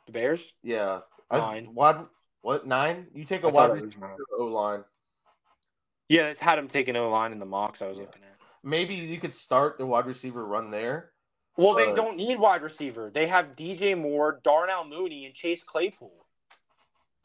The 0.06 0.12
Bears? 0.12 0.42
Yeah, 0.64 1.00
nine. 1.32 1.66
I, 1.66 1.70
what 1.72 2.10
what 2.42 2.68
nine? 2.68 3.08
You 3.14 3.24
take 3.24 3.44
a 3.44 3.50
wide 3.50 3.72
receiver 3.72 4.16
O 4.38 4.46
line. 4.46 4.84
Yeah, 6.10 6.28
it 6.28 6.40
had 6.40 6.60
him 6.60 6.68
taking 6.68 6.96
O 6.96 7.10
line 7.10 7.32
in 7.32 7.40
the 7.40 7.46
mocks 7.46 7.82
I 7.82 7.88
was 7.88 7.98
yeah. 7.98 8.04
looking 8.04 8.22
at. 8.24 8.30
Maybe 8.64 8.96
you 8.96 9.18
could 9.18 9.34
start 9.34 9.78
the 9.78 9.86
wide 9.86 10.06
receiver 10.06 10.46
run 10.46 10.70
there 10.70 11.13
well, 11.58 11.76
they 11.76 11.94
don't 11.94 12.18
need 12.18 12.40
wide 12.40 12.62
receiver. 12.64 13.12
They 13.14 13.28
have 13.28 13.56
DJ 13.56 13.98
Moore, 14.00 14.40
Darnell 14.44 14.86
Mooney, 14.86 15.26
and 15.26 15.36
Chase 15.36 15.62
Claypool. 15.66 16.23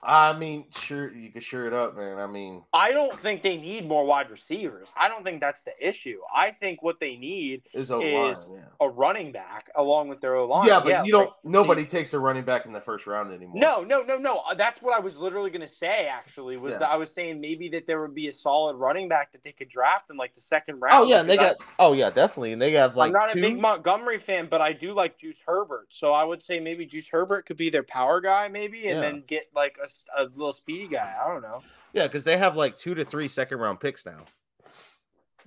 I 0.03 0.33
mean, 0.33 0.67
sure, 0.73 1.13
you 1.13 1.31
could 1.31 1.43
sure 1.43 1.67
it 1.67 1.73
up, 1.73 1.97
man. 1.97 2.19
I 2.19 2.27
mean, 2.29 2.63
I 2.73 2.93
don't 2.93 3.21
think 3.21 3.43
they 3.43 3.57
need 3.57 3.89
more 3.89 4.07
wide 4.07 4.31
receivers. 4.31 4.87
I 4.97 5.09
don't 5.09 5.25
think 5.25 5.41
that's 5.41 5.63
the 5.63 5.73
issue. 5.81 6.21
I 6.33 6.53
think 6.53 6.83
what 6.85 7.01
they 7.01 7.17
need 7.17 7.63
is, 7.73 7.91
is 7.91 8.01
yeah. 8.01 8.35
a 8.81 8.89
running 8.89 9.33
back 9.33 9.71
along 9.75 10.09
with 10.09 10.21
their 10.21 10.37
O 10.37 10.47
line. 10.47 10.69
Yeah, 10.69 10.81
but 10.81 11.05
you 11.05 11.11
don't. 11.11 11.27
like, 11.27 11.35
nobody 11.43 11.85
takes 11.85 12.15
a 12.15 12.19
running 12.21 12.45
back 12.45 12.65
in 12.67 12.73
the 12.73 12.81
first 12.81 13.09
round 13.09 13.33
anymore. 13.33 13.61
No, 13.61 13.83
no, 13.83 14.03
no, 14.03 14.19
no. 14.19 14.43
Uh, 14.49 14.55
That's 14.55 14.81
what 14.81 14.97
I 14.97 15.01
was 15.01 15.17
literally 15.17 15.51
going 15.51 15.69
to 15.69 15.75
say. 15.75 16.07
Actually, 16.07 16.57
was 16.59 16.73
Yeah. 16.73 16.79
that 16.79 16.91
I 16.91 16.97
was 16.97 17.13
saying 17.13 17.41
maybe 17.41 17.69
that 17.71 17.89
there 17.89 18.01
would 18.01 18.15
be 18.15 18.29
a 18.29 18.33
solid 18.33 18.77
running 18.77 19.09
back 19.09 19.33
that 19.33 19.43
they 19.43 19.53
could 19.53 19.69
draft 19.69 20.11
in 20.11 20.17
like 20.17 20.35
the 20.37 20.41
second 20.41 20.79
round. 20.79 20.95
Oh 20.95 21.09
yeah, 21.09 21.21
and 21.21 21.29
they 21.29 21.37
got. 21.37 21.57
Oh 21.81 21.93
yeah, 21.93 22.11
definitely, 22.11 22.53
and 22.53 22.63
they 22.63 22.71
have 22.73 22.97
like. 22.97 23.09
I'm 23.09 23.15
not 23.15 23.33
two, 23.33 23.41
a 23.41 23.43
big 23.43 23.59
Montgomery 23.59 24.19
fan, 24.19 24.47
but 24.49 24.61
I 24.61 24.73
do 24.73 24.95
like 24.95 25.19
Juice 25.19 25.43
Herbert. 25.45 25.89
So 25.91 26.13
I 26.13 26.23
would 26.23 26.45
say 26.45 26.61
maybe 26.61 26.87
Juice 26.87 27.09
Herbert 27.09 27.47
could 27.47 27.57
be 27.57 27.69
their 27.69 27.83
power 27.83 28.21
guy, 28.21 28.47
maybe, 28.47 28.87
and 28.87 28.97
Yeah. 28.97 29.01
then 29.01 29.25
get 29.27 29.49
like 29.55 29.77
a, 29.83 29.88
s- 29.89 30.05
a 30.17 30.25
little 30.25 30.53
speedy 30.53 30.89
guy. 30.89 31.15
I 31.23 31.29
don't 31.29 31.43
know. 31.43 31.63
Yeah, 31.93 32.07
because 32.07 32.25
they 32.25 32.37
have 32.37 32.57
like 32.57 32.77
two 32.79 32.95
to 32.95 33.05
three 33.05 33.29
second 33.29 33.59
round 33.59 33.81
picks 33.81 34.05
now. 34.07 34.25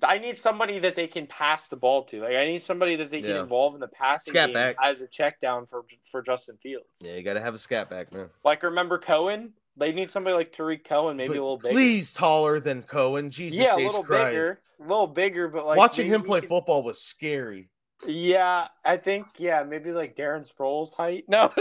I 0.03 0.18
need 0.18 0.39
somebody 0.39 0.80
that 0.80 0.95
they 0.95 1.05
can 1.07 1.27
pass 1.27 1.68
the 1.68 1.76
ball 1.76 2.03
to. 2.05 2.22
Like 2.22 2.35
I 2.35 2.45
need 2.45 2.63
somebody 2.63 2.95
that 2.95 3.11
they 3.11 3.22
can 3.22 3.30
Yeah. 3.35 3.41
involve 3.41 3.76
in 3.76 3.80
the 3.80 3.88
passing 3.88 4.31
Scat 4.34 4.47
game 4.47 4.53
back. 4.55 4.76
as 4.84 4.99
a 5.01 5.07
check 5.07 5.39
down 5.39 5.65
for 5.68 5.84
for 6.11 6.22
Justin 6.23 6.57
Fields. 6.61 6.88
Yeah, 6.99 7.13
you 7.13 7.22
got 7.23 7.34
to 7.34 7.41
have 7.41 7.53
a 7.53 7.59
scat 7.59 7.89
back, 7.89 8.11
man. 8.11 8.30
Like 8.43 8.63
remember 8.63 8.97
Cohen? 8.97 9.53
They 9.77 9.93
need 9.93 10.11
somebody 10.11 10.35
like 10.35 10.51
Tarik 10.51 10.84
Cohen, 10.84 11.15
maybe 11.15 11.30
But 11.30 11.34
a 11.38 11.41
little 11.41 11.57
bigger. 11.57 11.73
Please, 11.73 12.11
taller 12.11 12.59
than 12.59 12.84
Cohen. 12.84 13.30
Jesus, 13.31 13.57
yeah, 13.59 13.76
a 13.76 13.77
little 13.77 14.03
Christ. 14.03 14.26
bigger, 14.31 14.59
a 14.80 14.84
little 14.84 15.07
bigger, 15.07 15.47
but 15.47 15.65
like 15.65 15.77
Watching 15.77 16.07
him 16.07 16.23
play 16.23 16.41
can- 16.41 16.49
football 16.49 16.84
was 16.84 17.01
scary. 17.01 17.69
Yeah, 18.07 18.67
I 18.83 18.97
think 18.97 19.27
yeah, 19.37 19.63
maybe 19.63 19.91
like 19.91 20.15
Darren 20.15 20.49
Sproles 20.49 20.93
height. 20.93 21.25
No, 21.29 21.51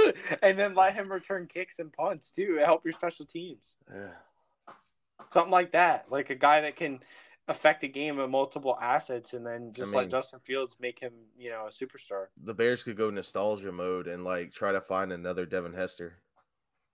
and 0.42 0.58
then 0.58 0.74
let 0.74 0.94
him 0.94 1.10
return 1.10 1.46
kicks 1.46 1.78
and 1.78 1.92
punts 1.92 2.30
too. 2.30 2.60
Help 2.64 2.84
your 2.84 2.92
special 2.94 3.26
teams. 3.26 3.74
Yeah. 3.92 4.12
Something 5.32 5.52
like 5.52 5.72
that, 5.72 6.06
like 6.10 6.30
a 6.30 6.34
guy 6.34 6.62
that 6.62 6.76
can 6.76 7.00
affect 7.46 7.84
a 7.84 7.88
game 7.88 8.16
with 8.16 8.30
multiple 8.30 8.78
assets, 8.80 9.32
and 9.32 9.46
then 9.46 9.72
just 9.72 9.88
mean- 9.90 9.98
let 9.98 10.10
Justin 10.10 10.40
Fields 10.40 10.76
make 10.80 10.98
him, 10.98 11.12
you 11.38 11.50
know, 11.50 11.68
a 11.68 11.70
superstar. 11.70 12.26
The 12.42 12.54
Bears 12.54 12.82
could 12.82 12.96
go 12.96 13.10
nostalgia 13.10 13.70
mode 13.72 14.06
and 14.06 14.24
like 14.24 14.52
try 14.52 14.72
to 14.72 14.80
find 14.80 15.12
another 15.12 15.46
Devin 15.46 15.74
Hester. 15.74 16.18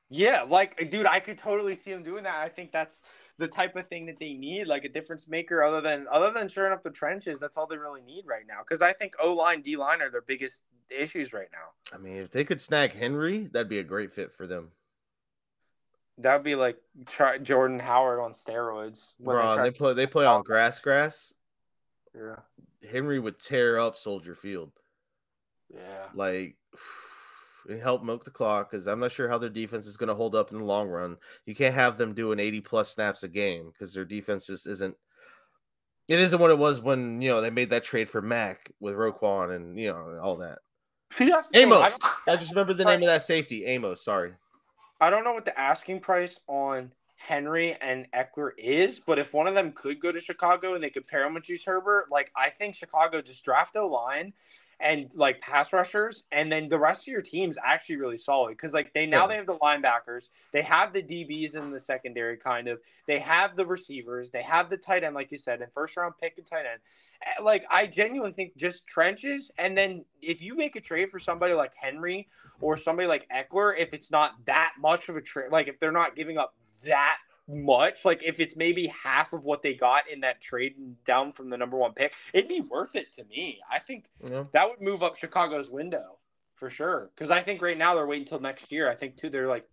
Yeah, 0.08 0.42
like 0.42 0.90
dude, 0.90 1.06
I 1.06 1.20
could 1.20 1.38
totally 1.38 1.74
see 1.74 1.90
him 1.90 2.02
doing 2.02 2.24
that. 2.24 2.36
I 2.36 2.48
think 2.48 2.72
that's 2.72 3.02
the 3.38 3.48
type 3.48 3.76
of 3.76 3.88
thing 3.88 4.06
that 4.06 4.18
they 4.18 4.32
need, 4.34 4.66
like 4.66 4.84
a 4.84 4.88
difference 4.88 5.26
maker. 5.28 5.62
Other 5.62 5.80
than 5.80 6.06
other 6.10 6.32
than 6.32 6.48
shoring 6.48 6.72
up 6.72 6.82
the 6.82 6.90
trenches, 6.90 7.38
that's 7.38 7.56
all 7.56 7.66
they 7.66 7.76
really 7.76 8.02
need 8.02 8.24
right 8.26 8.44
now. 8.48 8.60
Because 8.60 8.82
I 8.82 8.92
think 8.92 9.14
O 9.20 9.32
line, 9.32 9.62
D 9.62 9.76
line 9.76 10.00
are 10.00 10.10
their 10.10 10.22
biggest 10.22 10.62
issues 10.90 11.32
right 11.32 11.48
now. 11.52 11.94
I 11.94 11.98
mean, 11.98 12.16
if 12.16 12.30
they 12.30 12.44
could 12.44 12.60
snag 12.60 12.92
Henry, 12.92 13.48
that'd 13.52 13.68
be 13.68 13.78
a 13.78 13.84
great 13.84 14.12
fit 14.12 14.32
for 14.32 14.46
them. 14.46 14.70
That'd 16.18 16.44
be 16.44 16.54
like 16.54 16.78
try 17.06 17.36
Jordan 17.38 17.78
Howard 17.78 18.20
on 18.20 18.32
steroids. 18.32 19.12
Bro, 19.20 19.54
try- 19.54 19.62
they 19.64 19.70
play 19.70 19.92
they 19.94 20.06
play 20.06 20.24
on 20.24 20.42
grass 20.42 20.78
grass. 20.78 21.34
yeah, 22.14 22.36
Henry 22.90 23.18
would 23.18 23.38
tear 23.38 23.78
up 23.78 23.96
Soldier 23.96 24.34
Field. 24.34 24.72
yeah. 25.68 26.08
Like 26.14 26.56
and 27.68 27.80
help 27.80 28.02
milk 28.02 28.24
the 28.24 28.30
clock 28.30 28.70
because 28.70 28.86
I'm 28.86 29.00
not 29.00 29.12
sure 29.12 29.28
how 29.28 29.38
their 29.38 29.50
defense 29.50 29.86
is 29.86 29.96
going 29.96 30.08
to 30.08 30.14
hold 30.14 30.34
up 30.34 30.50
in 30.50 30.58
the 30.58 30.64
long 30.64 30.88
run. 30.88 31.16
You 31.44 31.54
can't 31.54 31.74
have 31.74 31.98
them 31.98 32.14
doing 32.14 32.38
80 32.38 32.60
plus 32.62 32.90
snaps 32.90 33.22
a 33.22 33.28
game 33.28 33.70
because 33.72 33.92
their 33.92 34.04
defense 34.04 34.46
just 34.46 34.66
isn't. 34.66 34.96
It 36.08 36.20
isn't 36.20 36.38
what 36.38 36.50
it 36.50 36.58
was 36.58 36.80
when 36.80 37.20
you 37.20 37.30
know 37.30 37.40
they 37.40 37.50
made 37.50 37.70
that 37.70 37.82
trade 37.82 38.08
for 38.08 38.22
Mack 38.22 38.70
with 38.78 38.94
Roquan 38.94 39.54
and 39.54 39.78
you 39.78 39.88
know 39.88 40.18
all 40.22 40.36
that. 40.36 40.58
See, 41.12 41.28
that's 41.28 41.48
the 41.48 41.52
thing. 41.52 41.72
I 41.72 41.76
Amos, 41.76 41.98
I 42.28 42.36
just 42.36 42.50
remember 42.50 42.74
the 42.74 42.84
name 42.84 43.00
of 43.00 43.06
that 43.06 43.22
safety. 43.22 43.64
Amos, 43.64 44.04
sorry. 44.04 44.32
I 45.00 45.10
don't 45.10 45.24
know 45.24 45.32
what 45.34 45.44
the 45.44 45.58
asking 45.58 46.00
price 46.00 46.36
on 46.46 46.92
Henry 47.16 47.76
and 47.80 48.06
Ekeler 48.12 48.50
is, 48.56 49.00
but 49.00 49.18
if 49.18 49.32
one 49.32 49.46
of 49.46 49.54
them 49.54 49.72
could 49.72 50.00
go 50.00 50.12
to 50.12 50.20
Chicago 50.20 50.74
and 50.74 50.82
they 50.82 50.90
could 50.90 51.06
pair 51.06 51.26
him 51.26 51.34
with 51.34 51.44
Juice 51.44 51.64
Herbert, 51.64 52.06
like 52.10 52.30
I 52.36 52.50
think 52.50 52.76
Chicago 52.76 53.20
just 53.20 53.44
draft 53.44 53.76
O 53.76 53.88
line 53.88 54.32
and 54.80 55.10
like 55.14 55.40
pass 55.40 55.72
rushers, 55.72 56.24
and 56.32 56.52
then 56.52 56.68
the 56.68 56.78
rest 56.78 57.00
of 57.02 57.06
your 57.08 57.22
team's 57.22 57.56
actually 57.64 57.96
really 57.96 58.18
solid 58.18 58.50
because 58.50 58.72
like 58.72 58.92
they 58.92 59.06
now 59.06 59.26
Yeah. 59.26 59.26
they 59.26 59.36
have 59.36 59.46
the 59.46 59.56
linebackers, 59.58 60.28
they 60.52 60.62
have 60.62 60.92
the 60.92 61.02
DBs 61.02 61.54
in 61.54 61.70
the 61.70 61.80
secondary, 61.80 62.36
kind 62.36 62.68
of, 62.68 62.80
they 63.06 63.18
have 63.18 63.56
the 63.56 63.64
receivers, 63.66 64.30
they 64.30 64.42
have 64.42 64.68
the 64.68 64.76
tight 64.76 65.04
end, 65.04 65.14
like 65.14 65.32
you 65.32 65.38
said, 65.38 65.62
and 65.62 65.72
first 65.72 65.96
round 65.96 66.14
pick 66.20 66.34
and 66.38 66.46
tight 66.46 66.66
end. 66.66 66.80
Eh, 67.22 67.42
Like 67.42 67.64
I 67.70 67.86
genuinely 67.86 68.32
think 68.32 68.56
just 68.56 68.86
trenches, 68.86 69.50
and 69.58 69.76
then 69.76 70.04
if 70.20 70.42
you 70.42 70.54
make 70.54 70.76
a 70.76 70.80
trade 70.80 71.08
for 71.08 71.18
somebody 71.18 71.54
like 71.54 71.72
Henry 71.74 72.28
or 72.60 72.76
somebody 72.76 73.08
like 73.08 73.28
Ekeler, 73.30 73.76
if 73.78 73.94
it's 73.94 74.10
not 74.10 74.32
that 74.44 74.74
much 74.78 75.08
of 75.08 75.16
a 75.16 75.22
trade, 75.22 75.50
like 75.50 75.68
if 75.68 75.78
they're 75.78 75.92
not 75.92 76.16
giving 76.16 76.38
up 76.38 76.54
that 76.84 77.18
much, 77.48 78.04
like 78.04 78.22
if 78.24 78.40
it's 78.40 78.56
maybe 78.56 78.86
half 78.88 79.32
of 79.32 79.44
what 79.44 79.62
they 79.62 79.74
got 79.74 80.08
in 80.10 80.20
that 80.20 80.40
trade 80.40 80.74
down 81.04 81.32
from 81.32 81.50
the 81.50 81.56
number 81.56 81.76
one 81.76 81.92
pick, 81.92 82.12
it'd 82.32 82.48
be 82.48 82.60
worth 82.60 82.96
it 82.96 83.12
to 83.12 83.24
me. 83.24 83.60
I 83.70 83.78
think 83.78 84.08
know? 84.22 84.48
that 84.52 84.68
would 84.68 84.80
move 84.80 85.02
up 85.02 85.16
Chicago's 85.16 85.70
window 85.70 86.18
for 86.54 86.70
sure. 86.70 87.10
Because 87.14 87.30
I 87.30 87.42
think 87.42 87.62
right 87.62 87.78
now 87.78 87.94
they're 87.94 88.06
waiting 88.06 88.24
until 88.24 88.40
next 88.40 88.72
year. 88.72 88.90
I 88.90 88.94
think 88.94 89.16
too 89.16 89.30
they're 89.30 89.46
like 89.46 89.66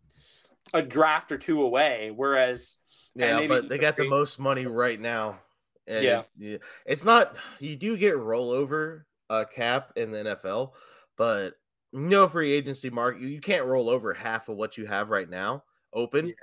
a 0.74 0.82
draft 0.82 1.32
or 1.32 1.38
two 1.38 1.64
away, 1.64 2.12
whereas 2.16 2.74
Yeah, 3.16 3.48
but 3.48 3.70
they 3.70 3.78
got 3.78 3.98
the 3.98 4.08
most 4.08 4.40
money 4.40 4.66
right 4.66 5.00
now. 5.00 5.40
And 5.88 6.04
Yeah. 6.04 6.20
it- 6.20 6.28
yeah. 6.38 6.58
It's 6.86 7.04
not 7.04 7.36
you 7.60 7.76
do 7.76 7.98
get 7.98 8.16
rollover 8.16 9.04
uh 9.30 9.46
cap 9.46 9.94
in 9.96 10.12
the 10.12 10.20
NFL, 10.20 10.74
but 11.18 11.56
no 11.92 12.28
free 12.28 12.52
agency 12.54 12.90
market. 12.90 13.22
You, 13.22 13.28
you 13.30 13.42
can't 13.42 13.66
roll 13.66 13.90
over 13.90 14.14
half 14.14 14.50
of 14.50 14.58
what 14.58 14.78
you 14.78 14.86
have 14.86 15.10
right 15.10 15.30
now 15.30 15.64
open 15.92 16.28
Yeah. 16.28 16.34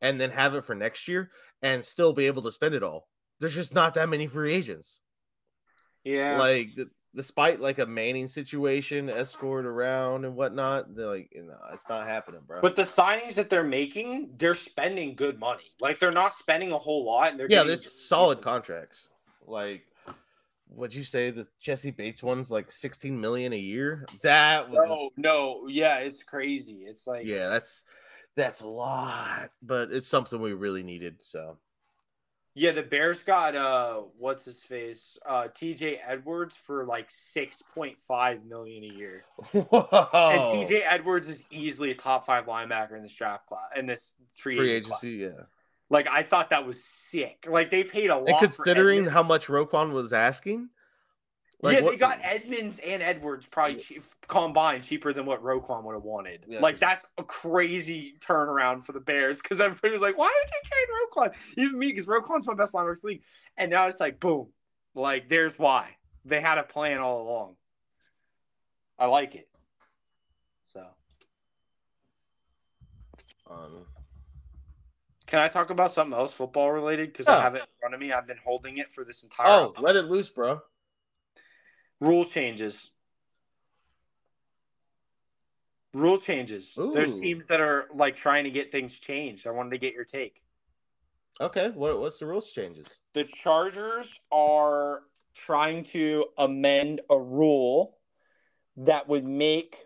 And 0.00 0.20
then 0.20 0.30
have 0.30 0.54
it 0.54 0.64
for 0.64 0.74
next 0.74 1.08
year 1.08 1.30
and 1.62 1.84
still 1.84 2.12
be 2.12 2.26
able 2.26 2.42
to 2.42 2.52
spend 2.52 2.74
it 2.74 2.82
all. 2.82 3.08
There's 3.40 3.54
just 3.54 3.74
not 3.74 3.94
that 3.94 4.08
many 4.08 4.26
free 4.26 4.54
agents. 4.54 5.00
yeah, 6.04 6.38
Like 6.38 6.70
despite 7.16 7.60
like 7.60 7.78
a 7.78 7.86
Manning 7.86 8.28
situation, 8.28 9.08
escort 9.08 9.64
around 9.64 10.24
and 10.24 10.36
whatnot, 10.36 10.94
they're 10.94 11.06
like, 11.06 11.30
you 11.34 11.42
know, 11.42 11.56
it's 11.72 11.88
not 11.88 12.06
happening, 12.06 12.42
bro. 12.46 12.60
But 12.60 12.76
the 12.76 12.84
signings 12.84 13.34
that 13.34 13.50
they're 13.50 13.64
making, 13.64 14.34
they're 14.38 14.54
spending 14.54 15.16
good 15.16 15.40
money. 15.40 15.64
Like 15.80 15.98
they're 15.98 16.12
not 16.12 16.34
spending 16.34 16.70
a 16.72 16.78
whole 16.78 17.04
lot, 17.04 17.30
and 17.30 17.40
they're 17.40 17.48
yeah, 17.50 17.64
there's 17.64 18.06
solid 18.06 18.42
contracts. 18.42 19.08
Like, 19.46 19.86
what'd 20.68 20.94
you 20.94 21.04
say? 21.04 21.30
The 21.30 21.46
Jessie 21.58 21.90
Bates 21.90 22.22
one's 22.22 22.50
like 22.50 22.70
16 22.70 23.18
million 23.18 23.52
a 23.52 23.58
year. 23.58 24.06
That 24.22 24.70
was, 24.70 24.86
No, 24.86 25.10
no, 25.16 25.68
yeah, 25.68 25.98
it's 25.98 26.22
crazy. 26.22 26.84
It's 26.86 27.06
like 27.06 27.26
yeah, 27.26 27.48
that's 27.48 27.82
that's 28.36 28.60
a 28.60 28.66
lot, 28.66 29.50
but 29.62 29.90
it's 29.90 30.06
something 30.06 30.40
we 30.40 30.52
really 30.52 30.82
needed. 30.82 31.16
So, 31.22 31.56
Yeah, 32.54 32.72
the 32.72 32.82
Bears 32.82 33.22
got 33.22 33.56
uh 33.56 34.02
what's 34.18 34.44
his 34.44 34.60
face? 34.60 35.18
Uh 35.26 35.48
TJ 35.48 35.98
Edwards 36.06 36.54
for 36.66 36.84
like 36.84 37.08
six 37.32 37.62
point 37.74 37.96
five 38.06 38.44
million 38.44 38.84
a 38.84 38.94
year. 38.94 39.24
whoa, 39.52 39.88
And 39.92 40.68
TJ 40.68 40.82
Edwards 40.86 41.26
is 41.26 41.42
easily 41.50 41.90
a 41.90 41.94
top 41.94 42.26
five 42.26 42.46
linebacker 42.46 42.96
in 42.96 43.02
this 43.02 43.14
draft 43.14 43.46
class 43.46 43.70
in 43.74 43.86
this 43.86 44.12
free, 44.34 44.56
free 44.56 44.72
agency, 44.72 45.20
class. 45.20 45.34
yeah. 45.36 45.44
Like 45.88 46.08
I 46.08 46.22
thought 46.22 46.50
that 46.50 46.66
was 46.66 46.78
sick. 47.10 47.46
Like 47.48 47.70
they 47.70 47.84
paid 47.84 48.10
a 48.10 48.16
lot. 48.16 48.28
And 48.28 48.38
considering 48.38 49.06
how 49.06 49.22
much 49.22 49.46
Roquan 49.46 49.92
was 49.92 50.12
asking, 50.12 50.68
yeah, 51.62 51.80
they 51.80 51.96
got 51.96 52.20
Edmunds 52.22 52.78
and 52.80 53.02
Edwards 53.02 53.46
probably 53.46 53.76
cheap, 53.76 54.02
combined 54.28 54.84
cheaper 54.84 55.12
than 55.12 55.24
what 55.24 55.42
Roquan 55.42 55.84
would 55.84 55.94
have 55.94 56.02
wanted. 56.02 56.44
Yeah, 56.46 56.60
like 56.60 56.78
that's 56.78 57.04
a 57.16 57.24
crazy 57.24 58.16
turnaround 58.20 58.82
for 58.82 58.92
the 58.92 59.00
Bears 59.00 59.38
because 59.38 59.60
everybody 59.60 59.92
was 59.92 60.02
like, 60.02 60.18
"Why 60.18 60.32
did 60.44 60.52
you 60.52 60.68
trade 60.68 61.34
Roquan?" 61.34 61.34
Even 61.56 61.78
me, 61.78 61.88
because 61.88 62.06
Roquan's 62.06 62.46
my 62.46 62.54
best 62.54 62.74
linebacker 62.74 63.04
league, 63.04 63.22
and 63.56 63.70
now 63.70 63.88
it's 63.88 64.00
like, 64.00 64.20
boom, 64.20 64.48
like 64.94 65.28
there's 65.28 65.58
why 65.58 65.96
they 66.24 66.40
had 66.40 66.58
a 66.58 66.62
plan 66.62 66.98
all 66.98 67.22
along. 67.22 67.56
I 68.98 69.06
like 69.06 69.34
it. 69.34 69.48
So, 70.64 70.84
um, 73.50 73.86
can 75.26 75.38
I 75.38 75.48
talk 75.48 75.70
about 75.70 75.92
something 75.92 76.16
else 76.16 76.32
football 76.32 76.70
related? 76.70 77.12
Because. 77.12 77.26
I 77.26 77.40
have 77.40 77.54
it 77.54 77.62
in 77.62 77.66
front 77.80 77.94
of 77.94 78.00
me. 78.00 78.12
I've 78.12 78.26
been 78.26 78.38
holding 78.44 78.78
it 78.78 78.92
for 78.94 79.04
this 79.04 79.22
entire. 79.22 79.46
oh, 79.48 79.74
let 79.78 79.96
it 79.96 80.04
loose, 80.06 80.28
bro. 80.28 80.60
Rule 82.00 82.24
changes. 82.24 82.90
Rule 85.94 86.18
changes. 86.18 86.72
There's 86.76 87.18
teams 87.20 87.46
that 87.46 87.60
are 87.60 87.86
like 87.94 88.16
trying 88.16 88.44
to 88.44 88.50
get 88.50 88.70
things 88.70 88.94
changed. 88.94 89.46
I 89.46 89.50
wanted 89.50 89.70
to 89.70 89.78
get 89.78 89.94
your 89.94 90.04
take. 90.04 90.42
Okay, 91.40 91.70
what 91.70 92.00
what's 92.00 92.18
the 92.18 92.26
rules 92.26 92.52
changes? 92.52 92.98
The 93.14 93.24
Chargers 93.24 94.08
are 94.30 95.02
trying 95.34 95.84
to 95.84 96.26
amend 96.38 97.00
a 97.10 97.18
rule 97.18 97.98
that 98.76 99.08
would 99.08 99.24
make 99.24 99.84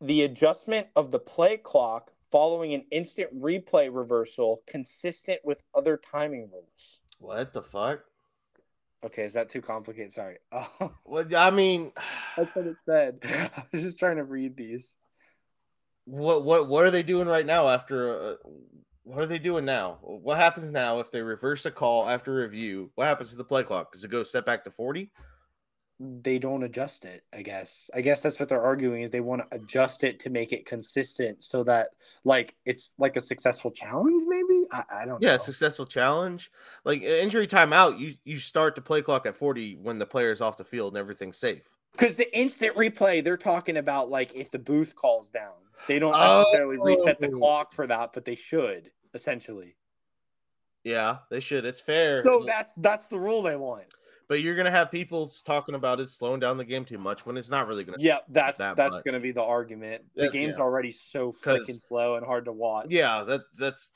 the 0.00 0.22
adjustment 0.22 0.86
of 0.96 1.10
the 1.10 1.18
play 1.18 1.56
clock 1.56 2.10
following 2.30 2.74
an 2.74 2.84
instant 2.90 3.34
replay 3.40 3.88
reversal 3.94 4.62
consistent 4.66 5.40
with 5.44 5.62
other 5.74 5.96
timing 5.96 6.50
rules. 6.50 7.00
What 7.18 7.52
the 7.52 7.62
fuck? 7.62 8.00
Okay, 9.04 9.24
is 9.24 9.34
that 9.34 9.50
too 9.50 9.60
complicated? 9.60 10.12
Sorry. 10.12 10.38
Oh, 10.50 10.92
Well, 11.04 11.26
I 11.36 11.50
mean, 11.50 11.92
that's 12.36 12.54
what 12.56 12.66
it 12.66 12.76
said. 12.88 13.18
I 13.24 13.64
was 13.70 13.82
just 13.82 13.98
trying 13.98 14.16
to 14.16 14.24
read 14.24 14.56
these. 14.56 14.94
What 16.06 16.44
what 16.44 16.68
what 16.68 16.84
are 16.84 16.90
they 16.90 17.02
doing 17.02 17.28
right 17.28 17.44
now 17.44 17.68
after? 17.68 18.32
Uh, 18.32 18.34
what 19.02 19.22
are 19.22 19.26
they 19.26 19.38
doing 19.38 19.66
now? 19.66 19.98
What 20.00 20.38
happens 20.38 20.70
now 20.70 21.00
if 21.00 21.10
they 21.10 21.20
reverse 21.20 21.66
a 21.66 21.70
call 21.70 22.08
after 22.08 22.34
review? 22.34 22.90
What 22.94 23.06
happens 23.06 23.30
to 23.30 23.36
the 23.36 23.44
play 23.44 23.62
clock? 23.62 23.92
Does 23.92 24.04
it 24.04 24.10
go 24.10 24.22
set 24.22 24.46
back 24.46 24.64
to 24.64 24.70
forty? 24.70 25.12
They 26.00 26.38
don't 26.40 26.64
adjust 26.64 27.04
it 27.04 27.22
i 27.32 27.40
guess 27.40 27.88
i 27.94 28.00
guess 28.00 28.20
that's 28.20 28.40
what 28.40 28.48
they're 28.48 28.60
arguing 28.62 29.02
is 29.02 29.10
they 29.10 29.20
want 29.20 29.40
to 29.48 29.56
adjust 29.56 30.02
it 30.02 30.18
to 30.18 30.28
make 30.28 30.52
it 30.52 30.66
consistent 30.66 31.42
so 31.44 31.62
that 31.62 31.90
like 32.24 32.56
it's 32.64 32.92
like 32.98 33.14
a 33.16 33.20
successful 33.20 33.70
challenge 33.70 34.24
maybe 34.26 34.66
i, 34.72 34.82
I 34.90 35.04
don't 35.06 35.22
Yeah, 35.22 35.32
know 35.32 35.38
successful 35.38 35.86
challenge. 35.86 36.50
Like 36.84 37.02
injury 37.02 37.46
timeout, 37.46 37.98
you 37.98 38.14
you 38.24 38.38
start 38.40 38.74
the 38.74 38.80
play 38.82 39.02
clock 39.02 39.24
at 39.26 39.36
forty 39.36 39.76
when 39.76 39.98
the 39.98 40.06
player's 40.06 40.40
off 40.40 40.56
the 40.56 40.64
field 40.64 40.94
and 40.94 40.98
everything's 40.98 41.38
safe. 41.38 41.62
because 41.92 42.16
the 42.16 42.36
instant 42.36 42.76
replay 42.76 43.22
they're 43.22 43.36
talking 43.36 43.76
about 43.76 44.10
like 44.10 44.34
if 44.34 44.50
the 44.50 44.58
booth 44.58 44.94
calls 44.96 45.30
down 45.30 45.52
they 45.86 45.98
don't 45.98 46.18
necessarily 46.18 46.78
reset 46.78 47.20
the 47.20 47.28
Oh. 47.28 47.38
clock 47.38 47.72
for 47.72 47.86
that 47.86 48.12
but 48.12 48.24
they 48.24 48.34
should 48.34 48.90
essentially 49.14 49.76
Yeah, 50.82 51.18
they 51.30 51.40
should. 51.40 51.64
It's 51.64 51.80
fair. 51.80 52.22
so 52.22 52.44
that's 52.44 52.72
that's 52.74 53.06
the 53.06 53.18
rule 53.18 53.42
they 53.42 53.56
want 53.56 53.84
but 54.28 54.40
you're 54.40 54.56
gonna 54.56 54.70
have 54.70 54.90
people 54.90 55.30
talking 55.44 55.74
about 55.74 56.00
it 56.00 56.08
slowing 56.08 56.40
down 56.40 56.56
the 56.56 56.64
game 56.64 56.84
too 56.84 56.98
much 56.98 57.26
when 57.26 57.36
it's 57.36 57.50
not 57.50 57.66
really 57.66 57.84
gonna. 57.84 57.98
yeah 58.00 58.18
that's 58.28 58.58
that 58.58 58.76
that's 58.76 58.92
much. 58.92 59.04
going 59.04 59.14
to 59.14 59.20
be 59.20 59.32
the 59.32 59.42
argument 59.42 60.02
the 60.14 60.30
game's 60.30 60.56
yeah. 60.56 60.62
already 60.62 60.92
so 60.92 61.32
freaking 61.32 61.80
slow 61.80 62.16
and 62.16 62.24
hard 62.24 62.44
to 62.44 62.52
watch 62.52 62.86
Yeah, 62.88 63.22
that 63.24 63.42
that's 63.58 63.92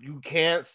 you 0.00 0.20
can't 0.20 0.66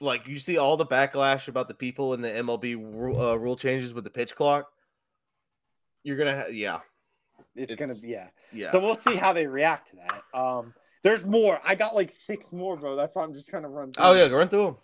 like 0.00 0.26
you 0.26 0.38
see 0.38 0.58
all 0.58 0.76
the 0.76 0.86
backlash 0.86 1.48
about 1.48 1.68
the 1.68 1.74
people 1.74 2.14
in 2.14 2.20
the 2.20 2.30
MLB 2.30 2.74
uh, 2.74 3.38
rule 3.38 3.56
changes 3.56 3.94
with 3.94 4.04
the 4.04 4.10
pitch 4.10 4.34
clock. 4.34 4.68
You're 6.02 6.16
gonna, 6.16 6.36
ha- 6.36 6.48
yeah, 6.50 6.80
it's, 7.54 7.74
gonna 7.74 7.94
be 7.94 8.08
yeah 8.08 8.28
yeah. 8.52 8.72
So 8.72 8.80
we'll 8.80 8.96
see 8.96 9.14
how 9.14 9.32
they 9.32 9.46
react 9.46 9.90
to 9.90 9.96
that. 9.96 10.38
Um, 10.38 10.74
there's 11.02 11.24
more. 11.24 11.60
I 11.64 11.74
got 11.74 11.94
like 11.94 12.14
six 12.16 12.46
more, 12.52 12.76
bro. 12.76 12.96
That's 12.96 13.14
why 13.14 13.22
I'm 13.22 13.32
just 13.32 13.46
trying 13.46 13.62
to 13.62 13.68
run. 13.68 13.92
Through 13.92 14.04
oh 14.04 14.14
yeah, 14.14 14.28
go 14.28 14.36
run 14.36 14.48
through 14.48 14.64
them. 14.64 14.76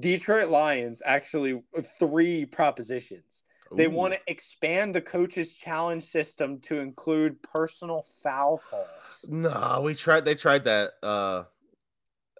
Detroit 0.00 0.48
Lions 0.48 1.02
actually 1.04 1.62
three 1.98 2.44
propositions. 2.46 3.42
They 3.76 3.88
want 3.88 4.14
to 4.14 4.20
expand 4.28 4.94
the 4.94 5.00
coaches 5.00 5.52
challenge 5.52 6.04
system 6.04 6.60
to 6.62 6.78
include 6.78 7.42
personal 7.42 8.06
foul 8.22 8.58
calls. 8.58 9.24
No, 9.28 9.80
we 9.82 9.94
tried. 9.94 10.24
They 10.24 10.34
tried 10.34 10.64
that 10.64 10.92
uh 11.02 11.44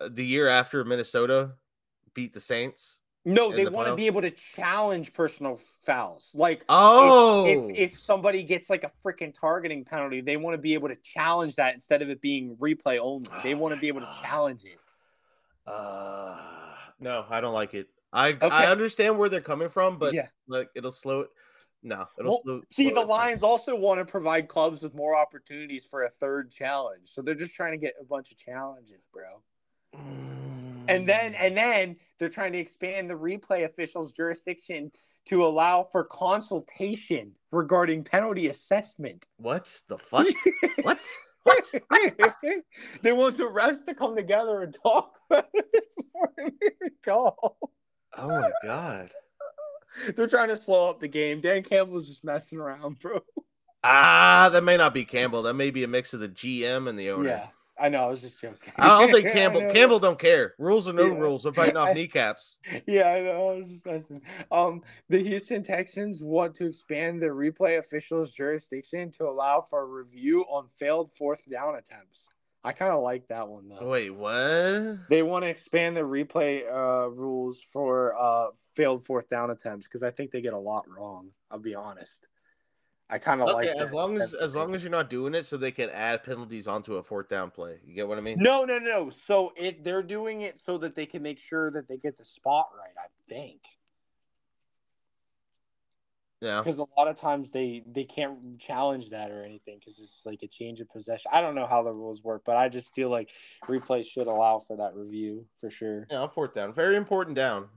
the 0.09 0.25
year 0.25 0.49
after 0.49 0.85
Minnesota 0.85 1.53
beat 2.15 2.33
the 2.35 2.41
Saints. 2.41 3.01
No, 3.25 3.51
they 3.51 3.65
the 3.65 3.71
want 3.71 3.89
to 3.89 3.97
be 3.97 4.07
able 4.07 4.21
to 4.23 4.31
challenge 4.31 5.13
personal 5.15 5.59
fouls. 5.85 6.29
Like 6.35 6.65
Oh, 6.69 7.43
if, 7.47 7.93
if 7.93 8.03
somebody 8.03 8.43
gets 8.43 8.69
like 8.69 8.85
a 8.85 8.93
freaking 9.05 9.35
targeting 9.39 9.85
penalty, 9.85 10.21
they 10.21 10.37
want 10.37 10.55
to 10.55 10.59
be 10.59 10.75
able 10.75 10.89
to 10.89 10.97
challenge 10.97 11.57
that 11.57 11.75
instead 11.75 12.03
of 12.03 12.11
it 12.11 12.21
being 12.21 12.57
replay 12.57 12.99
only. 12.99 13.31
They 13.43 13.55
Oh 13.55 13.59
want 13.59 13.73
to 13.73 13.81
be 13.81 13.89
able 13.89 14.01
to 14.01 14.21
challenge 14.23 14.65
it. 14.65 14.79
uh, 15.67 16.37
no, 17.01 17.25
I 17.29 17.41
don't 17.41 17.55
like 17.55 17.75
it. 17.75 17.89
I 18.13 18.31
Okay. 18.31 18.47
I 18.49 18.71
understand 18.71 19.19
where 19.19 19.29
they're 19.29 19.41
coming 19.41 19.69
from, 19.69 19.99
but 19.99 20.15
yeah. 20.15 20.29
like 20.47 20.69
it'll 20.75 20.93
slow 20.93 21.21
it. 21.23 21.31
No, 21.83 22.07
it'll 22.19 22.31
Well, 22.31 22.41
slow. 22.45 22.61
See, 22.71 22.85
slow 22.85 22.95
the 22.95 23.01
it 23.01 23.03
down. 23.03 23.09
Lions 23.09 23.43
also 23.43 23.77
want 23.77 23.99
to 24.01 24.05
provide 24.07 24.49
clubs 24.49 24.81
with 24.81 24.95
more 24.95 25.15
opportunities 25.17 25.85
for 25.85 26.05
a 26.05 26.09
third 26.11 26.51
challenge. 26.51 27.11
So 27.13 27.21
they're 27.21 27.35
just 27.35 27.55
trying 27.55 27.73
to 27.73 27.79
get 27.79 27.95
a 28.01 28.05
bunch 28.05 28.31
of 28.31 28.39
challenges, 28.39 29.07
bro. 29.13 29.43
And 30.87 31.09
then 31.09 31.33
Mm. 31.33 31.37
and 31.41 31.57
then 31.57 31.97
they're 32.19 32.29
trying 32.29 32.53
to 32.53 32.59
expand 32.59 33.09
the 33.11 33.15
replay 33.15 33.65
officials' 33.65 34.13
jurisdiction 34.13 34.93
to 35.27 35.45
allow 35.45 35.83
for 35.85 36.05
consultation 36.05 37.35
regarding 37.53 38.05
penalty 38.05 38.49
assessment. 38.49 39.27
what 39.39 39.81
the 39.89 39.99
fuck? 39.99 40.27
what? 40.83 41.07
They 43.03 43.13
want 43.13 43.37
the 43.37 43.49
rest 43.49 43.87
to 43.87 43.95
come 43.95 44.17
together 44.17 44.63
and 44.63 44.77
talk 44.83 45.19
about 45.31 45.49
it 45.55 45.87
before 45.97 46.33
they 46.37 46.91
call. 47.05 47.59
Oh 48.17 48.29
my 48.29 48.51
god. 48.63 49.11
They're 50.17 50.27
trying 50.27 50.49
to 50.49 50.57
slow 50.57 50.91
up 50.91 51.01
the 51.01 51.09
game. 51.09 51.41
Dan 51.41 51.63
Campbell's 51.63 52.09
just 52.09 52.25
messing 52.25 52.59
around, 52.59 52.99
bro. 53.01 53.21
Ah, 53.85 54.49
that 54.51 54.65
may 54.65 54.77
not 54.77 54.95
be 54.95 55.05
Campbell. 55.05 55.43
That 55.43 55.55
may 55.55 55.71
be 55.71 55.85
a 55.85 55.89
mix 55.89 56.15
of 56.15 56.21
the 56.21 56.29
GM 56.29 56.89
and 56.89 56.99
the 56.99 57.11
owner. 57.11 57.29
Yeah, 57.29 57.47
I 57.79 57.89
know. 57.89 58.05
I 58.05 58.07
was 58.07 58.21
just 58.21 58.41
joking. 58.41 58.73
I 58.77 59.01
don't 59.01 59.11
think 59.13 59.29
Campbell. 59.33 59.69
Campbell 59.71 59.99
don't 59.99 60.19
care. 60.19 60.55
Rules 60.59 60.89
or 60.89 60.93
no 60.93 61.07
Yeah. 61.07 61.19
rules. 61.19 61.43
They're 61.43 61.53
biting 61.53 61.77
off 61.77 61.93
kneecaps. 61.95 62.57
Yeah, 62.87 63.09
I 63.09 63.21
know. 63.23 63.51
I 63.51 63.57
was 63.57 63.69
just 63.69 63.85
messing. 63.87 64.23
Um, 64.53 64.83
the 65.09 65.19
Houston 65.19 65.63
Texans 65.65 66.23
want 66.23 66.55
to 66.57 66.67
expand 66.67 67.21
the 67.21 67.27
replay 67.27 67.79
officials' 67.79 68.31
jurisdiction 68.31 69.11
to 69.13 69.25
allow 69.25 69.61
for 69.69 69.87
review 69.89 70.43
on 70.43 70.69
failed 70.79 71.11
fourth 71.19 71.49
down 71.51 71.75
attempts. 71.75 72.29
I 72.67 72.73
kind 72.73 72.93
of 72.93 73.03
like 73.03 73.27
that 73.29 73.47
one 73.49 73.69
though. 73.69 73.89
Wait, 73.89 74.11
what? 74.11 75.09
They 75.11 75.23
want 75.23 75.43
to 75.45 75.49
expand 75.51 75.97
the 75.97 76.01
replay 76.03 76.63
uh, 76.73 77.11
rules 77.11 77.61
for 77.73 78.15
uh, 78.19 78.49
failed 78.75 79.05
fourth 79.05 79.29
down 79.29 79.51
attempts 79.51 79.85
because 79.87 80.03
I 80.03 80.11
think 80.11 80.31
they 80.31 80.41
get 80.41 80.55
a 80.55 80.59
lot 80.59 80.85
wrong. 80.89 81.29
I'll 81.51 81.59
be 81.59 81.75
honest. 81.75 82.29
I 83.11 83.19
kind 83.19 83.43
of 83.43 83.49
Okay, 83.49 83.69
like 83.69 83.77
as 83.77 83.93
long 83.93 84.17
as 84.17 84.35
as 84.35 84.57
long 84.57 84.75
as 84.75 84.83
you're 84.83 84.91
not 84.91 85.11
doing 85.11 85.35
it, 85.35 85.45
so 85.45 85.57
they 85.57 85.71
can 85.71 85.91
add 85.91 86.25
penalties 86.25 86.67
onto 86.67 86.97
a 86.97 87.03
fourth 87.03 87.29
down 87.29 87.51
play. 87.51 87.79
You 87.85 87.95
get 87.95 88.09
what 88.09 88.17
I 88.17 88.23
mean? 88.23 88.39
No, 88.41 88.65
no, 88.65 88.79
no. 88.79 89.11
So 89.11 89.53
it 89.57 89.85
they're 89.85 90.03
doing 90.03 90.41
it 90.41 90.59
so 90.59 90.79
that 90.79 90.95
they 90.95 91.05
can 91.05 91.23
make 91.23 91.39
sure 91.39 91.71
that 91.73 91.87
they 91.87 91.99
get 91.99 92.17
the 92.17 92.25
spot 92.25 92.69
right. 92.79 92.95
I 92.99 93.09
think. 93.29 93.61
Yeah. 96.45 96.61
because 96.61 96.79
a 96.79 96.85
lot 96.99 97.09
of 97.09 97.17
times 97.17 97.51
they 97.51 97.83
they 97.87 98.05
can't 98.05 98.59
challenge 98.59 99.11
that 99.11 99.31
or 99.31 99.45
anything 99.45 99.79
because 99.79 99.99
it's 99.99 100.21
like 100.27 100.43
a 100.43 100.47
change 100.47 100.81
of 100.81 100.91
possession. 100.91 101.31
I 101.33 101.41
don't 101.41 101.55
know 101.55 101.65
how 101.65 101.83
the 101.83 101.93
rules 101.93 102.23
work, 102.23 102.43
but 102.45 102.59
I 102.59 102.69
just 102.69 102.95
feel 102.95 103.09
like 103.09 103.31
replay 103.65 104.05
should 104.07 104.27
allow 104.27 104.59
for 104.59 104.77
that 104.77 104.95
review 104.95 105.47
for 105.59 105.71
sure. 105.71 106.07
Yeah, 106.11 106.27
fourth 106.29 106.53
down. 106.53 106.75
Very 106.75 106.97
important 106.97 107.35
down. 107.35 107.69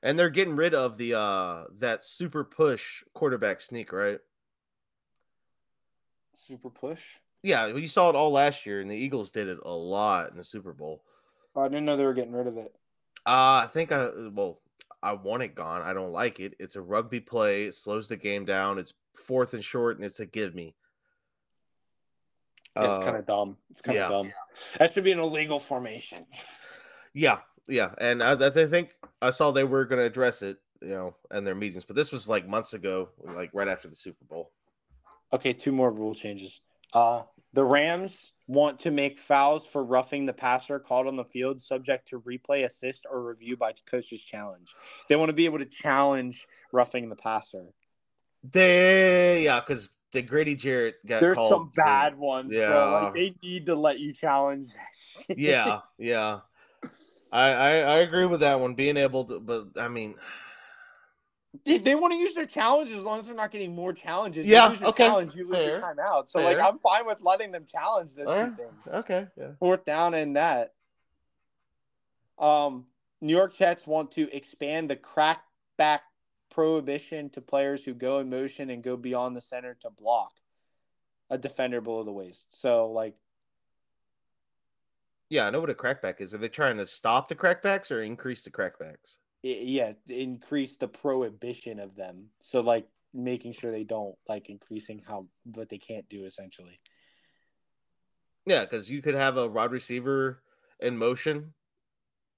And 0.00 0.16
they're 0.16 0.30
getting 0.30 0.54
rid 0.54 0.74
of 0.74 0.96
the 0.96 1.18
uh 1.18 1.64
that 1.78 2.04
super 2.04 2.44
push 2.44 3.02
quarterback 3.14 3.60
sneak, 3.60 3.92
right? 3.92 4.20
Super 6.38 6.70
push. 6.70 7.02
Yeah, 7.42 7.66
you 7.66 7.86
saw 7.86 8.08
it 8.10 8.16
all 8.16 8.30
last 8.30 8.64
year, 8.64 8.80
and 8.80 8.90
the 8.90 8.96
Eagles 8.96 9.30
did 9.30 9.48
it 9.48 9.58
a 9.64 9.70
lot 9.70 10.30
in 10.30 10.36
the 10.36 10.44
Super 10.44 10.72
Bowl. 10.72 11.02
Oh, 11.54 11.62
I 11.62 11.68
didn't 11.68 11.84
know 11.84 11.96
they 11.96 12.06
were 12.06 12.14
getting 12.14 12.32
rid 12.32 12.46
of 12.46 12.56
it. 12.56 12.74
Uh, 13.26 13.62
I 13.64 13.68
think 13.72 13.92
I 13.92 14.10
well, 14.32 14.60
I 15.02 15.12
want 15.12 15.42
it 15.42 15.54
gone. 15.54 15.82
I 15.82 15.92
don't 15.92 16.12
like 16.12 16.40
it. 16.40 16.54
It's 16.58 16.76
a 16.76 16.80
rugby 16.80 17.20
play. 17.20 17.64
It 17.64 17.74
slows 17.74 18.08
the 18.08 18.16
game 18.16 18.44
down. 18.44 18.78
It's 18.78 18.94
fourth 19.14 19.54
and 19.54 19.64
short, 19.64 19.96
and 19.96 20.04
it's 20.04 20.20
a 20.20 20.26
give 20.26 20.54
me. 20.54 20.74
It's 22.76 22.86
Uh, 22.86 23.02
kind 23.02 23.16
of 23.16 23.26
dumb. 23.26 23.56
It's 23.70 23.80
kind 23.80 23.96
yeah. 23.96 24.06
of 24.06 24.10
dumb. 24.10 24.32
That 24.78 24.92
should 24.92 25.04
be 25.04 25.12
an 25.12 25.18
illegal 25.18 25.58
formation. 25.58 26.26
Yeah, 27.12 27.38
yeah, 27.66 27.94
and 27.98 28.22
I, 28.22 28.32
I 28.32 28.50
think 28.50 28.94
I 29.20 29.30
saw 29.30 29.50
they 29.50 29.64
were 29.64 29.84
going 29.84 29.98
to 29.98 30.06
address 30.06 30.42
it, 30.42 30.58
you 30.80 30.90
know, 30.90 31.16
in 31.32 31.42
their 31.44 31.56
meetings, 31.56 31.84
but 31.84 31.96
this 31.96 32.12
was 32.12 32.28
like 32.28 32.46
months 32.46 32.74
ago, 32.74 33.08
like 33.18 33.50
right 33.52 33.68
after 33.68 33.88
the 33.88 33.96
Super 33.96 34.24
Bowl. 34.24 34.52
Okay, 35.32 35.52
two 35.52 35.72
more 35.72 35.90
rule 35.90 36.14
changes. 36.14 36.60
Uh, 36.92 37.22
the 37.52 37.64
Rams 37.64 38.32
want 38.46 38.78
to 38.80 38.90
make 38.90 39.18
fouls 39.18 39.66
for 39.66 39.84
roughing 39.84 40.24
the 40.26 40.32
passer 40.32 40.78
called 40.78 41.06
on 41.06 41.16
the 41.16 41.24
field 41.24 41.60
subject 41.60 42.08
to 42.08 42.20
replay, 42.20 42.64
assist, 42.64 43.06
or 43.10 43.22
review 43.22 43.56
by 43.56 43.72
coach's 43.86 44.22
challenge. 44.22 44.74
They 45.08 45.16
want 45.16 45.28
to 45.28 45.34
be 45.34 45.44
able 45.44 45.58
to 45.58 45.66
challenge 45.66 46.46
roughing 46.72 47.08
the 47.08 47.16
passer. 47.16 47.66
They, 48.50 49.44
yeah, 49.44 49.60
because 49.60 49.90
the 50.12 50.22
Grady 50.22 50.54
Jarrett 50.54 51.04
got 51.04 51.20
There's 51.20 51.34
called 51.34 51.50
some 51.50 51.70
for- 51.74 51.82
bad 51.84 52.16
ones. 52.16 52.54
Yeah, 52.54 52.70
Yeah. 52.70 52.84
like 52.84 53.14
they 53.14 53.34
need 53.42 53.66
to 53.66 53.74
let 53.74 53.98
you 53.98 54.12
challenge. 54.14 54.66
yeah, 55.36 55.80
yeah. 55.98 56.40
I, 57.30 57.48
I 57.50 57.70
I 57.80 57.96
agree 57.98 58.24
with 58.24 58.40
that 58.40 58.58
one. 58.60 58.74
Being 58.74 58.96
able 58.96 59.24
to, 59.26 59.38
but 59.40 59.66
I 59.76 59.88
mean, 59.88 60.14
if 61.64 61.84
they 61.84 61.94
want 61.94 62.12
to 62.12 62.18
use 62.18 62.34
their 62.34 62.46
challenges, 62.46 62.98
as 62.98 63.04
long 63.04 63.18
as 63.18 63.26
they're 63.26 63.34
not 63.34 63.50
getting 63.50 63.74
more 63.74 63.92
challenges, 63.92 64.46
you 64.46 64.52
Yeah, 64.52 64.68
lose 64.68 64.80
your 64.80 64.90
okay, 64.90 65.06
challenge, 65.06 65.34
you 65.34 65.48
lose 65.48 65.64
your 65.64 65.80
timeout. 65.80 66.28
So 66.28 66.40
like. 66.40 66.58
I'm 66.58 66.78
fine 66.78 67.06
with 67.06 67.18
letting 67.20 67.52
them 67.52 67.64
challenge 67.70 68.14
this. 68.14 68.26
Two 68.26 68.56
okay, 68.88 69.26
yeah. 69.36 69.52
Fourth 69.58 69.84
down 69.84 70.14
and 70.14 70.36
that. 70.36 70.74
Um, 72.38 72.86
New 73.20 73.34
York 73.34 73.56
Jets 73.56 73.86
want 73.86 74.12
to 74.12 74.34
expand 74.34 74.88
the 74.88 74.96
crackback 74.96 76.00
prohibition 76.50 77.30
to 77.30 77.40
players 77.40 77.84
who 77.84 77.94
go 77.94 78.18
in 78.18 78.30
motion 78.30 78.70
and 78.70 78.82
go 78.82 78.96
beyond 78.96 79.36
the 79.36 79.40
center 79.40 79.74
to 79.80 79.90
block 79.90 80.32
a 81.30 81.38
defender 81.38 81.80
below 81.80 82.02
the 82.04 82.12
waist. 82.12 82.46
So 82.50 82.90
like 82.90 83.14
Yeah, 85.30 85.46
I 85.46 85.50
know 85.50 85.60
what 85.60 85.70
a 85.70 85.74
crackback 85.74 86.20
is. 86.20 86.32
Are 86.32 86.38
they 86.38 86.48
trying 86.48 86.78
to 86.78 86.86
stop 86.86 87.28
the 87.28 87.34
crackbacks 87.34 87.90
or 87.90 88.02
increase 88.02 88.42
the 88.42 88.50
crackbacks? 88.50 89.18
I- 89.44 89.62
yeah, 89.62 89.92
increase 90.08 90.76
the 90.76 90.88
prohibition 90.88 91.78
of 91.78 91.94
them. 91.96 92.30
So 92.40 92.60
like 92.60 92.88
making 93.14 93.52
sure 93.52 93.70
they 93.70 93.84
don't 93.84 94.16
like 94.28 94.50
increasing 94.50 95.02
how 95.06 95.28
what 95.44 95.68
they 95.68 95.78
can't 95.78 96.08
do 96.08 96.24
essentially. 96.24 96.80
Yeah, 98.46 98.64
because 98.64 98.90
you 98.90 99.02
could 99.02 99.14
have 99.14 99.36
a 99.36 99.48
wide 99.48 99.72
receiver 99.72 100.42
in 100.80 100.96
motion 100.96 101.54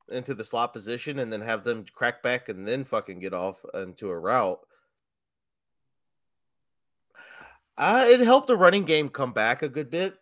into 0.08 0.34
the 0.34 0.44
slot 0.44 0.72
position 0.72 1.18
and 1.20 1.32
then 1.32 1.40
have 1.40 1.62
them 1.62 1.84
crack 1.94 2.22
back 2.22 2.48
and 2.48 2.66
then 2.66 2.84
fucking 2.84 3.20
get 3.20 3.32
off 3.32 3.64
into 3.74 4.08
a 4.08 4.18
route. 4.18 4.60
Uh, 7.78 8.04
it 8.08 8.20
helped 8.20 8.48
the 8.48 8.56
running 8.56 8.84
game 8.84 9.08
come 9.08 9.32
back 9.32 9.62
a 9.62 9.68
good 9.68 9.88
bit. 9.88 10.16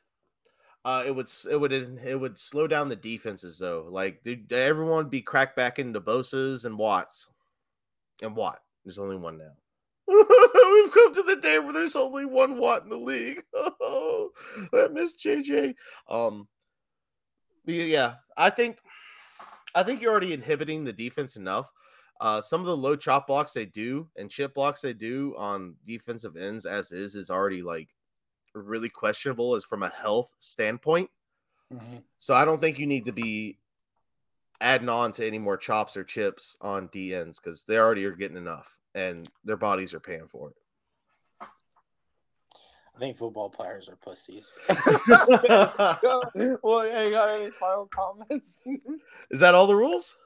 Uh, 0.88 1.02
it 1.04 1.14
would 1.14 1.28
it 1.50 1.60
would 1.60 1.70
it 1.70 2.18
would 2.18 2.38
slow 2.38 2.66
down 2.66 2.88
the 2.88 2.96
defenses 2.96 3.58
though. 3.58 3.86
Like 3.90 4.26
everyone 4.50 4.96
would 4.96 5.10
be 5.10 5.20
cracked 5.20 5.54
back 5.54 5.78
into 5.78 6.00
Bosa's 6.00 6.64
and 6.64 6.78
Watts, 6.78 7.28
and 8.22 8.34
Watt. 8.34 8.62
There's 8.86 8.98
only 8.98 9.16
one 9.16 9.36
now. 9.36 9.52
We've 10.08 10.90
come 10.90 11.12
to 11.12 11.22
the 11.24 11.36
day 11.42 11.58
where 11.58 11.74
there's 11.74 11.94
only 11.94 12.24
one 12.24 12.56
Watt 12.56 12.84
in 12.84 12.88
the 12.88 12.96
league. 12.96 13.42
Oh, 13.82 14.30
I 14.72 14.88
miss 14.88 15.14
JJ. 15.14 15.74
Um, 16.08 16.48
yeah, 17.66 17.84
yeah, 17.84 18.14
I 18.38 18.48
think 18.48 18.78
I 19.74 19.82
think 19.82 20.00
you're 20.00 20.10
already 20.10 20.32
inhibiting 20.32 20.84
the 20.84 20.92
defense 20.94 21.36
enough. 21.36 21.70
Uh, 22.18 22.40
some 22.40 22.60
of 22.60 22.66
the 22.66 22.76
low 22.76 22.96
chop 22.96 23.26
blocks 23.26 23.52
they 23.52 23.66
do 23.66 24.08
and 24.16 24.30
chip 24.30 24.54
blocks 24.54 24.80
they 24.80 24.94
do 24.94 25.34
on 25.36 25.74
defensive 25.84 26.38
ends 26.38 26.64
as 26.64 26.92
is 26.92 27.14
is 27.14 27.28
already 27.28 27.60
like 27.60 27.90
really 28.54 28.88
questionable 28.88 29.54
is 29.54 29.64
from 29.64 29.82
a 29.82 29.88
health 29.88 30.34
standpoint. 30.40 31.10
Mm-hmm. 31.72 31.98
So 32.18 32.34
I 32.34 32.44
don't 32.44 32.60
think 32.60 32.78
you 32.78 32.86
need 32.86 33.04
to 33.06 33.12
be 33.12 33.58
adding 34.60 34.88
on 34.88 35.12
to 35.12 35.26
any 35.26 35.38
more 35.38 35.56
chops 35.56 35.96
or 35.96 36.04
chips 36.04 36.56
on 36.60 36.88
DNs 36.88 37.36
because 37.36 37.64
they 37.64 37.78
already 37.78 38.04
are 38.04 38.12
getting 38.12 38.36
enough 38.36 38.78
and 38.94 39.28
their 39.44 39.56
bodies 39.56 39.94
are 39.94 40.00
paying 40.00 40.26
for 40.26 40.50
it. 40.50 40.56
I 42.98 43.00
think 43.00 43.16
football 43.16 43.48
players 43.48 43.88
are 43.88 43.94
pussies. 43.96 44.52
well, 46.62 47.04
you 47.04 47.10
got 47.12 47.40
any 47.40 47.50
final 47.52 47.88
comments? 47.94 48.58
Is 49.30 49.38
that 49.38 49.54
all 49.54 49.68
the 49.68 49.76
rules? 49.76 50.16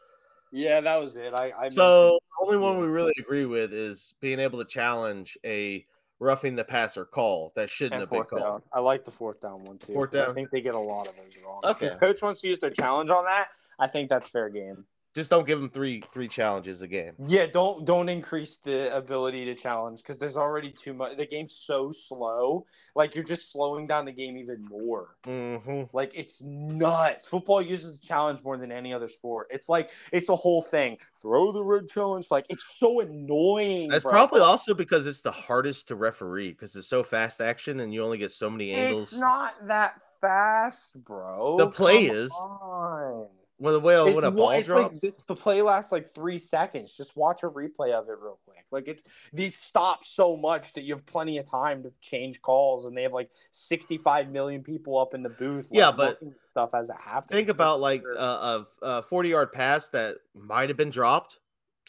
yeah, 0.52 0.80
that 0.80 1.00
was 1.00 1.16
it. 1.16 1.34
I, 1.34 1.52
I 1.58 1.68
So 1.68 2.18
the 2.38 2.46
only 2.46 2.58
one 2.58 2.78
we 2.78 2.86
really 2.86 3.12
agree 3.18 3.46
with 3.46 3.72
is 3.72 4.14
being 4.20 4.38
able 4.38 4.58
to 4.58 4.64
challenge 4.66 5.36
a 5.44 5.84
roughing 6.22 6.54
the 6.54 6.64
passer 6.64 7.04
call 7.04 7.52
that 7.56 7.68
shouldn't 7.68 7.94
and 7.94 8.00
have 8.00 8.10
been 8.10 8.22
called. 8.24 8.42
down. 8.42 8.62
I 8.72 8.80
like 8.80 9.04
the 9.04 9.10
fourth 9.10 9.40
down 9.40 9.64
one 9.64 9.78
too. 9.78 9.92
Fourth 9.92 10.12
'cause 10.12 10.28
I 10.28 10.32
think 10.32 10.50
they 10.50 10.60
get 10.60 10.74
a 10.74 10.78
lot 10.78 11.08
of 11.08 11.16
those 11.16 11.36
wrong. 11.44 11.60
Okay. 11.64 11.86
If 11.92 11.98
coach 11.98 12.22
wants 12.22 12.40
to 12.42 12.48
use 12.48 12.60
their 12.60 12.70
challenge 12.70 13.10
on 13.10 13.24
that. 13.24 13.48
I 13.78 13.88
think 13.88 14.08
that's 14.08 14.28
fair 14.28 14.48
game. 14.48 14.86
Just 15.14 15.30
don't 15.30 15.47
give 15.47 15.60
them 15.60 15.68
three 15.68 16.02
three 16.10 16.28
challenges 16.28 16.80
a 16.80 16.89
game. 16.89 17.12
Yeah, 17.26 17.47
don't 17.47 17.84
don't 17.84 18.09
increase 18.09 18.56
the 18.56 18.94
ability 18.97 19.44
to 19.44 19.55
challenge 19.55 19.98
because 19.98 20.16
there's 20.16 20.39
already 20.39 20.70
too 20.70 20.94
much. 20.94 21.18
The 21.18 21.26
game's 21.26 21.55
so 21.66 21.93
slow. 21.93 22.64
Like 22.94 23.14
you're 23.14 23.24
just 23.24 23.52
slowing 23.52 23.86
down 23.86 24.06
the 24.06 24.12
game 24.12 24.39
even 24.39 24.64
more. 24.64 25.16
Mm-hmm. 25.26 25.94
Like 25.94 26.12
it's 26.14 26.40
nuts. 26.40 27.26
Football 27.26 27.60
uses 27.60 27.98
challenge 27.98 28.43
more 28.43 28.56
than 28.56 28.72
any 28.72 28.94
other 28.94 29.09
sport. 29.09 29.48
It's 29.51 29.68
like 29.68 29.90
it's 30.12 30.30
a 30.30 30.36
whole 30.36 30.62
thing. 30.62 30.97
Throw 31.20 31.52
the 31.52 31.62
red 31.62 31.90
challenge. 31.90 32.28
Like 32.30 32.47
it's 32.48 32.64
so 32.78 33.01
annoying. 33.01 33.90
That's 33.90 34.05
bro. 34.05 34.12
probably 34.12 34.40
also 34.40 34.72
because 34.72 35.05
it's 35.05 35.20
the 35.20 35.32
hardest 35.32 35.89
to 35.89 35.94
referee 35.94 36.52
because 36.52 36.74
it's 36.74 36.89
so 36.89 37.02
fast 37.02 37.43
action 37.43 37.80
and 37.80 37.93
you 37.93 38.02
only 38.02 38.16
get 38.16 38.30
so 38.30 38.48
many 38.48 38.72
angles. 38.72 39.12
It's 39.12 39.20
not 39.20 39.55
that 39.66 40.01
fast, 40.22 40.94
bro. 41.05 41.59
The 41.59 41.68
play 41.68 42.06
Come 42.06 42.16
is. 42.16 42.32
on. 42.32 43.26
When 43.62 43.74
the 43.74 43.80
way 43.80 43.94
It's 43.94 44.14
when 44.16 44.24
a 44.24 44.26
one- 44.28 44.34
ball 44.36 44.51
it's 44.51 44.66
drops. 44.66 44.93
like 44.94 45.01
this, 45.01 45.22
the 45.22 45.36
play 45.36 45.62
lasts 45.62 45.93
like 45.93 46.12
three 46.12 46.36
seconds. 46.36 46.90
Just 46.93 47.16
watch 47.16 47.44
a 47.44 47.48
replay 47.48 47.93
of 47.93 48.09
it 48.09 48.18
real 48.20 48.40
quick. 48.44 48.64
Like 48.72 48.89
it's 48.89 49.02
these 49.32 49.56
stop 49.56 50.05
so 50.05 50.36
much 50.36 50.72
that 50.72 50.82
you 50.82 50.93
have 50.94 51.06
plenty 51.06 51.39
of 51.39 51.48
time 51.48 51.82
to 51.84 51.93
change 52.01 52.43
calls, 52.43 52.86
and 52.86 52.97
they 52.97 53.05
have 53.05 53.12
like 53.12 53.30
sixty-five 53.52 54.30
million 54.30 54.64
people 54.64 54.98
up 54.98 55.14
in 55.14 55.22
the 55.22 55.28
booth. 55.28 55.70
like, 55.70 55.78
Yeah, 55.78 55.93
but 55.93 56.18
stuff 56.51 56.74
as 56.74 56.89
it 56.89 56.97
happens. 57.01 57.30
think 57.30 57.48
about 57.48 57.78
like 57.80 58.01
Sure. 58.02 58.16
Uh, 58.18 58.64
a, 58.82 58.86
a 58.86 59.02
forty 59.05 59.28
yard 59.28 59.52
pass 59.52 59.89
that 59.90 60.16
might 60.34 60.68
have 60.68 60.76
been 60.76 60.90
dropped 60.90 61.39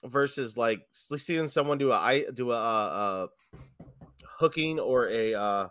versus 0.06 0.56
like 0.56 0.86
seeing 0.92 1.48
someone 1.48 1.80
do 1.80 1.92
a 1.92 1.96
I 1.96 2.26
do 2.34 2.52
a, 2.52 2.56
a, 2.56 3.24
a 3.24 3.30
hooking 4.38 4.80
or 4.80 5.08
a 5.10 5.34
uh 5.34 5.68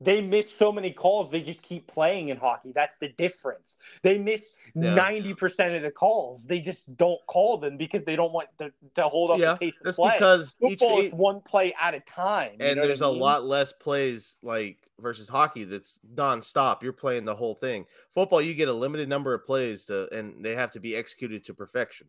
they 0.00 0.20
miss 0.20 0.52
so 0.54 0.72
many 0.72 0.90
calls. 0.90 1.30
They 1.30 1.42
just 1.42 1.62
keep 1.62 1.86
playing 1.86 2.28
in 2.28 2.36
hockey. 2.36 2.72
That's 2.74 2.96
the 2.96 3.08
difference. 3.08 3.76
They 4.02 4.18
miss 4.18 4.42
Yeah. 4.74 4.94
ninety 4.94 5.34
percent 5.34 5.74
of 5.74 5.82
the 5.82 5.90
calls. 5.90 6.44
They 6.46 6.60
just 6.60 6.96
don't 6.96 7.20
call 7.26 7.58
them 7.58 7.76
because 7.76 8.04
they 8.04 8.16
don't 8.16 8.32
want 8.32 8.48
to, 8.58 8.72
to 8.94 9.02
hold 9.02 9.32
up 9.32 9.38
Yeah, 9.38 9.52
the 9.54 9.58
pace 9.58 9.80
of 9.80 9.84
that's 9.84 9.96
play. 9.96 10.12
because 10.14 10.54
each 10.62 10.78
Football 10.78 11.00
is 11.00 11.12
one 11.12 11.40
play 11.40 11.74
at 11.80 11.94
a 11.94 12.00
time. 12.00 12.52
you 12.58 12.66
and 12.66 12.76
know 12.76 12.86
there's 12.86 13.02
I 13.02 13.08
a 13.08 13.10
mean? 13.10 13.20
lot 13.20 13.44
less 13.44 13.72
plays 13.72 14.38
like 14.42 14.78
versus 15.00 15.28
hockey 15.28 15.64
that's 15.64 15.98
nonstop. 16.14 16.82
You're 16.82 16.92
playing 16.92 17.24
the 17.24 17.34
whole 17.34 17.54
thing. 17.54 17.86
Football, 18.14 18.40
you 18.42 18.54
get 18.54 18.68
a 18.68 18.72
limited 18.72 19.08
number 19.08 19.34
of 19.34 19.44
plays 19.44 19.84
to, 19.86 20.12
and 20.16 20.44
they 20.44 20.54
have 20.54 20.70
to 20.72 20.80
be 20.80 20.94
executed 20.96 21.44
to 21.44 21.54
perfection. 21.54 22.08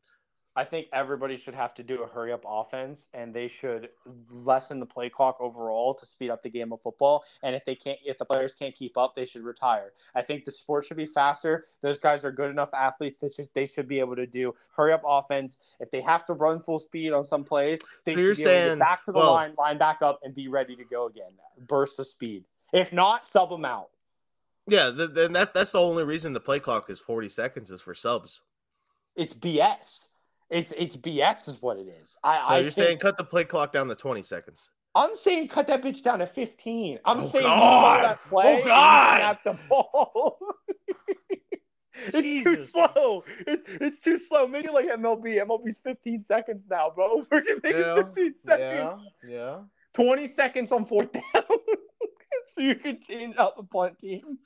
I 0.53 0.65
think 0.65 0.87
everybody 0.91 1.37
should 1.37 1.53
have 1.55 1.73
to 1.75 1.83
do 1.83 2.03
a 2.03 2.07
hurry 2.07 2.33
up 2.33 2.43
offense, 2.45 3.07
and 3.13 3.33
they 3.33 3.47
should 3.47 3.87
lessen 4.29 4.81
the 4.81 4.85
play 4.85 5.09
clock 5.09 5.37
overall 5.39 5.93
to 5.93 6.05
speed 6.05 6.29
up 6.29 6.41
the 6.43 6.49
game 6.49 6.73
of 6.73 6.81
football. 6.81 7.23
And 7.41 7.55
if 7.55 7.63
they 7.63 7.73
can't, 7.73 7.97
if 8.05 8.17
the 8.17 8.25
players 8.25 8.53
can't 8.53 8.75
keep 8.75 8.97
up, 8.97 9.15
they 9.15 9.23
should 9.23 9.43
retire. 9.43 9.93
I 10.13 10.21
think 10.21 10.43
the 10.43 10.51
sport 10.51 10.85
should 10.85 10.97
be 10.97 11.05
faster. 11.05 11.63
Those 11.81 11.97
guys 11.97 12.25
are 12.25 12.33
good 12.33 12.49
enough 12.51 12.69
athletes 12.73 13.17
that 13.21 13.33
just 13.33 13.53
they 13.53 13.65
should 13.65 13.87
be 13.87 13.99
able 14.01 14.17
to 14.17 14.27
do 14.27 14.53
hurry 14.75 14.91
up 14.91 15.03
offense. 15.05 15.57
If 15.79 15.89
they 15.89 16.01
have 16.01 16.25
to 16.25 16.33
run 16.33 16.59
full 16.61 16.79
speed 16.79 17.13
on 17.13 17.23
some 17.23 17.45
plays, 17.45 17.79
they 18.03 18.13
So 18.13 18.17
should 18.17 18.17
be 18.17 18.21
able 18.23 18.35
to 18.35 18.41
saying- 18.43 18.67
get 18.77 18.79
back 18.79 19.05
to 19.05 19.13
the 19.13 19.19
well- 19.19 19.31
line, 19.33 19.55
line 19.57 19.77
back 19.77 20.01
up, 20.01 20.19
and 20.23 20.35
be 20.35 20.49
ready 20.49 20.75
to 20.75 20.83
go 20.83 21.05
again. 21.05 21.31
Burst 21.59 21.97
of 21.97 22.07
speed. 22.07 22.43
If 22.73 22.91
not, 22.91 23.29
sub 23.29 23.49
them 23.51 23.63
out. 23.63 23.89
Yeah, 24.67 24.89
then 24.93 25.31
that's 25.31 25.51
that's 25.53 25.71
the 25.71 25.79
only 25.81 26.03
reason 26.03 26.33
the 26.33 26.39
play 26.41 26.59
clock 26.59 26.89
is 26.89 26.99
40 26.99 27.29
seconds 27.29 27.71
is 27.71 27.81
for 27.81 27.93
subs. 27.93 28.41
It's 29.15 29.33
BS. 29.33 30.01
It's 30.51 30.73
it's 30.77 30.97
BS 30.97 31.47
is 31.47 31.61
what 31.61 31.77
it 31.77 31.87
is. 31.87 32.15
I, 32.23 32.37
So 32.39 32.43
I 32.53 32.59
you're 32.59 32.71
saying 32.71 32.97
cut 32.99 33.15
the 33.17 33.23
play 33.23 33.45
clock 33.45 33.71
down 33.71 33.87
to 33.87 33.95
20 33.95 34.21
seconds. 34.21 34.69
I'm 34.93 35.17
saying 35.17 35.47
cut 35.47 35.67
that 35.67 35.81
bitch 35.81 36.03
down 36.03 36.19
to 36.19 36.27
15. 36.27 36.99
I'm 37.05 37.21
Oh, 37.21 37.27
saying 37.29 37.45
God. 37.45 38.03
that 38.03 38.19
oh, 38.25 38.29
play 38.29 38.43
Oh, 38.45 38.49
and 38.49 38.59
you 38.59 38.65
God. 38.65 39.17
snap 39.17 39.43
the 39.45 39.57
ball. 39.69 40.37
it's 41.93 42.43
too 42.43 42.65
slow. 42.65 43.23
It, 43.47 43.61
it's 43.79 44.01
too 44.01 44.17
slow. 44.17 44.47
Make 44.47 44.65
it 44.65 44.73
like 44.73 44.87
MLB. 44.87 45.41
MLB's 45.45 45.79
15 45.79 46.23
seconds 46.23 46.63
now, 46.69 46.91
bro. 46.93 47.25
We're 47.31 47.41
gonna 47.43 47.59
make 47.63 47.73
Yeah, 47.75 47.99
it 47.99 48.05
15 48.07 48.37
seconds. 48.37 49.01
yeah. 49.27 49.59
20 49.93 50.27
seconds 50.27 50.71
on 50.73 50.85
fourth 50.85 51.11
down. 51.13 51.23
so 51.45 52.61
you 52.61 52.75
can 52.75 52.99
change 53.01 53.35
out 53.37 53.55
the 53.55 53.63
punt 53.63 53.99
team. 53.99 54.37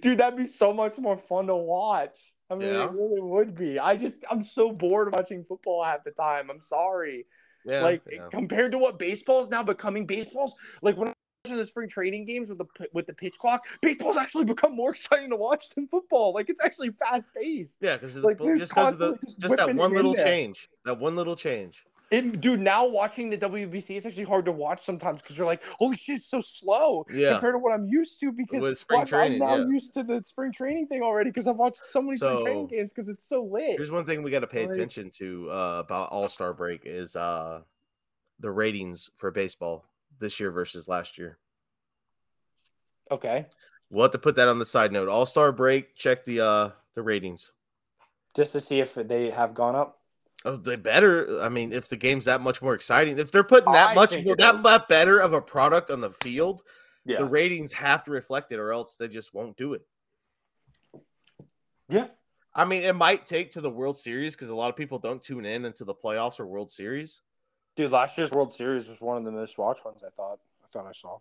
Dude, 0.00 0.18
that'd 0.18 0.36
be 0.38 0.46
so 0.46 0.72
much 0.72 0.96
more 0.98 1.16
fun 1.16 1.48
to 1.48 1.56
watch. 1.56 2.34
I 2.52 2.54
mean, 2.54 2.68
Yeah. 2.68 2.84
it 2.84 2.90
really 2.92 3.20
would 3.20 3.54
be. 3.54 3.78
I 3.78 3.96
just, 3.96 4.24
I'm 4.30 4.44
so 4.44 4.70
bored 4.72 5.12
watching 5.12 5.44
football 5.44 5.82
half 5.82 6.04
the 6.04 6.10
time. 6.10 6.50
I'm 6.50 6.60
sorry 6.60 7.26
Yeah, 7.64 7.82
like 7.82 8.02
yeah. 8.10 8.28
compared 8.30 8.72
to 8.72 8.78
what 8.78 8.98
baseball 8.98 9.40
is 9.42 9.48
now 9.48 9.62
becoming 9.62 10.04
baseballs 10.04 10.52
like 10.82 10.96
when 10.96 11.08
i 11.08 11.12
watch 11.48 11.56
the 11.58 11.64
spring 11.64 11.88
training 11.88 12.24
games 12.26 12.48
with 12.48 12.58
the 12.58 12.88
with 12.92 13.06
the 13.06 13.14
pitch 13.14 13.34
clock 13.38 13.64
baseball's 13.80 14.16
actually 14.16 14.44
become 14.44 14.74
more 14.74 14.90
exciting 14.96 15.30
to 15.30 15.36
watch 15.36 15.68
than 15.76 15.86
football 15.86 16.32
like 16.32 16.50
it's 16.50 16.60
actually 16.64 16.90
fast 16.90 17.28
paced 17.36 17.78
Yeah, 17.80 17.96
because 17.96 18.16
Like, 18.16 18.38
just 18.38 18.74
because 18.74 18.92
of 18.94 18.98
the 18.98 19.34
just 19.38 19.56
that 19.56 19.74
one 19.76 19.94
little 19.94 20.14
change, 20.14 20.68
that 20.84 20.98
one 20.98 21.14
little 21.14 21.36
change. 21.36 21.84
Dude 22.20 22.60
now 22.60 22.86
watching 22.86 23.30
the 23.30 23.38
wbc 23.38 23.90
is 23.96 24.04
actually 24.04 24.22
hard 24.24 24.44
to 24.44 24.52
watch 24.52 24.82
sometimes 24.84 25.22
because 25.22 25.36
you're 25.36 25.46
like 25.46 25.62
holy 25.78 25.96
shit 25.96 26.16
it's 26.18 26.28
so 26.28 26.40
slow 26.40 27.04
Yeah. 27.10 27.32
compared 27.32 27.54
to 27.54 27.58
what 27.58 27.72
i'm 27.72 27.86
used 27.86 28.20
to 28.20 28.30
because 28.32 28.84
training, 28.84 29.42
i'm 29.42 29.48
now 29.48 29.56
yeah. 29.56 29.64
used 29.66 29.94
to 29.94 30.02
the 30.02 30.22
spring 30.24 30.52
training 30.52 30.86
thing 30.88 31.02
already 31.02 31.30
because 31.30 31.46
i've 31.46 31.56
watched 31.56 31.80
so 31.90 32.02
many 32.02 32.16
spring 32.18 32.44
training 32.44 32.66
games 32.66 32.90
because 32.90 33.08
it's 33.08 33.26
so 33.26 33.42
lit 33.44 33.76
Here's 33.76 33.90
one 33.90 34.04
thing 34.04 34.22
we 34.22 34.30
got 34.30 34.40
to 34.40 34.46
pay 34.46 34.66
Like- 34.66 34.74
attention 34.76 35.10
to 35.12 35.50
uh, 35.50 35.82
about 35.84 36.10
All 36.12 36.28
Star 36.28 36.52
break 36.52 36.82
is 36.84 37.16
uh, 37.16 37.60
the 38.40 38.50
ratings 38.50 39.10
for 39.16 39.30
baseball 39.30 39.84
this 40.18 40.38
year 40.38 40.50
versus 40.50 40.86
last 40.88 41.16
year. 41.18 41.38
okay 43.10 43.46
We'll 43.90 44.04
have 44.04 44.12
to 44.12 44.18
put 44.18 44.36
that 44.36 44.48
on 44.48 44.58
the 44.58 44.64
side 44.64 44.90
note. 44.90 45.08
All 45.08 45.26
Star 45.26 45.52
break, 45.52 45.94
check 45.94 46.24
the 46.24 46.40
uh, 46.40 46.70
the 46.94 47.02
ratings. 47.02 47.52
just 48.34 48.52
to 48.52 48.60
see 48.60 48.80
if 48.80 48.94
they 48.94 49.28
have 49.30 49.52
gone 49.52 49.74
up 49.74 49.98
Oh, 50.44 50.56
they 50.56 50.76
better. 50.76 51.40
I 51.40 51.48
mean, 51.48 51.72
if 51.72 51.88
the 51.88 51.96
game's 51.96 52.24
that 52.24 52.40
much 52.40 52.60
more 52.60 52.74
exciting, 52.74 53.18
if 53.18 53.30
they're 53.30 53.44
putting 53.44 53.72
that 53.72 53.90
I 53.90 53.94
much 53.94 54.20
more, 54.22 54.34
that, 54.36 54.62
that 54.62 54.88
better 54.88 55.18
of 55.18 55.32
a 55.32 55.40
product 55.40 55.90
on 55.90 56.00
the 56.00 56.10
field, 56.10 56.62
yeah 57.04 57.18
the 57.18 57.24
ratings 57.24 57.72
have 57.72 58.04
to 58.04 58.10
reflect 58.10 58.52
it, 58.52 58.58
or 58.58 58.72
else 58.72 58.96
they 58.96 59.08
just 59.08 59.32
won't 59.34 59.56
do 59.56 59.74
it. 59.74 59.82
yeah 61.88 62.06
I 62.54 62.64
mean, 62.64 62.82
it 62.82 62.94
might 62.94 63.24
take 63.24 63.52
to 63.52 63.60
the 63.60 63.70
World 63.70 63.96
Series 63.96 64.34
because 64.34 64.50
a 64.50 64.54
lot 64.54 64.68
of 64.68 64.76
people 64.76 64.98
don't 64.98 65.22
tune 65.22 65.46
in 65.46 65.64
into 65.64 65.84
the 65.84 65.94
playoffs 65.94 66.38
or 66.38 66.46
World 66.46 66.70
Series. 66.70 67.22
Dude, 67.76 67.90
last 67.90 68.18
year's 68.18 68.30
World 68.30 68.52
Series 68.52 68.88
was 68.88 69.00
one 69.00 69.16
of 69.16 69.24
the 69.24 69.30
most 69.30 69.56
watched 69.56 69.84
ones. 69.84 70.02
I 70.04 70.10
thought. 70.10 70.38
I 70.62 70.66
thought 70.72 70.86
I 70.86 70.92
saw. 70.92 71.18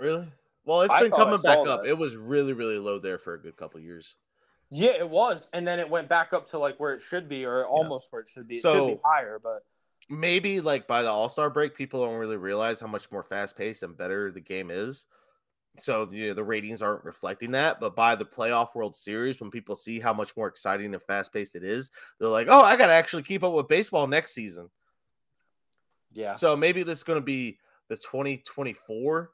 Really? 0.00 0.26
Well, 0.64 0.82
it's 0.82 0.94
I 0.94 1.00
been 1.00 1.10
coming 1.10 1.40
back 1.40 1.58
up. 1.58 1.82
that. 1.82 1.88
It 1.88 1.98
was 1.98 2.16
really, 2.16 2.52
really 2.54 2.78
low 2.78 2.98
there 2.98 3.18
for 3.18 3.34
a 3.34 3.40
good 3.40 3.56
couple 3.56 3.80
years. 3.80 4.16
Yeah, 4.74 4.92
it 4.92 5.08
was, 5.08 5.46
and 5.52 5.68
then 5.68 5.78
it 5.78 5.90
went 5.90 6.08
back 6.08 6.32
up 6.32 6.48
to 6.50 6.58
like 6.58 6.80
where 6.80 6.94
it 6.94 7.02
should 7.02 7.28
be, 7.28 7.44
or 7.44 7.66
almost 7.66 8.06
where 8.10 8.22
it 8.22 8.28
should 8.28 8.48
be. 8.48 8.54
It 8.54 8.58
should 8.58 8.62
So- 8.62 8.86
be 8.88 9.00
higher, 9.04 9.38
but 9.38 9.64
Maybe 10.08 10.60
like 10.60 10.86
by 10.88 11.02
the 11.02 11.10
All 11.10 11.28
Star 11.28 11.48
break, 11.48 11.76
people 11.76 12.04
don't 12.04 12.16
really 12.16 12.36
realize 12.36 12.80
how 12.80 12.86
much 12.88 13.10
more 13.12 13.22
fast 13.22 13.56
paced 13.56 13.82
and 13.84 13.96
better 13.96 14.32
the 14.32 14.40
game 14.40 14.70
is. 14.70 15.06
So 15.78 16.08
you 16.10 16.28
know, 16.28 16.34
the 16.34 16.42
ratings 16.42 16.82
aren't 16.82 17.04
reflecting 17.04 17.52
that. 17.52 17.78
But 17.80 17.94
by 17.94 18.14
the 18.16 18.24
playoff 18.24 18.74
World 18.74 18.96
Series, 18.96 19.40
when 19.40 19.50
people 19.50 19.76
see 19.76 20.00
how 20.00 20.12
much 20.12 20.36
more 20.36 20.48
exciting 20.48 20.92
and 20.92 21.02
fast 21.02 21.32
paced 21.32 21.54
it 21.54 21.62
is, 21.62 21.90
they're 22.18 22.28
like, 22.28 22.48
"Oh, 22.50 22.60
I 22.62 22.76
got 22.76 22.86
to 22.86 22.92
actually 22.92 23.22
keep 23.22 23.44
up 23.44 23.52
with 23.52 23.68
baseball 23.68 24.06
next 24.06 24.32
season." 24.32 24.70
yeah, 26.12 26.34
So 26.34 26.56
maybe 26.56 26.82
this 26.82 26.98
is 26.98 27.04
going 27.04 27.18
to 27.20 27.24
be 27.24 27.58
the 27.88 27.96
2024 27.96 29.30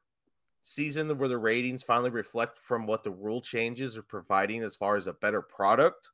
season 0.62 1.16
where 1.18 1.28
the 1.28 1.38
ratings 1.38 1.82
finally 1.82 2.10
reflect 2.10 2.58
from 2.58 2.86
what 2.86 3.02
the 3.02 3.10
rule 3.10 3.40
changes 3.40 3.96
are 3.96 4.02
providing 4.02 4.62
as 4.62 4.76
far 4.76 4.96
as 4.96 5.06
a 5.06 5.12
better 5.12 5.42
product. 5.42 6.10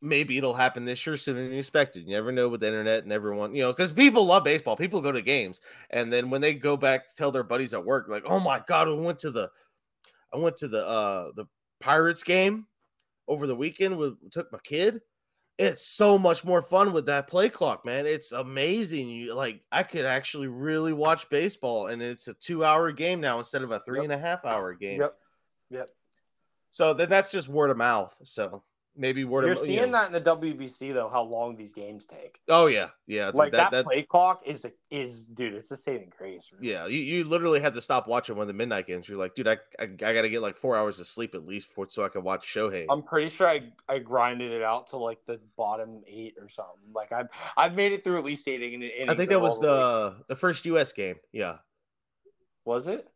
Maybe 0.00 0.36
it'll 0.36 0.54
happen 0.54 0.84
this 0.84 1.06
year 1.06 1.16
sooner 1.16 1.48
than 1.48 1.56
expected. 1.56 2.06
You 2.06 2.10
never 2.10 2.30
know 2.30 2.48
with 2.48 2.60
the 2.60 2.66
internet 2.66 3.04
and 3.04 3.12
everyone, 3.12 3.54
you 3.54 3.62
know, 3.62 3.72
because 3.72 3.92
people 3.92 4.26
love 4.26 4.44
baseball. 4.44 4.76
People 4.76 5.00
go 5.00 5.12
to 5.12 5.22
games, 5.22 5.62
and 5.88 6.12
then 6.12 6.28
when 6.28 6.42
they 6.42 6.52
go 6.54 6.76
back 6.76 7.08
to 7.08 7.14
tell 7.14 7.30
their 7.32 7.42
buddies 7.42 7.72
at 7.72 7.86
work, 7.86 8.06
like, 8.08 8.24
"Oh 8.26 8.38
my 8.38 8.62
god, 8.66 8.86
I 8.88 8.92
went 8.92 9.18
to 9.20 9.30
the, 9.30 9.50
I 10.32 10.38
went 10.38 10.58
to 10.58 10.68
the 10.68 10.86
uh 10.86 11.32
the 11.36 11.46
Pirates 11.80 12.22
game 12.22 12.66
over 13.28 13.46
the 13.46 13.56
weekend. 13.56 13.98
We 13.98 14.14
took 14.30 14.52
my 14.52 14.58
kid 14.64 15.02
it's 15.58 15.86
so 15.86 16.18
much 16.18 16.44
more 16.44 16.62
fun 16.62 16.92
with 16.92 17.06
that 17.06 17.28
play 17.28 17.48
clock, 17.48 17.84
man. 17.84 18.06
It's 18.06 18.32
amazing. 18.32 19.08
You 19.08 19.34
like 19.34 19.60
I 19.70 19.82
could 19.82 20.04
actually 20.04 20.48
really 20.48 20.92
watch 20.92 21.28
baseball, 21.30 21.86
and 21.86 22.02
it's 22.02 22.28
a 22.28 22.34
two 22.34 22.64
hour 22.64 22.90
game 22.92 23.20
now 23.20 23.38
instead 23.38 23.62
of 23.62 23.70
a 23.70 23.80
three 23.80 24.00
yep. 24.00 24.04
and 24.04 24.12
a 24.12 24.18
half 24.18 24.44
hour 24.44 24.74
game. 24.74 25.00
Yep. 25.00 25.14
Yep. 25.70 25.88
So 26.70 26.92
then 26.92 27.08
that's 27.08 27.30
just 27.30 27.48
word 27.48 27.70
of 27.70 27.76
mouth. 27.76 28.16
So 28.24 28.62
maybe 28.96 29.24
word 29.24 29.44
You're 29.44 29.52
of 29.52 29.58
seeing 29.58 29.78
you 29.78 29.86
know. 29.86 29.92
that 29.92 30.06
in 30.06 30.12
the 30.12 30.20
WBC 30.20 30.92
though, 30.92 31.08
how 31.08 31.22
long 31.22 31.56
these 31.56 31.72
games 31.72 32.06
take. 32.06 32.40
Oh 32.48 32.66
yeah, 32.66 32.88
yeah. 33.06 33.30
Like 33.34 33.52
that, 33.52 33.70
that, 33.70 33.76
that 33.78 33.84
play 33.84 34.02
clock 34.02 34.42
is 34.46 34.66
is 34.90 35.24
dude, 35.24 35.54
it's 35.54 35.70
a 35.70 35.76
saving 35.76 36.12
grace. 36.16 36.50
Really. 36.52 36.72
Yeah, 36.72 36.86
you, 36.86 36.98
you 36.98 37.24
literally 37.24 37.60
had 37.60 37.74
to 37.74 37.80
stop 37.80 38.06
watching 38.08 38.36
one 38.36 38.42
of 38.42 38.48
the 38.48 38.54
midnight 38.54 38.86
games. 38.86 39.08
You're 39.08 39.18
like, 39.18 39.34
dude, 39.34 39.48
I, 39.48 39.58
I, 39.78 39.84
I 39.84 39.86
got 39.86 40.22
to 40.22 40.28
get 40.28 40.42
like 40.42 40.56
four 40.56 40.76
hours 40.76 41.00
of 41.00 41.06
sleep 41.06 41.34
at 41.34 41.46
least 41.46 41.68
for, 41.68 41.86
so 41.88 42.04
I 42.04 42.08
can 42.08 42.22
watch 42.22 42.46
Shohei. 42.46 42.86
I'm 42.88 43.02
pretty 43.02 43.34
sure 43.34 43.48
I 43.48 43.62
I 43.88 43.98
grinded 43.98 44.52
it 44.52 44.62
out 44.62 44.88
to 44.88 44.96
like 44.96 45.18
the 45.26 45.40
bottom 45.56 46.02
eight 46.06 46.34
or 46.40 46.48
something. 46.48 46.92
Like 46.94 47.12
I've 47.12 47.28
I've 47.56 47.74
made 47.74 47.92
it 47.92 48.04
through 48.04 48.18
at 48.18 48.24
least 48.24 48.46
eight 48.48 48.62
innings. 48.62 48.92
I 49.08 49.14
think 49.14 49.30
that 49.30 49.40
was 49.40 49.60
the 49.60 50.16
the 50.28 50.36
first 50.36 50.64
U.S. 50.66 50.92
game. 50.92 51.16
Yeah. 51.32 51.58
Was 52.64 52.88
it? 52.88 53.06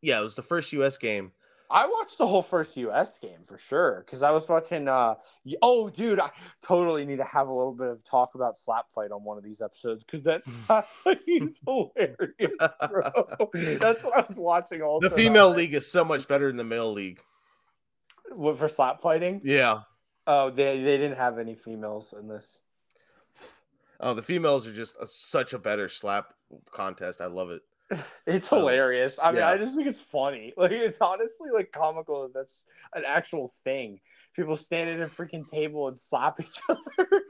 Yeah, 0.00 0.20
it 0.20 0.22
was 0.22 0.36
the 0.36 0.42
first 0.42 0.72
U.S. 0.74 0.96
game. 0.96 1.32
I 1.70 1.86
watched 1.86 2.16
the 2.16 2.26
whole 2.26 2.42
first 2.42 2.76
US 2.78 3.18
game 3.18 3.40
for 3.46 3.58
sure 3.58 4.02
because 4.04 4.22
I 4.22 4.30
was 4.30 4.48
watching. 4.48 4.88
uh 4.88 5.16
Oh, 5.60 5.90
dude, 5.90 6.18
I 6.18 6.30
totally 6.62 7.04
need 7.04 7.18
to 7.18 7.24
have 7.24 7.48
a 7.48 7.52
little 7.52 7.74
bit 7.74 7.88
of 7.88 8.02
talk 8.04 8.34
about 8.34 8.56
slap 8.56 8.90
fight 8.90 9.10
on 9.10 9.22
one 9.22 9.36
of 9.36 9.44
these 9.44 9.60
episodes 9.60 10.02
because 10.02 10.22
that's 10.22 10.48
is 11.26 11.60
hilarious, 11.66 12.72
bro. 12.90 13.10
That's 13.78 14.02
what 14.02 14.16
I 14.16 14.24
was 14.26 14.38
watching. 14.38 14.82
Also, 14.82 15.08
the 15.08 15.14
female 15.14 15.50
league 15.50 15.74
is 15.74 15.90
so 15.90 16.04
much 16.04 16.26
better 16.26 16.46
than 16.46 16.56
the 16.56 16.64
male 16.64 16.92
league. 16.92 17.20
What 18.30 18.56
for 18.56 18.68
slap 18.68 19.00
fighting? 19.00 19.40
Yeah. 19.44 19.80
Oh, 20.26 20.50
they 20.50 20.80
they 20.82 20.96
didn't 20.96 21.18
have 21.18 21.38
any 21.38 21.54
females 21.54 22.14
in 22.18 22.28
this. 22.28 22.60
Oh, 24.00 24.14
the 24.14 24.22
females 24.22 24.66
are 24.66 24.72
just 24.72 24.96
a, 25.00 25.06
such 25.06 25.52
a 25.52 25.58
better 25.58 25.88
slap 25.88 26.32
contest. 26.70 27.20
I 27.20 27.26
love 27.26 27.50
it. 27.50 27.62
It's 28.26 28.52
um, 28.52 28.58
hilarious. 28.58 29.18
I 29.22 29.30
mean, 29.30 29.40
yeah. 29.40 29.48
I 29.48 29.56
just 29.56 29.74
think 29.74 29.88
it's 29.88 30.00
funny. 30.00 30.52
Like 30.58 30.72
it's 30.72 30.98
honestly 31.00 31.50
like 31.50 31.72
comical 31.72 32.24
that 32.24 32.34
that's 32.34 32.64
an 32.94 33.04
actual 33.06 33.54
thing. 33.64 34.00
People 34.36 34.56
stand 34.56 34.90
at 34.90 35.00
a 35.00 35.10
freaking 35.10 35.48
table 35.48 35.88
and 35.88 35.98
slap 35.98 36.38
each 36.40 36.58
other. 36.68 37.22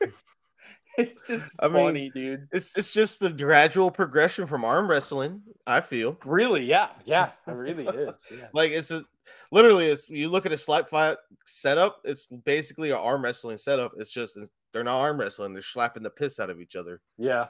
it's 0.98 1.20
just 1.26 1.51
I 1.60 1.68
funny, 1.68 1.93
mean, 1.93 2.12
dude. 2.14 2.48
It's 2.52 2.76
it's 2.76 2.93
just 2.93 3.20
the 3.20 3.30
gradual 3.30 3.90
progression 3.90 4.47
from 4.47 4.64
arm 4.64 4.90
wrestling. 4.90 5.43
I 5.66 5.80
feel 5.80 6.18
really, 6.24 6.64
yeah, 6.64 6.89
yeah, 7.05 7.30
it 7.47 7.52
really 7.52 7.86
is. 7.86 8.16
Yeah. 8.30 8.48
like 8.52 8.72
it's 8.72 8.90
a 8.90 9.05
literally, 9.51 9.86
it's 9.86 10.10
you 10.10 10.28
look 10.28 10.47
at 10.47 10.52
a 10.52 10.59
slap 10.59 10.89
fight 10.89 11.16
setup. 11.47 12.01
It's 12.05 12.28
basically 12.28 12.90
an 12.90 12.98
arm 12.98 13.22
wrestling 13.22 13.59
setup. 13.59 13.93
It's 13.98 14.10
just 14.10 14.36
it's, 14.36 14.51
they're 14.72 14.85
not 14.85 14.98
arm 14.98 15.18
wrestling. 15.18 15.52
They're 15.52 15.62
slapping 15.62 16.02
the 16.02 16.10
piss 16.10 16.40
out 16.40 16.51
of 16.51 16.60
each 16.60 16.76
other. 16.76 17.01
Yeah, 17.16 17.47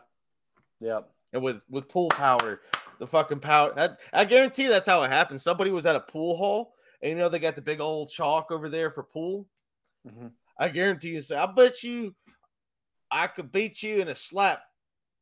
yeah. 0.80 1.00
And 1.32 1.42
with 1.42 1.62
with 1.68 1.88
pull 1.88 2.08
power, 2.08 2.60
the 2.98 3.06
fucking 3.06 3.40
power. 3.40 3.72
That, 3.74 3.98
I 4.12 4.24
guarantee 4.24 4.66
that's 4.66 4.86
how 4.86 5.02
it 5.02 5.10
happened. 5.10 5.40
Somebody 5.40 5.70
was 5.70 5.86
at 5.86 5.96
a 5.96 6.00
pool 6.00 6.36
hall, 6.36 6.74
and 7.02 7.10
you 7.10 7.16
know 7.16 7.28
they 7.28 7.38
got 7.38 7.56
the 7.56 7.62
big 7.62 7.80
old 7.80 8.10
chalk 8.10 8.50
over 8.50 8.68
there 8.68 8.90
for 8.90 9.02
pool. 9.02 9.46
Mm-hmm. 10.06 10.28
I 10.58 10.68
guarantee 10.68 11.10
you. 11.10 11.20
So 11.20 11.36
I 11.36 11.46
bet 11.46 11.82
you, 11.82 12.14
I 13.10 13.26
could 13.26 13.52
beat 13.52 13.82
you 13.82 14.00
in 14.00 14.08
a 14.08 14.14
slap, 14.14 14.60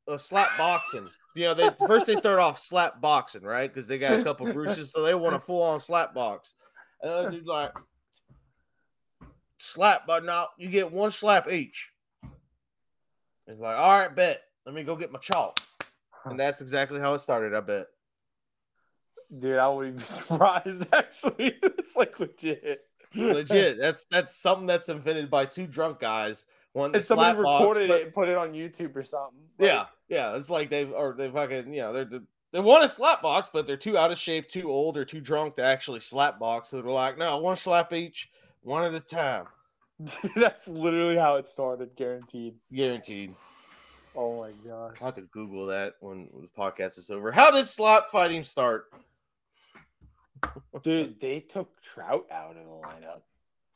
a 0.08 0.18
slap 0.18 0.56
boxing. 0.56 1.08
You 1.34 1.44
know, 1.44 1.54
they 1.54 1.68
first 1.86 2.06
they 2.06 2.16
start 2.16 2.38
off 2.38 2.58
slap 2.58 3.00
boxing, 3.00 3.42
right? 3.42 3.72
Because 3.72 3.86
they 3.86 3.98
got 3.98 4.18
a 4.18 4.24
couple 4.24 4.50
bruises, 4.52 4.92
so 4.92 5.02
they 5.02 5.14
want 5.14 5.36
a 5.36 5.40
full 5.40 5.62
on 5.62 5.80
slap 5.80 6.14
box. 6.14 6.54
And 7.02 7.34
then 7.34 7.44
like 7.44 7.72
slap, 9.58 10.06
but 10.06 10.24
now 10.24 10.48
you 10.56 10.70
get 10.70 10.90
one 10.90 11.10
slap 11.10 11.50
each. 11.50 11.90
It's 13.46 13.60
like, 13.60 13.76
all 13.76 14.00
right, 14.00 14.14
bet. 14.14 14.42
Let 14.64 14.74
me 14.74 14.82
go 14.82 14.96
get 14.96 15.12
my 15.12 15.20
chalk. 15.20 15.60
And 16.24 16.38
that's 16.38 16.60
exactly 16.60 17.00
how 17.00 17.14
it 17.14 17.20
started, 17.20 17.54
I 17.54 17.60
bet. 17.60 17.86
Dude, 19.38 19.58
I 19.58 19.68
wouldn't 19.68 19.98
be 19.98 20.02
surprised 20.04 20.86
actually. 20.92 21.58
it's 21.62 21.96
like 21.96 22.18
legit. 22.18 22.82
Legit. 23.14 23.78
That's 23.80 24.06
that's 24.06 24.36
something 24.36 24.66
that's 24.66 24.88
invented 24.88 25.30
by 25.30 25.46
two 25.46 25.66
drunk 25.66 26.00
guys. 26.00 26.44
One 26.72 26.94
and 26.94 27.02
somebody 27.02 27.38
recorded 27.38 27.88
box, 27.88 28.00
it 28.00 28.04
and 28.06 28.14
put 28.14 28.28
it 28.28 28.36
on 28.36 28.52
YouTube 28.52 28.94
or 28.94 29.02
something. 29.02 29.38
Like, 29.58 29.68
yeah, 29.68 29.86
yeah. 30.08 30.36
It's 30.36 30.50
like 30.50 30.68
they 30.68 30.84
or 30.84 31.14
they 31.16 31.30
fucking 31.30 31.72
you 31.72 31.80
know 31.80 31.92
they're 31.92 32.20
they 32.52 32.60
want 32.60 32.84
a 32.84 32.88
slap 32.88 33.22
box, 33.22 33.50
but 33.52 33.66
they're 33.66 33.76
too 33.76 33.96
out 33.98 34.12
of 34.12 34.18
shape, 34.18 34.48
too 34.48 34.70
old, 34.70 34.96
or 34.96 35.04
too 35.04 35.20
drunk 35.20 35.56
to 35.56 35.62
actually 35.62 36.00
slap 36.00 36.38
box. 36.38 36.70
So 36.70 36.80
they're 36.80 36.90
like, 36.90 37.18
no, 37.18 37.38
one 37.38 37.56
slap 37.56 37.92
each, 37.92 38.28
one 38.62 38.82
at 38.84 38.94
a 38.94 39.00
time. 39.00 39.46
That's 40.34 40.68
literally 40.68 41.16
how 41.16 41.36
it 41.36 41.46
started, 41.46 41.90
guaranteed. 41.96 42.54
Guaranteed. 42.72 43.34
Oh 44.16 44.40
my 44.40 44.52
gosh. 44.68 44.96
I'll 45.00 45.06
have 45.06 45.14
to 45.14 45.22
Google 45.22 45.66
that 45.66 45.94
when 46.00 46.28
the 46.40 46.48
podcast 46.48 46.98
is 46.98 47.10
over. 47.10 47.30
How 47.30 47.50
did 47.50 47.66
slot 47.66 48.10
fighting 48.10 48.44
start? 48.44 48.86
Dude, 50.82 51.20
they 51.20 51.40
took 51.40 51.80
Trout 51.82 52.26
out 52.30 52.56
of 52.56 52.64
the 52.64 52.70
lineup. 52.70 53.22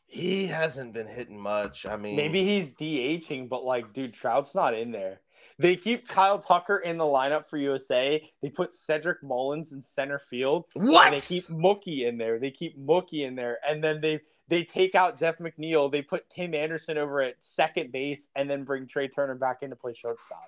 He 0.06 0.46
hasn't 0.46 0.92
been 0.92 1.06
hitting 1.06 1.38
much. 1.38 1.86
I 1.86 1.96
mean, 1.96 2.16
maybe 2.16 2.44
he's 2.44 2.72
DHing, 2.72 3.48
but 3.48 3.64
like, 3.64 3.92
dude, 3.92 4.12
Trout's 4.12 4.54
not 4.54 4.74
in 4.74 4.90
there. 4.90 5.20
They 5.60 5.76
keep 5.76 6.08
Kyle 6.08 6.38
Tucker 6.38 6.78
in 6.78 6.96
the 6.96 7.04
lineup 7.04 7.48
for 7.48 7.58
USA. 7.58 8.26
They 8.42 8.48
put 8.48 8.72
Cedric 8.72 9.22
Mullins 9.22 9.72
in 9.72 9.82
center 9.82 10.18
field. 10.18 10.64
What? 10.72 11.10
they 11.10 11.20
keep 11.20 11.44
Mookie 11.44 12.08
in 12.08 12.16
there. 12.16 12.38
They 12.38 12.50
keep 12.50 12.78
Mookie 12.78 13.26
in 13.26 13.36
there, 13.36 13.58
and 13.68 13.84
then 13.84 14.00
they 14.00 14.20
they 14.50 14.64
take 14.64 14.94
out 14.94 15.18
Jeff 15.18 15.38
McNeil. 15.38 15.90
They 15.90 16.02
put 16.02 16.28
Tim 16.28 16.54
Anderson 16.54 16.98
over 16.98 17.22
at 17.22 17.42
second 17.42 17.92
base 17.92 18.28
and 18.34 18.50
then 18.50 18.64
bring 18.64 18.86
Trea 18.86 19.08
Turner 19.08 19.36
back 19.36 19.62
in 19.62 19.70
to 19.70 19.76
play 19.76 19.94
shortstop. 19.94 20.44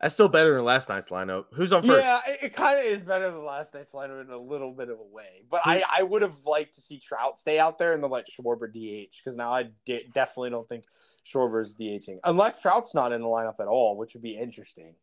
That's 0.00 0.14
still 0.14 0.28
better 0.28 0.54
than 0.54 0.64
last 0.64 0.88
night's 0.88 1.10
lineup. 1.10 1.46
Who's 1.52 1.72
on 1.72 1.82
first? 1.82 2.04
Yeah, 2.04 2.20
it, 2.26 2.38
it 2.44 2.56
kind 2.56 2.78
of 2.78 2.84
is 2.84 3.02
better 3.02 3.30
than 3.30 3.44
last 3.44 3.72
night's 3.74 3.92
lineup 3.92 4.22
in 4.22 4.30
a 4.30 4.38
little 4.38 4.72
bit 4.72 4.88
of 4.88 4.98
a 4.98 5.04
way. 5.04 5.44
But 5.50 5.62
I, 5.64 5.82
I 5.90 6.02
would 6.02 6.22
have 6.22 6.36
liked 6.44 6.74
to 6.74 6.80
see 6.80 6.98
Trout 6.98 7.38
stay 7.38 7.58
out 7.58 7.78
there 7.78 7.92
and 7.92 8.02
then 8.02 8.10
let 8.10 8.26
Schwarber 8.28 8.68
DH 8.68 9.16
because 9.16 9.36
now 9.36 9.52
I 9.52 9.70
de- 9.84 10.08
definitely 10.14 10.50
don't 10.50 10.68
think 10.68 10.84
Schwarber's 11.30 11.74
DHing 11.74 12.18
unless 12.24 12.60
Trout's 12.60 12.94
not 12.94 13.12
in 13.12 13.20
the 13.20 13.26
lineup 13.26 13.58
at 13.60 13.68
all, 13.68 13.96
which 13.96 14.14
would 14.14 14.22
be 14.22 14.36
interesting. 14.36 14.94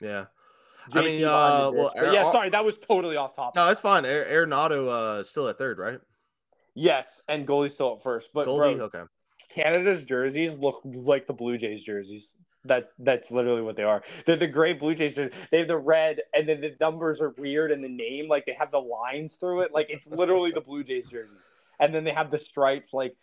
Yeah. 0.00 0.26
JT 0.90 0.96
I 0.96 1.02
mean, 1.02 1.24
uh, 1.24 1.70
well, 1.72 1.92
yeah, 2.12 2.32
sorry, 2.32 2.50
that 2.50 2.64
was 2.64 2.76
totally 2.78 3.16
off 3.16 3.36
topic. 3.36 3.54
No, 3.54 3.68
it's 3.68 3.80
fine. 3.80 4.02
Arenado 4.02 4.88
uh, 4.88 5.22
still 5.22 5.46
at 5.48 5.56
third, 5.56 5.78
right? 5.78 6.00
Yes, 6.74 7.20
and 7.28 7.46
Goldy's 7.46 7.74
still 7.74 7.94
at 7.94 8.02
first. 8.02 8.30
But 8.32 8.46
Goldy, 8.46 8.74
bro, 8.74 8.84
okay. 8.86 9.02
Canada's 9.48 10.04
jerseys 10.04 10.54
look 10.54 10.80
like 10.84 11.26
the 11.26 11.32
Blue 11.32 11.58
Jays 11.58 11.84
jerseys. 11.84 12.34
That 12.64 12.92
that's 13.00 13.30
literally 13.30 13.62
what 13.62 13.76
they 13.76 13.82
are. 13.82 14.02
They're 14.24 14.36
the 14.36 14.46
gray 14.46 14.72
Blue 14.72 14.94
Jays. 14.94 15.16
They 15.16 15.58
have 15.58 15.68
the 15.68 15.76
red, 15.76 16.20
and 16.32 16.48
then 16.48 16.60
the 16.60 16.74
numbers 16.80 17.20
are 17.20 17.30
weird, 17.36 17.72
and 17.72 17.82
the 17.82 17.88
name 17.88 18.28
like 18.28 18.46
they 18.46 18.56
have 18.58 18.70
the 18.70 18.80
lines 18.80 19.34
through 19.34 19.60
it. 19.60 19.72
Like 19.72 19.90
it's 19.90 20.06
literally 20.06 20.52
the 20.52 20.60
Blue 20.60 20.84
Jays 20.84 21.08
jerseys. 21.08 21.50
And 21.80 21.92
then 21.92 22.04
they 22.04 22.12
have 22.12 22.30
the 22.30 22.38
stripes 22.38 22.94
like 22.94 23.16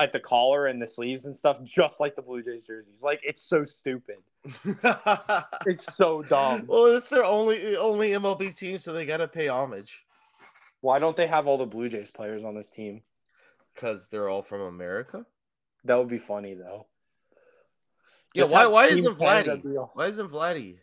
at 0.00 0.12
the 0.12 0.20
collar 0.20 0.66
and 0.66 0.80
the 0.80 0.86
sleeves 0.86 1.26
and 1.26 1.36
stuff, 1.36 1.62
just 1.62 2.00
like 2.00 2.16
the 2.16 2.22
Blue 2.22 2.42
Jays 2.42 2.66
jerseys. 2.66 3.02
Like 3.02 3.20
it's 3.22 3.42
so 3.42 3.64
stupid. 3.64 4.16
it's 5.66 5.94
so 5.94 6.22
dumb. 6.22 6.64
Well, 6.66 6.86
it's 6.86 7.10
their 7.10 7.24
only 7.24 7.76
only 7.76 8.10
MLB 8.10 8.56
team, 8.56 8.78
so 8.78 8.92
they 8.92 9.04
gotta 9.04 9.28
pay 9.28 9.48
homage. 9.48 10.05
Why 10.86 11.00
don't 11.00 11.16
they 11.16 11.26
have 11.26 11.48
all 11.48 11.58
the 11.58 11.66
Blue 11.66 11.88
Jays 11.88 12.12
players 12.12 12.44
on 12.44 12.54
this 12.54 12.70
team? 12.70 13.02
Because 13.74 14.08
they're 14.08 14.28
all 14.28 14.42
from 14.42 14.60
America. 14.60 15.26
That 15.82 15.98
would 15.98 16.06
be 16.06 16.16
funny 16.16 16.54
though. 16.54 16.86
Yeah, 18.34 18.44
why 18.44 18.66
why 18.66 18.86
isn't 18.86 19.18
Vladdy? 19.18 19.64
Why 19.94 20.06
isn't 20.06 20.30
Vladdy? 20.30 20.76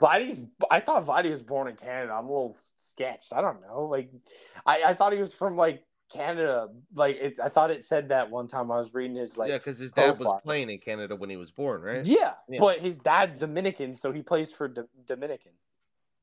Vladdy's 0.00 0.40
I 0.70 0.80
thought 0.80 1.06
Vladdy 1.06 1.30
was 1.30 1.42
born 1.42 1.68
in 1.68 1.76
Canada. 1.76 2.14
I'm 2.14 2.24
a 2.24 2.32
little 2.32 2.56
sketched. 2.76 3.34
I 3.34 3.42
don't 3.42 3.60
know. 3.60 3.82
Like 3.82 4.10
I, 4.64 4.82
I 4.86 4.94
thought 4.94 5.12
he 5.12 5.18
was 5.18 5.34
from 5.34 5.58
like 5.58 5.84
Canada. 6.10 6.68
Like 6.94 7.16
it, 7.16 7.34
I 7.38 7.50
thought 7.50 7.70
it 7.70 7.84
said 7.84 8.08
that 8.08 8.30
one 8.30 8.48
time 8.48 8.70
I 8.70 8.78
was 8.78 8.94
reading 8.94 9.16
his 9.16 9.36
like 9.36 9.50
Yeah, 9.50 9.58
because 9.58 9.78
his 9.78 9.92
dad 9.92 10.18
was 10.18 10.32
playing 10.42 10.70
in 10.70 10.78
Canada 10.78 11.16
when 11.16 11.28
he 11.28 11.36
was 11.36 11.50
born, 11.50 11.82
right? 11.82 12.06
Yeah, 12.06 12.32
yeah, 12.48 12.60
but 12.60 12.78
his 12.78 12.96
dad's 12.96 13.36
Dominican, 13.36 13.94
so 13.94 14.10
he 14.10 14.22
plays 14.22 14.50
for 14.50 14.68
D- 14.68 14.80
Dominican. 15.06 15.52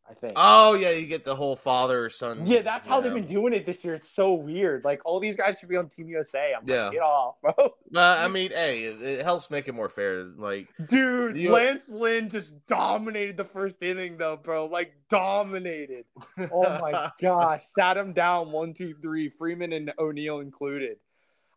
I 0.10 0.14
think. 0.14 0.34
Oh 0.38 0.74
yeah, 0.76 0.92
you 0.92 1.06
get 1.06 1.26
the 1.26 1.36
whole 1.36 1.56
father 1.58 2.06
or 2.06 2.10
son. 2.10 2.46
yeah, 2.46 2.62
that's 2.62 2.88
how 2.88 3.02
they've 3.02 3.14
been 3.14 3.28
doing 3.28 3.52
it 3.52 3.66
this 3.66 3.84
year. 3.84 3.94
It's 3.96 4.10
so 4.10 4.34
weird. 4.36 4.86
Like 4.86 5.02
all 5.04 5.20
these 5.20 5.36
guys 5.36 5.58
should 5.60 5.68
be 5.68 5.76
on 5.76 5.90
Team 5.90 6.08
USA. 6.08 6.54
I'm 6.58 6.64
Yeah. 6.66 6.84
like, 6.86 6.94
get 6.94 7.02
off, 7.02 7.36
bro. 7.42 7.54
But 7.92 8.20
I 8.20 8.28
mean, 8.30 8.52
hey, 8.52 8.84
it, 8.86 9.02
it 9.02 9.24
helps 9.24 9.50
make 9.52 9.68
it 9.68 9.74
more 9.74 9.90
fair. 9.90 10.24
Like, 10.24 10.70
Dude, 10.88 11.36
You- 11.36 11.52
Lance 11.52 11.90
Lynn 11.90 12.30
just 12.30 12.54
dominated 12.68 13.36
the 13.36 13.44
first 13.44 13.84
inning, 13.84 14.18
though, 14.18 14.38
bro. 14.38 14.68
Like 14.68 14.94
dominated. 15.10 16.06
Oh 16.52 16.80
my 16.80 17.12
gosh, 17.22 17.64
sat 17.78 17.98
him 17.98 18.14
down 18.14 18.52
one, 18.52 18.74
two, 18.74 18.94
three. 19.02 19.28
Freeman 19.30 19.74
and 19.74 19.92
O'Neill 20.00 20.40
included. 20.40 20.98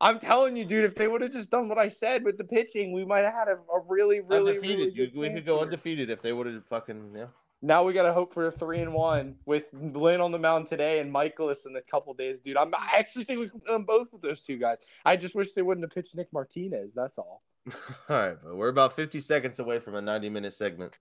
I'm 0.00 0.18
telling 0.18 0.56
you, 0.56 0.64
dude. 0.64 0.84
If 0.86 0.94
they 0.96 1.06
would 1.08 1.20
have 1.22 1.30
just 1.30 1.50
done 1.50 1.68
what 1.68 1.78
I 1.78 1.86
said 1.88 2.24
with 2.24 2.36
the 2.38 2.44
pitching, 2.44 2.92
we 2.92 3.04
might 3.04 3.20
have 3.20 3.34
had 3.34 3.48
a, 3.48 3.52
a 3.72 3.80
really, 3.86 4.20
really, 4.20 4.52
undefeated. 4.52 4.78
really 4.78 4.90
You- 4.92 5.06
good 5.10 5.16
we 5.20 5.30
could 5.30 5.46
go 5.46 5.56
here. 5.58 5.64
undefeated 5.66 6.10
if 6.10 6.20
they 6.22 6.32
would 6.32 6.46
have 6.46 6.64
fucking 6.66 7.12
yeah. 7.14 7.26
Now 7.62 7.82
we 7.84 7.92
gotta 7.92 8.12
hope 8.12 8.32
for 8.32 8.46
a 8.46 8.50
three 8.50 8.80
and 8.80 8.94
one 8.94 9.36
with 9.44 9.66
Lynn 9.72 10.20
on 10.20 10.32
the 10.32 10.38
mound 10.38 10.66
today 10.66 11.00
and 11.00 11.12
Mikolas 11.12 11.66
in 11.66 11.76
a 11.76 11.82
couple 11.82 12.14
days, 12.14 12.40
dude. 12.40 12.56
I'm 12.56 12.74
I 12.74 12.96
actually 12.98 13.24
think 13.24 13.40
we 13.40 13.48
can 13.48 13.60
win 13.68 13.84
both 13.84 14.12
with 14.12 14.22
those 14.22 14.42
two 14.42 14.56
guys. 14.56 14.78
I 15.04 15.16
just 15.16 15.34
wish 15.34 15.52
they 15.52 15.62
wouldn't 15.62 15.84
have 15.84 15.90
pitched 15.94 16.14
Nick 16.14 16.32
Martinez. 16.32 16.94
That's 16.94 17.18
all. 17.18 17.42
All 18.08 18.16
right, 18.16 18.36
but 18.42 18.56
we're 18.56 18.68
about 18.68 18.94
50 18.96 19.20
seconds 19.20 19.58
away 19.58 19.78
from 19.78 19.94
a 19.94 20.00
90 20.00 20.30
minute 20.30 20.54
segment. 20.54 20.96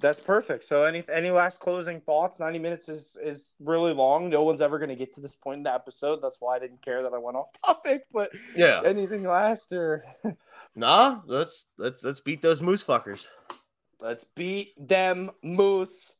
That's 0.00 0.20
perfect. 0.20 0.68
So 0.68 0.84
any 0.84 1.02
any 1.12 1.30
last 1.30 1.58
closing 1.58 2.00
thoughts? 2.00 2.38
Ninety 2.38 2.58
minutes 2.58 2.88
is 2.88 3.16
is 3.20 3.54
really 3.58 3.92
long. 3.94 4.28
No 4.28 4.42
one's 4.42 4.60
ever 4.60 4.78
gonna 4.78 4.94
get 4.94 5.12
to 5.14 5.20
this 5.20 5.34
point 5.34 5.58
in 5.58 5.62
the 5.62 5.74
episode. 5.74 6.20
That's 6.22 6.36
why 6.40 6.56
I 6.56 6.58
didn't 6.58 6.82
care 6.82 7.02
that 7.02 7.12
I 7.14 7.18
went 7.18 7.36
off 7.36 7.48
topic. 7.64 8.04
But 8.12 8.30
Yeah. 8.54 8.82
anything 8.84 9.24
last 9.24 9.72
or 9.72 10.04
Nah, 10.76 11.20
let's 11.26 11.66
let's 11.78 12.04
let's 12.04 12.20
beat 12.20 12.42
those 12.42 12.60
moose 12.60 12.84
fuckers. 12.84 13.28
Let's 14.04 14.24
beat 14.36 14.74
them 14.76 15.30
moose 15.42 16.12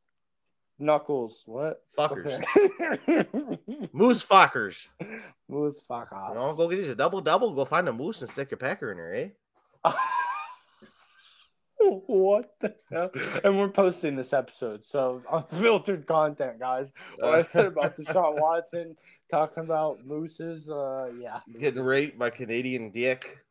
knuckles. 0.79 1.43
What 1.47 1.83
Fuckers. 1.97 2.43
Okay. 2.57 3.89
Moose 3.93 4.25
fuckers. 4.25 4.89
moose 5.49 5.81
fuckers. 5.89 6.31
You 6.31 6.35
know, 6.37 6.55
go 6.57 6.69
get 6.69 6.87
a 6.87 6.95
double 6.95 7.21
double, 7.21 7.55
go 7.55 7.65
find 7.65 7.89
a 7.89 7.93
moose 7.93 8.23
and 8.23 8.31
stick 8.31 8.51
your 8.51 8.59
packer 8.59 8.91
in 8.91 8.99
her, 8.99 9.15
eh? 9.15 9.29
what 12.07 12.55
the 12.61 12.75
hell? 12.91 13.11
And 13.45 13.59
we're 13.59 13.69
posting 13.69 14.17
this 14.17 14.33
episode, 14.33 14.85
so 14.85 15.23
unfiltered 15.31 16.07
content, 16.07 16.59
guys. 16.59 16.93
What 17.19 17.35
I 17.35 17.43
said 17.43 17.67
about 17.67 17.97
Deshaun 17.99 18.41
Watson, 18.41 18.97
talking 19.29 19.65
about 19.65 20.05
mooses, 20.07 20.71
uh, 20.71 21.13
yeah. 21.21 21.41
Getting 21.59 21.83
raped 21.83 22.19
by 22.19 22.31
Canadian 22.31 22.91
dick. 22.91 23.45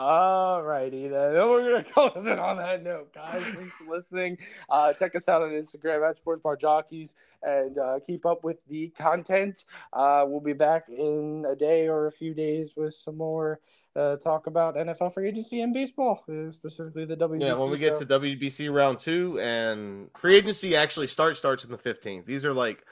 All 0.00 0.62
righty 0.62 1.08
then. 1.08 1.34
We're 1.34 1.70
gonna 1.72 1.84
close 1.84 2.24
it 2.24 2.38
on 2.38 2.56
that 2.56 2.82
note, 2.82 3.12
guys. 3.12 3.42
Thanks 3.42 3.72
for 3.72 3.84
listening. 3.84 4.38
Uh, 4.70 4.94
check 4.94 5.14
us 5.14 5.28
out 5.28 5.42
on 5.42 5.50
Instagram 5.50 6.08
at 6.08 6.16
Sports 6.16 6.40
Bar 6.42 6.56
Jockeys 6.56 7.14
and 7.42 7.76
uh, 7.76 8.00
keep 8.04 8.24
up 8.24 8.42
with 8.42 8.64
the 8.66 8.88
content. 8.96 9.64
Uh, 9.92 10.24
we'll 10.26 10.40
be 10.40 10.54
back 10.54 10.88
in 10.88 11.44
a 11.46 11.54
day 11.54 11.86
or 11.86 12.06
a 12.06 12.10
few 12.10 12.32
days 12.32 12.72
with 12.78 12.94
some 12.94 13.18
more 13.18 13.60
uh, 13.94 14.16
talk 14.16 14.46
about 14.46 14.74
NFL 14.74 15.12
free 15.12 15.28
agency 15.28 15.60
and 15.60 15.74
baseball, 15.74 16.24
uh, 16.30 16.50
specifically 16.50 17.04
the 17.04 17.16
WBC. 17.18 17.42
Yeah, 17.42 17.52
when 17.52 17.70
we 17.70 17.76
get 17.76 17.96
to 17.96 18.06
WBC 18.06 18.72
round 18.72 19.00
two 19.00 19.38
and 19.38 20.08
free 20.16 20.36
agency 20.36 20.76
actually 20.76 21.08
starts 21.08 21.38
starts 21.38 21.62
on 21.66 21.70
the 21.70 21.76
15th. 21.76 22.24
These 22.24 22.46
are 22.46 22.54
like 22.54 22.86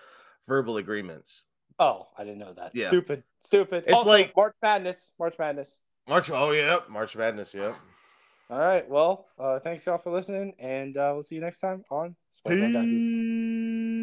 verbal 0.47 0.76
agreements. 0.76 1.47
Oh, 1.78 2.09
I 2.18 2.24
didn't 2.24 2.40
know 2.40 2.52
that. 2.52 2.72
Yeah. 2.74 2.89
Stupid. 2.89 3.22
Stupid. 3.40 3.85
It's 3.86 3.94
Also, 3.94 4.10
like- 4.10 4.36
March 4.36 4.55
Madness. 4.60 4.97
March 5.18 5.39
Madness. 5.39 5.72
March 6.09 6.30
oh 6.30 6.52
yeah, 6.52 6.78
March 6.89 7.16
Madness, 7.16 7.52
yeah. 7.55 7.74
All 8.51 8.59
right. 8.59 8.89
Well, 8.89 9.26
uh, 9.39 9.59
thanks 9.59 9.85
y'all 9.85 9.98
for 9.98 10.10
listening, 10.10 10.55
and 10.59 10.97
uh, 10.97 11.10
we'll 11.12 11.22
see 11.22 11.35
you 11.35 11.43
next 11.43 11.60
time 11.60 11.85
on 11.90 12.16
Sports 12.32 12.60
Peace. 12.60 13.97